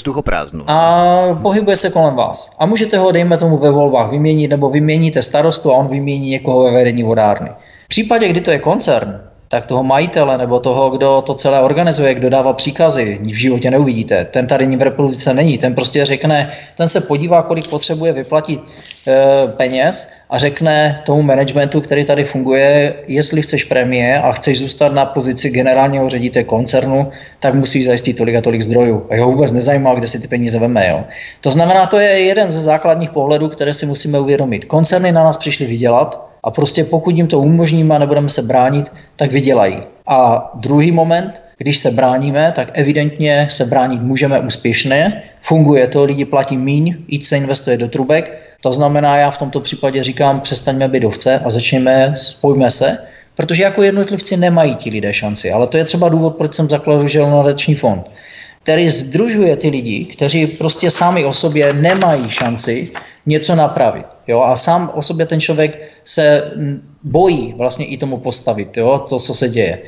A 0.68 1.40
pohybuje 1.42 1.76
se 1.76 1.90
kolem 1.90 2.16
vás. 2.16 2.56
A 2.60 2.66
můžete 2.66 2.98
ho, 2.98 3.12
dejme 3.12 3.38
tomu, 3.38 3.58
ve 3.58 3.72
volbách 3.72 4.12
vyměnit, 4.12 4.48
nebo 4.48 4.70
vyměníte 4.70 5.22
starostu 5.22 5.72
a 5.72 5.76
on 5.76 5.88
vymění 5.88 6.30
někoho 6.30 6.64
ve 6.64 6.72
vedení 6.72 7.04
vodárny. 7.04 7.50
V 7.84 7.88
případě, 7.88 8.30
kdy 8.30 8.42
to 8.42 8.52
je 8.52 8.60
koncern, 8.60 9.20
tak 9.50 9.66
toho 9.66 9.84
majitele 9.84 10.38
nebo 10.38 10.60
toho, 10.60 10.90
kdo 10.90 11.24
to 11.26 11.34
celé 11.34 11.62
organizuje, 11.62 12.14
kdo 12.14 12.30
dává 12.30 12.54
příkazy, 12.54 13.20
v 13.22 13.34
životě 13.34 13.72
neuvidíte. 13.72 14.26
Ten 14.26 14.48
tady 14.48 14.78
v 14.78 14.82
republice 14.82 15.34
není. 15.34 15.58
Ten 15.58 15.76
prostě 15.76 16.06
řekne, 16.06 16.52
ten 16.78 16.90
se 16.90 17.02
podívá, 17.02 17.42
kolik 17.42 17.68
potřebuje 17.68 18.14
vyplatit 18.14 18.60
e, 19.08 19.48
peněz 19.48 20.12
a 20.30 20.38
řekne 20.38 21.02
tomu 21.06 21.22
managementu, 21.22 21.82
který 21.82 22.06
tady 22.06 22.24
funguje, 22.24 22.96
jestli 23.08 23.42
chceš 23.42 23.64
prémie 23.64 24.22
a 24.22 24.32
chceš 24.32 24.60
zůstat 24.60 24.94
na 24.94 25.06
pozici 25.06 25.50
generálního 25.50 26.10
ředitele 26.10 26.44
koncernu, 26.44 27.10
tak 27.40 27.54
musíš 27.54 27.86
zajistit 27.86 28.14
tolik 28.14 28.36
a 28.36 28.42
tolik 28.42 28.62
zdrojů. 28.62 29.06
A 29.10 29.16
jeho 29.16 29.32
vůbec 29.32 29.52
nezajímá, 29.52 29.96
kde 29.96 30.08
si 30.08 30.20
ty 30.20 30.28
peníze 30.28 30.60
veme. 30.60 30.88
Jo. 30.88 31.04
To 31.42 31.52
znamená, 31.52 31.86
to 31.86 32.00
je 32.00 32.10
jeden 32.10 32.50
ze 32.50 32.62
základních 32.62 33.12
pohledů, 33.12 33.50
které 33.50 33.74
si 33.74 33.86
musíme 33.86 34.20
uvědomit. 34.20 34.66
Koncerny 34.66 35.12
na 35.12 35.24
nás 35.24 35.38
přišly 35.38 35.66
vydělat, 35.66 36.27
a 36.48 36.52
prostě 36.52 36.84
pokud 36.84 37.16
jim 37.16 37.28
to 37.28 37.40
umožníme 37.40 37.96
a 37.96 37.98
nebudeme 37.98 38.30
se 38.30 38.42
bránit, 38.42 38.92
tak 39.16 39.32
vydělají. 39.32 39.78
A 40.08 40.52
druhý 40.56 40.92
moment, 40.92 41.42
když 41.58 41.78
se 41.78 41.92
bráníme, 41.92 42.54
tak 42.56 42.70
evidentně 42.74 43.48
se 43.52 43.66
bránit 43.66 44.02
můžeme 44.02 44.40
úspěšně, 44.40 45.24
funguje 45.42 45.88
to, 45.88 46.04
lidi 46.04 46.26
platí 46.26 46.58
míň, 46.58 46.96
víc 47.08 47.28
se 47.28 47.38
investuje 47.38 47.78
do 47.78 47.88
trubek, 47.88 48.38
to 48.62 48.74
znamená, 48.74 49.18
já 49.18 49.32
v 49.32 49.38
tomto 49.38 49.60
případě 49.60 50.04
říkám, 50.04 50.42
přestaňme 50.42 50.88
být 50.88 51.06
ovce 51.06 51.40
a 51.40 51.50
začněme, 51.50 52.14
spojme 52.16 52.72
se, 52.72 52.98
protože 53.36 53.64
jako 53.64 53.84
jednotlivci 53.84 54.38
nemají 54.38 54.76
ti 54.76 54.90
lidé 54.90 55.14
šanci, 55.14 55.52
ale 55.52 55.68
to 55.68 55.78
je 55.78 55.84
třeba 55.84 56.10
důvod, 56.10 56.38
proč 56.38 56.56
jsem 56.56 56.70
zakladl 56.70 57.08
nadační 57.32 57.76
fond 57.76 58.08
který 58.64 58.90
združuje 58.90 59.58
ty 59.58 59.70
lidi, 59.70 60.06
kteří 60.06 60.48
prostě 60.48 60.92
sami 60.92 61.26
o 61.26 61.34
sobě 61.34 61.74
nemají 61.74 62.30
šanci 62.30 62.92
něco 63.26 63.56
napravit. 63.56 64.17
Jo? 64.28 64.42
A 64.42 64.56
sám 64.56 64.92
o 64.96 65.02
sobě 65.02 65.26
ten 65.26 65.42
člověk 65.42 65.92
se 66.06 66.52
bojí 67.04 67.54
vlastně 67.58 67.86
i 67.86 67.98
tomu 67.98 68.18
postavit, 68.18 68.78
jo? 68.78 69.00
to, 69.10 69.20
co 69.20 69.34
se 69.34 69.50
děje. 69.50 69.80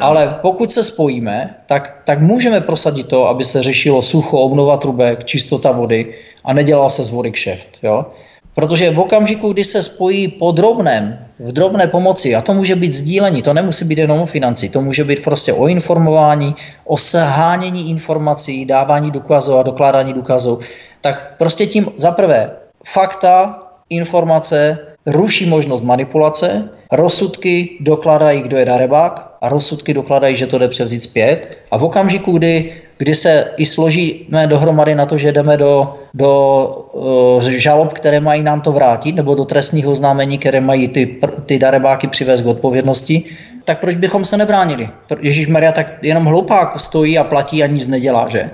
Ale 0.00 0.38
pokud 0.42 0.72
se 0.72 0.82
spojíme, 0.82 1.54
tak, 1.66 2.02
tak 2.04 2.20
můžeme 2.20 2.60
prosadit 2.60 3.08
to, 3.08 3.28
aby 3.28 3.44
se 3.44 3.62
řešilo 3.62 4.02
sucho, 4.02 4.38
obnova 4.38 4.76
trubek, 4.76 5.24
čistota 5.24 5.72
vody 5.72 6.14
a 6.44 6.52
nedělal 6.52 6.90
se 6.90 7.04
z 7.04 7.08
vody 7.08 7.30
kšeft. 7.30 7.78
Jo? 7.82 8.06
Protože 8.54 8.90
v 8.90 9.00
okamžiku, 9.00 9.52
kdy 9.52 9.64
se 9.64 9.82
spojí 9.82 10.28
po 10.28 10.52
drobném, 10.52 11.18
v 11.38 11.52
drobné 11.52 11.86
pomoci, 11.86 12.34
a 12.34 12.40
to 12.40 12.54
může 12.54 12.76
být 12.76 12.92
sdílení, 12.92 13.42
to 13.42 13.54
nemusí 13.54 13.84
být 13.84 13.98
jenom 13.98 14.20
o 14.20 14.26
financí, 14.26 14.68
to 14.68 14.80
může 14.80 15.04
být 15.04 15.24
prostě 15.24 15.52
o 15.52 15.66
informování, 15.66 16.56
o 16.84 16.96
shánění 16.96 17.90
informací, 17.90 18.64
dávání 18.66 19.10
důkazů 19.10 19.58
a 19.58 19.62
dokládání 19.62 20.12
důkazů, 20.12 20.60
tak 21.00 21.34
prostě 21.38 21.66
tím 21.66 21.88
zaprvé 21.96 22.50
fakta, 22.84 23.65
informace 23.90 24.78
ruší 25.06 25.46
možnost 25.46 25.82
manipulace, 25.82 26.68
rozsudky 26.92 27.78
dokládají, 27.80 28.42
kdo 28.42 28.56
je 28.56 28.64
darebák 28.64 29.36
a 29.40 29.48
rozsudky 29.48 29.94
dokládají, 29.94 30.36
že 30.36 30.46
to 30.46 30.58
jde 30.58 30.68
převzít 30.68 31.02
zpět 31.02 31.58
a 31.70 31.76
v 31.78 31.84
okamžiku, 31.84 32.32
kdy 32.32 32.72
kdy 32.98 33.14
se 33.14 33.52
i 33.56 33.66
složíme 33.66 34.46
dohromady 34.46 34.94
na 34.94 35.06
to, 35.06 35.18
že 35.18 35.32
jdeme 35.32 35.56
do, 35.56 35.94
do 36.14 36.66
uh, 36.92 37.42
žalob, 37.42 37.92
které 37.92 38.20
mají 38.20 38.42
nám 38.42 38.60
to 38.60 38.72
vrátit, 38.72 39.12
nebo 39.12 39.34
do 39.34 39.44
trestního 39.44 39.92
oznámení, 39.92 40.38
které 40.38 40.60
mají 40.60 40.88
ty, 40.88 41.20
ty 41.46 41.58
darebáky 41.58 42.06
přivést 42.08 42.42
k 42.42 42.46
odpovědnosti, 42.46 43.24
tak 43.64 43.80
proč 43.80 43.96
bychom 43.96 44.24
se 44.24 44.36
nebránili? 44.36 44.88
Ježíš 45.20 45.46
Maria 45.46 45.72
tak 45.72 45.92
jenom 46.02 46.24
hloupák 46.24 46.80
stojí 46.80 47.18
a 47.18 47.24
platí 47.24 47.62
a 47.62 47.66
nic 47.66 47.88
nedělá, 47.88 48.28
že? 48.28 48.50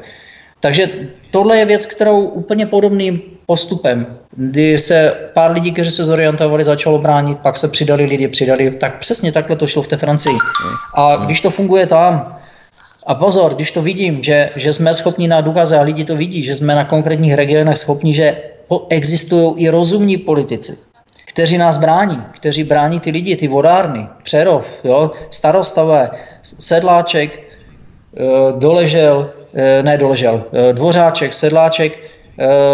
Takže 0.63 0.91
tohle 1.31 1.59
je 1.59 1.65
věc, 1.65 1.87
kterou 1.87 2.21
úplně 2.21 2.67
podobným 2.67 3.21
postupem, 3.47 4.07
kdy 4.37 4.79
se 4.79 5.15
pár 5.35 5.51
lidí, 5.51 5.73
kteří 5.73 5.91
se 5.91 6.05
zorientovali, 6.05 6.65
začalo 6.65 6.99
bránit, 6.99 7.39
pak 7.39 7.57
se 7.57 7.69
přidali 7.69 8.05
lidi, 8.05 8.29
přidali, 8.29 8.71
tak 8.71 8.99
přesně 8.99 9.33
takhle 9.33 9.57
to 9.57 9.67
šlo 9.67 9.83
v 9.83 9.89
té 9.89 9.97
Francii. 9.97 10.37
A 10.95 11.17
když 11.17 11.41
to 11.41 11.51
funguje 11.51 11.87
tam, 11.87 12.39
a 13.07 13.15
pozor, 13.15 13.55
když 13.55 13.73
to 13.73 13.83
vidím, 13.83 14.23
že, 14.23 14.51
že 14.57 14.73
jsme 14.73 14.95
schopni 14.95 15.29
na 15.29 15.41
důkaze 15.41 15.79
a 15.79 15.83
lidi 15.83 16.05
to 16.05 16.17
vidí, 16.17 16.43
že 16.43 16.55
jsme 16.55 16.75
na 16.75 16.85
konkrétních 16.85 17.35
regionech 17.35 17.79
schopni, 17.79 18.15
že 18.15 18.37
existují 18.89 19.55
i 19.57 19.69
rozumní 19.69 20.17
politici, 20.17 20.79
kteří 21.27 21.59
nás 21.59 21.77
brání, 21.77 22.23
kteří 22.33 22.65
brání 22.65 23.01
ty 23.01 23.11
lidi, 23.11 23.37
ty 23.37 23.49
vodárny, 23.49 24.07
Přerov, 24.23 24.85
jo, 24.85 25.11
starostové, 25.31 26.11
Sedláček, 26.43 27.41
eh, 28.17 28.23
Doležel, 28.59 29.42
ne 29.83 29.99
Doležel, 29.99 30.45
eh, 30.53 30.73
Dvořáček, 30.73 31.35
Sedláček, 31.35 31.99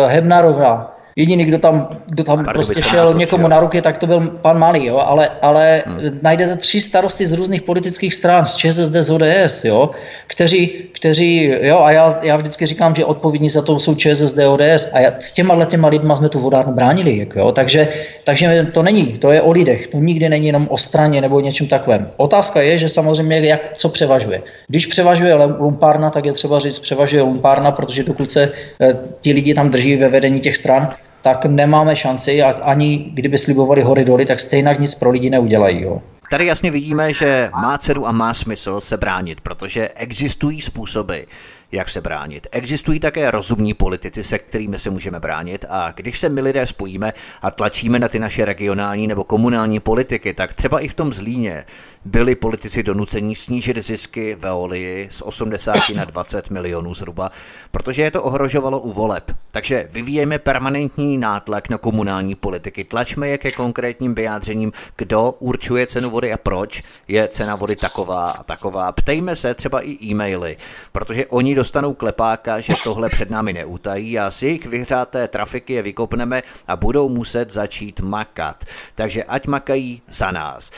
Hebnarová, 0.07 0.99
Jediný, 1.19 1.45
kdo 1.45 1.59
tam, 1.59 1.89
kdo 2.07 2.25
tam 2.25 2.45
prostě 2.45 2.83
šel 2.83 3.15
někomu 3.15 3.43
jo. 3.43 3.49
na 3.49 3.61
ruky, 3.61 3.83
tak 3.83 3.99
to 3.99 4.07
byl 4.07 4.21
pan 4.21 4.59
Malý, 4.59 4.87
jo? 4.87 4.99
ale, 4.99 5.31
ale 5.43 5.83
hmm. 5.87 6.19
najdete 6.23 6.57
tři 6.57 6.81
starosty 6.81 7.27
z 7.27 7.33
různých 7.33 7.63
politických 7.63 8.15
stran, 8.15 8.47
z 8.47 8.57
ČSSD, 8.57 8.93
z 8.93 9.11
ODS, 9.11 9.65
jo? 9.65 9.91
Kteří, 10.27 10.91
kteří, 10.99 11.53
jo, 11.61 11.79
a 11.79 11.91
já, 11.91 12.19
já 12.23 12.37
vždycky 12.37 12.67
říkám, 12.67 12.95
že 12.95 13.05
odpovědní 13.05 13.51
za 13.51 13.63
to 13.63 13.81
jsou 13.81 13.95
ČSSD, 13.95 14.39
ODS 14.39 14.91
a 14.93 15.01
já, 15.01 15.13
s 15.19 15.33
těma 15.33 15.65
těma 15.65 15.89
lidma 15.89 16.17
jsme 16.17 16.29
tu 16.29 16.39
vodárnu 16.39 16.73
bránili, 16.73 17.19
jako, 17.19 17.39
jo? 17.39 17.53
Takže, 17.53 17.89
takže 18.25 18.67
to 18.73 18.83
není, 18.83 19.07
to 19.07 19.33
je 19.33 19.43
o 19.43 19.53
lidech, 19.53 19.87
to 19.87 19.99
nikdy 19.99 20.29
není 20.29 20.47
jenom 20.47 20.69
o 20.71 20.79
straně 20.79 21.21
nebo 21.21 21.41
něčem 21.41 21.67
takovém. 21.67 22.11
Otázka 22.17 22.63
je, 22.63 22.79
že 22.79 22.89
samozřejmě 22.89 23.41
jak, 23.41 23.61
co 23.75 23.89
převažuje. 23.89 24.43
Když 24.69 24.87
převažuje 24.87 25.35
lumpárna, 25.35 26.11
tak 26.11 26.25
je 26.25 26.33
třeba 26.33 26.59
říct, 26.59 26.79
převažuje 26.79 27.23
lumpárna, 27.23 27.71
protože 27.71 28.03
dokud 28.03 28.31
se 28.31 28.43
e, 28.43 28.97
ti 29.21 29.33
lidi 29.33 29.55
tam 29.55 29.71
drží 29.71 29.97
ve 29.97 30.09
vedení 30.09 30.41
těch 30.41 30.57
stran, 30.57 30.95
tak 31.23 31.45
nemáme 31.45 31.97
šanci 31.97 32.43
a 32.43 32.51
ani 32.51 33.11
kdyby 33.15 33.39
slibovali 33.39 33.83
hory 33.83 34.05
doly, 34.05 34.27
tak 34.27 34.41
stejně 34.41 34.77
nic 34.79 34.95
pro 34.95 35.11
lidi 35.11 35.31
neudělají. 35.31 35.83
Jo. 35.83 36.03
Tady 36.31 36.47
jasně 36.47 36.71
vidíme, 36.71 37.13
že 37.13 37.51
má 37.53 37.79
cenu 37.79 38.07
a 38.07 38.13
má 38.13 38.35
smysl 38.35 38.81
se 38.81 38.97
bránit, 38.97 39.41
protože 39.41 39.89
existují 39.89 40.63
způsoby, 40.63 41.19
jak 41.73 41.89
se 41.89 42.01
bránit. 42.01 42.47
Existují 42.53 43.01
také 43.01 43.31
rozumní 43.31 43.75
politici, 43.75 44.23
se 44.23 44.39
kterými 44.39 44.79
se 44.79 44.91
můžeme 44.91 45.21
bránit 45.21 45.65
a 45.69 45.93
když 45.97 46.19
se 46.19 46.29
my 46.29 46.41
lidé 46.41 46.67
spojíme 46.67 47.13
a 47.43 47.51
tlačíme 47.51 47.99
na 47.99 48.09
ty 48.09 48.19
naše 48.19 48.45
regionální 48.45 49.07
nebo 49.07 49.25
komunální 49.25 49.81
politiky, 49.81 50.35
tak 50.35 50.55
třeba 50.55 50.81
i 50.81 50.89
v 50.89 50.95
tom 50.95 51.13
Zlíně 51.13 51.65
byli 52.05 52.35
politici 52.35 52.83
donuceni 52.83 53.37
snížit 53.37 53.83
zisky 53.83 54.35
Veolii 54.35 55.09
z 55.11 55.23
80 55.23 55.75
na 55.97 56.05
20 56.05 56.51
milionů 56.51 56.95
zhruba, 56.95 57.33
protože 57.71 58.03
je 58.03 58.11
to 58.11 58.23
ohrožovalo 58.23 58.81
u 58.81 58.93
voleb. 58.93 59.33
Takže 59.53 59.89
vyvíjeme 59.91 60.39
permanentní 60.39 61.19
nátlak 61.19 61.69
na 61.69 61.79
komunální 61.79 62.35
politiky, 62.35 62.85
tlačme 62.85 63.29
je 63.29 63.39
ke 63.39 63.51
konkrétním 63.51 64.15
vyjádřením, 64.15 64.73
kdo 64.97 65.35
určuje 65.39 65.87
cenu 65.87 66.11
vody 66.11 66.33
a 66.33 66.37
proč 66.37 66.83
je 67.09 67.29
cena 67.29 67.57
vody 67.57 67.77
taková 67.77 68.31
a 68.31 68.43
taková. 68.43 68.93
Ptejme 68.93 69.37
se 69.37 69.55
třeba 69.55 69.83
i 69.83 69.97
e-maily, 70.05 70.57
protože 70.93 71.27
oni 71.27 71.55
dostanou 71.59 71.95
klepáka, 71.95 72.61
že 72.61 72.75
tohle 72.85 73.09
před 73.09 73.31
námi 73.31 73.53
neutají 73.53 74.19
a 74.19 74.31
z 74.31 74.43
jejich 74.43 74.67
vyhřáté 74.67 75.29
trafiky 75.29 75.73
je 75.73 75.83
vykopneme 75.83 76.43
a 76.69 76.77
budou 76.77 77.09
muset 77.09 77.53
začít 77.53 78.01
makat. 78.01 78.65
Takže 78.95 79.25
ať 79.25 79.47
makají 79.47 80.03
za 80.11 80.31
nás. 80.31 80.71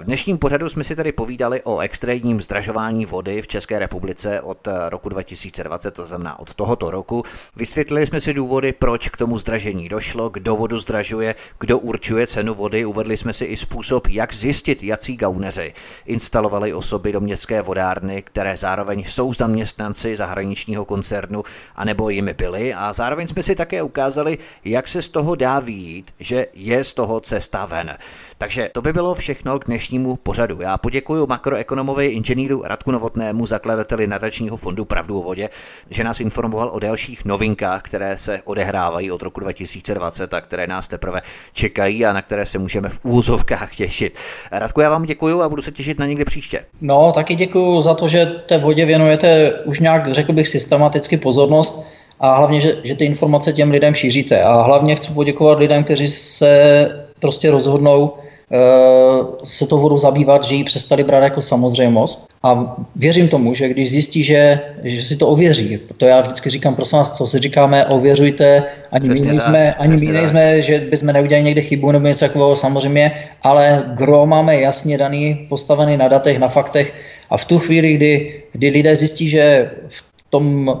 V 0.00 0.04
dnešním 0.04 0.38
pořadu 0.38 0.68
jsme 0.68 0.84
si 0.84 0.96
tady 0.96 1.12
povídali 1.12 1.62
o 1.64 1.78
extrémním 1.78 2.40
zdražování 2.40 3.06
vody 3.06 3.42
v 3.42 3.48
České 3.48 3.78
republice 3.78 4.40
od 4.40 4.68
roku 4.88 5.08
2020, 5.08 5.90
to 5.90 6.04
znamená 6.04 6.38
od 6.38 6.54
tohoto 6.54 6.90
roku. 6.90 7.22
Vysvětlili 7.56 8.06
jsme 8.06 8.20
si 8.20 8.34
důvody, 8.34 8.72
proč 8.72 9.08
k 9.08 9.16
tomu 9.16 9.38
zdražení 9.38 9.88
došlo, 9.88 10.28
kdo 10.28 10.56
vodu 10.56 10.78
zdražuje, 10.78 11.34
kdo 11.60 11.78
určuje 11.78 12.26
cenu 12.26 12.54
vody. 12.54 12.84
Uvedli 12.84 13.16
jsme 13.16 13.32
si 13.32 13.44
i 13.44 13.56
způsob, 13.56 14.08
jak 14.08 14.34
zjistit, 14.34 14.82
jací 14.82 15.16
gauneři 15.16 15.74
instalovali 16.06 16.74
osoby 16.74 17.12
do 17.12 17.20
městské 17.20 17.62
vodárny, 17.62 18.22
které 18.22 18.56
zároveň 18.56 19.04
jsou 19.04 19.32
zaměstnanci 19.32 20.16
zahraničního 20.26 20.84
koncernu, 20.84 21.42
anebo 21.76 22.10
jimi 22.10 22.34
byli. 22.34 22.74
A 22.74 22.92
zároveň 22.92 23.28
jsme 23.28 23.42
si 23.42 23.54
také 23.54 23.82
ukázali, 23.82 24.38
jak 24.64 24.88
se 24.88 25.02
z 25.02 25.08
toho 25.08 25.34
dá 25.34 25.60
výjít, 25.60 26.10
že 26.20 26.46
je 26.54 26.84
z 26.84 26.94
toho 26.94 27.20
cesta 27.20 27.66
ven. 27.66 27.96
Takže 28.38 28.70
to 28.72 28.82
by 28.82 28.92
bylo 28.92 29.14
všechno 29.14 29.58
k 29.58 29.64
dnešnímu 29.64 30.16
pořadu. 30.16 30.60
Já 30.60 30.78
poděkuji 30.78 31.26
makroekonomovi 31.26 32.06
inženýru 32.06 32.62
Radku 32.64 32.90
Novotnému, 32.90 33.46
zakladateli 33.46 34.06
nadačního 34.06 34.56
fondu 34.56 34.84
Pravdu 34.84 35.18
o 35.20 35.22
vodě, 35.22 35.48
že 35.90 36.04
nás 36.04 36.20
informoval 36.20 36.68
o 36.68 36.78
dalších 36.78 37.24
novinkách, 37.24 37.82
které 37.82 38.18
se 38.18 38.40
odehrávají 38.44 39.10
od 39.10 39.22
roku 39.22 39.40
2020 39.40 40.34
a 40.34 40.40
které 40.40 40.66
nás 40.66 40.88
teprve 40.88 41.22
čekají 41.52 42.06
a 42.06 42.12
na 42.12 42.22
které 42.22 42.46
se 42.46 42.58
můžeme 42.58 42.88
v 42.88 43.00
úzovkách 43.02 43.76
těšit. 43.76 44.18
Radku, 44.52 44.80
já 44.80 44.90
vám 44.90 45.04
děkuji 45.04 45.42
a 45.42 45.48
budu 45.48 45.62
se 45.62 45.72
těšit 45.72 45.98
na 45.98 46.06
někde 46.06 46.24
příště. 46.24 46.64
No, 46.80 47.12
taky 47.12 47.34
děkuji 47.34 47.80
za 47.80 47.94
to, 47.94 48.08
že 48.08 48.26
té 48.26 48.58
vodě 48.58 48.84
věnujete 48.86 49.52
už 49.64 49.80
nějak, 49.80 50.14
řekl 50.16 50.32
bych, 50.32 50.48
systematicky 50.48 51.16
pozornost 51.16 51.86
a 52.20 52.36
hlavně, 52.36 52.60
že, 52.60 52.76
že 52.84 52.94
ty 52.94 53.04
informace 53.04 53.52
těm 53.52 53.70
lidem 53.70 53.94
šíříte. 53.94 54.42
A 54.42 54.62
hlavně 54.62 54.96
chci 54.96 55.12
poděkovat 55.12 55.58
lidem, 55.58 55.84
kteří 55.84 56.08
se 56.08 56.88
prostě 57.20 57.50
rozhodnou 57.50 58.12
Eh, 58.52 59.26
se 59.44 59.66
to 59.66 59.76
vodu 59.76 59.98
zabývat, 59.98 60.44
že 60.44 60.54
ji 60.54 60.64
přestali 60.64 61.04
brát 61.04 61.22
jako 61.22 61.40
samozřejmost. 61.40 62.28
A 62.42 62.76
věřím 62.96 63.28
tomu, 63.28 63.54
že 63.54 63.68
když 63.68 63.90
zjistí, 63.90 64.22
že, 64.22 64.60
že 64.82 65.02
si 65.02 65.16
to 65.16 65.28
ověří, 65.28 65.78
to 65.96 66.06
já 66.06 66.20
vždycky 66.20 66.50
říkám, 66.50 66.74
prosím 66.74 66.98
vás, 66.98 67.16
co 67.16 67.26
si 67.26 67.38
říkáme, 67.38 67.86
ověřujte, 67.86 68.62
ani 68.92 69.08
my 69.08 69.20
nejsme, 69.20 69.74
ani 69.74 69.96
my 69.96 70.12
nejsme, 70.12 70.62
že 70.62 70.80
bychom 70.90 71.06
neudělali 71.06 71.44
někde 71.44 71.60
chybu 71.60 71.92
nebo 71.92 72.06
něco 72.06 72.24
takového, 72.24 72.56
samozřejmě, 72.56 73.12
ale 73.42 73.84
gro 73.94 74.26
máme 74.26 74.60
jasně 74.60 74.98
daný, 74.98 75.46
postavený 75.48 75.96
na 75.96 76.08
datech, 76.08 76.38
na 76.38 76.48
faktech 76.48 76.94
a 77.30 77.36
v 77.36 77.44
tu 77.44 77.58
chvíli, 77.58 77.94
kdy, 77.94 78.42
kdy 78.52 78.68
lidé 78.68 78.96
zjistí, 78.96 79.28
že 79.28 79.70
v 79.88 80.04
tom 80.30 80.74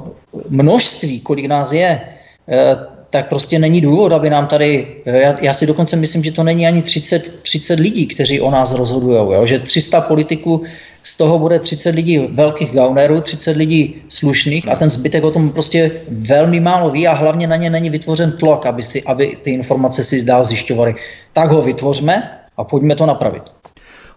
množství, 0.48 1.20
kolik 1.20 1.46
nás 1.46 1.72
je, 1.72 2.00
eh, 2.48 2.76
tak 3.10 3.28
prostě 3.28 3.58
není 3.58 3.80
důvod, 3.80 4.12
aby 4.12 4.30
nám 4.30 4.46
tady, 4.46 4.86
já, 5.04 5.36
já 5.40 5.54
si 5.54 5.66
dokonce 5.66 5.96
myslím, 5.96 6.24
že 6.24 6.32
to 6.32 6.42
není 6.42 6.66
ani 6.66 6.82
30, 6.82 7.42
30 7.42 7.80
lidí, 7.80 8.06
kteří 8.06 8.40
o 8.40 8.50
nás 8.50 8.74
rozhodují, 8.74 9.48
že 9.48 9.58
300 9.58 10.00
politiků, 10.00 10.62
z 11.06 11.16
toho 11.16 11.38
bude 11.38 11.58
30 11.58 11.94
lidí 11.94 12.18
velkých 12.18 12.70
gaunerů, 12.70 13.20
30 13.20 13.56
lidí 13.56 14.02
slušných 14.08 14.68
a 14.68 14.76
ten 14.76 14.90
zbytek 14.90 15.24
o 15.24 15.30
tom 15.30 15.50
prostě 15.50 15.90
velmi 16.08 16.60
málo 16.60 16.90
ví 16.90 17.06
a 17.06 17.14
hlavně 17.14 17.46
na 17.46 17.56
ně 17.56 17.70
není 17.70 17.90
vytvořen 17.90 18.32
tlak, 18.32 18.66
aby, 18.66 18.82
si, 18.82 19.02
aby 19.02 19.38
ty 19.42 19.50
informace 19.50 20.04
si 20.04 20.18
zdál 20.18 20.44
zjišťovali. 20.44 20.94
Tak 21.32 21.50
ho 21.50 21.62
vytvořme 21.62 22.30
a 22.56 22.64
pojďme 22.64 22.94
to 22.94 23.06
napravit. 23.06 23.42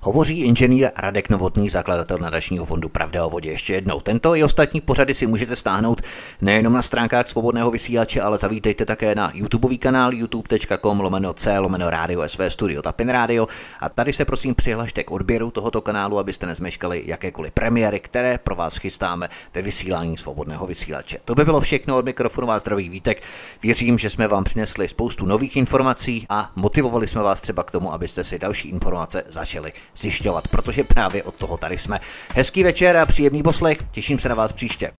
Hovoří 0.01 0.39
inženýr 0.39 0.91
Radek 0.97 1.30
Novotný, 1.30 1.69
zakladatel 1.69 2.17
nadačního 2.17 2.65
fondu 2.65 2.89
Pravda 2.89 3.26
o 3.26 3.30
vodě. 3.30 3.51
Ještě 3.51 3.73
jednou. 3.73 3.99
Tento 3.99 4.35
i 4.35 4.43
ostatní 4.43 4.81
pořady 4.81 5.13
si 5.13 5.27
můžete 5.27 5.55
stáhnout 5.55 6.01
nejenom 6.41 6.73
na 6.73 6.81
stránkách 6.81 7.27
svobodného 7.27 7.71
vysílače, 7.71 8.21
ale 8.21 8.38
zavítejte 8.38 8.85
také 8.85 9.15
na 9.15 9.31
YouTubeový 9.34 9.77
kanál 9.77 10.13
youtube.com 10.13 10.99
lomeno 10.99 11.34
C 11.34 11.59
lomeno 11.59 11.89
rádio 11.89 12.30
SV 12.30 12.41
Studio 12.47 12.81
Tapin 12.81 13.09
Radio 13.09 13.47
a 13.80 13.89
tady 13.89 14.13
se 14.13 14.26
prosím 14.26 14.55
přihlašte 14.55 15.03
k 15.03 15.11
odběru 15.11 15.51
tohoto 15.51 15.81
kanálu, 15.81 16.19
abyste 16.19 16.45
nezmeškali 16.45 17.03
jakékoliv 17.05 17.53
premiéry, 17.53 17.99
které 17.99 18.38
pro 18.38 18.55
vás 18.55 18.77
chystáme 18.77 19.30
ve 19.53 19.61
vysílání 19.61 20.17
svobodného 20.17 20.67
vysílače. 20.67 21.17
To 21.26 21.35
by 21.35 21.45
bylo 21.45 21.61
všechno 21.61 21.97
od 21.97 22.05
mikrofonu 22.05 22.47
vás 22.47 22.61
zdraví 22.61 22.89
Vítek. 22.89 23.21
Věřím, 23.61 23.97
že 23.97 24.09
jsme 24.09 24.27
vám 24.27 24.43
přinesli 24.43 24.88
spoustu 24.88 25.26
nových 25.26 25.55
informací 25.55 26.26
a 26.30 26.51
motivovali 26.55 27.07
jsme 27.07 27.21
vás 27.21 27.41
třeba 27.41 27.63
k 27.63 27.71
tomu, 27.71 27.93
abyste 27.93 28.23
si 28.23 28.39
další 28.39 28.69
informace 28.69 29.23
začali 29.27 29.73
zjišťovat, 29.98 30.48
protože 30.48 30.84
právě 30.84 31.24
od 31.24 31.36
toho 31.36 31.57
tady 31.57 31.78
jsme. 31.78 31.99
Hezký 32.36 32.64
večer 32.64 32.98
a 32.98 33.06
příjemný 33.06 33.44
poslech, 33.44 33.78
těším 33.91 34.20
se 34.20 34.30
na 34.30 34.36
vás 34.36 34.53
příště. 34.53 34.91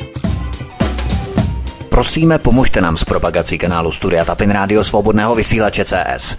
Prosíme, 1.90 2.38
pomožte 2.38 2.80
nám 2.80 2.96
s 2.96 3.04
propagací 3.04 3.58
kanálu 3.58 3.92
Studia 3.92 4.24
Tapin 4.24 4.50
Rádio 4.50 4.84
Svobodného 4.84 5.34
vysílače 5.34 5.84
CS. 5.84 6.36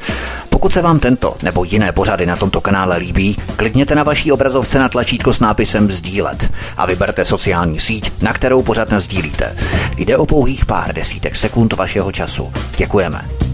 Pokud 0.49 0.73
se 0.73 0.81
vám 0.81 0.99
tento 0.99 1.37
nebo 1.43 1.63
jiné 1.63 1.91
pořady 1.91 2.25
na 2.25 2.35
tomto 2.35 2.61
kanále 2.61 2.97
líbí, 2.97 3.37
klikněte 3.55 3.95
na 3.95 4.03
vaší 4.03 4.31
obrazovce 4.31 4.79
na 4.79 4.89
tlačítko 4.89 5.33
s 5.33 5.39
nápisem 5.39 5.91
Sdílet 5.91 6.51
a 6.77 6.85
vyberte 6.85 7.25
sociální 7.25 7.79
síť, 7.79 8.21
na 8.21 8.33
kterou 8.33 8.63
pořád 8.63 8.89
sdílíte. 8.97 9.57
Jde 9.97 10.17
o 10.17 10.25
pouhých 10.25 10.65
pár 10.65 10.93
desítek 10.93 11.35
sekund 11.35 11.73
vašeho 11.73 12.11
času. 12.11 12.53
Děkujeme. 12.77 13.50